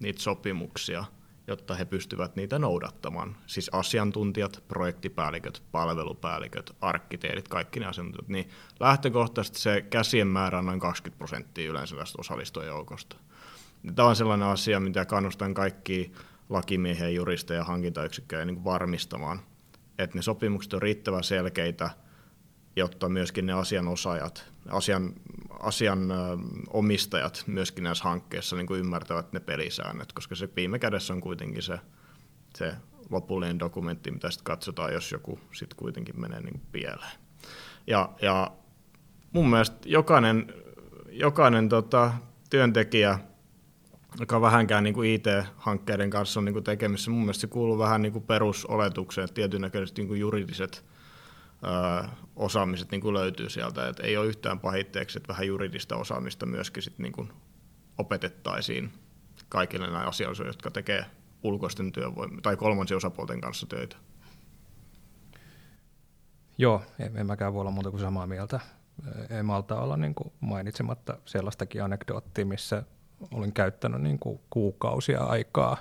niitä 0.00 0.22
sopimuksia, 0.22 1.04
jotta 1.46 1.74
he 1.74 1.84
pystyvät 1.84 2.36
niitä 2.36 2.58
noudattamaan. 2.58 3.36
Siis 3.46 3.70
asiantuntijat, 3.72 4.64
projektipäälliköt, 4.68 5.62
palvelupäälliköt, 5.72 6.76
arkkitehdit, 6.80 7.48
kaikki 7.48 7.80
ne 7.80 7.86
asiantuntijat. 7.86 8.28
Niin 8.28 8.48
lähtökohtaisesti 8.80 9.60
se 9.60 9.82
käsien 9.82 10.26
määrä 10.26 10.58
on 10.58 10.66
noin 10.66 10.80
20 10.80 11.18
prosenttia 11.18 11.70
yleensä 11.70 11.96
tästä 11.96 12.20
osallistujajoukosta. 12.20 13.16
Tämä 13.94 14.08
on 14.08 14.16
sellainen 14.16 14.48
asia, 14.48 14.80
mitä 14.80 15.04
kannustan 15.04 15.54
kaikki 15.54 16.12
lakimiehiä, 16.48 17.08
juristeja 17.08 17.60
ja 17.60 17.64
hankintayksikköjä 17.64 18.44
niin 18.44 18.64
varmistamaan, 18.64 19.40
että 19.98 20.18
ne 20.18 20.22
sopimukset 20.22 20.74
on 20.74 20.82
riittävän 20.82 21.24
selkeitä, 21.24 21.90
jotta 22.76 23.08
myöskin 23.08 23.46
ne 23.46 23.52
asianosaajat, 23.52 24.44
asian, 24.68 25.12
asian 25.60 26.12
omistajat 26.68 27.44
myöskin 27.46 27.84
näissä 27.84 28.04
hankkeissa 28.04 28.56
niin 28.56 28.66
kuin 28.66 28.80
ymmärtävät 28.80 29.32
ne 29.32 29.40
pelisäännöt, 29.40 30.12
koska 30.12 30.34
se 30.34 30.48
viime 30.56 30.78
kädessä 30.78 31.14
on 31.14 31.20
kuitenkin 31.20 31.62
se, 31.62 31.78
se 32.56 32.74
lopullinen 33.10 33.58
dokumentti, 33.58 34.10
mitä 34.10 34.30
sitten 34.30 34.44
katsotaan, 34.44 34.92
jos 34.92 35.12
joku 35.12 35.40
sitten 35.52 35.76
kuitenkin 35.76 36.20
menee 36.20 36.40
niin 36.40 36.62
pieleen. 36.72 37.18
Ja, 37.86 38.12
ja 38.22 38.50
mun 39.32 39.50
mielestä 39.50 39.76
jokainen, 39.84 40.54
jokainen 41.08 41.68
tota, 41.68 42.12
työntekijä– 42.50 43.18
joka 44.20 44.40
vähänkään 44.40 44.84
niin 44.84 44.94
kuin 44.94 45.10
IT-hankkeiden 45.10 46.10
kanssa 46.10 46.40
on 46.40 46.44
niin 46.44 46.52
kuin 46.52 46.64
tekemissä. 46.64 47.10
Mun 47.10 47.20
mielestä 47.20 47.40
se 47.40 47.46
kuuluu 47.46 47.78
vähän 47.78 48.02
niin 48.02 48.12
kuin 48.12 48.24
perusoletukseen, 48.24 49.24
että 49.24 49.34
tietyn 49.34 49.70
niin 49.96 50.08
kuin 50.08 50.20
juridiset 50.20 50.84
osaamiset 52.36 52.90
niin 52.90 53.00
kuin 53.00 53.14
löytyy 53.14 53.50
sieltä. 53.50 53.88
Et 53.88 54.00
ei 54.00 54.16
ole 54.16 54.26
yhtään 54.26 54.60
pahitteeksi, 54.60 55.18
että 55.18 55.28
vähän 55.28 55.46
juridista 55.46 55.96
osaamista 55.96 56.46
myöskin 56.46 56.82
sit 56.82 56.98
niin 56.98 57.12
kuin 57.12 57.32
opetettaisiin 57.98 58.92
kaikille 59.48 59.86
näille 59.86 60.08
asioille, 60.08 60.46
jotka 60.46 60.70
tekee 60.70 61.04
ulkoisten 61.42 61.92
työvoimien 61.92 62.42
tai 62.42 62.56
kolmansien 62.56 62.96
osapuolten 62.96 63.40
kanssa 63.40 63.66
töitä. 63.66 63.96
Joo, 66.58 66.82
en, 66.98 67.16
en 67.16 67.26
mäkään 67.26 67.52
voi 67.54 67.60
olla 67.60 67.70
muuta 67.70 67.90
kuin 67.90 68.00
samaa 68.00 68.26
mieltä. 68.26 68.60
Ei 69.30 69.42
malta 69.42 69.80
olla 69.80 69.96
niin 69.96 70.14
kuin 70.14 70.32
mainitsematta 70.40 71.18
sellaistakin 71.24 71.84
anekdoottia, 71.84 72.46
missä 72.46 72.82
olin 73.34 73.52
käyttänyt 73.52 74.02
niin 74.02 74.18
kuin 74.18 74.40
kuukausia 74.50 75.24
aikaa 75.24 75.76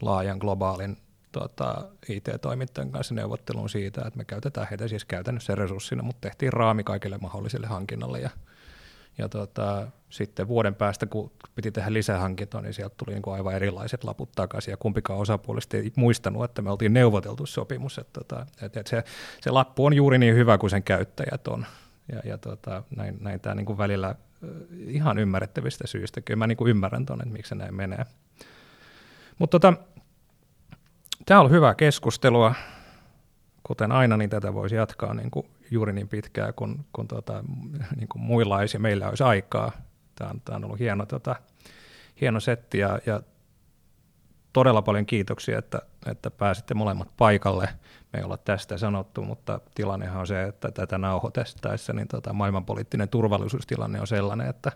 laajan 0.00 0.38
globaalin 0.38 0.96
tota, 1.40 1.88
IT-toimittajan 2.08 2.90
kanssa 2.90 3.14
neuvotteluun 3.14 3.68
siitä, 3.68 4.02
että 4.06 4.18
me 4.18 4.24
käytetään 4.24 4.66
heitä 4.70 4.88
siis 4.88 5.04
käytännössä 5.04 5.54
resurssina, 5.54 6.02
mutta 6.02 6.20
tehtiin 6.20 6.52
raami 6.52 6.84
kaikille 6.84 7.18
mahdollisille 7.18 7.66
hankinnalle 7.66 8.20
ja, 8.20 8.30
ja 9.18 9.28
tota, 9.28 9.86
sitten 10.10 10.48
vuoden 10.48 10.74
päästä, 10.74 11.06
kun 11.06 11.30
piti 11.54 11.72
tehdä 11.72 11.92
lisähankintoa, 11.92 12.60
niin 12.60 12.74
sieltä 12.74 12.94
tuli 12.98 13.14
niin 13.14 13.22
kuin 13.22 13.34
aivan 13.34 13.54
erilaiset 13.54 14.04
laput 14.04 14.32
takaisin 14.32 14.72
ja 14.72 14.76
kumpikaan 14.76 15.18
osapuolista 15.18 15.76
ei 15.76 15.92
muistanut, 15.96 16.44
että 16.44 16.62
me 16.62 16.70
oltiin 16.70 16.92
neuvoteltu 16.92 17.46
sopimus, 17.46 17.98
että, 17.98 18.20
tota, 18.20 18.46
että, 18.62 18.80
että 18.80 18.90
se, 18.90 19.04
se 19.40 19.50
lappu 19.50 19.86
on 19.86 19.94
juuri 19.94 20.18
niin 20.18 20.34
hyvä 20.34 20.58
kuin 20.58 20.70
sen 20.70 20.82
käyttäjät 20.82 21.48
on. 21.48 21.66
Ja, 22.12 22.20
ja 22.24 22.38
tota, 22.38 22.82
näin, 22.96 23.18
näin 23.20 23.40
tämä 23.40 23.54
niin 23.54 23.66
kuin 23.66 23.78
välillä 23.78 24.14
ihan 24.86 25.18
ymmärrettävistä 25.18 25.86
syistä. 25.86 26.20
Kyllä 26.20 26.38
mä 26.38 26.46
niin 26.46 26.56
kuin 26.56 26.70
ymmärrän 26.70 27.06
tuonne, 27.06 27.22
että 27.22 27.32
miksi 27.32 27.48
se 27.48 27.54
näin 27.54 27.74
menee. 27.74 28.06
Mutta 29.38 29.58
tota, 29.58 29.82
tämä 31.26 31.40
on 31.40 31.50
hyvää 31.50 31.74
keskustelua. 31.74 32.54
Kuten 33.62 33.92
aina, 33.92 34.16
niin 34.16 34.30
tätä 34.30 34.54
voisi 34.54 34.74
jatkaa 34.74 35.14
niin 35.14 35.30
kuin 35.30 35.46
juuri 35.70 35.92
niin 35.92 36.08
pitkään, 36.08 36.54
kun, 36.54 36.84
kun 36.92 37.08
tota, 37.08 37.44
niin 37.96 38.08
kuin 38.08 38.22
muilla 38.22 38.56
olisi 38.56 38.78
meillä 38.78 39.08
olisi 39.08 39.22
aikaa. 39.22 39.72
Tämä 40.14 40.30
on, 40.30 40.40
tämä 40.40 40.56
on 40.56 40.64
ollut 40.64 40.78
hieno, 40.78 41.06
tota, 41.06 41.36
hieno 42.20 42.40
setti 42.40 42.78
ja, 42.78 42.98
ja 43.06 43.20
todella 44.52 44.82
paljon 44.82 45.06
kiitoksia, 45.06 45.58
että, 45.58 45.82
että 46.06 46.30
pääsitte 46.30 46.74
molemmat 46.74 47.08
paikalle. 47.16 47.68
Me 48.12 48.18
ei 48.18 48.24
olla 48.24 48.36
tästä 48.36 48.78
sanottu, 48.78 49.22
mutta 49.22 49.60
tilannehan 49.74 50.20
on 50.20 50.26
se, 50.26 50.42
että 50.42 50.70
tätä 50.70 50.98
nauhoitettaessa 50.98 51.92
niin 51.92 52.08
tota, 52.08 52.32
maailmanpoliittinen 52.32 53.08
turvallisuustilanne 53.08 54.00
on 54.00 54.06
sellainen, 54.06 54.48
että, 54.48 54.72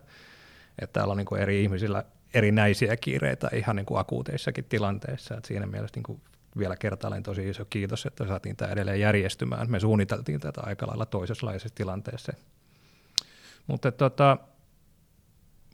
että 0.79 0.93
täällä 0.93 1.13
on 1.13 1.17
niin 1.19 1.27
kuin 1.27 1.41
eri 1.41 1.63
ihmisillä 1.63 2.05
erinäisiä 2.35 2.97
kiireitä 2.97 3.49
ihan 3.53 3.77
niin 3.77 3.87
kuin 3.87 4.01
akuuteissakin 4.01 4.65
tilanteissa. 4.65 5.37
Et 5.37 5.45
siinä 5.45 5.67
mielessä 5.67 5.97
niin 5.97 6.03
kuin 6.03 6.21
vielä 6.59 6.77
kertaalleen 6.77 7.23
tosi 7.23 7.49
iso 7.49 7.65
kiitos, 7.65 8.07
että 8.07 8.27
saatiin 8.27 8.57
tämä 8.57 8.73
edelleen 8.73 9.01
järjestymään. 9.01 9.71
Me 9.71 9.81
suunniteltiin 9.81 10.41
tätä 10.41 10.61
aika 10.65 10.87
lailla 10.87 11.07
toisenlaisessa 11.07 11.75
tilanteessa. 11.75 12.33
Mutta 13.67 13.93
tota, 13.93 14.37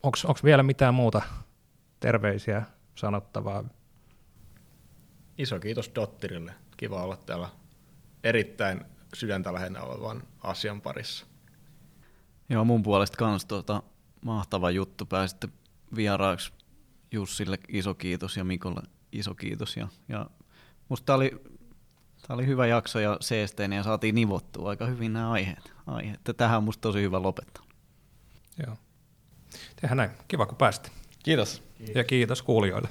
onko 0.03 0.39
vielä 0.44 0.62
mitään 0.62 0.94
muuta 0.94 1.23
terveisiä 2.01 2.62
sanottavaa 2.94 3.65
Iso 5.39 5.61
kiitos 5.61 5.90
Dottirille. 5.94 6.55
Kiva 6.77 7.03
olla 7.03 7.16
täällä 7.16 7.48
erittäin 8.24 8.85
sydäntä 9.15 9.55
lähinnä 9.55 9.82
olevan 9.82 10.23
asian 10.43 10.81
parissa. 10.81 11.27
Joo, 12.48 12.65
mun 12.65 12.82
puolesta 12.82 13.16
kans 13.16 13.44
tuota, 13.44 13.82
mahtava 14.20 14.70
juttu. 14.70 15.07
Pääsitte 15.07 15.48
vieraaksi 15.97 16.53
Jussille 17.12 17.59
iso 17.69 17.94
kiitos 17.94 18.36
ja 18.36 18.44
Mikolle 18.44 18.81
iso 19.12 19.35
kiitos. 19.35 19.77
Ja, 19.77 19.89
ja 20.09 20.27
musta 20.89 21.07
tää 21.07 21.17
oli, 21.17 21.31
tää 22.27 22.35
oli 22.35 22.47
hyvä 22.47 22.67
jakso 22.67 22.99
ja 22.99 23.17
seesteinen 23.21 23.77
ja 23.77 23.83
saatiin 23.83 24.15
nivottua 24.15 24.71
aika 24.71 24.87
hyvin 24.87 25.13
nämä 25.13 25.31
aiheet. 25.31 25.73
aiheet. 25.87 26.21
Tähän 26.37 26.57
on 26.57 26.65
musta 26.65 26.83
tosi 26.83 27.03
hyvä 27.03 27.23
lopettaa. 27.23 27.65
Joo. 28.67 28.77
Tehdään 29.81 29.97
näin. 29.97 30.11
Kiva 30.29 30.47
kun 30.47 30.57
pääsitte. 30.57 30.91
Kiitos. 31.25 31.63
Ja 31.95 32.05
kiitos 32.05 32.43
kuulijoille. 32.43 32.89